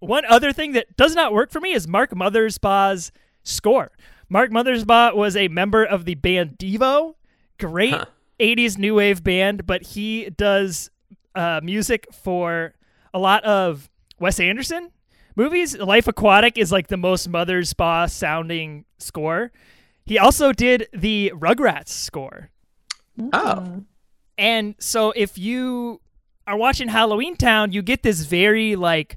One 0.00 0.24
other 0.26 0.52
thing 0.52 0.72
that 0.72 0.96
does 0.96 1.14
not 1.14 1.32
work 1.32 1.50
for 1.50 1.60
me 1.60 1.72
is 1.72 1.88
Mark 1.88 2.10
Mothersbaugh's 2.10 3.12
score. 3.42 3.90
Mark 4.28 4.50
Mothersbaugh 4.50 5.14
was 5.14 5.36
a 5.36 5.48
member 5.48 5.84
of 5.84 6.04
the 6.04 6.14
band 6.16 6.58
Devo, 6.58 7.14
great 7.58 7.94
Huh. 7.94 8.04
80s 8.38 8.76
new 8.76 8.94
wave 8.96 9.24
band, 9.24 9.66
but 9.66 9.82
he 9.82 10.28
does 10.36 10.90
uh, 11.34 11.60
music 11.62 12.06
for 12.12 12.74
a 13.14 13.18
lot 13.18 13.42
of 13.44 13.88
Wes 14.20 14.38
Anderson 14.40 14.90
movies. 15.36 15.76
Life 15.78 16.08
Aquatic 16.08 16.58
is 16.58 16.72
like 16.72 16.88
the 16.88 16.96
most 16.96 17.30
Mothersbaugh 17.30 18.10
sounding 18.10 18.84
score. 18.98 19.52
He 20.04 20.18
also 20.18 20.52
did 20.52 20.88
the 20.92 21.32
Rugrats 21.34 21.88
score. 21.90 22.50
oh. 23.32 23.82
And 24.38 24.74
so 24.78 25.12
if 25.12 25.38
you 25.38 26.00
are 26.46 26.56
watching 26.56 26.88
Halloween 26.88 27.36
Town, 27.36 27.72
you 27.72 27.82
get 27.82 28.02
this 28.02 28.20
very 28.24 28.76
like 28.76 29.16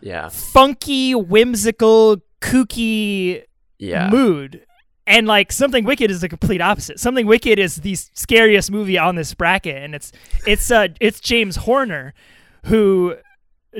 Yeah. 0.00 0.28
funky, 0.28 1.14
whimsical, 1.14 2.18
kooky 2.40 3.44
Yeah. 3.78 4.08
mood. 4.10 4.64
And 5.06 5.26
like 5.26 5.50
something 5.50 5.84
wicked 5.84 6.10
is 6.12 6.20
the 6.20 6.28
complete 6.28 6.60
opposite. 6.60 7.00
Something 7.00 7.26
wicked 7.26 7.58
is 7.58 7.76
the 7.76 7.96
scariest 7.96 8.70
movie 8.70 8.96
on 8.98 9.16
this 9.16 9.34
bracket, 9.34 9.82
and 9.82 9.94
it's 9.96 10.12
it's 10.46 10.70
uh 10.70 10.88
it's 11.00 11.18
James 11.18 11.56
Horner 11.56 12.14
who 12.66 13.16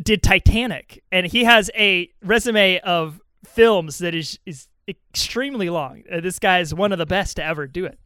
did 0.02 0.22
Titanic, 0.22 1.02
and 1.12 1.26
he 1.26 1.44
has 1.44 1.70
a 1.74 2.10
resume 2.22 2.78
of 2.80 3.20
films 3.44 3.98
that 3.98 4.14
is 4.14 4.38
is 4.46 4.68
extremely 4.88 5.70
long. 5.70 6.02
Uh, 6.10 6.20
this 6.20 6.38
guy 6.38 6.60
is 6.60 6.74
one 6.74 6.92
of 6.92 6.98
the 6.98 7.06
best 7.06 7.36
to 7.36 7.44
ever 7.44 7.66
do 7.66 7.84
it. 7.84 7.98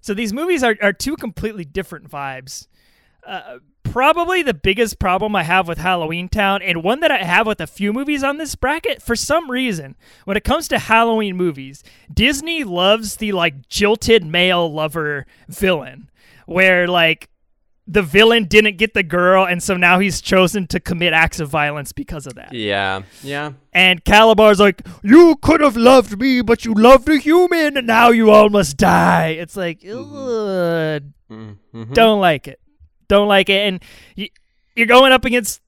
So 0.00 0.14
these 0.14 0.32
movies 0.32 0.64
are, 0.64 0.76
are 0.82 0.92
two 0.92 1.16
completely 1.16 1.64
different 1.64 2.10
vibes. 2.10 2.66
Uh, 3.24 3.58
probably 3.84 4.42
the 4.42 4.54
biggest 4.54 4.98
problem 4.98 5.36
I 5.36 5.44
have 5.44 5.68
with 5.68 5.78
Halloween 5.78 6.28
Town, 6.28 6.60
and 6.62 6.82
one 6.82 7.00
that 7.00 7.12
I 7.12 7.22
have 7.22 7.46
with 7.46 7.60
a 7.60 7.66
few 7.66 7.92
movies 7.92 8.24
on 8.24 8.38
this 8.38 8.54
bracket, 8.54 9.00
for 9.00 9.14
some 9.14 9.50
reason, 9.50 9.94
when 10.24 10.36
it 10.36 10.44
comes 10.44 10.66
to 10.68 10.78
Halloween 10.78 11.36
movies, 11.36 11.84
Disney 12.12 12.64
loves 12.64 13.16
the 13.16 13.32
like 13.32 13.68
jilted 13.68 14.24
male 14.24 14.72
lover 14.72 15.26
villain, 15.48 16.10
where 16.46 16.88
like 16.88 17.28
the 17.86 18.02
villain 18.02 18.44
didn't 18.44 18.76
get 18.78 18.94
the 18.94 19.02
girl, 19.02 19.44
and 19.44 19.62
so 19.62 19.76
now 19.76 19.98
he's 19.98 20.20
chosen 20.20 20.66
to 20.68 20.78
commit 20.78 21.12
acts 21.12 21.40
of 21.40 21.48
violence 21.48 21.92
because 21.92 22.26
of 22.26 22.34
that. 22.36 22.52
Yeah. 22.52 23.02
Yeah. 23.22 23.52
And 23.72 24.04
Kalabar's 24.04 24.60
like, 24.60 24.82
You 25.02 25.36
could 25.42 25.60
have 25.60 25.76
loved 25.76 26.18
me, 26.20 26.42
but 26.42 26.64
you 26.64 26.74
loved 26.74 27.08
a 27.08 27.16
human, 27.18 27.76
and 27.76 27.86
now 27.86 28.10
you 28.10 28.30
all 28.30 28.48
must 28.50 28.76
die. 28.76 29.28
It's 29.30 29.56
like, 29.56 29.82
ugh, 29.86 31.02
Mm-hmm. 31.30 31.92
don't 31.94 32.20
like 32.20 32.46
it. 32.46 32.60
Don't 33.08 33.26
like 33.28 33.48
it. 33.48 33.66
And 33.66 33.82
y- 34.16 34.28
you're 34.76 34.86
going 34.86 35.12
up 35.12 35.24
against 35.24 35.60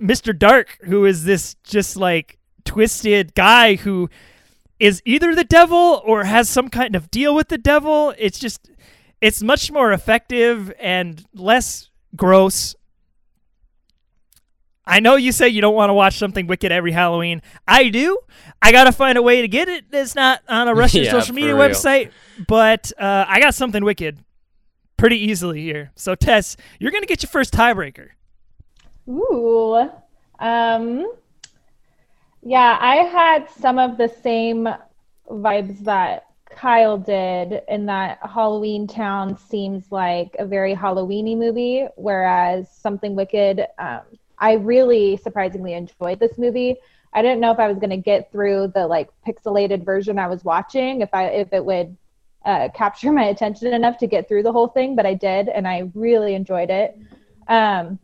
Mr. 0.00 0.38
Dark, 0.38 0.78
who 0.84 1.06
is 1.06 1.24
this 1.24 1.54
just 1.64 1.96
like 1.96 2.38
twisted 2.64 3.34
guy 3.34 3.76
who 3.76 4.10
is 4.78 5.00
either 5.06 5.34
the 5.34 5.44
devil 5.44 6.02
or 6.04 6.24
has 6.24 6.48
some 6.48 6.68
kind 6.68 6.94
of 6.94 7.10
deal 7.10 7.34
with 7.34 7.48
the 7.48 7.58
devil. 7.58 8.14
It's 8.18 8.38
just, 8.38 8.70
it's 9.20 9.42
much 9.42 9.70
more 9.70 9.92
effective 9.92 10.72
and 10.78 11.24
less 11.34 11.90
gross. 12.16 12.74
I 14.86 15.00
know 15.00 15.16
you 15.16 15.32
say 15.32 15.48
you 15.48 15.60
don't 15.60 15.74
want 15.74 15.90
to 15.90 15.94
watch 15.94 16.16
something 16.18 16.46
wicked 16.46 16.72
every 16.72 16.92
Halloween. 16.92 17.42
I 17.66 17.90
do. 17.90 18.18
I 18.62 18.72
gotta 18.72 18.92
find 18.92 19.18
a 19.18 19.22
way 19.22 19.42
to 19.42 19.48
get 19.48 19.68
it. 19.68 19.84
It's 19.92 20.14
not 20.14 20.40
on 20.48 20.66
a 20.66 20.74
Russian 20.82 21.04
Yeah, 21.04 21.10
social 21.10 21.34
media 21.34 21.54
real. 21.54 21.68
website, 21.68 22.10
but 22.46 22.90
uh, 22.98 23.26
I 23.28 23.38
got 23.40 23.54
something 23.54 23.84
wicked 23.84 24.24
pretty 24.96 25.18
easily 25.18 25.60
here. 25.60 25.90
So 25.94 26.14
Tess, 26.14 26.56
you're 26.78 26.90
gonna 26.90 27.06
get 27.06 27.22
your 27.22 27.28
first 27.28 27.52
tiebreaker. 27.52 28.08
Ooh. 29.08 29.90
Um, 30.38 31.12
yeah, 32.42 32.78
I 32.80 32.96
had 32.96 33.50
some 33.50 33.78
of 33.78 33.98
the 33.98 34.08
same 34.22 34.68
vibes 35.28 35.80
that 35.84 36.27
Kyle 36.50 36.98
did 36.98 37.62
in 37.68 37.86
that 37.86 38.18
Halloween 38.22 38.86
Town 38.86 39.36
seems 39.36 39.90
like 39.90 40.34
a 40.38 40.46
very 40.46 40.74
Halloweeny 40.74 41.36
movie, 41.36 41.86
whereas 41.96 42.70
Something 42.70 43.14
Wicked, 43.14 43.66
um, 43.78 44.00
I 44.38 44.54
really 44.54 45.16
surprisingly 45.16 45.74
enjoyed 45.74 46.20
this 46.20 46.38
movie. 46.38 46.76
I 47.12 47.22
didn't 47.22 47.40
know 47.40 47.52
if 47.52 47.58
I 47.58 47.68
was 47.68 47.78
going 47.78 47.90
to 47.90 47.96
get 47.96 48.30
through 48.30 48.72
the 48.74 48.86
like 48.86 49.08
pixelated 49.26 49.84
version 49.84 50.18
I 50.18 50.26
was 50.26 50.44
watching, 50.44 51.00
if 51.00 51.08
I 51.12 51.26
if 51.26 51.52
it 51.52 51.64
would 51.64 51.96
uh, 52.44 52.68
capture 52.74 53.12
my 53.12 53.24
attention 53.24 53.72
enough 53.74 53.98
to 53.98 54.06
get 54.06 54.28
through 54.28 54.42
the 54.42 54.52
whole 54.52 54.68
thing, 54.68 54.94
but 54.94 55.06
I 55.06 55.14
did, 55.14 55.48
and 55.48 55.66
I 55.66 55.90
really 55.94 56.34
enjoyed 56.34 56.70
it. 56.70 56.96
Um, 57.48 57.98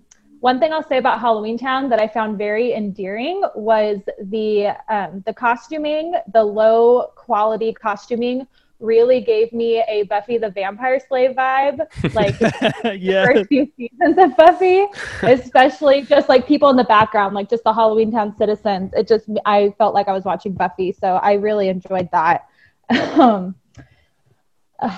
one 0.44 0.60
thing 0.60 0.74
I'll 0.74 0.86
say 0.86 0.98
about 0.98 1.20
Halloween 1.20 1.56
Town 1.56 1.88
that 1.88 1.98
I 1.98 2.06
found 2.06 2.36
very 2.36 2.74
endearing 2.74 3.42
was 3.54 4.00
the 4.24 4.76
um, 4.90 5.22
the 5.24 5.32
costuming, 5.32 6.12
the 6.34 6.44
low 6.44 7.12
quality 7.14 7.72
costuming, 7.72 8.46
really 8.78 9.22
gave 9.22 9.54
me 9.54 9.82
a 9.88 10.02
Buffy 10.02 10.36
the 10.36 10.50
Vampire 10.50 11.00
Slayer 11.00 11.32
vibe, 11.32 11.86
like 12.12 12.38
yeah. 13.00 13.24
first 13.24 13.48
few 13.48 13.72
seasons 13.74 14.18
of 14.18 14.36
Buffy, 14.36 14.86
especially 15.22 16.02
just 16.02 16.28
like 16.28 16.46
people 16.46 16.68
in 16.68 16.76
the 16.76 16.84
background, 16.84 17.34
like 17.34 17.48
just 17.48 17.64
the 17.64 17.72
Halloween 17.72 18.12
Town 18.12 18.36
citizens. 18.36 18.92
It 18.94 19.08
just 19.08 19.26
I 19.46 19.74
felt 19.78 19.94
like 19.94 20.08
I 20.08 20.12
was 20.12 20.26
watching 20.26 20.52
Buffy, 20.52 20.92
so 20.92 21.14
I 21.22 21.32
really 21.34 21.70
enjoyed 21.70 22.10
that. 22.12 22.48
Um, 23.18 23.54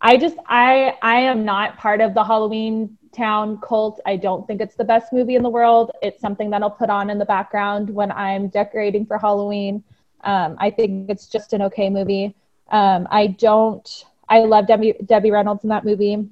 I 0.00 0.16
just 0.16 0.36
I 0.46 0.94
I 1.00 1.20
am 1.20 1.46
not 1.46 1.78
part 1.78 2.02
of 2.02 2.12
the 2.12 2.22
Halloween 2.22 2.98
Town 3.12 3.58
cult. 3.60 4.00
I 4.06 4.16
don't 4.16 4.46
think 4.46 4.60
it's 4.60 4.76
the 4.76 4.84
best 4.84 5.12
movie 5.12 5.34
in 5.34 5.42
the 5.42 5.48
world. 5.48 5.92
It's 6.02 6.20
something 6.20 6.50
that 6.50 6.62
I'll 6.62 6.70
put 6.70 6.90
on 6.90 7.10
in 7.10 7.18
the 7.18 7.24
background 7.24 7.90
when 7.90 8.12
I'm 8.12 8.48
decorating 8.48 9.06
for 9.06 9.18
Halloween. 9.18 9.82
Um, 10.24 10.56
I 10.58 10.70
think 10.70 11.08
it's 11.10 11.26
just 11.26 11.52
an 11.52 11.62
okay 11.62 11.90
movie. 11.90 12.34
Um, 12.70 13.06
I 13.10 13.28
don't. 13.28 14.04
I 14.28 14.40
love 14.40 14.66
Debbie 14.66 14.94
Debbie 15.04 15.30
Reynolds 15.30 15.64
in 15.64 15.70
that 15.70 15.84
movie. 15.84 16.28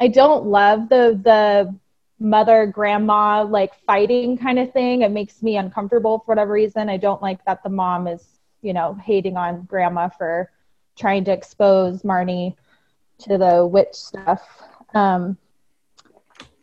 I 0.00 0.08
don't 0.08 0.46
love 0.46 0.88
the 0.88 1.18
the 1.22 1.74
mother 2.18 2.66
grandma 2.66 3.42
like 3.44 3.74
fighting 3.86 4.36
kind 4.38 4.58
of 4.58 4.72
thing. 4.72 5.02
It 5.02 5.10
makes 5.10 5.42
me 5.42 5.56
uncomfortable 5.56 6.18
for 6.18 6.26
whatever 6.26 6.52
reason. 6.52 6.88
I 6.88 6.96
don't 6.96 7.22
like 7.22 7.44
that 7.44 7.62
the 7.62 7.70
mom 7.70 8.06
is 8.06 8.24
you 8.62 8.72
know 8.72 8.94
hating 8.94 9.36
on 9.36 9.62
grandma 9.62 10.08
for 10.08 10.50
trying 10.96 11.24
to 11.24 11.32
expose 11.32 12.02
Marnie 12.02 12.54
to 13.20 13.38
the 13.38 13.66
witch 13.66 13.94
stuff. 13.94 14.42
Um, 14.94 15.36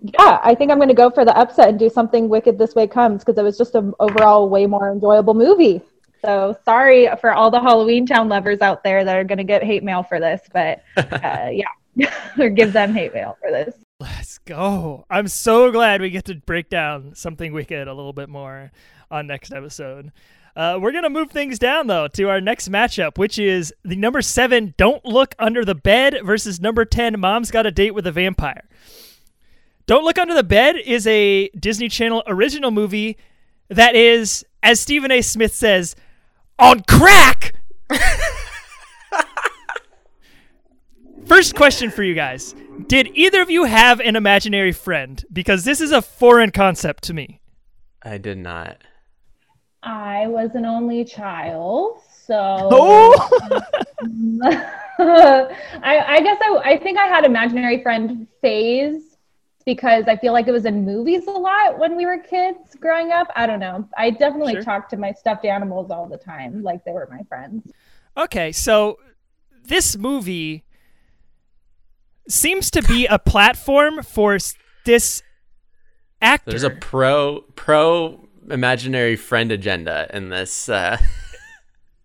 yeah, 0.04 0.39
I 0.43 0.54
think 0.54 0.70
I'm 0.70 0.78
going 0.78 0.89
to 0.89 0.93
go 0.93 1.10
for 1.10 1.24
the 1.24 1.36
upset 1.38 1.70
and 1.70 1.80
do 1.80 1.89
something 1.89 2.28
wicked 2.28 2.58
this 2.60 2.76
way 2.76 2.88
comes 2.88 3.24
because 3.24 3.38
it 3.38 3.43
was 3.43 3.58
just 3.58 3.74
an 3.76 3.93
overall 4.01 4.49
way 4.49 4.66
more 4.66 4.91
enjoyable 4.91 5.34
movie. 5.34 5.82
So 6.24 6.58
sorry 6.66 7.08
for 7.22 7.34
all 7.34 7.49
the 7.49 7.62
Halloween 7.62 8.06
Town 8.06 8.28
lovers 8.28 8.62
out 8.62 8.84
there 8.84 9.06
that 9.06 9.16
are 9.16 9.24
going 9.24 9.38
to 9.38 9.45
get 9.45 9.64
hate 9.64 9.84
mail 9.84 10.04
for 10.04 10.20
this, 10.20 10.41
but 10.51 10.84
uh, 10.97 11.49
yeah, 11.51 11.68
or 12.39 12.49
give 12.49 12.74
them 12.74 12.93
hate 12.93 13.14
mail 13.14 13.38
for 13.41 13.49
this. 13.49 13.76
Let's 14.01 14.39
go. 14.39 15.06
I'm 15.10 15.30
so 15.30 15.72
glad 15.72 16.01
we 16.01 16.10
get 16.10 16.26
to 16.26 16.36
break 16.36 16.70
down 16.70 17.16
something 17.16 17.54
wicked 17.54 17.88
a 17.88 17.93
little 17.93 18.12
bit 18.12 18.28
more 18.28 18.72
on 19.10 19.28
next 19.28 19.54
episode. 19.54 20.12
Uh, 20.56 20.78
we're 20.82 20.91
going 20.91 21.04
to 21.04 21.10
move 21.10 21.32
things 21.32 21.58
down, 21.58 21.88
though, 21.88 22.08
to 22.10 22.30
our 22.30 22.41
next 22.41 22.70
matchup, 22.70 23.18
which 23.18 23.39
is 23.39 23.74
the 23.84 23.95
number 23.95 24.22
seven, 24.22 24.74
Don't 24.78 25.04
Look 25.06 25.34
Under 25.39 25.64
the 25.64 25.74
Bed 25.74 26.20
versus 26.24 26.60
number 26.60 26.84
10, 26.86 27.20
Mom's 27.20 27.49
Got 27.49 27.66
a 27.66 27.72
Date 27.72 27.95
with 27.95 28.06
a 28.06 28.12
Vampire. 28.12 28.66
Don't 29.86 30.05
Look 30.05 30.17
Under 30.17 30.34
the 30.34 30.43
Bed 30.43 30.77
is 30.77 31.05
a 31.07 31.49
Disney 31.49 31.89
Channel 31.89 32.23
original 32.25 32.71
movie 32.71 33.17
that 33.67 33.95
is, 33.95 34.45
as 34.61 34.79
Stephen 34.79 35.11
A. 35.11 35.21
Smith 35.21 35.53
says, 35.53 35.95
on 36.57 36.84
crack. 36.88 37.55
First 41.25 41.55
question 41.55 41.89
for 41.89 42.03
you 42.03 42.13
guys 42.15 42.53
Did 42.88 43.09
either 43.13 43.41
of 43.41 43.49
you 43.49 43.65
have 43.65 43.99
an 43.99 44.15
imaginary 44.15 44.71
friend? 44.71 45.23
Because 45.31 45.65
this 45.65 45.81
is 45.81 45.91
a 45.91 46.01
foreign 46.01 46.51
concept 46.51 47.03
to 47.05 47.13
me. 47.13 47.41
I 48.01 48.17
did 48.17 48.38
not. 48.38 48.77
I 49.81 50.27
was 50.27 50.51
an 50.55 50.65
only 50.65 51.03
child, 51.03 51.99
so 52.25 52.36
Oh! 52.71 53.29
I, 54.99 55.49
I 55.84 56.21
guess 56.21 56.38
I, 56.41 56.61
I 56.63 56.77
think 56.77 56.97
I 56.97 57.07
had 57.07 57.25
imaginary 57.25 57.84
friend 57.84 58.27
phase 58.41 59.12
because 59.66 60.05
I 60.07 60.18
feel 60.18 60.34
like 60.34 60.47
it 60.47 60.51
was 60.51 60.66
in 60.66 60.86
movies 60.86 61.28
a 61.28 61.32
lot 61.32 61.80
when 61.80 61.95
we 61.95 62.05
were 62.05 62.18
kids 62.18 62.76
growing 62.80 63.11
up. 63.11 63.28
I 63.36 63.45
don't 63.47 63.59
know. 63.59 63.88
I 63.97 64.09
definitely 64.09 64.53
Sure. 64.53 64.64
talked 64.64 64.89
to 64.91 64.97
my 64.97 65.11
stuffed 65.11 65.45
animals 65.45 65.91
all 65.91 66.07
the 66.07 66.18
time, 66.18 66.64
like 66.64 66.84
they 66.86 66.91
were 66.91 67.07
my 67.11 67.24
friends. 67.30 67.72
Okay, 68.18 68.51
so 68.51 68.97
this 69.64 69.97
movie 69.97 70.64
seems 72.28 72.70
to 72.72 72.82
be 72.84 73.05
a 73.07 73.20
platform 73.20 74.03
for 74.03 74.38
this 74.86 75.24
actor. 76.22 76.51
There's 76.51 76.64
a 76.64 76.70
pro 76.70 77.41
pro 77.55 78.28
imaginary 78.49 79.16
friend 79.16 79.51
agenda 79.51 80.07
in 80.14 80.30
this. 80.30 80.70
Uh, 80.70 80.97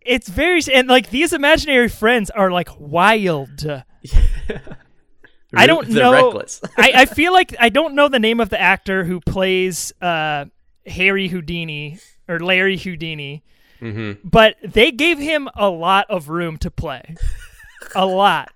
it's 0.00 0.28
very 0.28 0.60
and 0.72 0.88
like 0.88 1.10
these 1.10 1.32
imaginary 1.32 1.88
friends 1.88 2.30
are 2.30 2.50
like 2.50 2.68
wild. 2.78 3.66
I 5.54 5.66
don't 5.66 5.88
know. 5.88 6.12
Reckless. 6.12 6.60
I, 6.76 6.92
I 6.94 7.04
feel 7.06 7.32
like 7.32 7.54
I 7.58 7.68
don't 7.68 7.94
know 7.94 8.08
the 8.08 8.18
name 8.18 8.40
of 8.40 8.50
the 8.50 8.60
actor 8.60 9.04
who 9.04 9.20
plays 9.20 9.92
uh, 10.02 10.46
Harry 10.86 11.28
Houdini 11.28 11.98
or 12.28 12.40
Larry 12.40 12.76
Houdini, 12.76 13.42
hmm 13.80 14.12
but 14.24 14.56
they 14.62 14.90
gave 14.90 15.18
him 15.18 15.48
a 15.54 15.68
lot 15.70 16.06
of 16.10 16.28
room 16.28 16.56
to 16.58 16.70
play, 16.70 17.14
a 17.94 18.04
lot, 18.04 18.52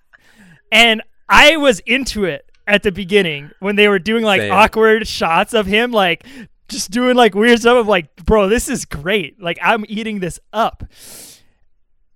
and 0.71 1.01
I 1.27 1.57
was 1.57 1.79
into 1.79 2.25
it 2.25 2.49
at 2.67 2.83
the 2.83 2.91
beginning 2.91 3.51
when 3.59 3.75
they 3.75 3.87
were 3.87 3.99
doing 3.99 4.23
like 4.23 4.41
Same. 4.41 4.51
awkward 4.51 5.07
shots 5.07 5.53
of 5.53 5.65
him, 5.65 5.91
like 5.91 6.25
just 6.67 6.91
doing 6.91 7.15
like 7.15 7.35
weird 7.35 7.59
stuff. 7.59 7.77
of 7.77 7.87
like, 7.87 8.15
bro, 8.17 8.49
this 8.49 8.69
is 8.69 8.85
great. 8.85 9.41
Like 9.41 9.57
I'm 9.61 9.85
eating 9.87 10.19
this 10.19 10.39
up. 10.51 10.83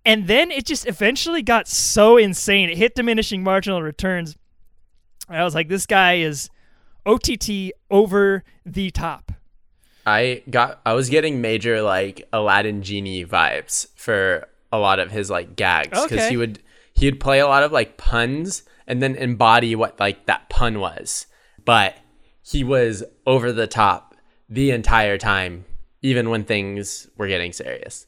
And 0.05 0.27
then 0.27 0.51
it 0.51 0.65
just 0.65 0.87
eventually 0.87 1.41
got 1.41 1.67
so 1.67 2.15
insane. 2.15 2.69
It 2.69 2.77
hit 2.77 2.95
diminishing 2.95 3.43
marginal 3.43 3.81
returns. 3.81 4.37
I 5.29 5.43
was 5.43 5.55
like, 5.55 5.67
this 5.67 5.85
guy 5.85 6.17
is 6.17 6.49
OTT 7.05 7.71
over 7.89 8.43
the 8.65 8.91
top. 8.91 9.31
I 10.05 10.43
got 10.49 10.79
I 10.85 10.93
was 10.93 11.09
getting 11.09 11.41
major 11.41 11.81
like 11.81 12.27
Aladdin 12.31 12.81
genie 12.81 13.25
vibes 13.25 13.87
for 13.95 14.47
a 14.71 14.77
lot 14.77 14.99
of 14.99 15.11
his 15.11 15.29
like 15.29 15.55
gags 15.55 15.89
because 15.89 16.05
Okay. 16.19 16.29
he 16.29 16.37
would 16.37 16.59
he 16.93 17.05
would 17.07 17.19
play 17.19 17.39
a 17.39 17.47
lot 17.47 17.63
of 17.63 17.71
like 17.73 17.97
puns 17.97 18.63
and 18.87 19.01
then 19.03 19.15
embody 19.15 19.75
what 19.75 19.99
like 19.99 20.25
that 20.27 20.49
pun 20.49 20.79
was, 20.79 21.27
but 21.65 21.97
he 22.41 22.63
was 22.63 23.03
over 23.25 23.51
the 23.51 23.67
top 23.67 24.15
the 24.47 24.71
entire 24.71 25.17
time, 25.17 25.65
even 26.01 26.29
when 26.29 26.45
things 26.45 27.09
were 27.17 27.27
getting 27.27 27.51
serious. 27.51 28.07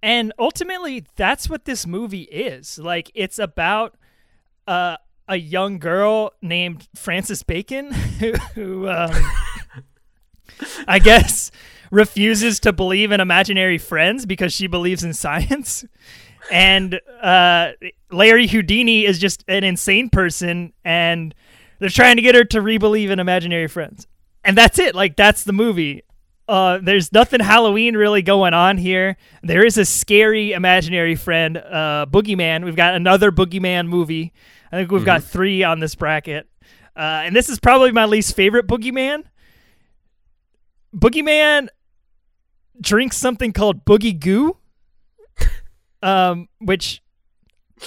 And 0.00 0.32
ultimately, 0.38 1.04
that's 1.16 1.48
what 1.50 1.64
this 1.64 1.86
movie 1.86 2.22
is. 2.22 2.78
Like, 2.78 3.10
it's 3.14 3.38
about 3.38 3.96
uh, 4.68 4.96
a 5.28 5.36
young 5.36 5.78
girl 5.78 6.32
named 6.42 6.88
Frances 6.94 7.42
Bacon 7.42 7.92
who, 8.20 8.32
who 8.54 8.88
um, 8.88 9.12
I 10.88 10.98
guess, 10.98 11.50
refuses 11.90 12.60
to 12.60 12.72
believe 12.72 13.12
in 13.12 13.20
imaginary 13.20 13.78
friends 13.78 14.26
because 14.26 14.52
she 14.52 14.66
believes 14.66 15.04
in 15.04 15.14
science. 15.14 15.84
And 16.50 17.00
uh, 17.22 17.72
Larry 18.10 18.46
Houdini 18.46 19.06
is 19.06 19.18
just 19.18 19.44
an 19.48 19.64
insane 19.64 20.10
person, 20.10 20.72
and 20.84 21.34
they're 21.78 21.88
trying 21.88 22.16
to 22.16 22.22
get 22.22 22.34
her 22.34 22.44
to 22.44 22.60
re-believe 22.60 23.10
in 23.10 23.18
imaginary 23.18 23.68
friends. 23.68 24.06
And 24.44 24.56
that's 24.56 24.78
it. 24.78 24.94
Like, 24.94 25.16
that's 25.16 25.44
the 25.44 25.54
movie. 25.54 26.02
Uh, 26.46 26.78
there's 26.82 27.12
nothing 27.12 27.40
Halloween 27.40 27.96
really 27.96 28.20
going 28.20 28.52
on 28.52 28.76
here. 28.76 29.16
There 29.42 29.64
is 29.64 29.78
a 29.78 29.86
scary 29.86 30.52
imaginary 30.52 31.14
friend, 31.14 31.56
uh, 31.56 32.04
Boogeyman. 32.10 32.64
We've 32.66 32.76
got 32.76 32.94
another 32.94 33.32
Boogeyman 33.32 33.88
movie. 33.88 34.34
I 34.72 34.76
think 34.76 34.90
we've 34.90 35.04
got 35.04 35.22
three 35.22 35.62
on 35.62 35.80
this 35.80 35.94
bracket. 35.94 36.48
Uh, 36.96 37.22
and 37.24 37.34
this 37.34 37.48
is 37.48 37.58
probably 37.58 37.92
my 37.92 38.04
least 38.04 38.36
favorite 38.36 38.66
Boogeyman. 38.66 39.24
Boogeyman 40.94 41.68
drinks 42.80 43.16
something 43.16 43.52
called 43.52 43.84
Boogie 43.84 44.18
Goo, 44.18 44.56
um, 46.02 46.48
which 46.60 47.02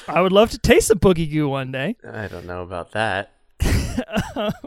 I 0.08 0.22
would 0.22 0.32
love 0.32 0.52
to 0.52 0.58
taste 0.58 0.90
a 0.92 0.96
Boogie 0.96 1.32
Goo 1.32 1.48
one 1.50 1.72
day. 1.72 1.96
I 2.06 2.28
don't 2.28 2.46
know 2.46 2.64
about 2.64 2.92
that. 2.92 3.32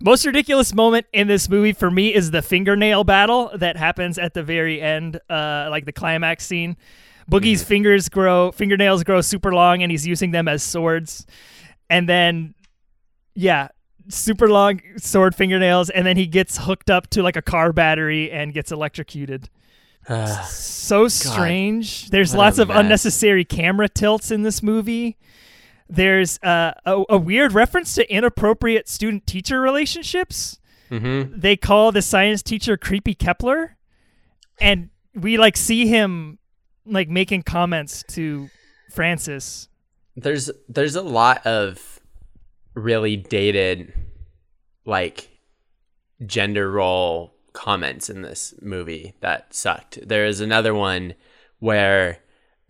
Most 0.00 0.26
ridiculous 0.26 0.74
moment 0.74 1.06
in 1.12 1.28
this 1.28 1.48
movie 1.48 1.72
for 1.72 1.90
me 1.90 2.12
is 2.12 2.30
the 2.30 2.42
fingernail 2.42 3.04
battle 3.04 3.50
that 3.54 3.76
happens 3.76 4.18
at 4.18 4.34
the 4.34 4.42
very 4.42 4.80
end, 4.82 5.20
uh, 5.30 5.68
like 5.70 5.86
the 5.86 5.92
climax 5.92 6.44
scene. 6.44 6.76
Boogie's 7.30 7.62
fingers 7.62 8.08
grow, 8.08 8.52
fingernails 8.52 9.04
grow 9.04 9.20
super 9.20 9.54
long, 9.54 9.82
and 9.82 9.90
he's 9.90 10.06
using 10.06 10.30
them 10.30 10.48
as 10.48 10.62
swords. 10.62 11.26
And 11.88 12.08
then, 12.08 12.54
yeah, 13.34 13.68
super 14.08 14.48
long 14.48 14.80
sword 14.96 15.34
fingernails, 15.34 15.90
and 15.90 16.06
then 16.06 16.16
he 16.16 16.26
gets 16.26 16.58
hooked 16.58 16.90
up 16.90 17.08
to 17.10 17.22
like 17.22 17.36
a 17.36 17.42
car 17.42 17.72
battery 17.72 18.30
and 18.30 18.52
gets 18.52 18.72
electrocuted. 18.72 19.48
so 20.50 21.08
strange. 21.08 22.10
There's 22.10 22.34
lots 22.34 22.58
of 22.58 22.68
mess. 22.68 22.78
unnecessary 22.78 23.44
camera 23.44 23.88
tilts 23.88 24.30
in 24.30 24.42
this 24.42 24.62
movie. 24.62 25.16
There's 25.88 26.38
uh, 26.42 26.72
a, 26.84 27.04
a 27.10 27.18
weird 27.18 27.52
reference 27.52 27.94
to 27.94 28.10
inappropriate 28.12 28.88
student 28.88 29.26
teacher 29.26 29.60
relationships. 29.60 30.58
Mm-hmm. 30.90 31.38
They 31.40 31.56
call 31.56 31.92
the 31.92 32.02
science 32.02 32.42
teacher 32.42 32.76
Creepy 32.76 33.14
Kepler, 33.14 33.76
and 34.60 34.90
we 35.14 35.38
like 35.38 35.56
see 35.56 35.86
him 35.86 36.38
like 36.86 37.08
making 37.08 37.42
comments 37.42 38.04
to 38.08 38.48
Frances. 38.90 39.68
there's 40.16 40.50
there's 40.68 40.94
a 40.96 41.02
lot 41.02 41.44
of 41.46 42.00
really 42.74 43.16
dated 43.16 43.92
like 44.84 45.30
gender 46.26 46.70
role 46.70 47.34
comments 47.52 48.10
in 48.10 48.22
this 48.22 48.54
movie 48.60 49.14
that 49.20 49.54
sucked. 49.54 49.98
There 50.06 50.26
is 50.26 50.40
another 50.40 50.74
one 50.74 51.14
where 51.58 52.18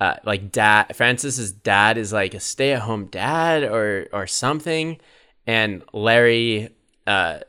uh, 0.00 0.16
like 0.24 0.52
dad 0.52 0.94
Frances's 0.96 1.52
dad 1.52 1.98
is 1.98 2.12
like 2.12 2.34
a 2.34 2.40
stay-at-home 2.40 3.06
dad 3.06 3.64
or 3.64 4.08
or 4.12 4.26
something 4.26 4.98
and 5.46 5.82
Larry 5.92 6.70
uh 7.06 7.40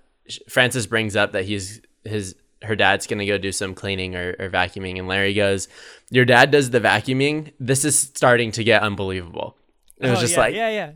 Frances 0.50 0.88
brings 0.88 1.16
up 1.16 1.32
that 1.34 1.46
he's 1.46 1.82
his 2.04 2.36
her 2.66 2.76
dad's 2.76 3.08
gonna 3.08 3.26
go 3.26 3.38
do 3.38 3.52
some 3.52 3.74
cleaning 3.74 4.16
or, 4.16 4.36
or 4.40 4.50
vacuuming 4.50 4.98
and 5.00 5.08
Larry 5.08 5.34
goes 5.34 5.68
your 6.10 6.26
dad 6.26 6.52
does 6.52 6.70
the 6.72 6.80
vacuuming? 6.80 7.54
This 7.60 7.86
is 7.86 7.98
starting 7.98 8.52
to 8.54 8.64
get 8.64 8.82
unbelievable. 8.84 9.58
It 10.00 10.10
was 10.10 10.20
Oh, 10.20 10.22
just 10.22 10.34
yeah, 10.34 10.40
like 10.40 10.56
yeah, 10.56 10.70
yeah. 10.70 10.92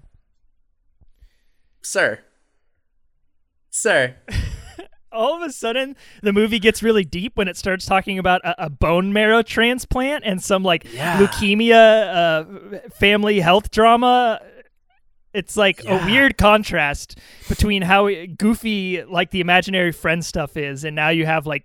sir. 1.83 2.19
Sir. 3.69 4.15
All 5.11 5.35
of 5.35 5.41
a 5.41 5.51
sudden 5.51 5.95
the 6.21 6.31
movie 6.31 6.59
gets 6.59 6.83
really 6.83 7.03
deep 7.03 7.35
when 7.35 7.47
it 7.47 7.57
starts 7.57 7.85
talking 7.85 8.19
about 8.19 8.41
a, 8.43 8.65
a 8.65 8.69
bone 8.69 9.11
marrow 9.11 9.41
transplant 9.41 10.23
and 10.25 10.41
some 10.41 10.63
like 10.63 10.85
Yeah. 10.93 11.17
leukemia 11.19 12.15
uh, 12.85 12.89
family 12.91 13.39
health 13.39 13.71
drama 13.71 14.39
it's 15.39 15.55
like 15.57 15.83
Yeah. 15.83 16.03
a 16.03 16.05
weird 16.05 16.37
contrast 16.37 17.17
between 17.47 17.81
how 17.81 18.09
goofy 18.37 19.03
like 19.03 19.31
the 19.31 19.39
imaginary 19.41 19.91
friend 19.91 20.23
stuff 20.23 20.55
is 20.57 20.83
and 20.83 20.95
now 20.95 21.09
you 21.09 21.25
have 21.25 21.47
like 21.47 21.63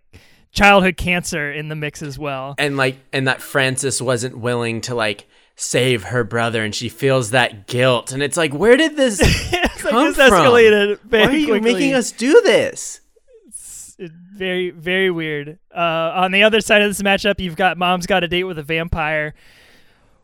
childhood 0.52 0.96
cancer 0.96 1.52
in 1.52 1.68
the 1.68 1.74
mix 1.74 2.00
as 2.02 2.18
well 2.18 2.54
and 2.58 2.76
like 2.76 2.96
and 3.12 3.26
that 3.28 3.42
Frances 3.42 4.00
wasn't 4.00 4.38
willing 4.38 4.80
to 4.82 4.94
like 4.94 5.26
save 5.56 6.04
her 6.04 6.22
brother 6.24 6.62
and 6.64 6.74
she 6.74 6.88
feels 6.88 7.30
that 7.30 7.66
guilt 7.66 8.12
and 8.12 8.22
it's 8.22 8.36
like 8.36 8.52
where 8.54 8.76
did 8.76 8.96
this 8.96 9.18
it's 9.52 9.84
like 9.84 9.90
come 9.92 10.06
this 10.06 10.16
from? 10.16 10.30
escalated 10.32 11.00
very 11.02 11.26
why 11.26 11.32
are 11.32 11.36
you 11.36 11.46
quickly. 11.48 11.72
making 11.74 11.94
us 11.94 12.12
do 12.12 12.40
this 12.42 13.00
It's 13.46 13.96
very 14.34 14.70
very 14.70 15.10
weird. 15.10 15.58
Uh, 15.74 16.12
on 16.24 16.32
the 16.32 16.42
other 16.42 16.60
side 16.60 16.82
of 16.82 16.90
this 16.90 17.02
matchup, 17.02 17.38
you've 17.40 17.54
got 17.56 17.78
Mom's 17.78 18.06
Got 18.06 18.24
a 18.24 18.28
Date 18.28 18.44
with 18.44 18.58
a 18.58 18.62
Vampire, 18.64 19.32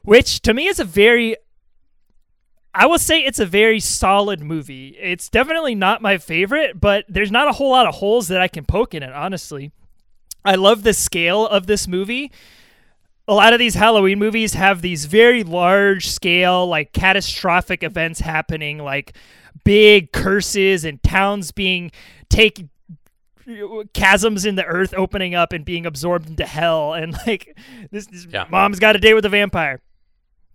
which 0.02 0.40
to 0.42 0.52
me 0.54 0.66
is 0.66 0.80
a 0.80 0.84
very 0.84 1.36
I 2.72 2.86
will 2.86 2.98
say 2.98 3.20
it's 3.20 3.40
a 3.40 3.46
very 3.46 3.80
solid 3.80 4.40
movie. 4.40 4.96
It's 5.00 5.28
definitely 5.28 5.74
not 5.74 6.00
my 6.02 6.18
favorite, 6.18 6.80
but 6.80 7.04
there's 7.08 7.30
not 7.32 7.48
a 7.48 7.52
whole 7.52 7.70
lot 7.70 7.86
of 7.86 7.96
holes 7.96 8.28
that 8.28 8.40
I 8.40 8.48
can 8.48 8.64
poke 8.64 8.94
in 8.94 9.02
it, 9.02 9.12
honestly. 9.12 9.72
I 10.44 10.54
love 10.54 10.84
the 10.84 10.94
scale 10.94 11.46
of 11.46 11.66
this 11.66 11.88
movie. 11.88 12.30
A 13.26 13.34
lot 13.34 13.52
of 13.52 13.58
these 13.58 13.74
Halloween 13.74 14.18
movies 14.18 14.54
have 14.54 14.82
these 14.82 15.04
very 15.04 15.42
large 15.42 16.08
scale, 16.08 16.66
like 16.66 16.92
catastrophic 16.92 17.82
events 17.82 18.20
happening, 18.20 18.78
like 18.78 19.14
big 19.64 20.12
curses 20.12 20.84
and 20.84 21.02
towns 21.02 21.52
being 21.52 21.90
take 22.28 22.64
chasms 23.94 24.44
in 24.46 24.54
the 24.54 24.64
earth 24.64 24.94
opening 24.96 25.34
up 25.34 25.52
and 25.52 25.64
being 25.64 25.84
absorbed 25.86 26.28
into 26.28 26.46
hell 26.46 26.94
and 26.94 27.16
like 27.26 27.56
this, 27.90 28.06
this 28.06 28.26
Yeah. 28.30 28.46
mom's 28.48 28.78
got 28.78 28.94
a 28.94 28.98
date 28.98 29.14
with 29.14 29.24
a 29.24 29.28
vampire 29.28 29.80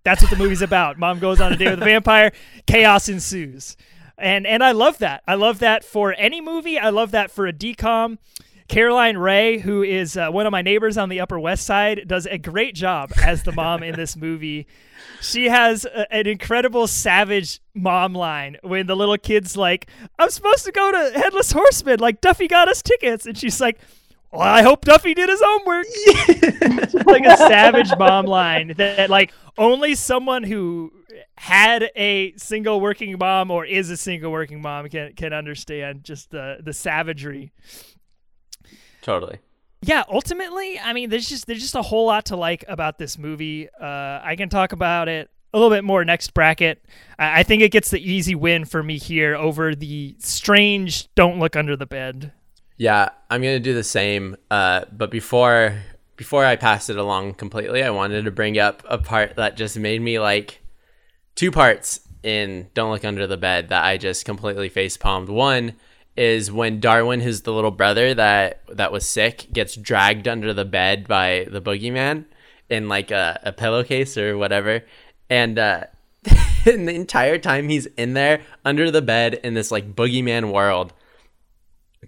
that's 0.05 0.21
what 0.21 0.31
the 0.31 0.37
movie's 0.37 0.61
about. 0.61 0.97
Mom 0.97 1.19
goes 1.19 1.41
on 1.41 1.51
a 1.51 1.57
date 1.57 1.71
with 1.71 1.81
a 1.81 1.85
vampire. 1.85 2.31
Chaos 2.65 3.09
ensues. 3.09 3.75
And 4.17 4.47
and 4.47 4.63
i 4.63 4.71
love 4.71 4.99
that. 4.99 5.23
I 5.27 5.35
love 5.35 5.59
that 5.59 5.83
for 5.83 6.15
any 6.17 6.39
movie. 6.39 6.79
I 6.79 6.89
love 6.89 7.11
that 7.11 7.29
for 7.29 7.47
a 7.47 7.51
DCOM 7.51 8.17
Caroline 8.67 9.17
Rhea 9.17 9.59
who 9.59 9.83
is 9.83 10.17
uh, 10.17 10.29
one 10.29 10.47
of 10.47 10.51
my 10.51 10.61
neighbors 10.61 10.97
on 10.97 11.09
the 11.09 11.19
upper 11.19 11.39
west 11.39 11.65
side 11.65 12.05
does 12.07 12.25
a 12.25 12.37
great 12.37 12.73
job 12.73 13.11
as 13.21 13.43
the 13.43 13.51
mom 13.51 13.83
in 13.83 13.95
this 13.95 14.15
movie. 14.15 14.67
She 15.21 15.49
has 15.49 15.85
a, 15.85 16.11
an 16.11 16.25
incredible 16.25 16.87
savage 16.87 17.59
mom 17.75 18.13
line 18.13 18.57
when 18.63 18.87
the 18.87 18.95
little 18.95 19.17
kid's 19.17 19.55
like, 19.55 19.87
I'm 20.17 20.29
supposed 20.31 20.65
to 20.65 20.71
go 20.71 20.91
to 20.91 21.19
Headless 21.19 21.51
Horseman, 21.51 21.99
like 21.99 22.21
Duffy 22.21 22.47
got 22.47 22.67
us 22.67 22.81
tickets. 22.81 23.27
And 23.27 23.37
she's 23.37 23.61
like, 23.61 23.79
Well, 24.35 24.47
I 24.47 24.63
hope 24.63 24.83
Duffy 24.83 25.13
did 25.13 25.29
his 25.29 25.41
homework. 25.43 25.85
Just 26.91 27.05
like 27.05 27.25
a 27.25 27.37
savage 27.37 27.91
mom 27.97 28.25
line 28.25 28.73
that, 28.77 29.09
like, 29.09 29.31
only 29.57 29.95
someone 29.95 30.43
who 30.43 30.91
had 31.37 31.89
a 31.95 32.33
single 32.35 32.81
working 32.81 33.17
mom 33.17 33.49
or 33.49 33.65
is 33.65 33.89
a 33.89 33.97
single 33.97 34.31
working 34.31 34.61
mom 34.61 34.89
can, 34.89 35.13
can 35.13 35.31
understand 35.31 36.03
just 36.03 36.31
the, 36.31 36.57
the 36.61 36.73
savagery. 36.73 37.51
Totally. 39.01 39.39
Yeah 39.81 40.03
ultimately 40.09 40.79
i 40.79 40.93
mean 40.93 41.09
there's 41.11 41.29
just 41.29 41.45
there's 41.45 41.61
just 41.61 41.75
a 41.75 41.81
whole 41.81 42.07
lot 42.07 42.25
to 42.25 42.35
like 42.35 42.65
about 42.67 42.97
this 42.97 43.17
movie. 43.19 43.69
Uh, 43.69 44.19
i 44.23 44.35
can 44.35 44.49
talk 44.49 44.71
about 44.71 45.07
it 45.07 45.29
a 45.53 45.59
little 45.59 45.75
bit 45.75 45.83
more 45.83 46.03
next 46.03 46.33
bracket. 46.33 46.83
I, 47.19 47.41
I 47.41 47.43
think 47.43 47.61
it 47.61 47.71
gets 47.71 47.91
the 47.91 47.99
easy 47.99 48.35
win 48.35 48.65
for 48.65 48.81
me 48.81 48.97
here 48.97 49.35
over 49.35 49.75
the 49.75 50.15
strange 50.19 51.13
don't 51.13 51.39
look 51.39 51.55
under 51.55 51.77
the 51.77 51.85
bed 51.85 52.31
Yeah, 52.77 53.09
I'm 53.29 53.41
gonna 53.41 53.59
do 53.59 53.73
the 53.73 53.83
same. 53.83 54.35
Uh, 54.51 54.85
but 54.91 55.11
before 55.11 55.81
before 56.17 56.45
I 56.45 56.55
pass 56.55 56.89
it 56.89 56.97
along 56.97 57.35
completely, 57.35 57.83
I 57.83 57.89
wanted 57.89 58.25
to 58.25 58.31
bring 58.31 58.57
up 58.57 58.83
a 58.87 58.97
part 58.97 59.35
that 59.35 59.57
just 59.57 59.77
made 59.77 60.01
me 60.01 60.19
like 60.19 60.61
two 61.35 61.51
parts 61.51 62.01
in 62.23 62.67
Don't 62.73 62.91
Look 62.91 63.05
Under 63.05 63.27
the 63.27 63.37
Bed 63.37 63.69
that 63.69 63.83
I 63.83 63.97
just 63.97 64.25
completely 64.25 64.69
face 64.69 64.97
palmed. 64.97 65.29
One 65.29 65.73
is 66.17 66.51
when 66.51 66.79
Darwin, 66.79 67.21
who's 67.21 67.41
the 67.41 67.53
little 67.53 67.71
brother 67.71 68.13
that 68.13 68.61
that 68.69 68.91
was 68.91 69.05
sick, 69.05 69.47
gets 69.53 69.75
dragged 69.75 70.27
under 70.27 70.53
the 70.53 70.65
bed 70.65 71.07
by 71.07 71.47
the 71.49 71.61
boogeyman 71.61 72.25
in 72.69 72.89
like 72.89 73.11
a, 73.11 73.39
a 73.43 73.51
pillowcase 73.51 74.17
or 74.17 74.37
whatever, 74.37 74.83
and 75.29 75.59
uh, 75.59 75.83
and 76.65 76.87
the 76.87 76.95
entire 76.95 77.37
time 77.37 77.69
he's 77.69 77.85
in 77.85 78.13
there 78.13 78.41
under 78.63 78.91
the 78.91 79.01
bed 79.01 79.35
in 79.35 79.53
this 79.53 79.71
like 79.71 79.95
boogeyman 79.95 80.51
world. 80.51 80.93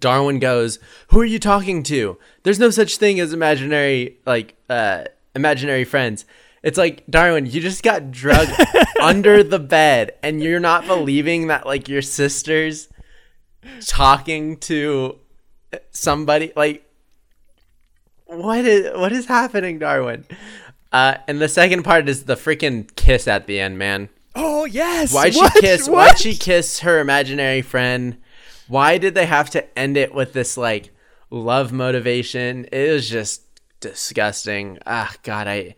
Darwin 0.00 0.38
goes, 0.38 0.78
"Who 1.08 1.20
are 1.20 1.24
you 1.24 1.38
talking 1.38 1.82
to? 1.84 2.18
There's 2.42 2.58
no 2.58 2.70
such 2.70 2.96
thing 2.96 3.20
as 3.20 3.32
imaginary 3.32 4.18
like 4.26 4.54
uh 4.68 5.04
imaginary 5.34 5.84
friends." 5.84 6.24
It's 6.62 6.76
like, 6.78 7.04
"Darwin, 7.08 7.46
you 7.46 7.60
just 7.60 7.82
got 7.82 8.10
drugged 8.10 8.52
under 9.00 9.42
the 9.42 9.58
bed 9.58 10.12
and 10.22 10.42
you're 10.42 10.60
not 10.60 10.86
believing 10.86 11.46
that 11.48 11.66
like 11.66 11.88
your 11.88 12.02
sister's 12.02 12.88
talking 13.86 14.56
to 14.56 15.18
somebody 15.90 16.52
like 16.56 16.84
what 18.26 18.64
is 18.64 18.96
what 18.96 19.12
is 19.12 19.26
happening, 19.26 19.78
Darwin?" 19.78 20.24
Uh 20.92 21.16
and 21.26 21.40
the 21.40 21.48
second 21.48 21.82
part 21.82 22.08
is 22.08 22.24
the 22.24 22.34
freaking 22.34 22.94
kiss 22.96 23.28
at 23.28 23.46
the 23.46 23.60
end, 23.60 23.78
man. 23.78 24.08
oh 24.34 24.64
yes 24.64 25.12
Why'd 25.12 25.34
she 25.34 25.48
kiss? 25.60 25.88
Why'd 25.88 26.18
she 26.18 26.34
kiss 26.34 26.80
her 26.80 26.98
imaginary 27.00 27.62
friend? 27.62 28.16
Why 28.68 28.98
did 28.98 29.14
they 29.14 29.26
have 29.26 29.50
to 29.50 29.78
end 29.78 29.96
it 29.96 30.14
with 30.14 30.32
this 30.32 30.56
like 30.56 30.90
love 31.30 31.72
motivation? 31.72 32.66
It 32.70 32.92
was 32.92 33.08
just 33.08 33.42
disgusting. 33.80 34.78
Ah, 34.86 35.14
God, 35.22 35.48
I, 35.48 35.74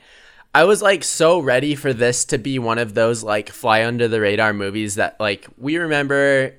I 0.54 0.64
was 0.64 0.82
like 0.82 1.04
so 1.04 1.38
ready 1.38 1.74
for 1.74 1.92
this 1.92 2.24
to 2.26 2.38
be 2.38 2.58
one 2.58 2.78
of 2.78 2.94
those 2.94 3.22
like 3.22 3.50
fly 3.50 3.84
under 3.84 4.08
the 4.08 4.20
radar 4.20 4.52
movies 4.52 4.96
that 4.96 5.18
like 5.20 5.46
we 5.56 5.76
remember 5.76 6.54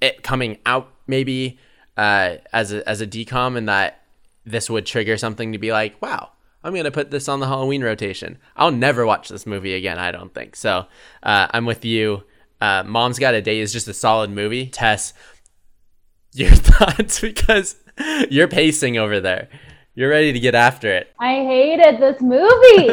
it 0.00 0.22
coming 0.22 0.58
out 0.64 0.92
maybe 1.06 1.58
uh, 1.96 2.36
as 2.52 2.72
a 2.72 2.88
as 2.88 3.00
a 3.00 3.06
DCOM 3.06 3.56
and 3.56 3.68
that 3.68 4.02
this 4.44 4.68
would 4.70 4.86
trigger 4.86 5.16
something 5.16 5.52
to 5.52 5.58
be 5.58 5.72
like, 5.72 6.00
wow, 6.00 6.30
I'm 6.62 6.74
gonna 6.74 6.90
put 6.90 7.10
this 7.10 7.28
on 7.28 7.40
the 7.40 7.46
Halloween 7.46 7.82
rotation. 7.82 8.38
I'll 8.56 8.70
never 8.70 9.04
watch 9.04 9.28
this 9.28 9.46
movie 9.46 9.74
again. 9.74 9.98
I 9.98 10.12
don't 10.12 10.32
think 10.32 10.54
so. 10.54 10.86
Uh, 11.22 11.48
I'm 11.50 11.66
with 11.66 11.84
you. 11.84 12.22
Uh, 12.60 12.82
Mom's 12.84 13.18
Got 13.18 13.34
a 13.34 13.42
Date 13.42 13.60
is 13.60 13.72
just 13.72 13.88
a 13.88 13.94
solid 13.94 14.30
movie. 14.30 14.68
Tess, 14.68 15.12
your 16.34 16.50
thoughts 16.54 17.20
because 17.20 17.76
you're 18.30 18.48
pacing 18.48 18.98
over 18.98 19.20
there. 19.20 19.48
You're 19.96 20.10
ready 20.10 20.32
to 20.32 20.40
get 20.40 20.56
after 20.56 20.92
it. 20.92 21.12
I 21.20 21.44
hated 21.44 22.00
this 22.00 22.20
movie. 22.20 22.88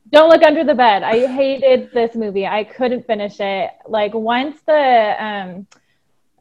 Don't 0.10 0.28
look 0.28 0.42
under 0.42 0.64
the 0.64 0.74
bed. 0.74 1.04
I 1.04 1.26
hated 1.28 1.92
this 1.92 2.16
movie. 2.16 2.46
I 2.46 2.64
couldn't 2.64 3.06
finish 3.06 3.38
it. 3.38 3.70
Like 3.86 4.12
once 4.12 4.60
the 4.66 5.24
um 5.24 5.66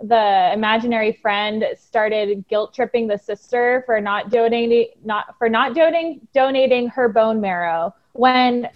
the 0.03 0.51
imaginary 0.53 1.11
friend 1.11 1.63
started 1.77 2.43
guilt 2.47 2.73
tripping 2.73 3.07
the 3.07 3.17
sister 3.17 3.83
for 3.85 4.01
not 4.01 4.31
donating 4.31 4.87
not 5.03 5.37
for 5.37 5.47
not 5.47 5.75
donating 5.75 6.27
donating 6.33 6.87
her 6.87 7.07
bone 7.07 7.39
marrow 7.39 7.93
when 8.13 8.67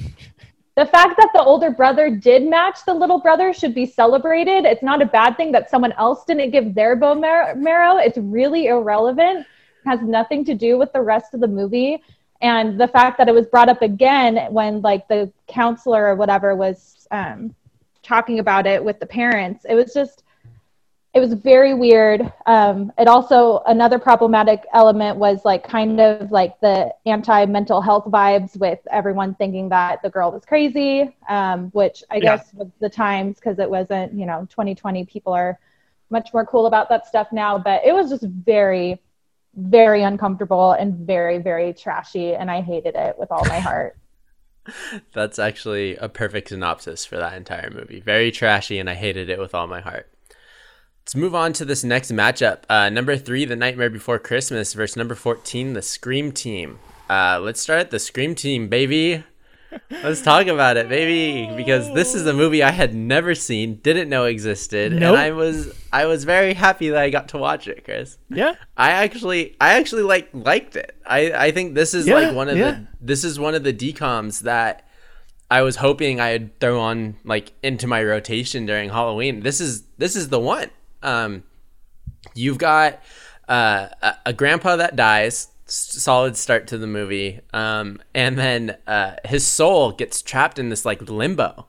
the 0.76 0.86
fact 0.86 1.16
that 1.18 1.30
the 1.34 1.42
older 1.42 1.72
brother 1.72 2.10
did 2.10 2.46
match 2.46 2.80
the 2.86 2.94
little 2.94 3.20
brother 3.20 3.54
should 3.54 3.74
be 3.74 3.86
celebrated. 3.86 4.66
It's 4.66 4.84
not 4.84 5.02
a 5.02 5.06
bad 5.06 5.38
thing 5.38 5.54
that 5.54 5.70
someone 5.70 5.94
else 5.94 6.26
didn't 6.26 6.52
give 6.52 6.76
their 6.76 6.98
bone 6.98 7.22
marrow. 7.22 7.98
It's 7.98 8.18
really 8.18 8.68
irrelevant. 8.68 9.48
Has 9.86 10.02
nothing 10.02 10.44
to 10.46 10.54
do 10.54 10.78
with 10.78 10.92
the 10.92 11.02
rest 11.02 11.34
of 11.34 11.40
the 11.40 11.48
movie. 11.48 12.04
And 12.42 12.80
the 12.80 12.90
fact 12.90 13.18
that 13.18 13.30
it 13.30 13.34
was 13.34 13.48
brought 13.48 13.70
up 13.70 13.82
again 13.82 14.52
when 14.52 14.82
like 14.82 15.08
the 15.08 15.32
counselor 15.48 16.08
or 16.08 16.16
whatever 16.16 16.56
was 16.56 17.08
um, 17.12 17.56
talking 18.04 18.40
about 18.40 18.68
it 18.68 18.84
with 18.84 19.00
the 19.00 19.06
parents, 19.06 19.66
it 19.70 19.76
was 19.76 19.94
just 19.94 20.25
it 21.16 21.22
was 21.22 21.34
very 21.34 21.74
weird. 21.74 22.22
Um, 22.46 22.92
it 23.00 23.08
also 23.08 23.60
another 23.68 23.98
problematic 24.00 24.66
element 24.74 25.18
was 25.18 25.46
like 25.46 25.64
kind 25.68 26.02
of 26.02 26.30
like 26.32 26.60
the 26.60 26.94
anti 27.06 27.46
mental 27.46 27.82
health 27.82 28.06
vibes 28.08 28.58
with 28.60 28.80
everyone 28.92 29.34
thinking 29.36 29.70
that 29.70 30.02
the 30.04 30.10
girl 30.10 30.32
was 30.32 30.46
crazy, 30.46 31.16
um, 31.30 31.70
which 31.72 32.04
I 32.12 32.20
Yeah. 32.20 32.36
guess 32.38 32.54
was 32.54 32.68
the 32.82 32.90
times 32.90 33.38
because 33.38 33.60
it 33.60 33.70
wasn't 33.70 34.14
you 34.14 34.26
know 34.26 34.46
2020 34.52 35.06
people 35.06 35.34
are 35.34 35.58
much 36.10 36.34
more 36.34 36.46
cool 36.46 36.68
about 36.68 36.90
that 36.90 37.08
stuff 37.08 37.30
now, 37.32 37.58
but 37.58 37.86
it 37.86 37.94
was 37.94 38.10
just 38.10 38.26
very 38.26 39.02
very 39.56 40.04
uncomfortable 40.04 40.74
and 40.74 41.08
very 41.08 41.38
very 41.38 41.74
trashy 41.74 42.36
and 42.36 42.52
I 42.52 42.62
hated 42.62 42.96
it 42.96 43.18
with 43.18 43.32
all 43.32 43.46
my 43.46 43.62
heart. 43.62 43.98
That's 45.14 45.40
actually 45.40 45.96
a 45.98 46.10
perfect 46.10 46.50
synopsis 46.50 47.06
for 47.06 47.18
that 47.18 47.34
entire 47.34 47.70
movie. 47.70 48.00
Very 48.00 48.32
trashy, 48.32 48.80
and 48.80 48.90
I 48.90 48.96
hated 48.96 49.30
it 49.30 49.40
with 49.40 49.54
all 49.54 49.68
my 49.68 49.80
heart. 49.80 50.10
Let's 51.06 51.14
move 51.15 51.36
on 51.36 51.53
to 51.53 51.65
this 51.65 51.84
next 51.84 52.11
matchup. 52.11 52.61
Uh, 52.68 52.90
number 52.90 53.15
three, 53.15 53.45
The 53.45 53.56
Nightmare 53.56 53.91
Before 53.91 54.18
Christmas, 54.18 54.73
versus 54.73 54.98
number 54.98 55.14
14, 55.14 55.73
The 55.73 55.84
Scream 55.84 56.32
Team. 56.32 56.80
Uh, 57.07 57.40
let's 57.40 57.61
start 57.61 57.80
at 57.80 57.91
The 57.91 57.99
Scream 57.99 58.34
Team, 58.34 58.69
baby. 58.69 59.23
Let's 59.91 60.23
talk 60.23 60.48
about 60.48 60.77
it, 60.77 60.90
baby, 60.90 61.56
because 61.56 61.94
this 61.94 62.15
is 62.15 62.26
a 62.26 62.34
movie 62.34 62.64
I 62.64 62.72
had 62.72 62.95
never 62.95 63.36
seen, 63.36 63.76
didn't 63.84 64.10
know 64.10 64.26
existed, 64.26 64.94
Nope. 64.94 65.02
and 65.10 65.15
I 65.15 65.30
was 65.32 65.72
I 65.94 66.06
was 66.07 66.23
very 66.23 66.56
happy 66.56 66.90
that 66.90 66.98
I 67.03 67.11
got 67.11 67.27
to 67.30 67.38
watch 67.38 67.68
it, 67.68 67.84
Chris. 67.84 68.18
Yeah. 68.32 68.56
I 68.76 68.90
actually 68.91 69.56
I 69.61 69.73
actually 69.73 70.02
like 70.03 70.30
liked 70.34 70.76
it. 70.76 70.95
I 71.06 71.32
I 71.34 71.52
think 71.52 71.76
this 71.76 71.94
is 71.94 72.07
Yeah, 72.07 72.15
like 72.15 72.36
one 72.36 72.49
of 72.49 72.57
yeah. 72.57 72.72
the 72.72 72.88
this 72.99 73.23
is 73.23 73.38
one 73.38 73.53
of 73.53 73.64
the 73.64 73.73
DCOMs 73.73 74.40
that 74.40 74.88
I 75.52 75.61
was 75.61 75.76
hoping 75.76 76.19
I'd 76.22 76.57
throw 76.60 76.80
on 76.80 77.18
like 77.26 77.52
into 77.61 77.86
my 77.86 78.02
rotation 78.02 78.65
during 78.65 78.90
Halloween. 78.90 79.41
This 79.41 79.60
is 79.61 79.84
this 79.99 80.15
is 80.15 80.30
the 80.30 80.40
one. 80.40 80.69
Um 81.06 81.44
you've 82.34 82.57
got 82.57 83.02
uh, 83.48 83.90
a, 84.26 84.34
grandpa 84.34 84.76
that 84.77 84.95
dies 84.95 85.49
solid 85.68 86.36
start 86.36 86.68
to 86.68 86.77
the 86.77 86.88
movie 86.88 87.41
um, 87.53 87.99
and 88.14 88.38
then 88.38 88.77
uh, 88.88 89.15
his 89.26 89.45
soul 89.45 89.91
gets 89.91 90.22
trapped 90.22 90.60
in 90.60 90.69
this 90.69 90.86
like 90.86 91.10
limbo. 91.10 91.68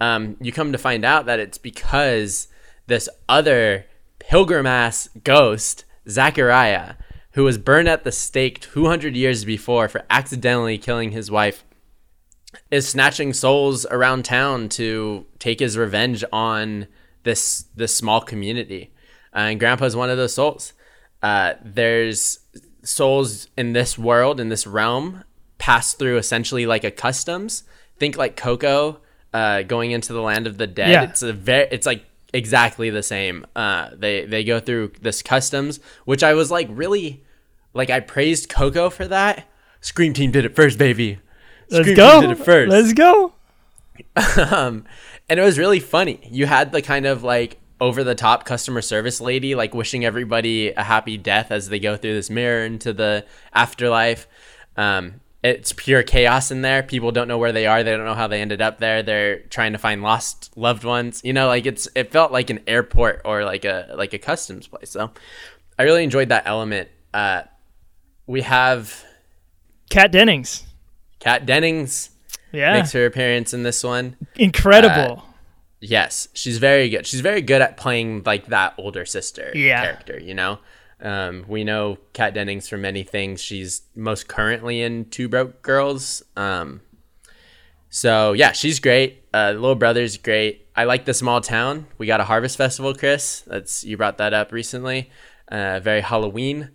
Um, 0.00 0.36
you 0.40 0.52
come 0.52 0.72
to 0.72 0.78
find 0.78 1.04
out 1.04 1.26
that 1.26 1.38
it's 1.40 1.58
because 1.58 2.48
this 2.86 3.08
other 3.28 3.86
pilgrim 4.18 4.66
ass 4.66 5.08
ghost 5.24 5.84
zachariah 6.08 6.94
who 7.32 7.44
was 7.44 7.58
burned 7.58 7.88
at 7.88 8.04
the 8.04 8.12
stake 8.12 8.60
200 8.60 9.16
years 9.16 9.44
before 9.44 9.88
for 9.88 10.02
accidentally 10.10 10.78
killing 10.78 11.12
his 11.12 11.30
wife 11.30 11.64
is 12.70 12.88
snatching 12.88 13.32
souls 13.32 13.86
around 13.86 14.24
town 14.24 14.68
to 14.68 15.26
take 15.38 15.60
his 15.60 15.78
revenge 15.78 16.24
on 16.32 16.86
this 17.22 17.66
this 17.74 17.96
small 17.96 18.20
community. 18.20 18.92
Uh, 19.34 19.50
and 19.50 19.60
Grandpa's 19.60 19.96
one 19.96 20.10
of 20.10 20.16
those 20.16 20.34
souls. 20.34 20.72
Uh, 21.22 21.54
there's 21.64 22.40
souls 22.82 23.48
in 23.56 23.72
this 23.72 23.96
world, 23.96 24.40
in 24.40 24.48
this 24.48 24.66
realm, 24.66 25.24
pass 25.58 25.94
through 25.94 26.18
essentially 26.18 26.66
like 26.66 26.84
a 26.84 26.90
customs. 26.90 27.64
Think 27.98 28.16
like 28.16 28.36
Coco 28.36 29.00
uh, 29.32 29.62
going 29.62 29.92
into 29.92 30.12
the 30.12 30.20
land 30.20 30.46
of 30.46 30.58
the 30.58 30.66
dead. 30.66 30.90
Yeah. 30.90 31.02
It's 31.04 31.22
a 31.22 31.32
very, 31.32 31.68
it's 31.70 31.86
like 31.86 32.04
exactly 32.32 32.90
the 32.90 33.02
same. 33.02 33.46
Uh, 33.54 33.90
they 33.94 34.24
they 34.24 34.44
go 34.44 34.60
through 34.60 34.92
this 35.00 35.22
customs, 35.22 35.80
which 36.04 36.22
I 36.22 36.34
was 36.34 36.50
like 36.50 36.68
really, 36.70 37.22
like 37.74 37.90
I 37.90 38.00
praised 38.00 38.48
Coco 38.48 38.90
for 38.90 39.06
that. 39.08 39.48
Scream 39.80 40.12
Team 40.12 40.30
did 40.30 40.44
it 40.44 40.54
first, 40.54 40.78
baby. 40.78 41.18
Let's 41.70 41.84
Scream 41.84 41.96
go. 41.96 42.20
Team 42.20 42.30
did 42.30 42.40
it 42.40 42.44
first 42.44 42.70
Let's 42.70 42.92
go. 42.92 43.32
um, 44.50 44.84
and 45.32 45.40
it 45.40 45.44
was 45.44 45.58
really 45.58 45.80
funny. 45.80 46.20
You 46.30 46.44
had 46.44 46.72
the 46.72 46.82
kind 46.82 47.06
of 47.06 47.22
like 47.22 47.58
over 47.80 48.04
the 48.04 48.14
top 48.14 48.44
customer 48.44 48.82
service 48.82 49.18
lady, 49.18 49.54
like 49.54 49.72
wishing 49.72 50.04
everybody 50.04 50.72
a 50.72 50.82
happy 50.82 51.16
death 51.16 51.50
as 51.50 51.70
they 51.70 51.80
go 51.80 51.96
through 51.96 52.12
this 52.12 52.28
mirror 52.28 52.66
into 52.66 52.92
the 52.92 53.24
afterlife. 53.54 54.28
Um, 54.76 55.22
it's 55.42 55.72
pure 55.72 56.02
chaos 56.02 56.50
in 56.50 56.60
there. 56.60 56.82
People 56.82 57.12
don't 57.12 57.28
know 57.28 57.38
where 57.38 57.50
they 57.50 57.66
are. 57.66 57.82
They 57.82 57.92
don't 57.92 58.04
know 58.04 58.12
how 58.12 58.28
they 58.28 58.42
ended 58.42 58.60
up 58.60 58.78
there. 58.78 59.02
They're 59.02 59.38
trying 59.44 59.72
to 59.72 59.78
find 59.78 60.02
lost 60.02 60.54
loved 60.54 60.84
ones. 60.84 61.22
You 61.24 61.32
know, 61.32 61.46
like 61.46 61.64
it's 61.64 61.88
it 61.94 62.12
felt 62.12 62.30
like 62.30 62.50
an 62.50 62.60
airport 62.66 63.22
or 63.24 63.42
like 63.42 63.64
a 63.64 63.94
like 63.96 64.12
a 64.12 64.18
customs 64.18 64.68
place. 64.68 64.90
So 64.90 65.12
I 65.78 65.84
really 65.84 66.04
enjoyed 66.04 66.28
that 66.28 66.42
element. 66.44 66.90
Uh, 67.14 67.44
we 68.26 68.42
have 68.42 69.02
Kat 69.88 70.12
Dennings. 70.12 70.64
Kat 71.20 71.46
Dennings 71.46 72.10
Yeah. 72.52 72.74
makes 72.74 72.92
her 72.92 73.06
appearance 73.06 73.52
in 73.54 73.62
this 73.62 73.82
one. 73.82 74.16
Incredible. 74.36 75.24
Yes, 75.80 76.28
she's 76.32 76.58
very 76.58 76.88
good. 76.90 77.06
She's 77.06 77.20
very 77.20 77.42
good 77.42 77.60
at 77.62 77.76
playing 77.76 78.22
like 78.24 78.46
that 78.46 78.74
older 78.78 79.04
sister 79.04 79.50
Yeah. 79.54 79.82
character, 79.82 80.20
you 80.20 80.34
know? 80.34 80.58
Um, 81.00 81.44
we 81.48 81.64
know 81.64 81.98
Kat 82.12 82.34
Dennings 82.34 82.68
from 82.68 82.82
many 82.82 83.02
things. 83.02 83.40
She's 83.42 83.82
most 83.96 84.28
currently 84.28 84.80
in 84.82 85.06
Two 85.06 85.28
Broke 85.28 85.60
Girls. 85.62 86.22
Um, 86.36 86.82
so 87.90 88.32
yeah, 88.32 88.52
she's 88.52 88.78
great. 88.80 89.24
Uh, 89.34 89.50
little 89.54 89.74
brother's 89.74 90.16
great. 90.16 90.68
I 90.76 90.84
like 90.84 91.04
the 91.04 91.14
small 91.14 91.40
town. 91.40 91.86
We 91.98 92.06
got 92.06 92.20
a 92.20 92.24
harvest 92.24 92.56
festival, 92.56 92.94
Chris. 92.94 93.40
That's 93.46 93.84
you 93.84 93.96
brought 93.96 94.18
that 94.18 94.32
up 94.32 94.52
recently. 94.52 95.10
Uh, 95.48 95.80
very 95.80 96.00
Halloween. 96.00 96.70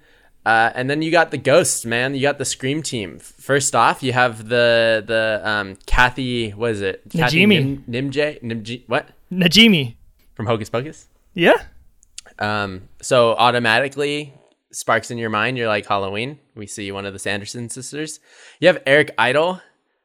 Uh, 0.48 0.72
and 0.76 0.90
then 0.90 1.02
you 1.02 1.12
got 1.12 1.30
the 1.32 1.38
ghosts, 1.38 1.84
man. 1.86 2.16
You 2.16 2.22
got 2.22 2.38
the 2.38 2.46
scream 2.46 2.82
team. 2.82 3.20
First 3.20 3.76
off, 3.76 4.02
you 4.02 4.14
have 4.14 4.48
the 4.48 5.04
the 5.06 5.42
um, 5.44 5.76
Kathy. 5.86 6.52
What 6.52 6.72
is 6.72 6.80
it? 6.80 7.14
Nim, 7.14 7.84
Nimj. 7.86 8.42
Nimj. 8.42 8.84
What 8.88 9.10
Najimy. 9.30 9.98
from 10.36 10.46
Hocus 10.46 10.70
Pocus? 10.70 11.10
Yeah. 11.34 11.62
Um, 12.40 12.88
so 13.02 13.32
automatically 13.32 14.34
sparks 14.72 15.12
in 15.12 15.18
your 15.18 15.30
mind. 15.30 15.58
You're 15.58 15.68
like 15.68 15.86
Halloween. 15.86 16.40
We 16.56 16.66
see 16.66 16.94
one 16.94 17.06
of 17.06 17.12
the 17.12 17.20
Sanderson 17.20 17.70
sisters. 17.70 18.22
You 18.62 18.70
have 18.70 18.82
Eric 18.86 19.14
Idle 19.18 19.62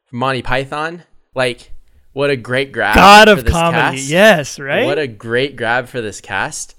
from 0.07 0.19
Monty 0.19 0.43
Python. 0.43 1.05
Like, 1.37 1.71
what 2.15 2.31
a 2.31 2.37
great 2.37 2.73
grab! 2.73 2.97
God 2.97 3.29
for 3.29 3.35
of 3.35 3.45
this 3.45 3.53
comedy. 3.53 3.99
cast. 3.99 4.09
Yes, 4.09 4.59
right? 4.59 4.87
What 4.87 4.99
a 4.99 5.07
great 5.07 5.55
grab 5.55 5.87
for 5.87 6.01
this 6.01 6.21
cast. 6.21 6.75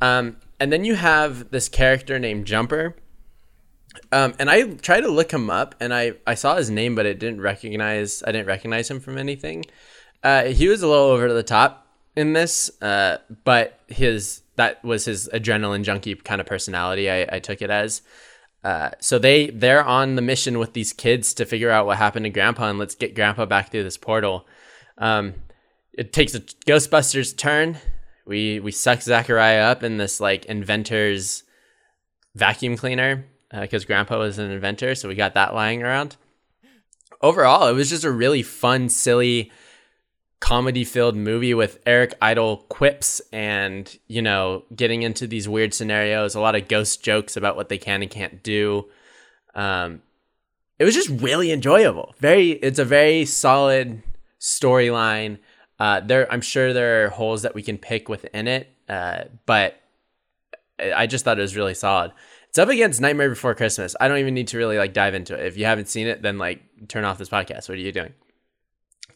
Um, 0.00 0.38
and 0.58 0.72
then 0.72 0.86
you 0.86 0.94
have 0.94 1.50
this 1.50 1.68
character 1.68 2.18
named 2.18 2.46
Jumper. 2.46 2.96
Um, 4.12 4.34
and 4.38 4.50
I 4.50 4.64
tried 4.74 5.00
to 5.00 5.08
look 5.08 5.32
him 5.32 5.48
up, 5.48 5.74
and 5.80 5.92
I, 5.92 6.12
I 6.26 6.34
saw 6.34 6.56
his 6.56 6.70
name, 6.70 6.94
but 6.94 7.06
it 7.06 7.18
didn't 7.18 7.40
recognize. 7.40 8.22
I 8.24 8.30
didn't 8.30 8.46
recognize 8.46 8.90
him 8.90 9.00
from 9.00 9.16
anything. 9.16 9.64
Uh, 10.22 10.44
he 10.44 10.68
was 10.68 10.82
a 10.82 10.86
little 10.86 11.06
over 11.06 11.32
the 11.32 11.42
top 11.42 11.86
in 12.14 12.34
this, 12.34 12.70
uh, 12.82 13.18
but 13.44 13.80
his 13.88 14.42
that 14.56 14.84
was 14.84 15.06
his 15.06 15.30
adrenaline 15.32 15.82
junkie 15.82 16.14
kind 16.14 16.42
of 16.42 16.46
personality. 16.46 17.10
I, 17.10 17.26
I 17.32 17.38
took 17.38 17.62
it 17.62 17.70
as. 17.70 18.02
Uh, 18.62 18.90
so 19.00 19.18
they 19.18 19.48
they're 19.48 19.82
on 19.82 20.14
the 20.14 20.22
mission 20.22 20.58
with 20.58 20.74
these 20.74 20.92
kids 20.92 21.34
to 21.34 21.46
figure 21.46 21.70
out 21.70 21.86
what 21.86 21.96
happened 21.96 22.24
to 22.24 22.30
Grandpa 22.30 22.68
and 22.68 22.78
let's 22.78 22.94
get 22.94 23.14
Grandpa 23.14 23.46
back 23.46 23.70
through 23.70 23.82
this 23.82 23.96
portal. 23.96 24.46
Um, 24.98 25.34
it 25.94 26.12
takes 26.12 26.34
a 26.34 26.40
Ghostbusters 26.40 27.36
turn. 27.36 27.78
We 28.26 28.60
we 28.60 28.70
suck 28.72 29.00
Zachariah 29.00 29.62
up 29.62 29.82
in 29.82 29.96
this 29.96 30.20
like 30.20 30.44
inventor's 30.44 31.42
vacuum 32.34 32.76
cleaner 32.76 33.24
because 33.52 33.84
Grandpa 33.84 34.18
was 34.18 34.38
an 34.38 34.50
inventor, 34.50 34.94
so 34.94 35.08
we 35.08 35.14
got 35.14 35.34
that 35.34 35.54
lying 35.54 35.82
around. 35.82 36.16
Overall, 37.20 37.68
it 37.68 37.74
was 37.74 37.90
just 37.90 38.04
a 38.04 38.10
really 38.10 38.42
fun, 38.42 38.88
silly, 38.88 39.52
comedy-filled 40.40 41.14
movie 41.14 41.54
with 41.54 41.78
Eric 41.86 42.14
Idle 42.20 42.66
quips 42.68 43.22
and 43.32 43.96
you 44.08 44.20
know 44.20 44.64
getting 44.74 45.02
into 45.02 45.28
these 45.28 45.48
weird 45.48 45.72
scenarios. 45.72 46.34
A 46.34 46.40
lot 46.40 46.56
of 46.56 46.66
ghost 46.66 47.02
jokes 47.02 47.36
about 47.36 47.54
what 47.54 47.68
they 47.68 47.78
can 47.78 48.02
and 48.02 48.10
can't 48.10 48.42
do. 48.42 48.88
Um, 49.54 50.02
it 50.78 50.84
was 50.84 50.94
just 50.94 51.10
really 51.22 51.52
enjoyable. 51.52 52.14
Very, 52.18 52.50
it's 52.50 52.80
a 52.80 52.84
very 52.84 53.24
solid 53.24 54.02
storyline. 54.40 55.38
Uh, 55.78 56.00
there, 56.00 56.30
I'm 56.32 56.40
sure 56.40 56.72
there 56.72 57.04
are 57.04 57.08
holes 57.10 57.42
that 57.42 57.54
we 57.54 57.62
can 57.62 57.78
pick 57.78 58.08
within 58.08 58.48
it, 58.48 58.68
uh, 58.88 59.24
but 59.46 59.80
I 60.80 61.06
just 61.06 61.24
thought 61.24 61.38
it 61.38 61.42
was 61.42 61.54
really 61.54 61.74
solid. 61.74 62.12
It's 62.52 62.58
up 62.58 62.68
against 62.68 63.00
Nightmare 63.00 63.30
Before 63.30 63.54
Christmas. 63.54 63.96
I 63.98 64.08
don't 64.08 64.18
even 64.18 64.34
need 64.34 64.48
to 64.48 64.58
really 64.58 64.76
like 64.76 64.92
dive 64.92 65.14
into 65.14 65.32
it. 65.32 65.46
If 65.46 65.56
you 65.56 65.64
haven't 65.64 65.88
seen 65.88 66.06
it, 66.06 66.20
then 66.20 66.36
like 66.36 66.60
turn 66.86 67.02
off 67.02 67.16
this 67.16 67.30
podcast. 67.30 67.66
What 67.66 67.78
are 67.78 67.80
you 67.80 67.92
doing? 67.92 68.12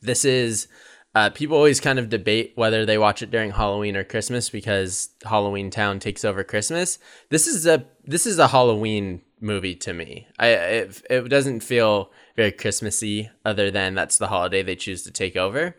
This 0.00 0.24
is 0.24 0.68
uh, 1.14 1.28
people 1.28 1.54
always 1.54 1.78
kind 1.78 1.98
of 1.98 2.08
debate 2.08 2.52
whether 2.54 2.86
they 2.86 2.96
watch 2.96 3.20
it 3.20 3.30
during 3.30 3.50
Halloween 3.50 3.94
or 3.94 4.04
Christmas 4.04 4.48
because 4.48 5.10
Halloween 5.22 5.70
Town 5.70 5.98
takes 5.98 6.24
over 6.24 6.42
Christmas. 6.44 6.98
This 7.28 7.46
is 7.46 7.66
a 7.66 7.84
this 8.06 8.26
is 8.26 8.38
a 8.38 8.48
Halloween 8.48 9.20
movie 9.38 9.74
to 9.74 9.92
me. 9.92 10.28
I 10.38 10.46
it, 10.46 11.02
it 11.10 11.28
doesn't 11.28 11.60
feel 11.60 12.10
very 12.36 12.52
Christmassy, 12.52 13.28
other 13.44 13.70
than 13.70 13.92
that's 13.92 14.16
the 14.16 14.28
holiday 14.28 14.62
they 14.62 14.76
choose 14.76 15.02
to 15.02 15.10
take 15.10 15.36
over. 15.36 15.76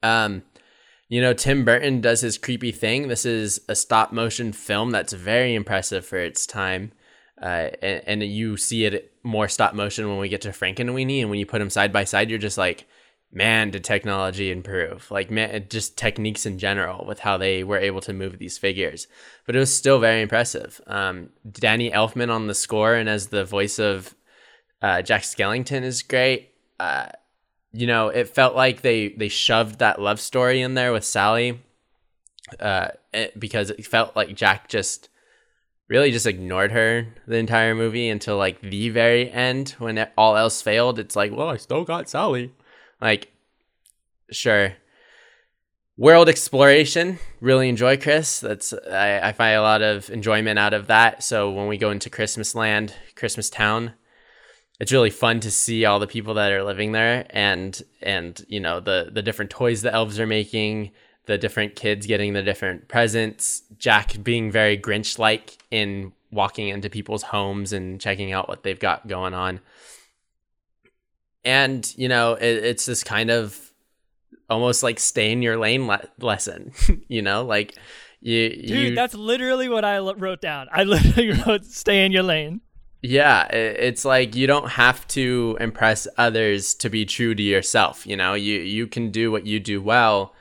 Um, 0.00 0.44
you 1.12 1.20
know, 1.20 1.34
Tim 1.34 1.62
Burton 1.66 2.00
does 2.00 2.22
his 2.22 2.38
creepy 2.38 2.72
thing. 2.72 3.08
This 3.08 3.26
is 3.26 3.60
a 3.68 3.76
stop 3.76 4.12
motion 4.12 4.50
film 4.50 4.92
that's 4.92 5.12
very 5.12 5.54
impressive 5.54 6.06
for 6.06 6.16
its 6.16 6.46
time. 6.46 6.90
Uh, 7.38 7.68
and, 7.82 8.02
and 8.06 8.22
you 8.22 8.56
see 8.56 8.86
it 8.86 9.12
more 9.22 9.46
stop 9.46 9.74
motion 9.74 10.08
when 10.08 10.16
we 10.16 10.30
get 10.30 10.40
to 10.40 10.48
Frankenweenie, 10.48 11.20
and 11.20 11.28
when 11.28 11.38
you 11.38 11.44
put 11.44 11.58
them 11.58 11.68
side 11.68 11.92
by 11.92 12.04
side, 12.04 12.30
you're 12.30 12.38
just 12.38 12.56
like, 12.56 12.86
man, 13.30 13.70
did 13.70 13.84
technology 13.84 14.50
improve? 14.50 15.10
Like, 15.10 15.30
man, 15.30 15.66
just 15.68 15.98
techniques 15.98 16.46
in 16.46 16.58
general 16.58 17.04
with 17.04 17.18
how 17.18 17.36
they 17.36 17.62
were 17.62 17.76
able 17.76 18.00
to 18.00 18.14
move 18.14 18.38
these 18.38 18.56
figures. 18.56 19.06
But 19.44 19.54
it 19.54 19.58
was 19.58 19.76
still 19.76 19.98
very 19.98 20.22
impressive. 20.22 20.80
Um, 20.86 21.28
Danny 21.50 21.90
Elfman 21.90 22.30
on 22.30 22.46
the 22.46 22.54
score 22.54 22.94
and 22.94 23.10
as 23.10 23.26
the 23.26 23.44
voice 23.44 23.78
of 23.78 24.14
uh, 24.80 25.02
Jack 25.02 25.24
Skellington 25.24 25.82
is 25.82 26.02
great. 26.02 26.54
Uh, 26.80 27.08
you 27.72 27.86
know, 27.86 28.08
it 28.08 28.28
felt 28.28 28.54
like 28.54 28.82
they 28.82 29.08
they 29.08 29.28
shoved 29.28 29.78
that 29.78 30.00
love 30.00 30.20
story 30.20 30.60
in 30.60 30.74
there 30.74 30.92
with 30.92 31.04
Sally, 31.04 31.60
uh, 32.60 32.88
it- 33.12 33.38
because 33.38 33.70
it 33.70 33.86
felt 33.86 34.14
like 34.16 34.34
Jack 34.36 34.68
just 34.68 35.08
really 35.88 36.10
just 36.10 36.26
ignored 36.26 36.72
her 36.72 37.06
the 37.26 37.36
entire 37.36 37.74
movie 37.74 38.08
until 38.08 38.36
like 38.36 38.60
the 38.62 38.88
very 38.90 39.30
end 39.30 39.70
when 39.78 39.98
it- 39.98 40.12
all 40.16 40.36
else 40.36 40.62
failed. 40.62 40.98
It's 40.98 41.16
like, 41.16 41.32
well, 41.32 41.48
I 41.48 41.56
still 41.56 41.84
got 41.84 42.08
Sally. 42.08 42.52
Like, 43.00 43.28
sure. 44.30 44.74
World 45.98 46.28
exploration, 46.28 47.18
really 47.40 47.68
enjoy 47.68 47.98
Chris. 47.98 48.40
That's 48.40 48.72
I, 48.72 49.28
I 49.28 49.32
find 49.32 49.56
a 49.56 49.62
lot 49.62 49.82
of 49.82 50.08
enjoyment 50.10 50.58
out 50.58 50.72
of 50.72 50.86
that. 50.86 51.22
So 51.22 51.50
when 51.50 51.68
we 51.68 51.76
go 51.76 51.90
into 51.90 52.08
Christmas 52.08 52.54
land, 52.54 52.94
Christmas 53.14 53.50
town, 53.50 53.92
it's 54.80 54.92
really 54.92 55.10
fun 55.10 55.40
to 55.40 55.50
see 55.50 55.84
all 55.84 55.98
the 55.98 56.06
people 56.06 56.34
that 56.34 56.52
are 56.52 56.62
living 56.62 56.92
there 56.92 57.26
and 57.30 57.82
and 58.02 58.44
you 58.48 58.60
know 58.60 58.80
the 58.80 59.10
the 59.12 59.22
different 59.22 59.50
toys 59.50 59.82
the 59.82 59.92
elves 59.92 60.18
are 60.18 60.26
making 60.26 60.90
the 61.26 61.38
different 61.38 61.76
kids 61.76 62.06
getting 62.06 62.32
the 62.32 62.42
different 62.42 62.88
presents 62.88 63.62
jack 63.78 64.16
being 64.22 64.50
very 64.50 64.76
grinch 64.76 65.18
like 65.18 65.58
in 65.70 66.12
walking 66.30 66.68
into 66.68 66.88
people's 66.90 67.22
homes 67.22 67.72
and 67.72 68.00
checking 68.00 68.32
out 68.32 68.48
what 68.48 68.62
they've 68.62 68.80
got 68.80 69.06
going 69.06 69.34
on 69.34 69.60
and 71.44 71.94
you 71.96 72.08
know 72.08 72.34
it, 72.34 72.64
it's 72.64 72.86
this 72.86 73.04
kind 73.04 73.30
of 73.30 73.72
almost 74.50 74.82
like 74.82 74.98
stay 74.98 75.30
in 75.30 75.42
your 75.42 75.56
lane 75.56 75.86
le- 75.86 76.08
lesson 76.18 76.72
you 77.08 77.22
know 77.22 77.44
like 77.44 77.76
you 78.22 78.50
Dude, 78.50 78.96
that's 78.96 79.14
literally 79.14 79.68
what 79.68 79.84
I 79.84 79.98
wrote 79.98 80.40
down. 80.40 80.68
I 80.70 80.84
literally 80.84 81.32
wrote 81.46 81.64
"Stay 81.64 82.06
in 82.06 82.12
your 82.12 82.22
lane." 82.22 82.60
Yeah, 83.04 83.48
it's 83.48 84.04
like 84.04 84.36
you 84.36 84.46
don't 84.46 84.68
have 84.70 85.06
to 85.08 85.56
impress 85.60 86.06
others 86.16 86.72
to 86.76 86.88
be 86.88 87.04
true 87.04 87.34
to 87.34 87.42
yourself. 87.42 88.06
You 88.06 88.16
know, 88.16 88.34
you 88.34 88.60
you 88.60 88.86
can 88.86 89.10
do 89.10 89.32
what 89.32 89.44
you 89.44 89.58
do 89.58 89.82
well, 89.82 90.34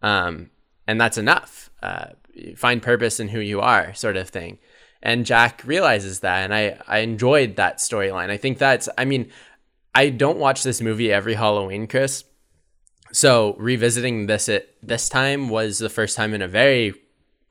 um, 0.00 0.48
and 0.86 0.98
that's 0.98 1.18
enough. 1.18 1.70
Uh, 1.82 2.06
find 2.56 2.82
purpose 2.82 3.20
in 3.20 3.28
who 3.28 3.40
you 3.40 3.60
are, 3.60 3.92
sort 3.94 4.16
of 4.16 4.30
thing. 4.30 4.58
And 5.02 5.26
Jack 5.26 5.62
realizes 5.66 6.20
that, 6.20 6.38
and 6.42 6.54
I 6.54 6.78
I 6.88 6.98
enjoyed 7.00 7.56
that 7.56 7.78
storyline. 7.78 8.30
I 8.30 8.38
think 8.38 8.56
that's. 8.56 8.88
I 8.96 9.04
mean, 9.04 9.30
I 9.94 10.08
don't 10.08 10.38
watch 10.38 10.62
this 10.62 10.80
movie 10.80 11.12
every 11.12 11.34
Halloween, 11.34 11.86
Chris. 11.86 12.24
So 13.12 13.56
revisiting 13.58 14.26
this 14.26 14.48
at 14.48 14.68
this 14.82 15.10
time 15.10 15.50
was 15.50 15.78
the 15.78 15.90
first 15.90 16.16
time 16.16 16.32
in 16.32 16.40
a 16.40 16.48
very 16.48 16.94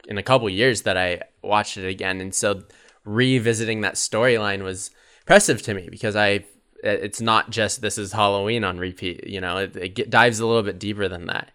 in 0.07 0.17
a 0.17 0.23
couple 0.23 0.49
years 0.49 0.81
that 0.83 0.97
I 0.97 1.21
watched 1.43 1.77
it 1.77 1.87
again, 1.87 2.19
and 2.19 2.33
so 2.33 2.63
revisiting 3.05 3.81
that 3.81 3.95
storyline 3.95 4.63
was 4.63 4.91
impressive 5.21 5.61
to 5.63 5.73
me 5.73 5.87
because 5.89 6.15
I 6.15 6.45
it's 6.83 7.21
not 7.21 7.49
just 7.49 7.81
this 7.81 7.97
is 7.97 8.11
Halloween 8.11 8.63
on 8.63 8.77
repeat. 8.77 9.27
You 9.27 9.41
know, 9.41 9.57
it, 9.57 9.75
it 9.75 9.95
get, 9.95 10.09
dives 10.09 10.39
a 10.39 10.45
little 10.45 10.63
bit 10.63 10.79
deeper 10.79 11.07
than 11.07 11.27
that. 11.27 11.51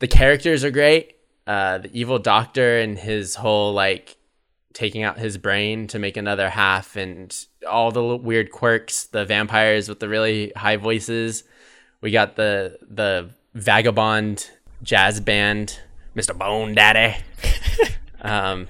The 0.00 0.08
characters 0.08 0.64
are 0.64 0.70
great. 0.70 1.16
Uh, 1.46 1.78
the 1.78 1.90
evil 1.92 2.18
doctor 2.18 2.78
and 2.78 2.98
his 2.98 3.36
whole 3.36 3.72
like 3.72 4.16
taking 4.74 5.02
out 5.02 5.18
his 5.18 5.38
brain 5.38 5.86
to 5.88 5.98
make 5.98 6.16
another 6.16 6.48
half, 6.48 6.96
and 6.96 7.46
all 7.68 7.90
the 7.90 8.16
weird 8.16 8.50
quirks. 8.50 9.04
The 9.04 9.24
vampires 9.24 9.88
with 9.88 10.00
the 10.00 10.08
really 10.08 10.52
high 10.56 10.76
voices. 10.76 11.44
We 12.00 12.10
got 12.10 12.36
the 12.36 12.78
the 12.88 13.30
vagabond 13.54 14.50
jazz 14.82 15.20
band, 15.20 15.78
Mr. 16.16 16.36
Bone 16.36 16.74
Daddy. 16.74 17.16
um, 18.22 18.68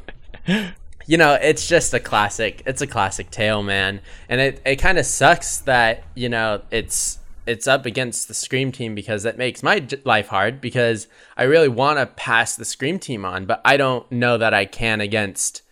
you 1.07 1.17
know, 1.17 1.35
it's 1.35 1.67
just 1.67 1.95
a 1.95 2.01
classic. 2.01 2.63
It's 2.67 2.83
a 2.83 2.87
classic 2.87 3.31
tale, 3.31 3.63
man. 3.63 4.01
And 4.29 4.41
it, 4.41 4.63
it 4.65 4.77
kind 4.77 4.99
of 4.99 5.07
sucks 5.07 5.59
that 5.59 6.05
you 6.15 6.29
know 6.29 6.63
it's 6.71 7.19
it's 7.47 7.67
up 7.67 7.87
against 7.87 8.29
the 8.29 8.35
Scream 8.35 8.71
team 8.73 8.95
because 8.95 9.25
that 9.25 9.37
makes 9.37 9.63
my 9.63 9.87
life 10.05 10.29
hard 10.29 10.61
because 10.61 11.09
I 11.37 11.45
really 11.45 11.69
want 11.69 11.99
to 11.99 12.07
pass 12.07 12.57
the 12.57 12.65
Scream 12.65 12.99
team 12.99 13.25
on, 13.25 13.47
but 13.47 13.61
I 13.65 13.77
don't 13.77 14.11
know 14.13 14.39
that 14.39 14.55
I 14.55 14.65
can 14.65 15.01
against 15.01 15.63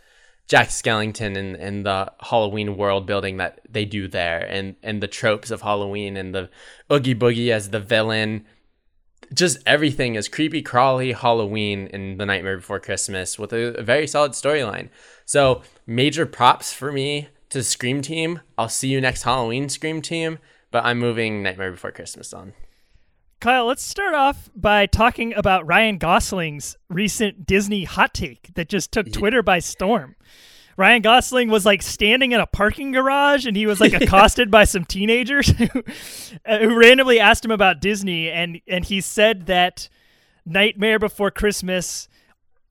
Jack 0.48 0.68
Skellington 0.68 1.36
and, 1.36 1.54
and 1.54 1.86
the 1.86 2.12
Halloween 2.20 2.76
world 2.76 3.06
building 3.06 3.36
that 3.36 3.60
they 3.70 3.84
do 3.84 4.08
there 4.08 4.40
and, 4.40 4.74
and 4.82 5.00
the 5.00 5.06
tropes 5.06 5.52
of 5.52 5.62
Halloween 5.62 6.16
and 6.16 6.34
the 6.34 6.50
Oogie 6.92 7.14
Boogie 7.14 7.52
as 7.52 7.70
the 7.70 7.78
villain. 7.78 8.44
Just 9.32 9.58
everything 9.64 10.16
is 10.16 10.28
creepy 10.28 10.62
crawly 10.62 11.12
Halloween 11.12 11.86
in 11.88 12.16
The 12.16 12.26
Nightmare 12.26 12.56
Before 12.56 12.80
Christmas 12.80 13.38
with 13.38 13.52
a, 13.52 13.78
a 13.78 13.82
very 13.82 14.06
solid 14.06 14.32
storyline. 14.32 14.88
So 15.24 15.62
major 15.86 16.26
props 16.26 16.72
for 16.72 16.90
me 16.90 17.28
to 17.50 17.62
Scream 17.62 18.02
Team. 18.02 18.40
I'll 18.58 18.68
see 18.68 18.88
you 18.88 19.00
next 19.00 19.22
Halloween, 19.22 19.68
Scream 19.68 20.02
Team, 20.02 20.38
but 20.70 20.84
I'm 20.84 20.98
moving 20.98 21.42
Nightmare 21.42 21.70
Before 21.70 21.92
Christmas 21.92 22.32
on. 22.32 22.54
Kyle, 23.40 23.64
let's 23.64 23.82
start 23.82 24.14
off 24.14 24.50
by 24.54 24.84
talking 24.84 25.32
about 25.32 25.66
Ryan 25.66 25.96
Gosling's 25.96 26.76
recent 26.90 27.46
Disney 27.46 27.84
hot 27.84 28.12
take 28.12 28.52
that 28.54 28.68
just 28.68 28.92
took 28.92 29.10
Twitter 29.10 29.42
by 29.42 29.60
storm. 29.60 30.14
Ryan 30.76 31.02
Gosling 31.02 31.48
was 31.50 31.66
like 31.66 31.82
standing 31.82 32.32
in 32.32 32.40
a 32.40 32.46
parking 32.46 32.92
garage 32.92 33.44
and 33.46 33.56
he 33.56 33.66
was 33.66 33.80
like 33.80 33.92
accosted 33.92 34.50
by 34.50 34.64
some 34.64 34.84
teenagers 34.84 35.48
who, 35.48 35.68
uh, 36.46 36.58
who 36.58 36.78
randomly 36.78 37.20
asked 37.20 37.44
him 37.44 37.50
about 37.50 37.80
Disney 37.80 38.30
and 38.30 38.60
and 38.66 38.84
he 38.84 39.00
said 39.00 39.46
that 39.46 39.88
Nightmare 40.46 40.98
Before 40.98 41.30
Christmas 41.30 42.08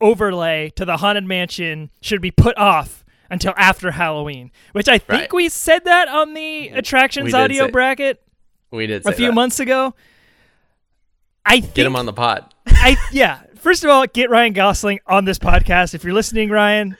overlay 0.01 0.71
to 0.75 0.85
the 0.85 0.97
Haunted 0.97 1.25
Mansion 1.25 1.89
should 2.01 2.21
be 2.21 2.31
put 2.31 2.57
off 2.57 3.03
until 3.29 3.53
after 3.57 3.91
Halloween, 3.91 4.51
which 4.71 4.87
I 4.87 4.97
think 4.97 5.09
Right. 5.21 5.33
we 5.33 5.49
said 5.49 5.85
that 5.85 6.07
on 6.07 6.33
the 6.33 6.69
attractions 6.69 7.33
audio 7.33 7.65
say- 7.65 7.71
bracket 7.71 8.21
We 8.71 8.87
did 8.87 9.05
a 9.05 9.11
few 9.11 9.27
that. 9.27 9.33
months 9.33 9.59
ago. 9.59 9.93
I 11.45 11.61
think 11.61 11.73
Get 11.73 11.85
him 11.85 11.95
on 11.95 12.05
the 12.05 12.13
pod. 12.13 12.53
I 12.67 12.97
yeah. 13.11 13.41
First 13.55 13.83
of 13.83 13.89
all, 13.89 14.05
get 14.07 14.29
Ryan 14.29 14.53
Gosling 14.53 14.99
on 15.05 15.25
this 15.25 15.37
podcast. 15.37 15.93
If 15.93 16.03
you're 16.03 16.13
listening, 16.13 16.49
Ryan, 16.49 16.95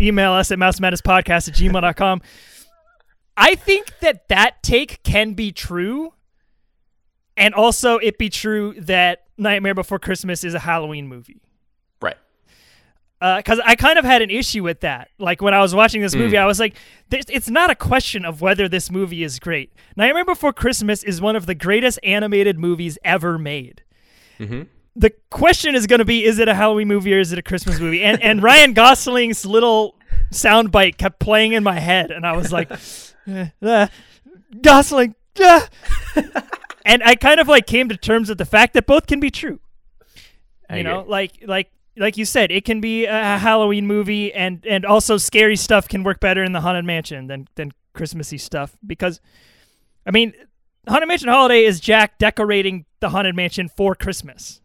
email 0.00 0.32
us 0.32 0.50
at 0.50 0.58
mousemadnesspodcast 0.58 1.48
at 1.48 1.54
gmail.com. 1.54 2.22
I 3.36 3.54
think 3.54 3.98
that 4.00 4.28
that 4.28 4.62
take 4.62 5.02
can 5.02 5.34
be 5.34 5.50
true, 5.52 6.12
and 7.36 7.54
also 7.54 7.98
it 7.98 8.16
be 8.16 8.28
true 8.28 8.74
that 8.78 9.24
Nightmare 9.36 9.74
Before 9.74 9.98
Christmas 9.98 10.44
is 10.44 10.54
a 10.54 10.60
Halloween 10.60 11.08
movie. 11.08 11.40
Right. 12.00 12.16
Uh, 13.20 13.38
because 13.38 13.60
I 13.64 13.74
kind 13.74 13.98
of 13.98 14.04
had 14.04 14.22
an 14.22 14.30
issue 14.30 14.62
with 14.62 14.80
that. 14.80 15.08
Like 15.18 15.42
when 15.42 15.52
I 15.52 15.60
was 15.60 15.74
watching 15.74 16.00
this 16.00 16.14
movie, 16.14 16.36
hmm. 16.36 16.42
I 16.42 16.46
was 16.46 16.60
like, 16.60 16.76
it's 17.10 17.50
not 17.50 17.70
a 17.70 17.74
question 17.74 18.24
of 18.24 18.40
whether 18.40 18.68
this 18.68 18.90
movie 18.90 19.24
is 19.24 19.40
great. 19.40 19.72
Nightmare 19.96 20.24
Before 20.24 20.52
Christmas 20.52 21.02
is 21.02 21.20
one 21.20 21.34
of 21.34 21.46
the 21.46 21.54
greatest 21.56 21.98
animated 22.04 22.58
movies 22.58 22.98
ever 23.04 23.36
made 23.36 23.82
mm-hmm. 24.38 24.62
The 24.96 25.12
question 25.30 25.74
is 25.74 25.86
going 25.86 25.98
to 25.98 26.04
be 26.04 26.24
is 26.24 26.38
it 26.38 26.48
a 26.48 26.54
halloween 26.54 26.88
movie 26.88 27.14
or 27.14 27.18
is 27.18 27.32
it 27.32 27.38
a 27.38 27.42
christmas 27.42 27.80
movie 27.80 28.02
and 28.02 28.22
and 28.22 28.42
ryan 28.42 28.72
gosling's 28.72 29.44
little 29.44 29.96
soundbite 30.30 30.96
kept 30.96 31.18
playing 31.18 31.52
in 31.52 31.62
my 31.62 31.78
head 31.78 32.10
and 32.10 32.26
i 32.26 32.36
was 32.36 32.52
like 32.52 32.70
eh, 33.26 33.48
uh, 33.62 33.86
gosling 34.62 35.14
ah." 35.40 35.68
and 36.86 37.02
i 37.02 37.14
kind 37.14 37.40
of 37.40 37.48
like 37.48 37.66
came 37.66 37.88
to 37.88 37.96
terms 37.96 38.28
with 38.28 38.38
the 38.38 38.44
fact 38.44 38.74
that 38.74 38.86
both 38.86 39.06
can 39.06 39.20
be 39.20 39.30
true 39.30 39.58
I 40.68 40.78
you 40.78 40.84
know 40.84 41.00
agree. 41.00 41.10
like 41.10 41.32
like 41.46 41.70
like 41.96 42.16
you 42.16 42.24
said 42.24 42.50
it 42.50 42.64
can 42.64 42.80
be 42.80 43.06
a 43.06 43.38
halloween 43.38 43.86
movie 43.86 44.32
and 44.32 44.64
and 44.66 44.84
also 44.84 45.16
scary 45.16 45.56
stuff 45.56 45.88
can 45.88 46.02
work 46.02 46.20
better 46.20 46.42
in 46.42 46.52
the 46.52 46.60
haunted 46.60 46.84
mansion 46.84 47.26
than 47.26 47.48
than 47.56 47.72
christmassy 47.92 48.38
stuff 48.38 48.76
because 48.86 49.20
i 50.06 50.10
mean 50.10 50.32
haunted 50.88 51.08
mansion 51.08 51.28
holiday 51.28 51.64
is 51.64 51.80
jack 51.80 52.18
decorating 52.18 52.86
the 53.00 53.10
haunted 53.10 53.36
mansion 53.36 53.68
for 53.68 53.94
christmas 53.94 54.60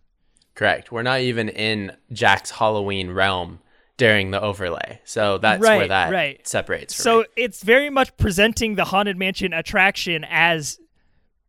Correct. 0.60 0.92
We're 0.92 1.04
not 1.04 1.22
even 1.22 1.48
in 1.48 1.96
Jack's 2.12 2.52
Halloween 2.52 3.12
realm 3.12 3.60
during 3.96 4.32
the 4.32 4.42
overlay. 4.42 5.00
So 5.06 5.38
that's 5.38 5.62
where 5.62 5.88
that 5.88 6.12
right. 6.12 6.46
separates 6.46 6.98
So 6.98 7.20
me. 7.20 7.26
it's 7.38 7.64
very 7.64 7.90
much 7.90 8.18
presenting 8.18 8.76
the 8.76 8.84
Haunted 8.84 9.16
Mansion 9.16 9.54
attraction 9.54 10.26
as 10.30 10.78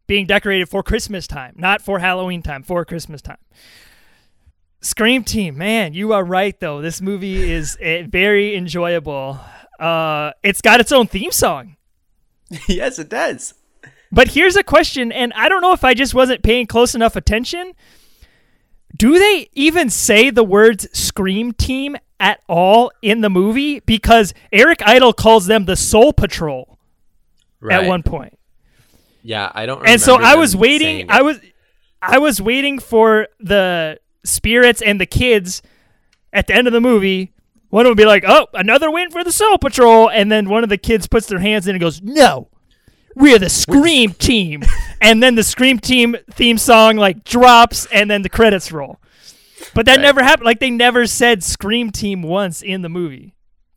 being 0.06 0.26
decorated 0.26 0.68
for 0.68 0.84
Christmas 0.84 1.26
time, 1.26 1.54
not 1.56 1.82
for 1.82 1.98
Halloween 1.98 2.40
time, 2.40 2.62
for 2.62 2.84
Christmas 2.84 3.20
time. 3.20 3.38
Scream 4.80 5.24
Team, 5.24 5.58
man, 5.58 5.92
you 5.92 6.12
are 6.12 6.22
right 6.22 6.58
though. 6.60 6.80
This 6.80 7.00
movie 7.00 7.50
is 7.50 7.76
eh, 7.80 8.04
very 8.08 8.54
enjoyable. 8.54 9.40
Uh, 9.80 10.30
it's 10.44 10.60
got 10.60 10.78
its 10.78 10.92
own 10.92 11.08
theme 11.08 11.32
song. 11.32 11.74
yes, 12.68 13.00
it 13.00 13.08
does. 13.08 13.54
But 14.12 14.28
here's 14.28 14.54
a 14.54 14.62
question, 14.62 15.10
and 15.10 15.32
I 15.32 15.48
don't 15.48 15.62
know 15.62 15.72
if 15.72 15.82
I 15.82 15.94
just 15.94 16.14
wasn't 16.14 16.44
paying 16.44 16.68
close 16.68 16.94
enough 16.94 17.16
attention. 17.16 17.72
Do 19.00 19.18
they 19.18 19.48
even 19.54 19.88
say 19.88 20.28
the 20.28 20.44
words 20.44 20.86
Scream 20.92 21.52
Team 21.52 21.96
at 22.20 22.42
all 22.50 22.92
in 23.00 23.22
the 23.22 23.30
movie? 23.30 23.80
Because 23.80 24.34
Eric 24.52 24.82
Idle 24.86 25.14
calls 25.14 25.46
them 25.46 25.64
the 25.64 25.74
Soul 25.74 26.12
Patrol 26.12 26.78
Right. 27.60 27.82
at 27.82 27.88
one 27.88 28.02
point. 28.02 28.38
Yeah, 29.22 29.50
I 29.54 29.64
don't. 29.64 29.88
And 29.88 29.98
so 29.98 30.16
I 30.20 30.34
was 30.34 30.54
waiting. 30.54 31.06
I 31.10 31.22
was, 31.22 31.40
I 32.02 32.18
was 32.18 32.42
waiting 32.42 32.78
for 32.78 33.28
the 33.38 33.98
spirits 34.22 34.82
and 34.82 35.00
the 35.00 35.06
kids 35.06 35.62
at 36.30 36.46
the 36.46 36.54
end 36.54 36.66
of 36.66 36.74
the 36.74 36.80
movie. 36.82 37.32
One 37.70 37.86
would 37.86 37.96
be 37.96 38.04
like, 38.04 38.24
"Oh, 38.26 38.48
another 38.52 38.90
win 38.90 39.10
for 39.10 39.24
the 39.24 39.32
Soul 39.32 39.56
Patrol," 39.56 40.10
and 40.10 40.30
then 40.30 40.50
one 40.50 40.62
of 40.62 40.68
the 40.68 40.76
kids 40.76 41.06
puts 41.06 41.26
their 41.26 41.38
hands 41.38 41.66
in 41.66 41.74
and 41.74 41.80
goes, 41.80 42.02
"No, 42.02 42.48
we're 43.16 43.38
the 43.38 43.48
Scream 43.48 44.12
Team." 44.12 44.62
and 45.00 45.22
then 45.22 45.34
the 45.34 45.42
Scream 45.42 45.78
Team 45.78 46.16
theme 46.30 46.58
song 46.58 46.96
like 46.96 47.24
drops, 47.24 47.86
and 47.86 48.10
then 48.10 48.22
the 48.22 48.28
credits 48.28 48.70
roll. 48.72 48.98
But 49.74 49.86
that 49.86 49.96
Right. 49.96 50.02
never 50.02 50.22
happened. 50.22 50.46
Like 50.46 50.60
they 50.60 50.70
never 50.70 51.06
said 51.06 51.42
Scream 51.44 51.90
Team 51.90 52.22
once 52.22 52.62
in 52.62 52.82
the 52.82 52.88
movie. 52.88 53.34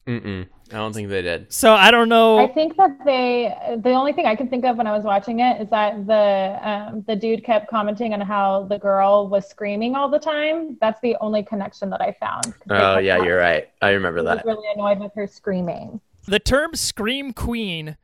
Mm-mm. 0.08 0.48
I 0.72 0.78
don't 0.78 0.92
think 0.92 1.10
they 1.10 1.22
did. 1.22 1.54
So 1.54 1.74
I 1.74 1.92
don't 1.92 2.10
know. 2.10 2.40
I 2.40 2.48
think 2.48 2.76
that 2.78 2.98
they. 3.06 3.54
The 3.84 3.92
only 3.92 4.12
thing 4.12 4.26
I 4.26 4.36
can 4.36 4.48
think 4.50 4.66
of 4.66 4.76
when 4.78 4.88
I 4.88 4.92
was 4.92 5.04
watching 5.04 5.40
it 5.40 5.62
is 5.62 5.70
that 5.70 6.08
the 6.08 6.58
um, 6.68 7.04
the 7.06 7.16
dude 7.16 7.44
kept 7.44 7.70
commenting 7.70 8.12
on 8.14 8.22
how 8.22 8.64
the 8.64 8.80
girl 8.80 9.28
was 9.28 9.48
screaming 9.48 9.94
all 9.96 10.10
the 10.10 10.18
time. 10.20 10.76
That's 10.82 11.00
the 11.02 11.16
only 11.22 11.44
connection 11.44 11.92
that 11.92 12.02
I 12.02 12.14
found. 12.20 12.54
Oh 12.72 12.98
yeah, 12.98 13.16
talking- 13.18 13.28
you're 13.30 13.38
right. 13.38 13.70
I 13.84 13.92
remember 13.92 14.22
He 14.22 14.26
was 14.26 14.38
that. 14.38 14.46
really 14.46 14.68
annoyed 14.74 15.00
with 15.00 15.14
her 15.16 15.28
screaming. 15.28 16.02
the 16.28 16.40
term 16.40 16.74
scream 16.74 17.34
queen 17.34 17.98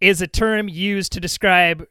is 0.00 0.20
a 0.20 0.26
term 0.26 0.68
used 0.68 1.12
to 1.12 1.20
describe 1.20 1.86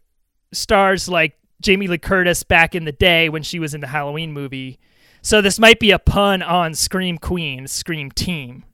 stars 0.52 1.10
like 1.10 1.38
Jamie 1.62 1.88
Lee 1.88 1.98
Curtis 1.98 2.44
back 2.44 2.76
in 2.76 2.86
the 2.86 2.92
day 2.92 3.30
when 3.30 3.44
she 3.44 3.60
was 3.60 3.74
in 3.74 3.82
the 3.82 3.88
Halloween 3.88 4.32
movie. 4.34 4.80
So 5.22 5.42
this 5.42 5.58
might 5.58 5.80
be 5.80 5.92
a 5.92 6.00
pun 6.00 6.42
on 6.42 6.74
Scream 6.74 7.18
Queen, 7.18 7.68
Scream 7.68 8.12
Team. 8.12 8.66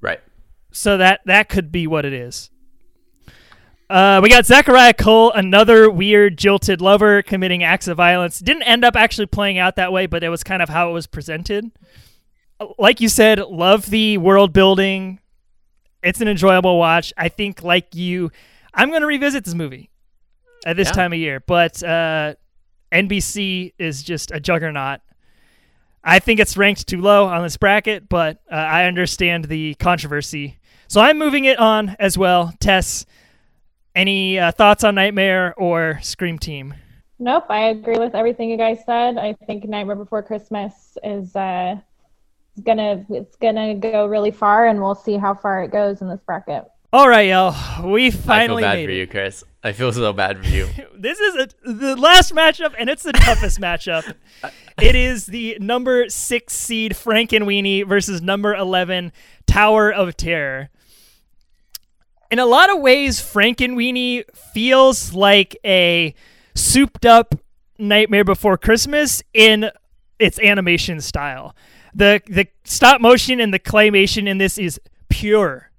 Right. 0.00 0.20
So 0.70 0.96
that 0.96 1.20
that 1.26 1.48
could 1.48 1.72
be 1.72 1.86
what 1.86 2.04
it 2.04 2.12
is. 2.12 2.50
Uh, 3.90 4.20
we 4.22 4.28
got 4.28 4.46
Zachariah 4.46 4.94
Cole, 4.94 5.32
another 5.32 5.90
weird 5.90 6.38
jilted 6.38 6.80
lover 6.80 7.22
committing 7.22 7.64
acts 7.64 7.88
of 7.88 7.96
violence. 7.96 8.38
Didn't 8.38 8.62
end 8.62 8.84
up 8.84 8.94
actually 8.94 9.26
playing 9.26 9.58
out 9.58 9.74
that 9.76 9.92
way, 9.92 10.06
but 10.06 10.22
it 10.22 10.28
was 10.28 10.44
kind 10.44 10.62
of 10.62 10.68
how 10.68 10.90
it 10.90 10.92
was 10.92 11.08
presented. 11.08 11.72
Like 12.78 13.00
you 13.00 13.08
said, 13.08 13.40
love 13.40 13.90
the 13.90 14.16
world 14.18 14.52
building. 14.52 15.18
It's 16.02 16.20
an 16.20 16.28
enjoyable 16.28 16.78
watch. 16.78 17.12
I 17.16 17.28
think, 17.28 17.62
like 17.62 17.94
you, 17.94 18.30
I'm 18.74 18.88
going 18.90 19.02
to 19.02 19.06
revisit 19.06 19.44
this 19.44 19.54
movie 19.54 19.90
at 20.64 20.76
this 20.76 20.88
Yeah. 20.88 20.92
time 20.92 21.12
of 21.12 21.18
year. 21.18 21.40
But 21.46 21.82
uh, 21.82 22.34
NBC 22.92 23.72
is 23.78 24.02
just 24.02 24.30
a 24.30 24.40
juggernaut. 24.40 25.00
I 26.02 26.18
think 26.18 26.40
it's 26.40 26.56
ranked 26.56 26.86
too 26.86 27.00
low 27.00 27.26
on 27.26 27.42
this 27.42 27.56
bracket, 27.58 28.08
but 28.08 28.40
uh, 28.50 28.54
I 28.54 28.86
understand 28.86 29.44
the 29.46 29.74
controversy. 29.74 30.58
So 30.88 31.00
I'm 31.00 31.18
moving 31.18 31.44
it 31.44 31.58
on 31.58 31.94
as 31.98 32.16
well. 32.16 32.54
Tess, 32.58 33.04
any 33.94 34.38
uh, 34.38 34.50
thoughts 34.50 34.82
on 34.82 34.94
Nightmare 34.94 35.54
or 35.58 35.98
Scream 36.02 36.38
Team? 36.38 36.74
Nope, 37.18 37.44
I 37.50 37.68
agree 37.68 37.98
with 37.98 38.14
everything 38.14 38.48
you 38.48 38.56
guys 38.56 38.78
said. 38.86 39.18
I 39.18 39.34
think 39.46 39.64
Nightmare 39.64 39.94
Before 39.96 40.22
Christmas 40.22 40.96
is 41.04 41.36
uh, 41.36 41.76
is 42.56 42.62
gonna 42.64 43.04
it's 43.10 43.36
gonna 43.36 43.74
go 43.74 44.06
really 44.06 44.30
far, 44.30 44.66
and 44.66 44.80
we'll 44.80 44.94
see 44.94 45.16
how 45.16 45.34
far 45.34 45.62
it 45.64 45.70
goes 45.70 46.00
in 46.00 46.08
this 46.08 46.20
bracket. 46.26 46.64
All 46.92 47.08
right, 47.08 47.28
y'all. 47.28 47.88
We 47.88 48.10
finally. 48.10 48.10
I 48.10 48.10
feel 48.10 48.20
finally 48.22 48.62
bad 48.62 48.76
made 48.76 48.84
for 48.86 48.90
it. 48.90 48.96
you, 48.96 49.06
Chris. 49.06 49.44
I 49.62 49.72
feel 49.72 49.92
so 49.92 50.12
bad 50.12 50.44
for 50.44 50.48
you. 50.48 50.68
This 51.00 51.18
is 51.18 51.34
a, 51.34 51.72
the 51.72 51.96
last 51.96 52.34
matchup, 52.34 52.74
and 52.78 52.90
it's 52.90 53.02
the 53.02 53.12
toughest 53.12 53.58
matchup. 53.60 54.14
It 54.82 54.94
is 54.94 55.24
the 55.24 55.56
number 55.58 56.10
six 56.10 56.54
seed 56.54 56.92
Frankenweenie 56.92 57.88
versus 57.88 58.20
number 58.20 58.54
11 58.54 59.10
Tower 59.46 59.90
of 59.90 60.14
Terror. 60.14 60.68
In 62.30 62.38
a 62.38 62.44
lot 62.44 62.70
of 62.70 62.82
ways, 62.82 63.18
Frankenweenie 63.18 64.24
feels 64.52 65.14
like 65.14 65.56
a 65.64 66.14
souped 66.54 67.06
up 67.06 67.34
Nightmare 67.78 68.24
Before 68.24 68.58
Christmas 68.58 69.22
in 69.32 69.70
its 70.18 70.38
animation 70.38 71.00
style. 71.00 71.56
The 71.94 72.20
the 72.26 72.46
stop 72.64 73.00
motion 73.00 73.40
and 73.40 73.52
the 73.52 73.58
claymation 73.58 74.28
in 74.28 74.38
this 74.38 74.58
is 74.58 74.80
pure. 75.08 75.70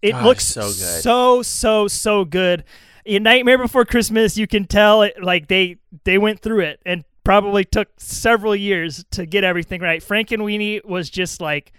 It 0.00 0.14
Oh, 0.14 0.22
looks 0.24 0.46
so 0.46 0.62
good. 0.62 1.02
so 1.02 1.42
so 1.42 1.88
so 1.88 2.24
good. 2.24 2.64
In 3.04 3.22
Nightmare 3.22 3.58
Before 3.58 3.84
Christmas, 3.84 4.36
you 4.36 4.46
can 4.46 4.66
tell 4.66 5.02
it 5.02 5.22
like 5.22 5.48
they 5.48 5.76
they 6.04 6.18
went 6.18 6.40
through 6.40 6.60
it 6.60 6.80
and 6.86 7.04
probably 7.24 7.64
took 7.64 7.88
several 7.98 8.56
years 8.56 9.04
to 9.10 9.26
get 9.26 9.44
everything 9.44 9.80
right. 9.82 10.02
Frankenweenie 10.02 10.84
was 10.84 11.10
just 11.10 11.40
like 11.40 11.72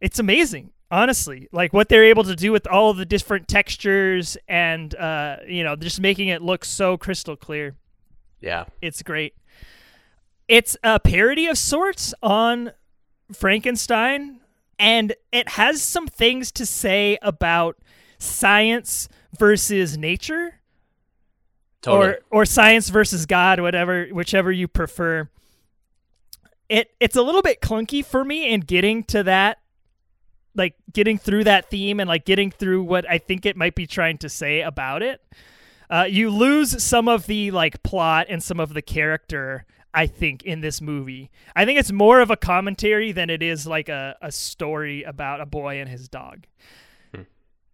it's 0.00 0.18
amazing 0.18 0.70
honestly 0.92 1.48
like 1.52 1.72
what 1.72 1.88
they're 1.88 2.04
able 2.04 2.24
to 2.24 2.34
do 2.34 2.50
with 2.50 2.66
all 2.66 2.90
of 2.90 2.96
the 2.96 3.04
different 3.04 3.46
textures 3.46 4.36
and 4.48 4.94
uh 4.96 5.36
you 5.46 5.62
know 5.62 5.76
just 5.76 6.00
making 6.00 6.26
it 6.28 6.42
look 6.42 6.64
so 6.64 6.96
crystal 6.96 7.36
clear 7.36 7.76
Yeah. 8.40 8.64
it's 8.82 9.00
great 9.02 9.34
it's 10.48 10.76
a 10.82 10.98
parody 10.98 11.46
of 11.46 11.56
sorts 11.58 12.12
on 12.22 12.72
frankenstein 13.32 14.40
and 14.78 15.14
it 15.30 15.50
has 15.50 15.82
some 15.82 16.06
things 16.06 16.50
to 16.52 16.64
say 16.64 17.18
about 17.22 17.76
science 18.18 19.08
versus 19.38 19.96
nature 19.96 20.60
Totally. 21.82 22.08
or 22.08 22.18
or 22.30 22.44
science 22.44 22.88
versus 22.88 23.26
God, 23.26 23.60
whatever, 23.60 24.06
whichever 24.06 24.52
you 24.52 24.68
prefer. 24.68 25.28
It 26.68 26.90
it's 27.00 27.16
a 27.16 27.22
little 27.22 27.42
bit 27.42 27.60
clunky 27.60 28.04
for 28.04 28.24
me 28.24 28.52
in 28.52 28.60
getting 28.60 29.04
to 29.04 29.22
that, 29.22 29.58
like 30.54 30.74
getting 30.92 31.18
through 31.18 31.44
that 31.44 31.70
theme 31.70 32.00
and 32.00 32.08
like 32.08 32.24
getting 32.24 32.50
through 32.50 32.82
what 32.82 33.08
I 33.08 33.18
think 33.18 33.46
it 33.46 33.56
might 33.56 33.74
be 33.74 33.86
trying 33.86 34.18
to 34.18 34.28
say 34.28 34.60
about 34.60 35.02
it. 35.02 35.22
Uh, 35.88 36.06
you 36.08 36.30
lose 36.30 36.82
some 36.82 37.08
of 37.08 37.26
the 37.26 37.50
like 37.50 37.82
plot 37.82 38.26
and 38.28 38.42
some 38.42 38.60
of 38.60 38.74
the 38.74 38.82
character. 38.82 39.64
I 39.92 40.06
think 40.06 40.44
in 40.44 40.60
this 40.60 40.80
movie, 40.80 41.30
I 41.54 41.64
think 41.64 41.78
it's 41.78 41.92
more 41.92 42.20
of 42.20 42.30
a 42.30 42.36
commentary 42.36 43.12
than 43.12 43.30
it 43.30 43.42
is 43.42 43.66
like 43.66 43.88
a, 43.88 44.16
a 44.22 44.30
story 44.30 45.02
about 45.02 45.40
a 45.40 45.46
boy 45.46 45.80
and 45.80 45.88
his 45.88 46.08
dog. 46.08 46.46
Hmm. 47.14 47.22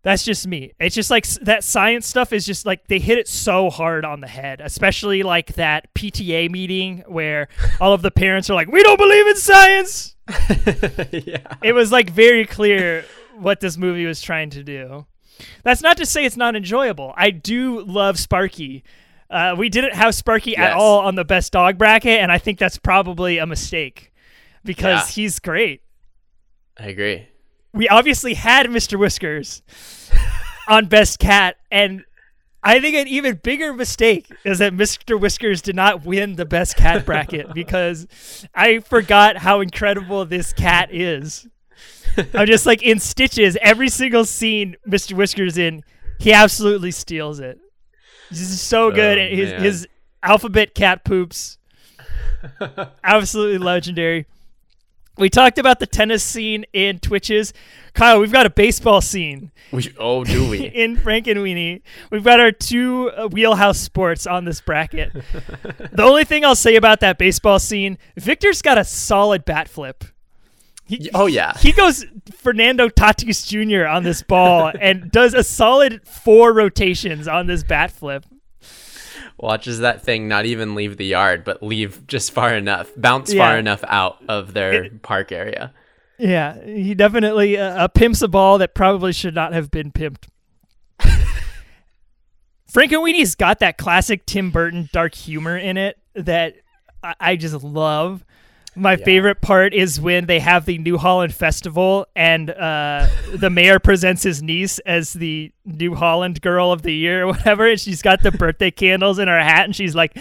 That's 0.02 0.24
just 0.24 0.47
me. 0.47 0.72
It's 0.80 0.94
just 0.94 1.10
like 1.10 1.26
that 1.43 1.62
science 1.62 2.06
stuff 2.06 2.32
is 2.32 2.47
just 2.47 2.64
like 2.64 2.88
they 2.88 2.98
hit 2.98 3.18
it 3.18 3.28
so 3.28 3.68
hard 3.68 4.05
on 4.05 4.20
the 4.20 4.26
head, 4.26 4.60
especially 4.60 5.22
like 5.22 5.55
that 5.55 5.93
PTA 5.94 6.51
meeting 6.51 7.05
where 7.06 7.48
all 7.80 7.93
of 7.93 8.02
the 8.02 8.10
parents 8.10 8.48
are 8.48 8.55
like, 8.55 8.68
"We 8.68 8.82
don't 8.82 8.98
believe 8.98 9.26
in 9.26 9.36
science." 9.36 10.16
yeah. 11.12 11.56
It 11.62 11.74
was 11.74 11.93
like 11.93 12.10
very 12.10 12.47
clear 12.47 13.05
what 13.34 13.60
this 13.60 13.76
movie 13.76 14.06
was 14.06 14.22
trying 14.22 14.51
to 14.51 14.62
do. 14.62 15.06
That's 15.62 15.82
not 15.82 15.97
to 15.98 16.06
say 16.06 16.24
it's 16.24 16.36
not 16.36 16.56
enjoyable. 16.56 17.12
I 17.16 17.30
do 17.30 17.82
love 17.82 18.18
Sparky. 18.18 18.84
Uh, 19.31 19.55
we 19.59 19.69
didn't 19.69 19.94
have 19.94 20.15
Sparky 20.15 20.57
at 20.57 20.73
all 20.73 21.01
on 21.01 21.15
the 21.16 21.24
best 21.24 21.53
dog 21.53 21.78
bracket, 21.78 22.20
and 22.20 22.31
I 22.31 22.39
think 22.39 22.59
that's 22.59 22.78
probably 22.78 23.39
a 23.39 23.47
mistake 23.47 24.12
because 24.65 25.09
Yeah. 25.11 25.15
he's 25.23 25.39
great 25.39 25.82
I 26.78 26.86
agree. 26.89 27.27
we 27.73 27.89
obviously 27.89 28.35
had 28.35 28.66
Mr. 28.66 28.98
Whiskers 28.98 29.62
on 30.69 30.86
Best 30.86 31.19
Cat, 31.19 31.57
and 31.70 32.05
I 32.62 32.81
think 32.81 32.97
an 32.97 33.07
even 33.09 33.36
bigger 33.43 33.73
mistake 33.73 34.28
is 34.44 34.59
that 34.59 34.73
Mr. 34.73 35.19
Whiskers 35.20 35.62
did 35.62 35.77
not 35.77 36.05
win 36.05 36.35
the 36.36 36.44
Best 36.44 36.77
Cat 36.77 37.05
bracket 37.07 37.53
because 37.55 38.07
I 38.55 38.81
forgot 38.81 39.36
how 39.39 39.61
incredible 39.61 40.24
this 40.24 40.53
cat 40.53 40.89
is. 40.93 41.47
I'm 42.35 42.47
just 42.47 42.65
like 42.66 42.82
in 42.82 42.98
stitches. 42.98 43.57
Every 43.61 43.89
single 43.89 44.24
scene 44.24 44.77
Mr. 44.89 45.12
Whiskers 45.12 45.59
in, 45.59 45.82
he 46.19 46.32
absolutely 46.32 46.90
steals 46.90 47.39
it. 47.40 47.59
This 48.31 48.40
is 48.40 48.61
so 48.61 48.90
good. 48.90 49.19
Oh, 49.19 49.36
his 49.36 49.51
man. 49.51 49.62
his 49.62 49.89
alphabet 50.23 50.74
cat 50.74 51.05
poops, 51.05 51.59
absolutely 53.05 53.59
legendary. 53.59 54.27
We 55.19 55.31
talked 55.31 55.59
about 55.59 55.81
the 55.81 55.86
tennis 55.86 56.23
scene 56.23 56.66
in 56.74 56.98
Twitches. 56.98 57.55
Kyle, 57.94 58.20
we've 58.20 58.32
got 58.32 58.44
a 58.44 58.51
baseball 58.51 59.01
scene 59.01 59.51
We, 59.73 59.90
oh, 59.98 60.24
do 60.24 60.51
we? 60.51 60.66
in 60.74 60.98
Frankenweenie. 60.98 61.81
We've 62.11 62.23
got 62.23 62.39
our 62.39 62.53
two 62.53 63.11
uh, 63.16 63.28
wheelhouse 63.28 63.78
sports 63.78 64.27
on 64.27 64.44
this 64.44 64.61
bracket. 64.61 65.12
the 65.93 66.03
only 66.03 66.24
thing 66.24 66.44
I'll 66.44 66.55
say 66.55 66.77
about 66.77 67.01
that 67.01 67.16
baseball 67.16 67.59
scene, 67.59 67.97
Victor's 68.19 68.61
got 68.61 68.77
a 68.77 68.85
solid 68.85 69.47
bat 69.47 69.69
flip. 69.69 70.05
He, 70.89 71.11
oh 71.15 71.27
yeah. 71.27 71.53
he 71.59 71.73
goes 71.73 72.05
Fernando 72.37 72.89
Tatis 72.89 73.47
Jr. 73.47 73.87
on 73.89 74.05
this 74.05 74.23
ball 74.23 74.71
and 74.81 75.11
does 75.11 75.35
a 75.35 75.43
solid 75.43 76.07
four 76.07 76.53
rotations 76.53 77.27
on 77.27 77.49
this 77.49 77.65
bat 77.65 77.91
flip. 77.91 78.25
Watches 79.39 79.81
that 79.81 80.03
thing 80.03 80.29
not 80.29 80.47
even 80.47 80.75
leave 80.75 80.97
the 80.97 81.07
yard, 81.07 81.45
but 81.45 81.63
leave 81.63 82.07
just 82.07 82.31
far 82.33 82.55
enough, 82.55 82.91
bounce 82.97 83.33
Yeah. 83.35 83.45
far 83.47 83.59
enough 83.59 83.85
out 83.89 84.19
of 84.29 84.55
their 84.55 84.89
park 85.03 85.33
area. 85.33 85.73
Yeah, 86.19 86.65
he 86.65 86.95
definitely 86.95 87.59
uh, 87.59 87.85
uh, 87.85 87.89
pimps 87.89 88.23
a 88.23 88.29
ball 88.29 88.59
that 88.59 88.75
probably 88.75 89.13
should 89.13 89.35
not 89.35 89.53
have 89.53 89.71
been 89.71 89.93
pimped. 89.93 90.29
Frankenweenie's 92.73 93.35
got 93.35 93.59
that 93.59 93.77
classic 93.77 94.25
Tim 94.25 94.51
Burton 94.51 94.89
dark 94.93 95.15
humor 95.15 95.59
in 95.59 95.77
it 95.77 95.99
that 96.15 96.55
I, 97.03 97.15
I 97.21 97.37
just 97.37 97.63
love. 97.63 98.25
My 98.77 98.97
favorite 98.97 99.40
part 99.40 99.73
is 99.73 99.98
when 99.98 100.27
they 100.27 100.39
have 100.39 100.66
the 100.66 100.77
New 100.77 100.98
Holland 100.98 101.32
Festival 101.32 102.07
and 102.15 102.51
uh, 102.51 103.09
the 103.35 103.48
mayor 103.48 103.78
presents 103.78 104.23
his 104.23 104.43
niece 104.43 104.78
as 104.81 105.15
the 105.15 105.51
New 105.65 105.94
Holland 105.94 106.43
Girl 106.43 106.73
of 106.73 106.82
the 106.82 106.93
Year 106.93 107.23
or 107.23 107.27
whatever, 107.28 107.66
and 107.70 107.81
she's 107.81 108.03
got 108.03 108.23
the 108.23 108.31
birthday 108.31 108.70
candles 108.70 109.19
in 109.19 109.28
her 109.28 109.40
hat, 109.40 109.65
and 109.65 109.74
she's 109.74 109.94
like, 109.94 110.19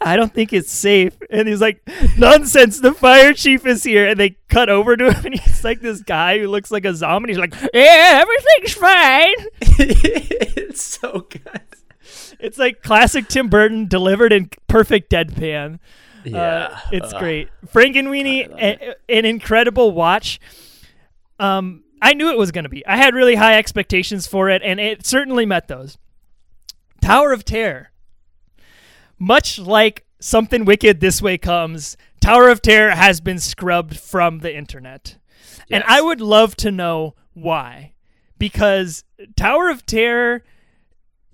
"I 0.00 0.16
don't 0.16 0.32
think 0.32 0.54
it's 0.54 0.72
safe," 0.72 1.14
and 1.30 1.46
he's 1.46 1.60
like, 1.60 1.86
"Nonsense! 2.16 2.80
The 2.80 2.94
fire 2.94 3.34
chief 3.34 3.66
is 3.66 3.84
here," 3.84 4.08
and 4.08 4.18
they 4.18 4.38
cut 4.48 4.70
over 4.70 4.96
to 4.96 5.12
him, 5.12 5.26
and 5.26 5.38
he's 5.38 5.62
like 5.62 5.80
this 5.80 6.00
guy 6.00 6.38
who 6.38 6.48
looks 6.48 6.70
like 6.70 6.86
a 6.86 6.94
zombie. 6.94 7.28
He's 7.28 7.38
like, 7.38 7.54
"Yeah, 7.74 8.22
everything's 8.22 8.74
fine." 8.74 9.34
it's 9.60 10.82
so 10.82 11.26
good. 11.28 11.60
It's 12.40 12.58
like 12.58 12.82
classic 12.82 13.28
Tim 13.28 13.48
Burton 13.48 13.86
delivered 13.86 14.32
in 14.32 14.50
perfect 14.66 15.10
deadpan. 15.10 15.78
Yeah. 16.24 16.40
Uh, 16.40 16.78
it's 16.92 17.12
Ugh. 17.12 17.20
great. 17.20 17.48
Frankenweenie, 17.66 18.50
a, 18.50 18.96
an 19.08 19.24
incredible 19.24 19.92
watch. 19.92 20.40
Um, 21.38 21.84
I 22.00 22.14
knew 22.14 22.30
it 22.30 22.38
was 22.38 22.50
going 22.52 22.64
to 22.64 22.68
be. 22.68 22.86
I 22.86 22.96
had 22.96 23.14
really 23.14 23.34
high 23.34 23.58
expectations 23.58 24.26
for 24.26 24.48
it, 24.48 24.62
and 24.62 24.80
it 24.80 25.06
certainly 25.06 25.46
met 25.46 25.68
those. 25.68 25.98
Tower 27.00 27.32
of 27.32 27.44
Terror. 27.44 27.90
Much 29.18 29.58
like 29.58 30.04
Something 30.20 30.64
Wicked 30.64 31.00
This 31.00 31.22
Way 31.22 31.38
Comes, 31.38 31.96
Tower 32.20 32.48
of 32.48 32.62
Terror 32.62 32.90
has 32.90 33.20
been 33.20 33.38
scrubbed 33.38 33.98
from 33.98 34.40
the 34.40 34.54
internet. 34.54 35.16
And 35.70 35.84
I 35.86 36.00
would 36.00 36.20
love 36.20 36.56
to 36.56 36.70
know 36.70 37.14
why. 37.34 37.92
Because 38.38 39.04
Tower 39.36 39.68
of 39.70 39.86
Terror 39.86 40.44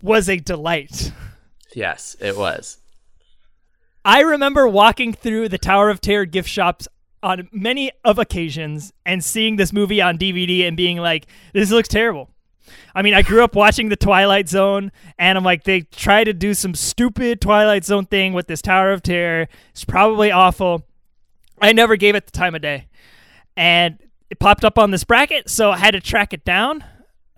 was 0.02 0.28
a 0.28 0.38
delight. 0.38 1.12
Yes, 1.74 2.16
it 2.20 2.36
was. 2.36 2.78
I 4.04 4.20
remember 4.20 4.68
walking 4.68 5.14
through 5.14 5.48
the 5.48 5.56
Tower 5.56 5.88
of 5.88 6.00
Terror 6.00 6.26
gift 6.26 6.48
shops 6.48 6.86
on 7.22 7.48
many 7.52 7.90
of 8.04 8.18
occasions 8.18 8.92
and 9.06 9.24
seeing 9.24 9.56
this 9.56 9.72
movie 9.72 10.02
on 10.02 10.18
DVD 10.18 10.68
and 10.68 10.76
being 10.76 10.98
like, 10.98 11.26
this 11.54 11.70
looks 11.70 11.88
terrible. 11.88 12.28
I 12.94 13.00
mean, 13.00 13.14
I 13.14 13.22
grew 13.22 13.42
up 13.42 13.54
watching 13.54 13.88
The 13.88 13.96
Twilight 13.96 14.48
Zone, 14.48 14.92
and 15.18 15.38
I'm 15.38 15.44
like, 15.44 15.64
they 15.64 15.82
try 15.82 16.22
to 16.22 16.34
do 16.34 16.52
some 16.52 16.74
stupid 16.74 17.40
Twilight 17.40 17.84
Zone 17.84 18.04
thing 18.04 18.34
with 18.34 18.46
this 18.46 18.60
Tower 18.60 18.92
of 18.92 19.02
Terror. 19.02 19.48
It's 19.70 19.84
probably 19.86 20.30
awful. 20.30 20.86
I 21.60 21.72
never 21.72 21.96
gave 21.96 22.14
it 22.14 22.26
the 22.26 22.32
time 22.32 22.54
of 22.54 22.60
day. 22.60 22.88
And 23.56 23.98
it 24.28 24.38
popped 24.38 24.64
up 24.64 24.78
on 24.78 24.90
this 24.90 25.04
bracket, 25.04 25.48
so 25.48 25.70
I 25.70 25.78
had 25.78 25.92
to 25.92 26.00
track 26.00 26.34
it 26.34 26.44
down 26.44 26.84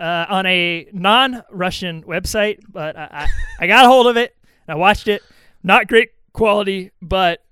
uh, 0.01 0.26
on 0.28 0.47
a 0.47 0.88
non 0.93 1.44
Russian 1.51 2.02
website, 2.02 2.59
but 2.68 2.97
I, 2.97 3.09
I, 3.12 3.26
I 3.60 3.66
got 3.68 3.84
a 3.84 3.88
hold 3.88 4.09
of 4.09 4.16
it. 4.16 4.36
I 4.66 4.74
watched 4.74 5.06
it. 5.06 5.22
Not 5.62 5.86
great 5.86 6.10
quality, 6.36 6.92
but 7.00 7.42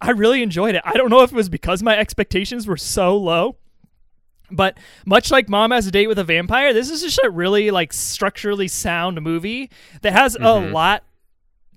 I 0.00 0.10
really 0.10 0.42
enjoyed 0.42 0.74
it. 0.74 0.82
I 0.84 0.94
don't 0.94 1.10
know 1.10 1.22
if 1.22 1.32
it 1.32 1.36
was 1.36 1.48
because 1.48 1.82
my 1.82 1.98
expectations 1.98 2.66
were 2.66 2.76
so 2.76 3.16
low. 3.16 3.56
But 4.50 4.78
much 5.06 5.30
like 5.30 5.48
Mom 5.48 5.70
Has 5.70 5.86
a 5.86 5.90
Date 5.90 6.08
with 6.08 6.18
a 6.18 6.24
Vampire, 6.24 6.72
this 6.72 6.90
is 6.90 7.02
just 7.02 7.18
a 7.24 7.30
really 7.30 7.70
like 7.70 7.92
structurally 7.92 8.68
sound 8.68 9.20
movie 9.20 9.70
that 10.02 10.12
has 10.12 10.36
a 10.38 10.60
lot 10.60 11.04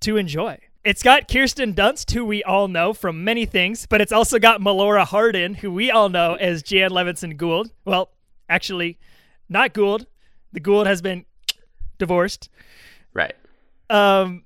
to 0.01 0.17
enjoy. 0.17 0.59
It's 0.83 1.01
got 1.01 1.27
Kirsten 1.27 1.73
Dunst, 1.73 2.11
who 2.11 2.25
we 2.25 2.43
all 2.43 2.67
know 2.67 2.93
from 2.93 3.23
many 3.23 3.45
things, 3.45 3.87
but 3.87 4.01
it's 4.01 4.11
also 4.11 4.37
got 4.37 4.61
Melora 4.61 5.05
Hardin, 5.05 5.55
who 5.55 5.71
we 5.71 5.89
all 5.89 6.09
know 6.09 6.35
as 6.35 6.61
Jan 6.61 6.91
Levinson 6.91 7.37
Gould. 7.37 7.71
Well, 7.85 8.11
actually, 8.49 8.99
not 9.49 9.73
Gould. 9.73 10.05
The 10.51 10.59
Gould 10.59 10.85
has 10.85 11.01
been 11.01 11.25
divorced. 11.97 12.49
Right. 13.13 13.33
Um, 13.89 14.44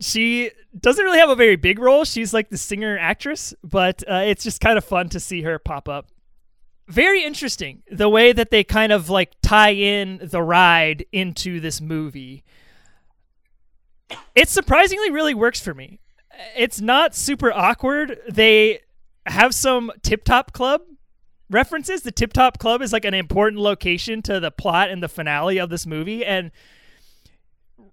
she 0.00 0.50
doesn't 0.78 1.04
really 1.04 1.18
have 1.18 1.28
a 1.28 1.36
very 1.36 1.56
big 1.56 1.78
role. 1.78 2.04
She's 2.04 2.32
like 2.32 2.48
the 2.48 2.58
singer 2.58 2.98
actress, 2.98 3.54
but 3.62 4.02
uh, 4.10 4.22
it's 4.24 4.42
just 4.42 4.60
kind 4.60 4.78
of 4.78 4.84
fun 4.84 5.08
to 5.10 5.20
see 5.20 5.42
her 5.42 5.58
pop 5.58 5.88
up. 5.88 6.08
Very 6.88 7.22
interesting 7.22 7.82
the 7.90 8.08
way 8.08 8.32
that 8.32 8.50
they 8.50 8.64
kind 8.64 8.92
of 8.92 9.08
like 9.10 9.32
tie 9.42 9.72
in 9.72 10.18
the 10.22 10.42
ride 10.42 11.04
into 11.12 11.60
this 11.60 11.80
movie. 11.80 12.42
It 14.34 14.48
surprisingly 14.48 15.10
really 15.10 15.34
works 15.34 15.60
for 15.60 15.74
me. 15.74 16.00
It's 16.56 16.80
not 16.80 17.14
super 17.14 17.52
awkward. 17.52 18.18
They 18.28 18.80
have 19.26 19.54
some 19.54 19.92
Tip 20.02 20.24
Top 20.24 20.52
Club 20.52 20.82
references. 21.50 22.02
The 22.02 22.10
Tip 22.10 22.32
Top 22.32 22.58
Club 22.58 22.82
is 22.82 22.92
like 22.92 23.04
an 23.04 23.14
important 23.14 23.60
location 23.60 24.22
to 24.22 24.40
the 24.40 24.50
plot 24.50 24.90
and 24.90 25.02
the 25.02 25.08
finale 25.08 25.58
of 25.58 25.68
this 25.68 25.86
movie, 25.86 26.24
and 26.24 26.50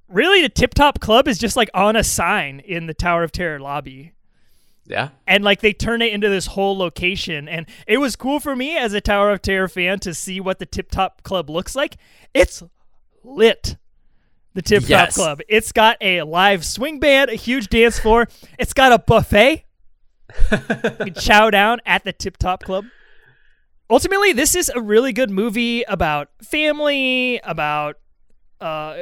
really 0.09 0.41
the 0.41 0.49
Tip 0.49 0.73
Top 0.73 0.99
Club 0.99 1.27
is 1.27 1.37
just 1.37 1.55
like 1.55 1.69
on 1.73 1.95
a 1.95 2.03
sign 2.03 2.59
in 2.59 2.87
the 2.87 2.93
Tower 2.93 3.23
of 3.23 3.31
Terror 3.31 3.59
lobby. 3.59 4.13
Yeah. 4.85 5.09
And 5.25 5.43
like 5.43 5.59
they 5.61 5.73
turn 5.73 6.01
it 6.01 6.13
into 6.13 6.29
this 6.29 6.47
whole 6.47 6.77
location. 6.77 7.47
And 7.49 7.65
it 7.87 7.97
was 7.97 8.15
cool 8.15 8.39
for 8.39 8.55
me 8.55 8.77
as 8.77 8.93
a 8.93 9.01
Tower 9.01 9.31
of 9.31 9.41
Terror 9.41 9.67
fan 9.67 9.99
to 9.99 10.13
see 10.13 10.39
what 10.39 10.59
the 10.59 10.65
Tip 10.65 10.89
Top 10.91 11.23
Club 11.23 11.49
looks 11.49 11.75
like. 11.75 11.97
It's 12.33 12.63
lit. 13.23 13.75
The 14.53 14.61
Tip 14.61 14.83
Top 14.83 14.89
Yes. 14.89 15.15
Club. 15.15 15.41
It's 15.49 15.71
got 15.71 15.97
a 16.01 16.23
live 16.23 16.65
swing 16.65 16.99
band, 16.99 17.29
a 17.29 17.35
huge 17.35 17.67
dance 17.67 17.99
floor. 17.99 18.27
It's 18.57 18.73
got 18.73 18.91
a 18.93 18.97
buffet. 18.99 19.65
you 20.51 20.57
can 20.57 21.13
chow 21.13 21.49
down 21.49 21.79
at 21.85 22.03
the 22.05 22.13
Tip 22.13 22.37
Top 22.37 22.63
Club. 22.63 22.85
Ultimately, 23.89 24.33
this 24.33 24.55
is 24.55 24.69
a 24.73 24.81
really 24.81 25.13
good 25.13 25.29
movie 25.29 25.83
about 25.83 26.29
family, 26.41 27.39
about 27.43 27.97
uh, 28.59 28.95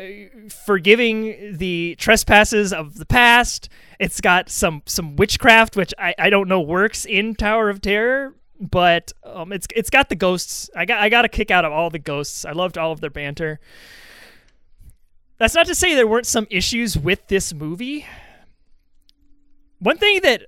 forgiving 0.65 1.57
the 1.57 1.95
trespasses 1.97 2.73
of 2.73 2.95
the 2.95 3.05
past. 3.05 3.69
It's 3.99 4.21
got 4.21 4.49
some 4.49 4.83
some 4.85 5.15
witchcraft, 5.15 5.75
which 5.75 5.93
I, 5.97 6.13
I 6.17 6.29
don't 6.29 6.47
know 6.47 6.61
works 6.61 7.05
in 7.05 7.35
Tower 7.35 7.69
of 7.69 7.81
Terror, 7.81 8.35
but 8.59 9.11
um, 9.23 9.51
it's 9.51 9.67
it's 9.75 9.89
got 9.89 10.09
the 10.09 10.15
ghosts. 10.15 10.69
I 10.75 10.85
got 10.85 11.01
I 11.01 11.09
got 11.09 11.25
a 11.25 11.29
kick 11.29 11.51
out 11.51 11.65
of 11.65 11.71
all 11.71 11.89
the 11.89 11.99
ghosts. 11.99 12.45
I 12.45 12.51
loved 12.51 12.77
all 12.77 12.91
of 12.91 13.01
their 13.01 13.09
banter. 13.09 13.59
That's 15.37 15.55
not 15.55 15.67
to 15.67 15.75
say 15.75 15.95
there 15.95 16.07
weren't 16.07 16.27
some 16.27 16.47
issues 16.49 16.97
with 16.97 17.27
this 17.27 17.53
movie. 17.53 18.05
One 19.79 19.97
thing 19.97 20.21
that 20.21 20.43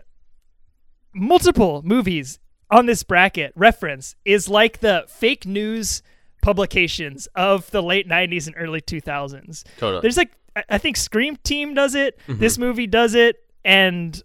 multiple 1.13 1.81
movies 1.83 2.39
on 2.69 2.85
this 2.85 3.03
bracket 3.03 3.51
reference 3.55 4.15
is 4.23 4.47
like 4.47 4.79
the 4.79 5.05
fake 5.07 5.45
news 5.45 6.01
publications 6.47 7.27
of 7.35 7.69
the 7.71 7.83
late 7.83 8.07
90s 8.07 8.47
and 8.47 8.55
early 8.57 8.79
2000s. 8.79 9.65
Totally. 9.77 9.99
There's 9.99 10.15
like 10.15 10.31
I- 10.69 10.77
think 10.77 10.95
Scream 10.95 11.35
Team 11.43 11.73
does 11.73 11.93
it, 11.93 12.17
mm-hmm. 12.25 12.39
this 12.39 12.57
movie 12.57 12.87
does 12.87 13.15
it, 13.15 13.35
and 13.65 14.23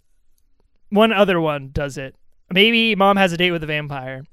one 0.88 1.12
other 1.12 1.40
one 1.40 1.70
does 1.72 1.98
it. 1.98 2.14
Maybe 2.48 2.94
Mom 2.94 3.16
has 3.16 3.32
a 3.32 3.36
date 3.36 3.50
with 3.50 3.64
a 3.64 3.66
vampire. 3.66 4.24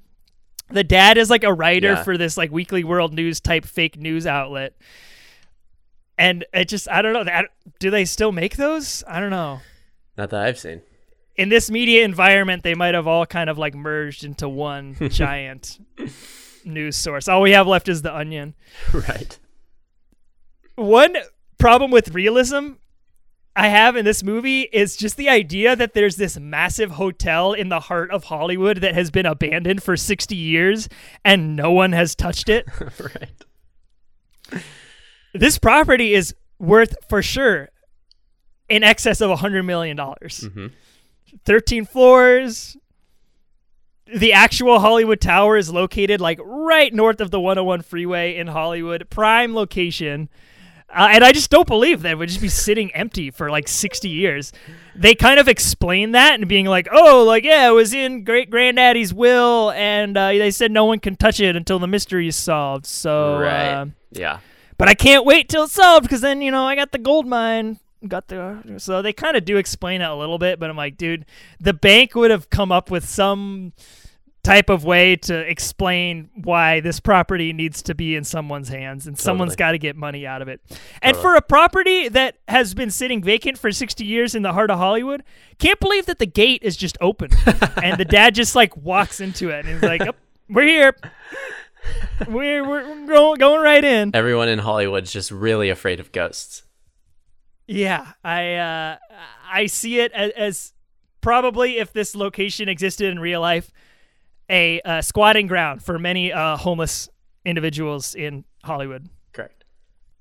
The 0.68 0.84
dad 0.84 1.18
is 1.18 1.30
like 1.30 1.42
a 1.42 1.52
writer 1.52 1.94
Yeah. 1.94 2.04
for 2.04 2.16
this 2.16 2.36
like 2.36 2.52
Weekly 2.52 2.84
World 2.84 3.12
News 3.12 3.40
type 3.40 3.64
fake 3.64 3.98
news 3.98 4.24
outlet. 4.24 4.74
And 6.16 6.44
it 6.54 6.68
just 6.68 6.88
I 6.88 7.02
don't 7.02 7.12
know 7.12 7.24
that 7.24 7.46
do 7.80 7.90
they 7.90 8.04
still 8.04 8.30
make 8.30 8.54
those? 8.54 9.02
I 9.08 9.18
don't 9.18 9.30
know. 9.30 9.62
Not 10.16 10.30
that 10.30 10.42
I've 10.42 10.60
seen. 10.60 10.82
In 11.34 11.48
this 11.48 11.72
media 11.72 12.04
environment, 12.04 12.62
they 12.62 12.76
might 12.76 12.94
have 12.94 13.08
all 13.08 13.26
kind 13.26 13.50
of 13.50 13.58
like 13.58 13.74
merged 13.74 14.22
into 14.22 14.48
one 14.48 14.94
giant 15.08 15.80
news 16.70 16.96
source. 16.96 17.28
All 17.28 17.42
we 17.42 17.52
have 17.52 17.66
left 17.66 17.88
is 17.88 18.02
the 18.02 18.14
onion. 18.14 18.54
right. 18.92 19.38
one 20.76 21.16
problem 21.58 21.90
with 21.90 22.14
realism 22.14 22.72
I 23.56 23.68
have 23.68 23.96
in 23.96 24.04
this 24.04 24.22
movie 24.22 24.62
is 24.62 24.96
just 24.96 25.16
the 25.16 25.28
idea 25.28 25.74
that 25.74 25.92
there's 25.92 26.16
this 26.16 26.38
massive 26.38 26.92
hotel 26.92 27.52
in 27.52 27.68
the 27.68 27.80
heart 27.80 28.10
of 28.10 28.24
Hollywood 28.24 28.78
that 28.78 28.94
has 28.94 29.10
been 29.10 29.26
abandoned 29.26 29.82
for 29.82 29.96
60 29.96 30.34
years 30.36 30.88
and 31.24 31.56
no 31.56 31.72
one 31.72 31.92
has 31.92 32.14
touched 32.14 32.48
it. 32.48 32.66
right. 34.52 34.62
this 35.34 35.58
property 35.58 36.14
is 36.14 36.34
worth 36.58 36.94
for 37.08 37.22
sure 37.22 37.70
in 38.68 38.84
excess 38.84 39.20
of 39.20 39.36
$100 39.38 39.64
million. 39.64 39.96
dollars 39.96 40.44
mm-hmm. 40.44 40.68
13 41.44 41.84
floors. 41.84 42.76
The 44.14 44.32
actual 44.32 44.80
Hollywood 44.80 45.20
Tower 45.20 45.56
is 45.56 45.70
located 45.70 46.20
like 46.20 46.38
right 46.42 46.92
north 46.92 47.20
of 47.20 47.30
the 47.30 47.40
101 47.40 47.82
freeway 47.82 48.36
in 48.36 48.48
Hollywood, 48.48 49.08
prime 49.10 49.54
location. 49.54 50.28
Uh, 50.92 51.08
and 51.12 51.22
I 51.22 51.30
just 51.30 51.50
don't 51.50 51.68
believe 51.68 52.02
that 52.02 52.12
it 52.12 52.18
would 52.18 52.28
just 52.28 52.40
be 52.40 52.48
sitting 52.48 52.92
empty 52.94 53.30
for 53.30 53.48
like 53.48 53.68
60 53.68 54.08
years. 54.08 54.52
They 54.96 55.14
kind 55.14 55.38
of 55.38 55.46
explain 55.46 56.12
that 56.12 56.40
and 56.40 56.48
being 56.48 56.66
like, 56.66 56.88
oh, 56.90 57.24
like, 57.24 57.44
yeah, 57.44 57.68
it 57.68 57.72
was 57.72 57.94
in 57.94 58.24
great 58.24 58.50
granddaddy's 58.50 59.14
will, 59.14 59.70
and 59.72 60.16
uh, 60.16 60.28
they 60.30 60.50
said 60.50 60.72
no 60.72 60.84
one 60.84 60.98
can 60.98 61.14
touch 61.14 61.38
it 61.38 61.54
until 61.54 61.78
the 61.78 61.86
mystery 61.86 62.26
is 62.26 62.36
solved. 62.36 62.86
So, 62.86 63.38
right. 63.38 63.68
uh, 63.68 63.86
yeah. 64.10 64.40
but 64.78 64.88
I 64.88 64.94
can't 64.94 65.24
wait 65.24 65.48
till 65.48 65.64
it's 65.64 65.74
solved 65.74 66.02
because 66.02 66.22
then 66.22 66.42
you 66.42 66.50
know 66.50 66.64
I 66.64 66.74
got 66.74 66.90
the 66.90 66.98
gold 66.98 67.26
mine. 67.26 67.78
Got 68.06 68.28
the 68.28 68.78
so 68.78 69.02
they 69.02 69.12
kind 69.12 69.36
of 69.36 69.44
do 69.44 69.58
explain 69.58 70.00
it 70.00 70.08
a 70.08 70.14
little 70.14 70.38
bit, 70.38 70.58
but 70.58 70.70
I'm 70.70 70.76
like, 70.76 70.96
dude, 70.96 71.26
the 71.60 71.74
bank 71.74 72.14
would 72.14 72.30
have 72.30 72.48
come 72.48 72.72
up 72.72 72.90
with 72.90 73.06
some 73.06 73.74
type 74.42 74.70
of 74.70 74.84
way 74.84 75.16
to 75.16 75.38
explain 75.38 76.30
why 76.34 76.80
this 76.80 76.98
property 76.98 77.52
needs 77.52 77.82
to 77.82 77.94
be 77.94 78.16
in 78.16 78.24
someone's 78.24 78.68
hands 78.68 79.06
and 79.06 79.18
someone's 79.18 79.54
got 79.54 79.72
to 79.72 79.78
get 79.78 79.96
money 79.96 80.26
out 80.26 80.40
of 80.40 80.48
it. 80.48 80.60
And 81.02 81.16
for 81.16 81.36
a 81.36 81.42
property 81.42 82.08
that 82.08 82.38
has 82.48 82.72
been 82.72 82.90
sitting 82.90 83.22
vacant 83.22 83.58
for 83.58 83.70
60 83.70 84.04
years 84.04 84.34
in 84.34 84.42
the 84.42 84.52
heart 84.52 84.70
of 84.70 84.78
Hollywood, 84.78 85.22
can't 85.58 85.78
believe 85.78 86.06
that 86.06 86.18
the 86.18 86.26
gate 86.26 86.62
is 86.62 86.76
just 86.76 86.96
open 87.00 87.30
and 87.82 87.98
the 87.98 88.04
dad 88.04 88.34
just 88.34 88.54
like 88.56 88.76
walks 88.76 89.20
into 89.20 89.50
it 89.50 89.66
and 89.66 89.68
he's 89.68 89.82
like, 89.82 90.00
"Up, 90.00 90.16
"We're 90.48 90.66
here. 90.66 90.96
We're 92.26 92.66
we're 92.66 93.06
going 93.06 93.38
going 93.38 93.62
right 93.62 93.84
in." 93.84 94.14
Everyone 94.14 94.48
in 94.48 94.60
Hollywood's 94.60 95.12
just 95.12 95.30
really 95.30 95.68
afraid 95.68 96.00
of 96.00 96.12
ghosts. 96.12 96.62
Yeah, 97.66 98.12
I 98.24 98.54
uh, 98.54 98.96
I 99.52 99.66
see 99.66 100.00
it 100.00 100.12
as, 100.12 100.32
as 100.32 100.72
probably 101.20 101.78
if 101.78 101.92
this 101.92 102.16
location 102.16 102.68
existed 102.68 103.10
in 103.10 103.18
real 103.18 103.40
life, 103.40 103.70
a 104.50 104.80
uh, 104.82 105.02
squatting 105.02 105.46
ground 105.46 105.82
for 105.82 105.98
many 105.98 106.32
uh, 106.32 106.56
homeless 106.56 107.08
individuals 107.44 108.14
in 108.14 108.44
Hollywood. 108.64 109.08
Correct. 109.32 109.64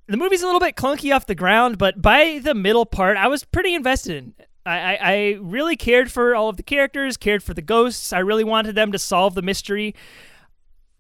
The 0.07 0.17
movie's 0.17 0.41
a 0.41 0.45
little 0.45 0.59
bit 0.59 0.75
clunky 0.75 1.13
off 1.13 1.25
the 1.25 1.35
ground, 1.35 1.77
but 1.77 2.01
by 2.01 2.39
the 2.41 2.53
middle 2.53 2.85
part, 2.85 3.17
I 3.17 3.27
was 3.27 3.43
pretty 3.43 3.73
invested 3.73 4.15
in. 4.15 4.33
I, 4.65 4.79
I, 4.79 4.97
I 5.01 5.37
really 5.41 5.75
cared 5.75 6.11
for 6.11 6.35
all 6.35 6.49
of 6.49 6.57
the 6.57 6.63
characters, 6.63 7.17
cared 7.17 7.43
for 7.43 7.53
the 7.53 7.61
ghosts. 7.61 8.13
I 8.13 8.19
really 8.19 8.43
wanted 8.43 8.75
them 8.75 8.91
to 8.91 8.99
solve 8.99 9.35
the 9.35 9.41
mystery. 9.41 9.95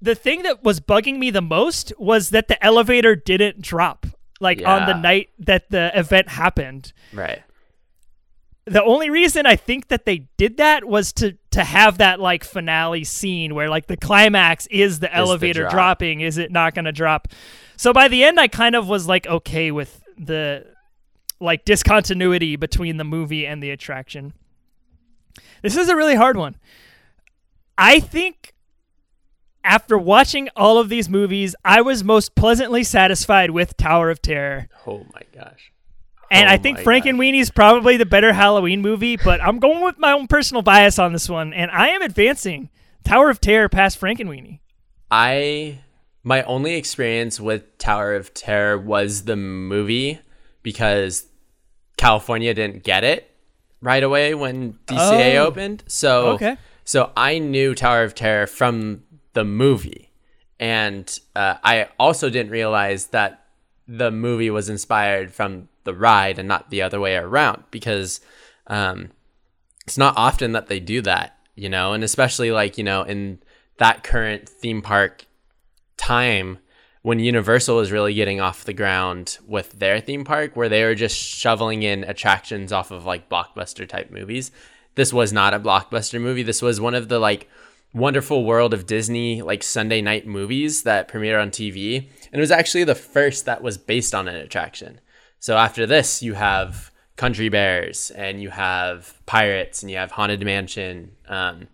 The 0.01 0.15
thing 0.15 0.43
that 0.43 0.63
was 0.63 0.79
bugging 0.79 1.19
me 1.19 1.29
the 1.29 1.41
most 1.41 1.93
was 1.99 2.29
that 2.29 2.47
the 2.47 2.63
elevator 2.63 3.15
didn't 3.15 3.61
drop 3.61 4.05
like 4.39 4.65
on 4.65 4.87
the 4.87 4.93
night 4.93 5.29
that 5.39 5.69
the 5.69 5.91
event 5.97 6.29
happened. 6.29 6.93
Right. 7.13 7.41
The 8.69 8.83
only 8.83 9.09
reason 9.09 9.45
I 9.45 9.55
think 9.55 9.87
that 9.87 10.05
they 10.05 10.27
did 10.37 10.57
that 10.57 10.85
was 10.85 11.11
to 11.13 11.37
to 11.51 11.63
have 11.63 11.97
that 11.97 12.19
like 12.19 12.43
finale 12.43 13.03
scene 13.03 13.55
where 13.55 13.69
like 13.69 13.87
the 13.87 13.97
climax 13.97 14.67
is 14.67 14.99
the 14.99 15.13
elevator 15.13 15.61
drop. 15.61 15.71
dropping. 15.71 16.21
Is 16.21 16.37
it 16.37 16.51
not 16.51 16.75
going 16.75 16.85
to 16.85 16.91
drop? 16.91 17.29
So 17.77 17.93
by 17.93 18.07
the 18.07 18.23
end, 18.23 18.39
I 18.39 18.47
kind 18.47 18.75
of 18.75 18.87
was 18.87 19.07
like 19.07 19.25
okay 19.25 19.71
with 19.71 20.03
the 20.17 20.67
like 21.39 21.65
discontinuity 21.65 22.55
between 22.57 22.97
the 22.97 23.03
movie 23.03 23.47
and 23.47 23.63
the 23.63 23.71
attraction. 23.71 24.33
This 25.63 25.75
is 25.75 25.89
a 25.89 25.95
really 25.95 26.15
hard 26.15 26.37
one. 26.37 26.55
I 27.77 27.99
think 27.99 28.53
after 29.63 29.97
watching 29.97 30.49
all 30.55 30.77
of 30.77 30.89
these 30.89 31.09
movies, 31.09 31.55
I 31.65 31.81
was 31.81 32.03
most 32.03 32.35
pleasantly 32.35 32.83
satisfied 32.83 33.51
with 33.51 33.77
Tower 33.77 34.09
of 34.09 34.21
Terror. 34.21 34.67
Oh 34.85 35.05
my 35.13 35.21
gosh. 35.33 35.71
And 36.31 36.47
Oh 36.47 36.51
I 36.53 36.57
think 36.57 36.79
Frank 36.79 37.05
gosh. 37.05 37.09
and 37.11 37.19
Weenie's 37.19 37.49
probably 37.49 37.97
the 37.97 38.05
better 38.05 38.33
Halloween 38.33 38.81
movie, 38.81 39.17
but 39.17 39.41
I'm 39.41 39.59
going 39.59 39.81
with 39.83 39.97
my 39.97 40.11
own 40.13 40.27
personal 40.27 40.61
bias 40.61 40.99
on 40.99 41.11
this 41.13 41.27
one, 41.27 41.53
and 41.53 41.71
I 41.71 41.87
am 41.89 42.01
advancing 42.01 42.69
Tower 43.03 43.29
of 43.29 43.41
Terror 43.41 43.67
past 43.69 43.99
Frankenweenie. 43.99 44.59
I 45.11 45.79
my 46.23 46.43
only 46.43 46.75
experience 46.75 47.39
with 47.39 47.77
Tower 47.77 48.13
of 48.15 48.33
Terror 48.33 48.77
was 48.77 49.23
the 49.23 49.35
movie 49.35 50.19
because 50.61 51.25
California 51.97 52.53
didn't 52.53 52.83
get 52.83 53.03
it 53.03 53.29
right 53.81 54.03
away 54.03 54.35
when 54.35 54.73
DCA 54.85 55.37
Oh. 55.37 55.47
opened. 55.47 55.83
So 55.87 56.27
Okay. 56.33 56.57
so 56.83 57.11
I 57.17 57.39
knew 57.39 57.73
Tower 57.73 58.03
of 58.03 58.13
Terror 58.15 58.45
from 58.47 59.03
the 59.33 59.43
movie, 59.45 60.11
and 60.59 61.19
uh, 61.35 61.55
I 61.63 61.87
also 61.99 62.29
didn't 62.29 62.51
realize 62.51 63.07
that 63.07 63.45
the 63.87 64.11
movie 64.11 64.49
was 64.51 64.69
inspired 64.69 65.33
from 65.33 65.69
the 65.89 65.95
ride 65.95 66.37
and 66.37 66.47
not 66.47 66.69
the 66.69 66.83
other 66.83 66.99
way 66.99 67.15
around 67.15 67.63
because 67.71 68.21
um, 68.67 69.09
it's 69.87 69.97
not 69.97 70.13
often 70.15 70.51
that 70.51 70.67
they 70.67 70.79
do 70.79 71.01
that, 71.01 71.35
you 71.55 71.67
know, 71.67 71.93
and 71.93 72.03
especially 72.03 72.51
like, 72.51 72.77
you 72.77 72.83
know, 72.83 73.01
in 73.01 73.39
that 73.77 74.03
current 74.03 74.47
theme 74.47 74.83
park 74.83 75.25
time 75.97 76.59
when 77.01 77.17
Universal 77.17 77.77
was 77.77 77.91
really 77.91 78.13
getting 78.13 78.39
off 78.39 78.65
the 78.65 78.73
ground 78.73 79.39
with 79.47 79.79
their 79.79 79.99
theme 79.99 80.23
park, 80.23 80.55
where 80.55 80.69
they 80.69 80.83
were 80.83 80.95
just 80.95 81.17
shoveling 81.17 81.81
in 81.81 82.03
attractions 82.03 82.71
off 82.71 82.91
of 82.91 83.05
like 83.05 83.29
blockbuster 83.29 83.87
type 83.87 84.11
movies. 84.11 84.51
This 84.93 85.11
was 85.11 85.33
not 85.33 85.53
a 85.53 85.59
blockbuster 85.59 86.21
movie. 86.21 86.43
This 86.43 86.61
was 86.61 86.79
one 86.79 86.93
of 86.93 87.09
the 87.09 87.17
like 87.17 87.49
wonderful 87.93 88.45
world 88.45 88.73
of 88.73 88.85
Disney 88.85 89.41
like 89.41 89.63
Sunday 89.63 90.01
night 90.01 90.27
movies 90.27 90.83
that 90.83 91.07
premiered 91.07 91.41
on 91.41 91.49
TV. 91.49 91.97
And 92.31 92.35
it 92.35 92.39
was 92.39 92.51
actually 92.51 92.83
the 92.83 92.95
first 92.95 93.45
that 93.45 93.63
was 93.63 93.77
based 93.77 94.13
on 94.13 94.27
an 94.27 94.35
attraction. 94.35 94.99
So 95.39 95.57
after 95.57 95.85
this, 95.85 96.21
you 96.21 96.33
have 96.33 96.91
Country 97.15 97.49
Bears 97.49 98.11
and 98.11 98.41
you 98.41 98.49
have 98.49 99.13
Pirates 99.25 99.81
and 99.81 99.91
you 99.91 99.97
have 99.97 100.11
Haunted 100.11 100.43
Mansion. 100.43 101.11
Um, 101.27 101.67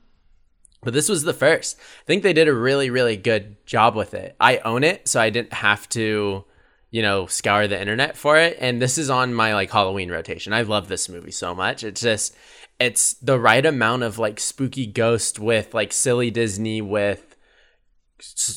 but 0.84 0.94
this 0.94 1.10
was 1.10 1.24
the 1.24 1.34
first. 1.34 1.78
I 1.80 2.06
think 2.06 2.24
they 2.24 2.34
did 2.34 2.48
a 2.48 2.54
really, 2.54 2.90
really 2.90 3.18
good 3.18 3.58
job 3.66 3.96
with 3.96 4.14
it. 4.14 4.36
I 4.40 4.60
own 4.60 4.84
it, 4.84 5.08
so 5.08 5.20
I 5.20 5.32
didn't 5.32 5.54
have 5.54 5.90
to, 5.90 6.46
you 6.92 7.02
know, 7.02 7.26
scour 7.26 7.68
the 7.68 7.80
internet 7.80 8.16
for 8.16 8.38
it. 8.38 8.58
And 8.60 8.82
this 8.82 8.98
is 8.98 9.10
on 9.10 9.34
my 9.34 9.56
like 9.56 9.72
Halloween 9.72 10.12
rotation. 10.12 10.54
I 10.54 10.62
love 10.62 10.88
this 10.88 11.10
movie 11.10 11.32
so 11.32 11.56
much. 11.56 11.84
It's 11.84 12.02
just, 12.02 12.36
it's 12.80 13.14
the 13.14 13.40
right 13.40 13.66
amount 13.66 14.04
of 14.04 14.20
like 14.20 14.40
spooky 14.40 14.86
ghost 14.86 15.40
with 15.40 15.74
like 15.74 15.92
silly 15.92 16.30
Disney 16.30 16.82
with 16.82 17.35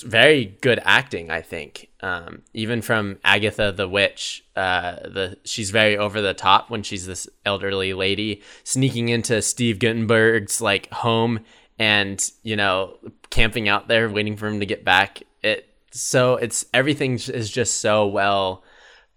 very 0.04 0.56
good 0.60 0.80
acting. 0.84 1.30
I 1.30 1.40
think, 1.40 1.88
um, 2.00 2.42
even 2.54 2.80
from 2.80 3.18
Agatha 3.24 3.72
the 3.72 3.88
witch, 3.88 4.44
uh, 4.54 4.96
the 5.04 5.38
she's 5.44 5.70
very 5.70 5.96
over 5.96 6.20
the 6.20 6.34
top 6.34 6.70
when 6.70 6.82
she's 6.82 7.06
this 7.06 7.28
elderly 7.44 7.92
lady 7.92 8.42
sneaking 8.64 9.08
into 9.08 9.42
Steve 9.42 9.78
Guttenberg's 9.78 10.60
like 10.60 10.90
home 10.90 11.40
and 11.78 12.30
you 12.42 12.56
know 12.56 12.98
camping 13.30 13.68
out 13.68 13.88
there 13.88 14.08
waiting 14.08 14.36
for 14.36 14.46
him 14.46 14.60
to 14.60 14.66
get 14.66 14.84
back. 14.84 15.22
It 15.42 15.68
so 15.90 16.36
it's 16.36 16.64
everything 16.72 17.14
is 17.14 17.50
just 17.50 17.80
so 17.80 18.06
well 18.06 18.62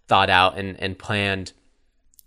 thought 0.08 0.30
out 0.30 0.58
and, 0.58 0.80
and 0.80 0.98
planned 0.98 1.54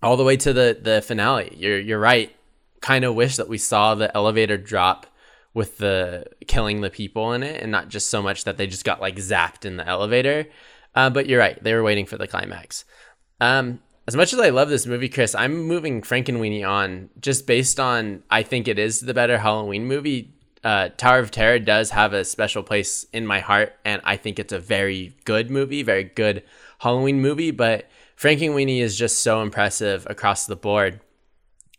all 0.02 0.16
the 0.16 0.24
way 0.24 0.36
to 0.36 0.52
the 0.52 0.78
the 0.80 1.02
finale. 1.02 1.52
You're 1.56 1.80
you're 1.80 2.00
right. 2.00 2.34
Kind 2.80 3.04
of 3.04 3.14
wish 3.14 3.36
that 3.36 3.48
we 3.48 3.58
saw 3.58 3.94
the 3.94 4.14
elevator 4.14 4.58
drop 4.58 5.06
with 5.54 5.78
the 5.78 6.26
killing 6.46 6.80
the 6.82 6.90
people 6.90 7.32
in 7.32 7.42
it 7.42 7.62
and 7.62 7.72
not 7.72 7.88
just 7.88 8.10
so 8.10 8.20
much 8.20 8.44
that 8.44 8.56
they 8.56 8.66
just 8.66 8.84
got 8.84 9.00
like 9.00 9.16
zapped 9.16 9.64
in 9.64 9.76
the 9.76 9.88
elevator 9.88 10.46
uh, 10.94 11.08
but 11.08 11.26
you're 11.26 11.40
right 11.40 11.62
they 11.62 11.72
were 11.72 11.82
waiting 11.82 12.04
for 12.04 12.18
the 12.18 12.28
climax 12.28 12.84
um, 13.40 13.80
as 14.06 14.14
much 14.14 14.32
as 14.34 14.40
I 14.40 14.50
love 14.50 14.68
this 14.68 14.86
movie, 14.86 15.08
Chris, 15.08 15.34
I'm 15.34 15.62
moving 15.62 16.02
Frankenweenie 16.02 16.68
on 16.68 17.08
just 17.20 17.46
based 17.46 17.80
on 17.80 18.22
I 18.30 18.42
think 18.42 18.68
it 18.68 18.78
is 18.78 19.00
the 19.00 19.14
better 19.14 19.38
Halloween 19.38 19.86
movie. 19.86 20.34
Uh, 20.62 20.90
Tower 20.96 21.18
of 21.18 21.30
Terror 21.30 21.58
does 21.58 21.90
have 21.90 22.12
a 22.12 22.24
special 22.24 22.62
place 22.62 23.06
in 23.12 23.26
my 23.26 23.40
heart, 23.40 23.74
and 23.84 24.02
I 24.04 24.16
think 24.16 24.38
it's 24.38 24.52
a 24.52 24.58
very 24.58 25.14
good 25.24 25.50
movie, 25.50 25.82
very 25.82 26.04
good 26.04 26.42
Halloween 26.78 27.20
movie. 27.20 27.50
But 27.50 27.88
Frankenweenie 28.18 28.80
is 28.80 28.96
just 28.96 29.20
so 29.20 29.40
impressive 29.40 30.06
across 30.08 30.46
the 30.46 30.56
board. 30.56 31.00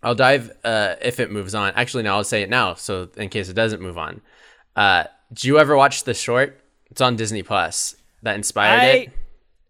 I'll 0.05 0.15
dive 0.15 0.51
uh, 0.63 0.95
if 1.01 1.19
it 1.19 1.31
moves 1.31 1.53
on. 1.53 1.73
Actually, 1.75 2.03
no, 2.03 2.15
I'll 2.15 2.23
say 2.23 2.43
it 2.43 2.49
now, 2.49 2.75
so 2.75 3.09
in 3.17 3.29
case 3.29 3.49
it 3.49 3.55
doesn't 3.55 3.81
move 3.81 3.97
on. 3.97 4.21
Uh, 4.75 5.05
did 5.33 5.43
you 5.43 5.59
ever 5.59 5.75
watch 5.75 6.03
the 6.03 6.13
short? 6.13 6.61
It's 6.91 7.01
on 7.01 7.15
Disney 7.17 7.43
Plus 7.43 7.95
that 8.21 8.35
inspired 8.35 8.79
I 8.79 8.85
it. 8.85 9.11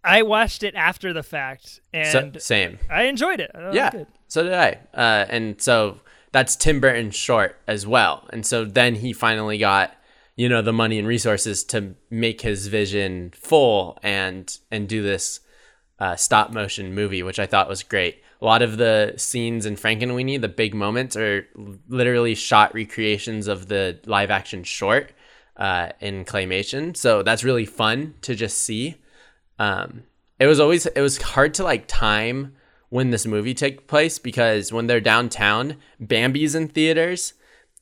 I 0.04 0.22
watched 0.22 0.62
it 0.62 0.76
after 0.76 1.14
the 1.14 1.24
fact, 1.24 1.80
So, 1.94 2.20
and 2.20 2.42
same. 2.42 2.78
I 2.92 3.04
enjoyed 3.04 3.40
it. 3.40 3.50
I 3.56 3.58
thought 3.58 3.70
it 3.70 3.76
yeah 3.76 4.04
so 4.28 4.44
did 4.44 4.54
i 4.54 4.80
uh, 4.94 5.26
and 5.30 5.62
so 5.62 6.00
that's 6.32 6.56
tim 6.56 6.80
burton's 6.80 7.16
short 7.16 7.58
as 7.68 7.88
well 7.88 8.28
and 8.32 8.46
so 8.46 8.66
then 8.66 8.96
he 8.96 9.14
finally 9.14 9.58
got 9.58 9.94
you 10.36 10.50
know 10.50 10.62
the 10.62 10.74
money 10.74 11.00
and 11.00 11.08
resources 11.08 11.64
to 11.64 11.96
make 12.10 12.42
his 12.42 12.68
vision 12.68 13.32
full 13.36 13.98
and 14.04 14.58
and 14.72 14.88
do 14.90 15.02
this 15.02 15.40
uh, 16.00 16.16
stop 16.16 16.52
motion 16.52 16.94
movie 16.94 17.24
which 17.24 17.40
i 17.40 17.46
thought 17.46 17.70
was 17.70 17.84
great 17.84 18.22
a 18.46 18.48
lot 18.48 18.62
of 18.62 18.78
the 18.78 19.14
scenes 19.18 19.66
in 19.66 19.76
frankenweenie 19.76 20.40
the 20.40 20.48
big 20.48 20.74
moments 20.74 21.18
are 21.18 21.48
literally 21.88 22.36
shot 22.36 22.74
recreations 22.74 23.48
of 23.48 23.68
the 23.68 24.00
live 24.06 24.30
action 24.30 24.64
short 24.64 25.12
uh, 25.58 25.90
in 26.00 26.24
claymation 26.26 26.96
so 26.96 27.24
that's 27.24 27.44
really 27.44 27.66
fun 27.66 28.14
to 28.22 28.36
just 28.36 28.58
see 28.58 28.96
um, 29.58 30.04
it 30.40 30.48
was 30.48 30.60
always 30.60 30.86
it 30.86 31.02
was 31.02 31.22
hard 31.22 31.54
to 31.56 31.64
like 31.64 31.88
time 31.88 32.56
when 32.90 33.12
this 33.12 33.26
movie 33.26 33.54
took 33.54 33.88
place 33.88 34.20
because 34.20 34.72
when 34.72 34.88
they're 34.88 35.02
downtown, 35.02 35.78
Bambi's 36.00 36.56
in 36.56 36.68
theaters, 36.68 37.34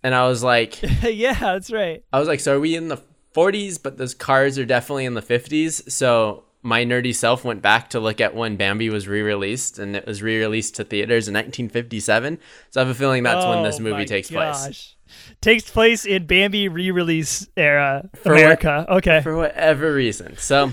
and 0.02 0.16
I 0.16 0.28
was 0.28 0.44
like, 0.44 0.82
yeah, 1.04 1.34
that's 1.34 1.72
right. 1.72 2.04
I 2.12 2.20
was 2.20 2.28
like, 2.28 2.40
so 2.40 2.58
are 2.58 2.60
we 2.60 2.76
in 2.76 2.88
the 2.88 3.02
40s? 3.36 3.82
But 3.82 3.98
those 3.98 4.14
cars 4.14 4.58
are 4.58 4.66
definitely 4.66 5.06
in 5.06 5.14
the 5.14 5.22
50s. 5.22 5.92
So 5.92 6.46
my 6.64 6.84
nerdy 6.86 7.14
self 7.14 7.44
went 7.46 7.62
back 7.62 7.90
to 7.92 8.00
look 8.00 8.20
at 8.22 8.34
when 8.34 8.56
Bambi 8.56 8.90
was 8.90 9.08
re-released, 9.08 9.78
and 9.80 9.96
it 9.96 10.08
was 10.08 10.22
re-released 10.24 10.76
to 10.78 10.84
theaters 10.84 11.28
in 11.28 11.34
1957. 11.34 12.40
So 12.72 12.82
I 12.82 12.86
have 12.86 12.90
a 12.96 12.98
feeling 12.98 13.22
that's 13.24 13.46
when 13.46 13.64
this 13.64 13.80
Oh 13.80 13.84
movie 13.84 13.98
my 13.98 14.06
takes 14.06 14.32
place. 14.32 14.96
Takes 15.42 15.70
place 15.70 16.06
in 16.06 16.26
Bambi 16.26 16.68
re-release 16.70 17.48
era 17.58 18.10
For 18.16 18.34
what- 18.34 18.42
America. 18.42 18.86
okay. 18.90 19.22
for 19.22 19.36
whatever 19.36 19.94
reason. 19.94 20.38
So 20.38 20.72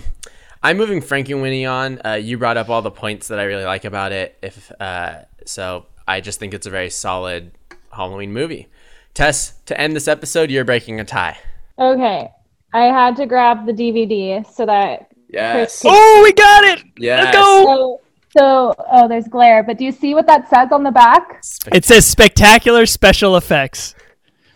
I'm 0.63 0.77
moving 0.77 1.01
Frankenweenie 1.03 1.71
on. 1.71 2.01
Uh, 2.05 2.15
you 2.15 2.39
brought 2.39 2.57
up 2.57 2.69
all 2.71 2.81
the 2.83 2.91
points 2.91 3.29
that 3.29 3.39
I 3.39 3.45
really 3.45 3.65
like 3.65 3.85
about 3.85 4.13
it. 4.13 4.39
If 4.43 4.71
uh, 4.81 5.23
so, 5.45 5.87
I 6.07 6.21
just 6.21 6.39
think 6.39 6.55
it's 6.55 6.67
a 6.67 6.71
very 6.71 6.91
solid 6.91 7.53
Halloween 7.93 8.33
movie. 8.33 8.69
Tess, 9.13 9.55
to 9.67 9.79
end 9.79 9.97
this 9.97 10.07
episode, 10.09 10.51
you're 10.51 10.65
breaking 10.65 11.01
a 11.01 11.05
tie. 11.05 11.37
Okay. 11.79 12.31
I 12.73 12.83
had 12.85 13.17
to 13.17 13.27
grab 13.27 13.67
the 13.67 13.73
DVD 13.73 14.47
so 14.55 14.65
that 14.67 15.10
Yes. 15.33 15.83
oh, 15.85 16.21
we 16.25 16.33
got 16.33 16.65
it. 16.65 16.85
Yes. 16.99 17.25
Let's 17.25 17.37
go. 17.37 17.65
so 17.65 18.01
so 18.37 18.75
oh 18.93 19.09
there's 19.09 19.27
glare, 19.29 19.63
but 19.63 19.79
do 19.79 19.85
you 19.85 19.93
see 19.93 20.15
what 20.15 20.27
that 20.27 20.49
says 20.49 20.69
on 20.73 20.83
the 20.83 20.91
back? 20.91 21.43
It 21.73 21.85
says 21.85 22.07
spectacular 22.07 22.87
special 22.87 23.37
effects. 23.37 23.95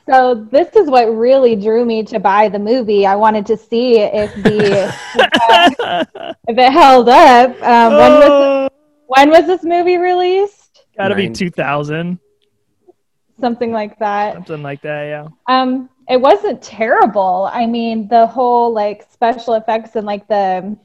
So 0.08 0.34
this 0.50 0.74
is 0.76 0.90
what 0.90 1.06
really 1.06 1.56
drew 1.56 1.84
me 1.84 2.02
to 2.04 2.18
buy 2.20 2.48
the 2.50 2.58
movie. 2.58 3.06
I 3.06 3.16
wanted 3.16 3.46
to 3.46 3.56
see 3.56 3.98
if 4.00 4.34
the 4.34 4.94
if 6.48 6.58
it 6.58 6.72
held 6.72 7.08
up. 7.08 7.50
Um, 7.62 7.92
when 7.94 8.12
was 8.12 8.30
Oh, 8.30 8.68
when 9.06 9.30
was 9.30 9.46
this 9.46 9.62
movie 9.64 9.96
released? 9.96 10.84
gotta 10.96 11.14
be 11.14 11.28
2000, 11.30 12.18
Something 13.40 13.72
like 13.72 13.98
that. 13.98 14.34
something 14.34 14.62
like 14.62 14.80
that. 14.82 15.04
Yeah. 15.04 15.28
Um, 15.48 15.88
it 16.08 16.20
wasn't 16.20 16.62
terrible. 16.62 17.48
I 17.52 17.66
mean, 17.66 18.08
the 18.08 18.26
whole 18.26 18.72
like 18.72 19.02
special 19.10 19.54
effects 19.54 19.96
and 19.96 20.06
like 20.06 20.26
the 20.28 20.76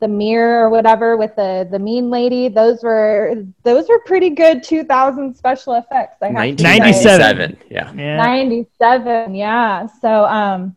the 0.00 0.08
mirror 0.08 0.64
or 0.64 0.70
whatever 0.70 1.16
with 1.16 1.34
the 1.36 1.66
the 1.70 1.78
mean 1.78 2.10
lady. 2.10 2.48
Those 2.48 2.82
were 2.82 3.44
those 3.62 3.88
were 3.88 4.00
pretty 4.06 4.30
good 4.30 4.62
2000 4.62 5.34
special 5.34 5.74
effects. 5.74 6.18
I 6.22 6.28
have 6.30 6.54
to 6.56 6.64
1997. 6.64 7.58
Yeah. 7.70 7.92
Yeah. 7.94 8.16
97 8.16 9.34
yeah 9.34 9.86
so 9.86 10.24
um 10.26 10.76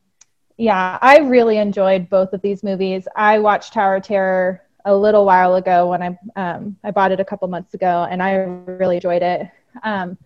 yeah 0.58 0.98
i 1.02 1.18
really 1.20 1.58
enjoyed 1.58 2.10
both 2.10 2.34
of 2.34 2.41
these 2.41 2.64
movies 2.64 3.08
i 3.16 3.38
watched 3.40 3.74
tower 3.74 3.95
of 3.98 4.04
terror 4.04 4.62
a 4.86 4.95
little 4.95 5.26
while 5.26 5.56
ago 5.56 5.90
when 5.90 6.02
i 6.02 6.18
um 6.36 6.76
i 6.84 6.91
bought 6.91 7.12
it 7.12 7.20
a 7.20 7.26
couple 7.26 7.48
months 7.48 7.74
ago 7.74 8.08
and 8.10 8.22
i 8.24 8.34
really 8.34 8.95
enjoyed 8.95 9.22
it 9.22 9.48
um 9.84 10.18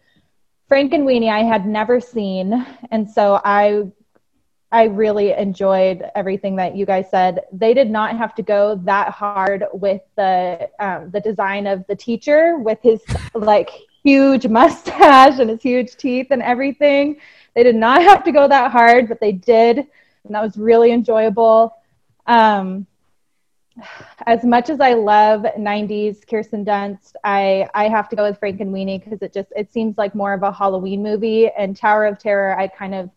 frankenweenie 0.72 1.30
i 1.30 1.43
had 1.43 1.65
never 1.65 1.99
seen 1.99 2.65
and 2.91 3.10
so 3.10 3.41
i 3.43 3.84
i 4.72 4.84
really 4.85 5.34
enjoyed 5.34 6.03
everything 6.15 6.56
that 6.56 6.76
you 6.76 6.85
guys 6.85 7.10
said 7.10 7.41
they 7.52 7.73
did 7.73 7.89
not 7.89 8.18
have 8.18 8.34
to 8.34 8.41
go 8.41 8.76
that 8.84 9.10
hard 9.10 9.65
with 9.73 10.02
the 10.15 10.69
um, 10.80 11.10
the 11.11 11.19
design 11.19 11.68
of 11.68 11.85
the 11.88 11.95
teacher 11.95 12.57
with 12.60 12.80
his 12.81 13.02
like 13.34 13.69
huge 14.03 14.48
mustache 14.60 15.39
and 15.39 15.49
his 15.49 15.61
huge 15.61 15.95
teeth 15.98 16.27
and 16.31 16.41
everything 16.41 17.18
they 17.53 17.64
did 17.64 17.76
not 17.76 18.02
have 18.02 18.23
to 18.23 18.31
go 18.31 18.48
that 18.48 18.72
hard, 18.72 19.10
but 19.10 19.19
they 19.19 19.34
did, 19.34 19.77
and 19.77 20.35
that 20.35 20.41
was 20.41 20.57
really 20.57 20.91
enjoyable. 20.91 21.76
Um, 22.27 22.88
as 24.26 24.43
much 24.43 24.69
as 24.69 24.80
I 24.80 24.93
love 24.93 25.41
'90s 25.57 26.27
Kirsten 26.27 26.65
Dunst, 26.65 27.14
I 27.23 27.68
I 27.73 27.88
have 27.88 28.10
to 28.10 28.15
go 28.15 28.23
with 28.30 28.39
Frankenweenie 28.39 29.03
because 29.03 29.22
it 29.22 29.34
just 29.34 29.52
it 29.56 29.72
seems 29.72 29.98
like 29.98 30.14
more 30.15 30.34
of 30.34 30.43
a 30.43 30.52
Halloween 30.52 31.02
movie, 31.02 31.49
and 31.49 31.76
Tower 31.76 32.06
of 32.06 32.19
Terror 32.19 32.57
I 32.60 32.68
kind 32.68 32.93
of 32.93 33.10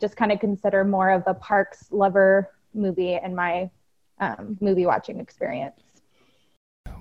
just 0.00 0.16
kind 0.16 0.32
of 0.32 0.40
consider 0.40 0.84
more 0.84 1.10
of 1.10 1.22
a 1.26 1.34
Parks 1.34 1.86
lover 1.90 2.50
movie 2.74 3.18
in 3.22 3.34
my 3.34 3.70
um, 4.18 4.56
movie 4.60 4.86
watching 4.86 5.20
experience. 5.20 5.80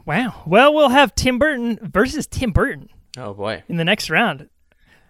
Wow. 0.06 0.44
Well, 0.46 0.74
we'll 0.74 0.90
have 0.90 1.16
Tim 1.16 1.38
Burton 1.40 1.80
versus 1.82 2.28
Tim 2.28 2.52
Burton 2.52 2.90
Oh 3.18 3.34
boy. 3.34 3.64
in 3.68 3.78
the 3.78 3.86
next 3.86 4.10
round, 4.10 4.50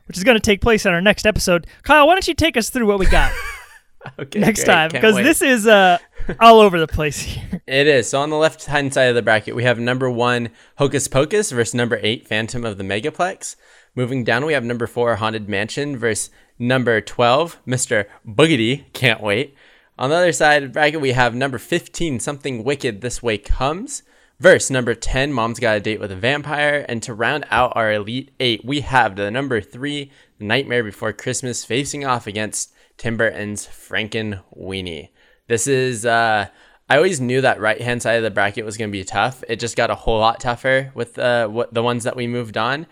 which 0.07 0.17
is 0.17 0.23
going 0.23 0.35
to 0.35 0.41
take 0.41 0.61
place 0.61 0.85
on 0.85 0.93
our 0.93 1.01
next 1.01 1.26
episode. 1.26 1.67
Kyle, 1.84 2.05
why 2.07 2.13
don't 2.15 2.27
you 2.27 2.34
take 2.34 2.57
us 2.57 2.69
through 2.69 2.88
what 2.88 2.99
we 2.99 3.05
got 3.05 3.31
Okay. 4.19 4.39
next 4.39 4.63
great. 4.63 4.73
time? 4.73 4.89
Because 4.91 5.15
this 5.15 5.41
is 5.41 5.67
uh, 5.67 5.97
all 6.39 6.59
over 6.59 6.80
the 6.80 6.88
place 6.88 7.19
here. 7.21 7.61
It 7.67 7.88
is. 7.88 8.09
So 8.09 8.21
on 8.21 8.30
the 8.30 8.38
left 8.38 8.65
hand 8.65 8.93
side 8.93 9.09
of 9.09 9.15
the 9.15 9.21
bracket, 9.21 9.55
we 9.55 9.63
have 9.63 9.80
number 9.80 10.09
one, 10.09 10.49
Hocus 10.77 11.07
Pocus 11.07 11.51
versus 11.51 11.73
number 11.73 11.99
eight, 12.01 12.27
Phantom 12.27 12.63
of 12.65 12.77
the 12.77 12.84
Megaplex. 12.84 13.55
Moving 13.95 14.23
down, 14.23 14.45
we 14.45 14.53
have 14.53 14.63
number 14.63 14.88
four, 14.88 15.15
Haunted 15.17 15.49
Mansion 15.49 15.97
versus 15.97 16.30
number 16.57 17.01
12, 17.01 17.59
Mr. 17.67 18.05
Boogedy. 18.26 18.91
Can't 18.93 19.21
wait. 19.21 19.55
On 19.97 20.09
the 20.09 20.15
other 20.15 20.31
side 20.31 20.63
of 20.63 20.69
the 20.69 20.73
bracket, 20.73 21.01
we 21.01 21.11
have 21.11 21.35
number 21.35 21.57
15, 21.57 22.19
Something 22.19 22.63
Wicked 22.63 23.01
This 23.01 23.21
Way 23.21 23.38
Comes 23.38 24.03
versus 24.39 24.71
number 24.71 24.95
10, 24.95 25.34
Mom's 25.34 25.59
Got 25.59 25.77
a 25.77 25.80
Date 25.81 25.99
with 25.99 26.11
a 26.11 26.15
Vampire. 26.15 26.85
And 26.88 27.03
to 27.03 27.13
round 27.13 27.45
out 27.51 27.73
our 27.76 27.91
Elite 27.91 28.31
Eight, 28.39 28.63
we 28.63 28.80
have 28.81 29.15
the 29.17 29.30
number 29.30 29.59
three, 29.59 30.11
Nightmare 30.39 30.84
Before 30.84 31.11
Christmas, 31.11 31.65
facing 31.65 32.05
off 32.05 32.27
against 32.27 32.71
Tim 32.99 33.17
Burton's 33.17 33.65
Franken 33.65 34.43
Weenie. 34.55 35.09
This 35.47 35.65
is 35.65 36.05
uh 36.05 36.47
I 36.88 36.95
always 36.97 37.21
knew 37.21 37.41
that 37.41 37.59
right 37.59 37.81
hand 37.81 38.01
side 38.01 38.15
of 38.17 38.23
the 38.23 38.31
bracket 38.31 38.65
was 38.65 38.76
going 38.76 38.89
to 38.89 38.91
be 38.91 39.03
tough. 39.03 39.43
It 39.47 39.59
just 39.59 39.77
got 39.77 39.91
a 39.91 39.95
whole 39.95 40.19
lot 40.19 40.39
tougher 40.39 40.91
with 40.93 41.17
uh 41.17 41.47
what 41.47 41.73
the 41.73 41.81
ones 41.81 42.03
that 42.03 42.15
we 42.15 42.27
moved 42.27 42.57
on. 42.57 42.85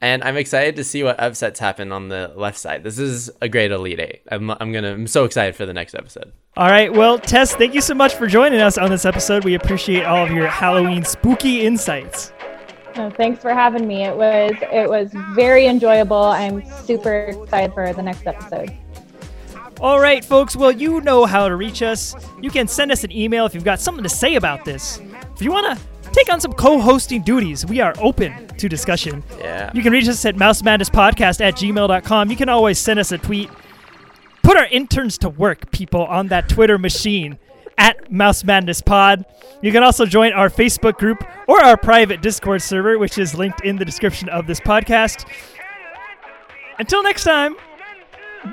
And 0.00 0.22
I'm 0.22 0.36
excited 0.36 0.76
to 0.76 0.84
see 0.84 1.02
what 1.02 1.18
upsets 1.18 1.58
happen 1.58 1.90
on 1.90 2.08
the 2.08 2.30
left 2.36 2.58
side. 2.58 2.84
This 2.84 2.98
is 2.98 3.30
a 3.40 3.48
great 3.48 3.70
elite 3.70 4.00
eight. 4.00 4.22
I'm, 4.30 4.50
I'm 4.50 4.70
gonna 4.70 4.92
I'm 4.92 5.06
so 5.06 5.24
excited 5.24 5.56
for 5.56 5.64
the 5.64 5.72
next 5.72 5.94
episode. 5.94 6.32
All 6.58 6.68
right. 6.68 6.92
Well, 6.92 7.18
Tess, 7.18 7.54
thank 7.54 7.74
you 7.74 7.80
so 7.80 7.94
much 7.94 8.14
for 8.14 8.26
joining 8.26 8.60
us 8.60 8.76
on 8.76 8.90
this 8.90 9.06
episode. 9.06 9.44
We 9.44 9.54
appreciate 9.54 10.04
all 10.04 10.24
of 10.24 10.30
your 10.30 10.46
Halloween 10.46 11.04
spooky 11.04 11.62
insights. 11.62 12.32
No, 12.96 13.08
thanks 13.10 13.40
for 13.40 13.54
having 13.54 13.88
me. 13.88 14.04
It 14.04 14.16
was 14.16 14.52
it 14.60 14.90
was 14.90 15.10
very 15.34 15.66
enjoyable. 15.66 16.22
I'm 16.22 16.62
super 16.84 17.14
excited 17.14 17.72
for 17.72 17.92
the 17.94 18.02
next 18.02 18.26
episode. 18.26 18.76
All 19.84 20.00
right, 20.00 20.24
folks. 20.24 20.56
Well, 20.56 20.72
you 20.72 21.02
know 21.02 21.26
how 21.26 21.46
to 21.46 21.56
reach 21.56 21.82
us. 21.82 22.14
You 22.40 22.48
can 22.48 22.66
send 22.66 22.90
us 22.90 23.04
an 23.04 23.12
email 23.12 23.44
if 23.44 23.54
you've 23.54 23.64
got 23.64 23.78
something 23.78 24.02
to 24.02 24.08
say 24.08 24.36
about 24.36 24.64
this. 24.64 24.98
If 25.34 25.42
you 25.42 25.52
want 25.52 25.78
to 25.78 26.10
take 26.10 26.32
on 26.32 26.40
some 26.40 26.54
co-hosting 26.54 27.20
duties, 27.20 27.66
we 27.66 27.80
are 27.80 27.92
open 27.98 28.46
to 28.46 28.66
discussion. 28.66 29.22
Yeah. 29.38 29.70
You 29.74 29.82
can 29.82 29.92
reach 29.92 30.08
us 30.08 30.24
at 30.24 30.36
mousemadnesspodcast 30.36 31.42
at 31.42 31.56
gmail.com. 31.56 32.30
You 32.30 32.36
can 32.36 32.48
always 32.48 32.78
send 32.78 32.98
us 32.98 33.12
a 33.12 33.18
tweet. 33.18 33.50
Put 34.42 34.56
our 34.56 34.64
interns 34.68 35.18
to 35.18 35.28
work, 35.28 35.70
people, 35.70 36.06
on 36.06 36.28
that 36.28 36.48
Twitter 36.48 36.78
machine 36.78 37.38
at 37.76 38.10
Mouse 38.10 38.42
Madness 38.42 38.80
Pod. 38.80 39.26
You 39.60 39.70
can 39.70 39.82
also 39.82 40.06
join 40.06 40.32
our 40.32 40.48
Facebook 40.48 40.94
group 40.94 41.22
or 41.46 41.62
our 41.62 41.76
private 41.76 42.22
Discord 42.22 42.62
server, 42.62 42.98
which 42.98 43.18
is 43.18 43.34
linked 43.34 43.60
in 43.60 43.76
the 43.76 43.84
description 43.84 44.30
of 44.30 44.46
this 44.46 44.60
podcast. 44.60 45.26
Until 46.78 47.02
next 47.02 47.24
time, 47.24 47.54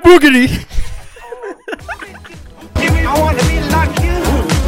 boogedy! 0.04 0.66
I 1.54 3.20
want 3.20 3.38
to 3.38 3.44
be 3.46 3.60
like 3.60 3.94
you. 4.00 4.16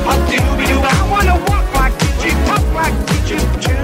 I 0.07 0.15
do, 0.29 0.39
do. 0.67 0.77
I 0.83 1.11
want 1.11 1.27
to 1.29 1.37
walk 1.51 1.67
like 1.75 1.97
you. 2.25 2.33
Talk 2.47 2.65
like 2.75 2.97
you. 3.31 3.84